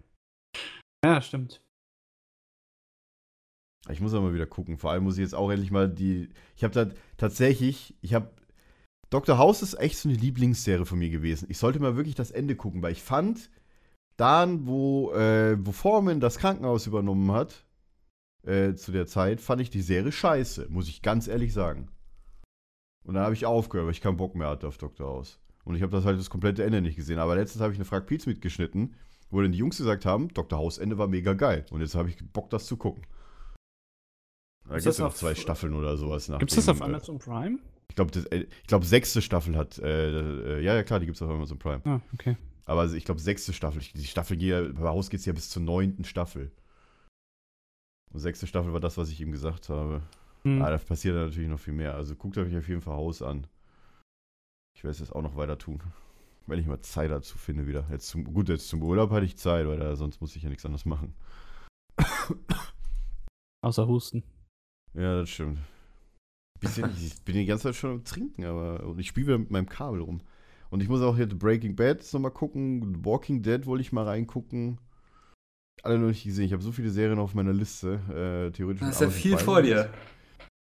ja, 1.04 1.20
stimmt. 1.20 1.60
Ich 3.90 4.00
muss 4.00 4.12
aber 4.12 4.26
mal 4.26 4.34
wieder 4.34 4.46
gucken. 4.46 4.78
Vor 4.78 4.90
allem 4.90 5.04
muss 5.04 5.16
ich 5.16 5.22
jetzt 5.22 5.34
auch 5.34 5.50
endlich 5.50 5.70
mal 5.70 5.88
die. 5.88 6.28
Ich 6.56 6.64
habe 6.64 6.74
da 6.74 6.90
tatsächlich. 7.16 7.94
Ich 8.00 8.14
habe. 8.14 8.30
Dr. 9.10 9.38
House 9.38 9.62
ist 9.62 9.74
echt 9.74 9.96
so 9.96 10.08
eine 10.08 10.18
Lieblingsserie 10.18 10.84
von 10.84 10.98
mir 10.98 11.08
gewesen. 11.08 11.46
Ich 11.50 11.56
sollte 11.56 11.80
mal 11.80 11.96
wirklich 11.96 12.14
das 12.14 12.30
Ende 12.30 12.56
gucken, 12.56 12.82
weil 12.82 12.92
ich 12.92 13.02
fand, 13.02 13.50
dann, 14.18 14.66
wo, 14.66 15.12
äh, 15.12 15.56
wo 15.64 15.72
Foreman 15.72 16.20
das 16.20 16.38
Krankenhaus 16.38 16.86
übernommen 16.86 17.32
hat, 17.32 17.64
äh, 18.42 18.74
zu 18.74 18.92
der 18.92 19.06
Zeit, 19.06 19.40
fand 19.40 19.60
ich 19.62 19.70
die 19.70 19.80
Serie 19.80 20.12
scheiße, 20.12 20.66
muss 20.68 20.88
ich 20.88 21.02
ganz 21.02 21.28
ehrlich 21.28 21.52
sagen. 21.52 21.88
Und 23.04 23.14
dann 23.14 23.22
habe 23.22 23.34
ich 23.34 23.46
aufgehört, 23.46 23.86
weil 23.86 23.92
ich 23.92 24.00
keinen 24.00 24.16
Bock 24.16 24.34
mehr 24.34 24.48
hatte 24.48 24.66
auf 24.66 24.76
Dr. 24.76 25.06
House. 25.06 25.38
Und 25.64 25.76
ich 25.76 25.82
habe 25.82 25.92
das 25.92 26.04
halt 26.04 26.18
das 26.18 26.30
komplette 26.30 26.64
Ende 26.64 26.82
nicht 26.82 26.96
gesehen. 26.96 27.18
Aber 27.18 27.36
letztens 27.36 27.62
habe 27.62 27.72
ich 27.72 27.78
eine 27.78 27.84
Frag 27.84 28.06
Pietz 28.06 28.26
mitgeschnitten, 28.26 28.94
wo 29.30 29.40
dann 29.40 29.52
die 29.52 29.58
Jungs 29.58 29.78
gesagt 29.78 30.04
haben, 30.04 30.28
Dr. 30.34 30.58
House 30.58 30.78
Ende 30.78 30.98
war 30.98 31.06
mega 31.06 31.34
geil. 31.34 31.64
Und 31.70 31.80
jetzt 31.80 31.94
habe 31.94 32.08
ich 32.08 32.16
Bock, 32.32 32.50
das 32.50 32.66
zu 32.66 32.76
gucken. 32.76 33.06
Da 34.68 34.74
gibt 34.74 34.86
es 34.86 34.98
noch 34.98 35.14
zwei 35.14 35.34
Staffeln 35.34 35.74
oder 35.74 35.96
sowas. 35.96 36.28
nach 36.28 36.38
Gibt 36.38 36.50
es 36.50 36.56
das 36.56 36.68
auf 36.68 36.80
äh, 36.80 36.84
Amazon 36.84 37.18
Prime? 37.18 37.58
Ich 37.88 37.94
glaube, 37.94 38.18
äh, 38.30 38.46
glaub, 38.66 38.84
sechste 38.84 39.22
Staffel 39.22 39.56
hat, 39.56 39.78
äh, 39.78 40.58
äh, 40.58 40.62
ja, 40.62 40.74
ja, 40.74 40.82
klar, 40.82 41.00
die 41.00 41.06
gibt 41.06 41.16
es 41.16 41.22
auf 41.22 41.30
Amazon 41.30 41.58
Prime. 41.58 41.80
Ah, 41.84 42.00
okay. 42.12 42.36
Aber 42.68 42.82
also 42.82 42.96
ich 42.96 43.06
glaube, 43.06 43.20
sechste 43.20 43.54
Staffel, 43.54 43.80
die 43.80 44.04
Staffel 44.04 44.36
geht 44.36 44.50
ja, 44.50 44.62
bei 44.62 44.90
Haus 44.90 45.08
geht 45.08 45.20
es 45.20 45.26
ja 45.26 45.32
bis 45.32 45.48
zur 45.48 45.62
neunten 45.62 46.04
Staffel. 46.04 46.52
Und 48.12 48.20
sechste 48.20 48.46
Staffel 48.46 48.74
war 48.74 48.80
das, 48.80 48.98
was 48.98 49.08
ich 49.08 49.20
ihm 49.22 49.32
gesagt 49.32 49.70
habe. 49.70 50.02
Hm. 50.42 50.60
Ah, 50.60 50.70
da 50.70 50.76
passiert 50.76 51.14
natürlich 51.14 51.48
noch 51.48 51.58
viel 51.58 51.72
mehr. 51.72 51.94
Also 51.94 52.14
guckt 52.14 52.36
euch 52.36 52.54
auf 52.54 52.68
jeden 52.68 52.82
Fall 52.82 52.94
Haus 52.94 53.22
an. 53.22 53.46
Ich 54.76 54.84
werde 54.84 54.92
es 54.92 54.98
jetzt 54.98 55.14
auch 55.14 55.22
noch 55.22 55.36
weiter 55.36 55.56
tun. 55.56 55.82
Wenn 56.46 56.58
ich 56.58 56.66
mal 56.66 56.80
Zeit 56.82 57.10
dazu 57.10 57.38
finde 57.38 57.66
wieder. 57.66 57.86
Jetzt 57.90 58.08
zum, 58.08 58.24
gut, 58.24 58.50
jetzt 58.50 58.68
zum 58.68 58.82
Urlaub 58.82 59.10
hatte 59.12 59.24
ich 59.24 59.38
Zeit, 59.38 59.66
weil 59.66 59.78
da, 59.78 59.96
sonst 59.96 60.20
muss 60.20 60.36
ich 60.36 60.42
ja 60.42 60.50
nichts 60.50 60.66
anderes 60.66 60.84
machen. 60.84 61.14
Außer 63.62 63.88
Husten. 63.88 64.24
Ja, 64.92 65.20
das 65.20 65.30
stimmt. 65.30 65.58
Bisschen, 66.60 66.90
ich 66.98 67.22
bin 67.22 67.34
die 67.34 67.46
ganze 67.46 67.64
Zeit 67.64 67.76
schon 67.76 67.92
am 67.92 68.04
Trinken, 68.04 68.44
aber 68.44 68.84
und 68.84 68.98
ich 68.98 69.08
spiele 69.08 69.28
wieder 69.28 69.38
mit 69.38 69.50
meinem 69.50 69.68
Kabel 69.68 70.02
rum. 70.02 70.20
Und 70.70 70.82
ich 70.82 70.88
muss 70.88 71.00
auch 71.00 71.16
hier 71.16 71.28
The 71.28 71.34
Breaking 71.34 71.76
Bad 71.76 71.98
jetzt 71.98 72.12
nochmal 72.12 72.30
gucken. 72.30 73.04
Walking 73.04 73.42
Dead 73.42 73.64
wollte 73.66 73.82
ich 73.82 73.92
mal 73.92 74.04
reingucken. 74.04 74.78
Alle 75.82 75.98
noch 75.98 76.08
nicht 76.08 76.24
gesehen. 76.24 76.44
Ich 76.44 76.52
habe 76.52 76.62
so 76.62 76.72
viele 76.72 76.90
Serien 76.90 77.18
auf 77.18 77.34
meiner 77.34 77.52
Liste. 77.52 77.94
Äh, 78.48 78.52
theoretisch. 78.52 78.80
Da 78.80 78.90
ist 78.90 79.00
ja 79.00 79.10
viel 79.10 79.38
vor 79.38 79.62
dir. 79.62 79.90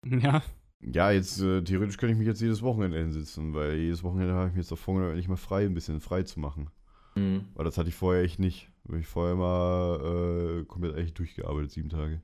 Ja, 0.05 0.43
Ja, 0.81 1.09
jetzt 1.09 1.41
äh, 1.41 1.63
theoretisch 1.63 1.97
könnte 1.97 2.13
ich 2.13 2.19
mich 2.19 2.27
jetzt 2.27 2.41
jedes 2.41 2.61
Wochenende 2.61 2.99
hinsetzen, 2.99 3.53
weil 3.55 3.75
jedes 3.75 4.03
Wochenende 4.03 4.33
habe 4.35 4.49
ich 4.49 4.53
mir 4.53 4.61
jetzt 4.61 4.71
auch 4.71 4.77
vorgenommen, 4.77 5.11
endlich 5.13 5.27
mal 5.27 5.35
frei, 5.37 5.65
ein 5.65 5.73
bisschen 5.73 5.99
frei 6.01 6.21
zu 6.23 6.39
machen. 6.39 6.69
Hm. 7.15 7.45
Weil 7.55 7.65
das 7.65 7.77
hatte 7.77 7.89
ich 7.89 7.95
vorher 7.95 8.21
echt 8.23 8.39
nicht. 8.39 8.69
Weil 8.83 8.99
ich 8.99 9.07
vorher 9.07 9.35
mal 9.35 10.59
äh, 10.61 10.65
komplett 10.65 10.95
echt 10.97 11.17
durchgearbeitet, 11.17 11.71
sieben 11.71 11.89
Tage. 11.89 12.21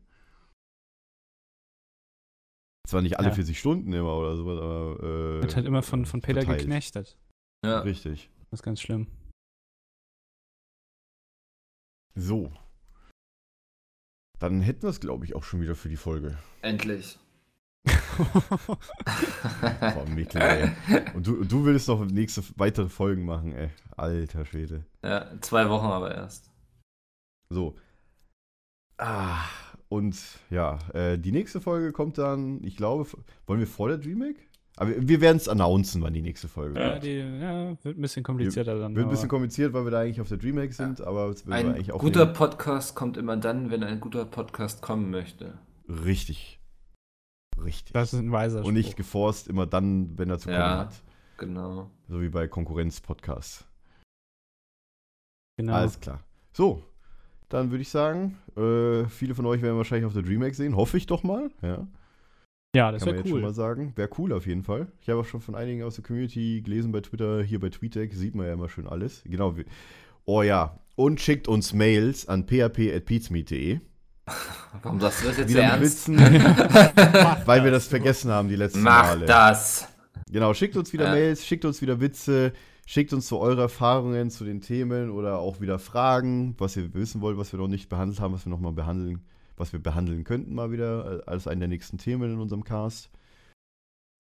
Zwar 2.88 3.02
nicht 3.02 3.18
alle 3.18 3.30
Ja. 3.30 3.34
40 3.34 3.58
Stunden 3.58 3.94
immer 3.94 4.16
oder 4.18 4.36
sowas, 4.36 4.60
aber. 4.60 4.98
Äh, 5.00 5.42
wird 5.42 5.56
halt 5.56 5.66
immer 5.66 5.82
von, 5.82 6.06
von 6.06 6.22
Peter 6.22 6.42
verteilt. 6.42 6.60
geknechtet. 6.60 7.18
Ja. 7.64 7.80
Richtig. 7.80 8.30
Das 8.50 8.60
ist 8.60 8.64
ganz 8.64 8.82
schlimm. 8.82 9.08
So. 12.16 12.52
Dann 14.40 14.62
hätten 14.62 14.82
wir 14.84 14.90
es, 14.90 15.00
glaube 15.00 15.26
ich, 15.26 15.36
auch 15.36 15.44
schon 15.44 15.62
wieder 15.62 15.76
für 15.76 15.90
die 15.90 15.98
Folge. 15.98 16.38
Endlich. 16.62 17.20
Boah, 18.18 20.06
Mikkel, 20.08 20.42
ey. 20.42 20.72
Und 21.14 21.26
du, 21.26 21.44
du 21.44 21.66
willst 21.66 21.88
noch 21.88 22.04
nächste 22.06 22.44
weitere 22.58 22.90
Folgen 22.90 23.26
machen, 23.26 23.54
ey. 23.54 23.70
Alter 23.96 24.46
Schwede. 24.46 24.86
ja, 25.04 25.40
zwei 25.42 25.70
Wochen 25.70 25.86
aber 25.88 26.14
erst. 26.14 26.52
So. 27.50 27.76
Ah, 28.98 29.46
und 29.90 30.18
ja, 30.50 30.80
äh, 30.94 31.18
die 31.18 31.32
nächste 31.32 31.62
Folge 31.62 31.92
kommt 31.92 32.18
dann, 32.18 32.64
ich 32.64 32.78
glaube, 32.78 33.08
wollen 33.46 33.60
wir 33.60 33.68
vor 33.68 33.90
der 33.90 33.98
Dreamhack? 33.98 34.36
Aber 34.82 34.90
wir, 35.08 35.22
werden 35.22 35.38
es 35.38 35.48
announcen, 35.48 36.02
wann 36.02 36.14
die 36.16 36.24
nächste 36.24 36.48
Folge 36.48 36.80
ja, 36.80 36.90
kommt. 36.94 37.04
die, 37.04 37.18
ja, 37.20 37.78
wird 37.84 37.98
ein 38.00 38.02
bisschen 38.02 38.24
komplizierter 38.24 38.80
dann. 38.80 38.96
Wird 38.96 39.06
ein 39.06 39.10
bisschen 39.12 39.30
kompliziert, 39.30 39.74
weil 39.74 39.84
wir 39.84 39.92
da 39.92 40.00
eigentlich 40.00 40.22
auf 40.22 40.28
der 40.28 40.40
Dreamhack 40.40 40.74
sind, 40.74 41.02
aber 41.02 41.28
es 41.30 41.46
wird 41.46 41.56
Ein 41.56 41.68
eigentlich 41.76 41.92
auch 41.92 42.00
guter 42.00 42.26
Podcast 42.26 42.96
kommt 42.96 43.16
immer 43.16 43.38
dann, 43.38 43.70
wenn 43.70 43.84
ein 43.84 44.00
guter 44.00 44.26
Podcast 44.26 44.82
kommen 44.82 45.12
möchte. 45.12 45.54
richtig. 45.88 46.58
Richtig. 47.64 47.94
Das 47.94 48.12
ist 48.14 48.20
ein 48.20 48.32
weiser 48.32 48.66
und 48.66 48.74
nicht 48.74 48.88
Spruch. 48.88 48.96
geforst 48.98 49.48
immer 49.48 49.68
dann, 49.68 50.18
wenn 50.18 50.32
er 50.32 50.40
zu 50.40 50.46
kommen 50.48 50.58
Ja. 50.58 50.78
hat. 50.80 51.04
Genau. 51.38 51.92
So 52.08 52.20
wie 52.20 52.30
bei 52.30 52.48
Konkurrenz-Podcasts. 52.48 53.66
Genau. 55.58 55.74
Alles 55.74 56.00
klar. 56.00 56.22
So, 56.54 56.84
dann 57.50 57.70
würde 57.70 57.84
ich 57.84 57.90
sagen, 57.90 58.38
äh, 58.58 59.06
viele 59.10 59.36
von 59.36 59.46
euch 59.46 59.62
werden 59.62 59.78
wahrscheinlich 59.78 60.08
auf 60.08 60.14
der 60.14 60.24
DreamHack 60.24 60.56
sehen. 60.56 60.76
Hoffe 60.76 60.98
ich 60.98 61.06
doch 61.06 61.22
mal. 61.22 61.52
Ja, 61.62 61.86
Ja, 62.76 62.92
das 62.92 63.02
kann 63.02 63.08
man 63.10 63.16
wäre 63.16 63.24
jetzt 63.26 63.30
schon 63.32 63.42
mal 63.42 63.48
cool. 63.50 63.54
sagen. 63.54 63.94
Wäre 63.96 64.10
cool 64.18 64.32
auf 64.34 64.48
jeden 64.48 64.64
Fall. 64.64 64.88
Ich 65.02 65.10
habe 65.10 65.20
auch 65.20 65.26
schon 65.26 65.42
von 65.42 65.56
einigen 65.56 65.84
aus 65.84 65.96
der 65.96 66.04
Community 66.06 66.62
gelesen 66.62 66.92
bei 66.92 67.02
Twitter. 67.02 67.44
Hier 67.44 67.60
bei 67.60 67.70
TweetDeck 67.70 68.14
sieht 68.14 68.34
man 68.34 68.46
ja 68.48 68.54
immer 68.54 68.70
schön 68.70 68.88
alles. 68.88 69.24
Genau. 69.26 69.58
wie- 69.58 69.66
Oh 70.26 70.42
ja. 70.42 70.80
Und 70.96 71.20
schickt 71.20 71.48
uns 71.48 71.74
Mails 71.74 72.28
an 72.30 72.46
php.peatsmeet.de. 72.46 73.80
Warum 74.84 75.00
sagst 75.02 75.24
du 75.24 75.28
das 75.28 75.38
jetzt 75.38 75.50
Wieder 75.50 75.64
mit 75.64 75.72
ernst? 75.82 76.08
Witzen, 76.10 76.18
weil 77.46 77.64
wir 77.64 77.72
das 77.72 77.88
vergessen 77.88 78.32
haben 78.32 78.48
die 78.48 78.56
letzten 78.56 78.82
Mach 78.84 79.04
Male. 79.16 79.26
das! 79.26 79.88
Genau, 80.32 80.54
schickt 80.54 80.78
uns 80.78 80.94
wieder 80.94 81.06
Ja. 81.06 81.12
Mails, 81.12 81.46
schickt 81.46 81.66
uns 81.66 81.82
wieder 81.82 82.00
Witze, 82.00 82.54
schickt 82.86 83.12
uns 83.12 83.28
so 83.28 83.40
eure 83.40 83.64
Erfahrungen 83.64 84.30
zu 84.30 84.46
den 84.46 84.62
Themen 84.62 85.10
oder 85.10 85.40
auch 85.40 85.60
wieder 85.60 85.78
Fragen, 85.80 86.56
was 86.58 86.78
ihr 86.78 86.94
wissen 86.94 87.20
wollt, 87.20 87.38
was 87.38 87.52
wir 87.52 87.60
noch 87.60 87.68
nicht 87.68 87.90
behandelt 87.90 88.22
haben, 88.22 88.34
was 88.34 88.46
wir 88.46 88.50
noch 88.52 88.60
mal 88.62 88.72
behandeln, 88.72 89.22
was 89.58 89.74
wir 89.74 89.80
behandeln 89.82 90.24
könnten 90.24 90.54
mal 90.54 90.72
wieder 90.72 91.20
äh, 91.20 91.24
als 91.26 91.48
einen 91.48 91.62
der 91.62 91.70
nächsten 91.70 91.98
Themen 91.98 92.34
in 92.34 92.40
unserem 92.40 92.64
Cast. 92.64 93.10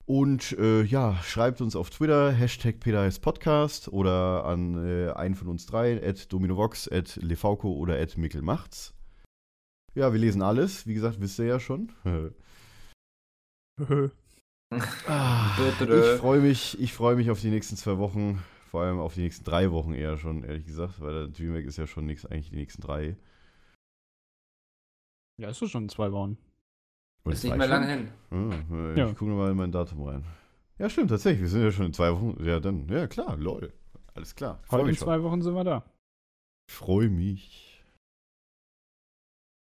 Und 0.05 0.53
äh, 0.59 0.81
ja, 0.83 1.15
schreibt 1.23 1.61
uns 1.61 1.75
auf 1.75 1.89
Twitter, 1.89 2.31
Hashtag 2.31 2.79
Podcast 3.21 3.87
oder 3.87 4.45
an 4.45 4.85
äh, 4.85 5.11
einen 5.11 5.35
von 5.35 5.47
uns 5.47 5.65
drei, 5.65 6.05
at 6.05 6.31
Dominovox, 6.33 6.91
at 6.91 7.15
Lefauco 7.17 7.73
oder 7.73 7.99
at 7.99 8.17
Mickelmachts. 8.17 8.93
Ja, 9.93 10.11
wir 10.11 10.19
lesen 10.19 10.41
alles, 10.41 10.87
wie 10.87 10.93
gesagt, 10.93 11.19
wisst 11.21 11.39
ihr 11.39 11.45
ja 11.45 11.59
schon. 11.59 11.91
Ah, 15.07 15.57
ich 15.59 16.19
freue 16.19 16.39
mich, 16.39 16.79
ich 16.79 16.93
freue 16.93 17.15
mich 17.15 17.29
auf 17.29 17.41
die 17.41 17.49
nächsten 17.49 17.75
zwei 17.75 17.97
Wochen, 17.97 18.41
vor 18.69 18.83
allem 18.83 18.99
auf 18.99 19.15
die 19.15 19.21
nächsten 19.21 19.43
drei 19.43 19.71
Wochen 19.71 19.93
eher 19.93 20.17
schon, 20.17 20.43
ehrlich 20.43 20.65
gesagt, 20.65 21.01
weil 21.01 21.13
der 21.13 21.27
DreamHack 21.27 21.65
ist 21.65 21.77
ja 21.77 21.87
schon 21.87 22.05
nix, 22.05 22.25
eigentlich 22.25 22.51
die 22.51 22.55
nächsten 22.55 22.81
drei. 22.81 23.17
Ja, 25.41 25.49
ist 25.49 25.59
doch 25.61 25.67
schon 25.67 25.89
zwei 25.89 26.11
Wochen. 26.11 26.37
Oder 27.25 27.33
Ist 27.33 27.43
nicht 27.43 27.57
mehr 27.57 27.67
lange 27.67 27.87
hin. 27.87 28.11
Ah, 28.29 28.73
äh, 28.73 28.99
Ja. 28.99 29.07
Ich 29.09 29.15
gucke 29.17 29.31
mal 29.31 29.49
in 29.49 29.57
mein 29.57 29.71
Datum 29.71 30.03
rein. 30.03 30.23
Ja, 30.77 30.87
stimmt, 30.87 31.09
tatsächlich, 31.09 31.41
wir 31.41 31.49
sind 31.49 31.63
ja 31.63 31.71
schon 31.71 31.87
in 31.87 31.93
zwei 31.93 32.11
Wochen. 32.13 32.43
Ja, 32.45 32.59
dann, 32.59 32.87
ja 32.89 33.07
klar, 33.07 33.37
lol. 33.37 33.73
Alles 34.13 34.35
klar. 34.35 34.59
Ich 34.65 34.71
Heute 34.71 34.89
in 34.89 34.95
schon. 34.95 35.05
zwei 35.07 35.23
Wochen 35.23 35.41
sind 35.41 35.53
wir 35.55 35.63
da. 35.63 35.83
Ich 36.67 36.75
freue 36.75 37.09
mich. 37.09 37.83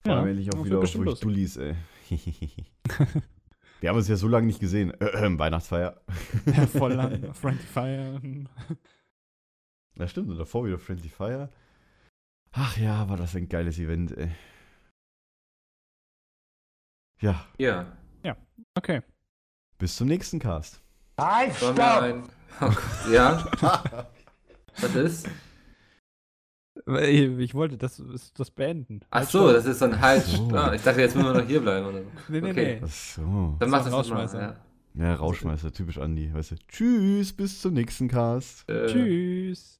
Vor 0.04 0.14
Ja, 0.14 0.20
allem 0.20 0.30
endlich 0.30 0.52
auch 0.54 0.66
wieder 0.66 0.80
auf 0.80 0.96
euch. 0.96 1.20
Dullis, 1.20 1.58
ey. 1.58 1.76
wir 3.82 3.90
haben 3.90 3.98
uns 3.98 4.08
ja 4.08 4.16
so 4.16 4.28
lange 4.28 4.48
nicht 4.48 4.60
gesehen. 4.60 4.92
Äh, 5.00 5.06
äh, 5.06 5.40
Weihnachtsfeier. 5.40 6.02
Ja, 6.48 6.66
voll 6.66 6.94
lang. 6.94 7.34
Friendly 7.34 7.64
Fire. 7.66 8.20
Ja, 9.96 10.08
stimmt, 10.08 10.30
und 10.30 10.38
davor 10.38 10.66
wieder 10.66 10.80
Friendly 10.80 11.10
Fire. 11.10 11.52
Ach 12.52 12.78
ja, 12.78 13.08
war 13.10 13.18
das 13.18 13.36
ein 13.36 13.48
geiles 13.48 13.78
Event, 13.78 14.18
ey. 14.18 14.32
Ja, 17.20 17.46
Ja. 17.58 17.86
Okay. 18.76 19.02
bis 19.80 19.96
zum 19.96 20.08
nächsten 20.08 20.40
Cast. 20.40 20.82
Halt, 21.20 21.56
stopp! 21.56 21.80
ein. 21.80 22.24
Oh 22.62 22.66
Gott, 22.68 23.12
ja? 23.12 23.46
Was 24.82 24.96
ist? 24.96 25.28
Ich, 26.86 27.20
ich 27.40 27.54
wollte 27.56 27.76
das, 27.78 28.02
das 28.36 28.52
beenden. 28.52 29.02
Ach 29.10 29.24
so, 29.28 29.52
das 29.52 29.66
ist 29.66 29.80
so 29.80 29.86
ein 29.86 30.00
Halt. 30.00 30.24
So. 30.24 30.50
Ah, 30.56 30.74
ich 30.74 30.84
dachte, 30.84 31.02
jetzt 31.02 31.16
müssen 31.16 31.34
wir 31.34 31.42
noch 31.42 31.48
hier 31.48 31.60
bleiben. 31.62 31.88
Oder? 31.88 32.02
Nee, 32.30 32.42
nee, 32.42 32.50
Okay. 32.52 32.76
nee. 32.76 32.82
Ach 32.86 32.88
so. 32.92 33.56
Dann 33.60 33.70
mach 33.70 33.80
das 33.80 33.90
mal. 33.90 33.98
Rausschmeißer. 33.98 34.42
Ja. 34.42 34.56
Ja, 34.94 35.16
Rauschmeister, 35.16 35.72
typisch 35.72 35.98
Andi, 35.98 36.34
weißt 36.34 36.52
du. 36.52 36.56
Tschüss, 36.68 37.34
bis 37.34 37.62
zum 37.62 37.74
nächsten 37.74 38.08
Cast. 38.08 38.68
Äh, 38.70 38.88
Tschüss. 38.88 39.80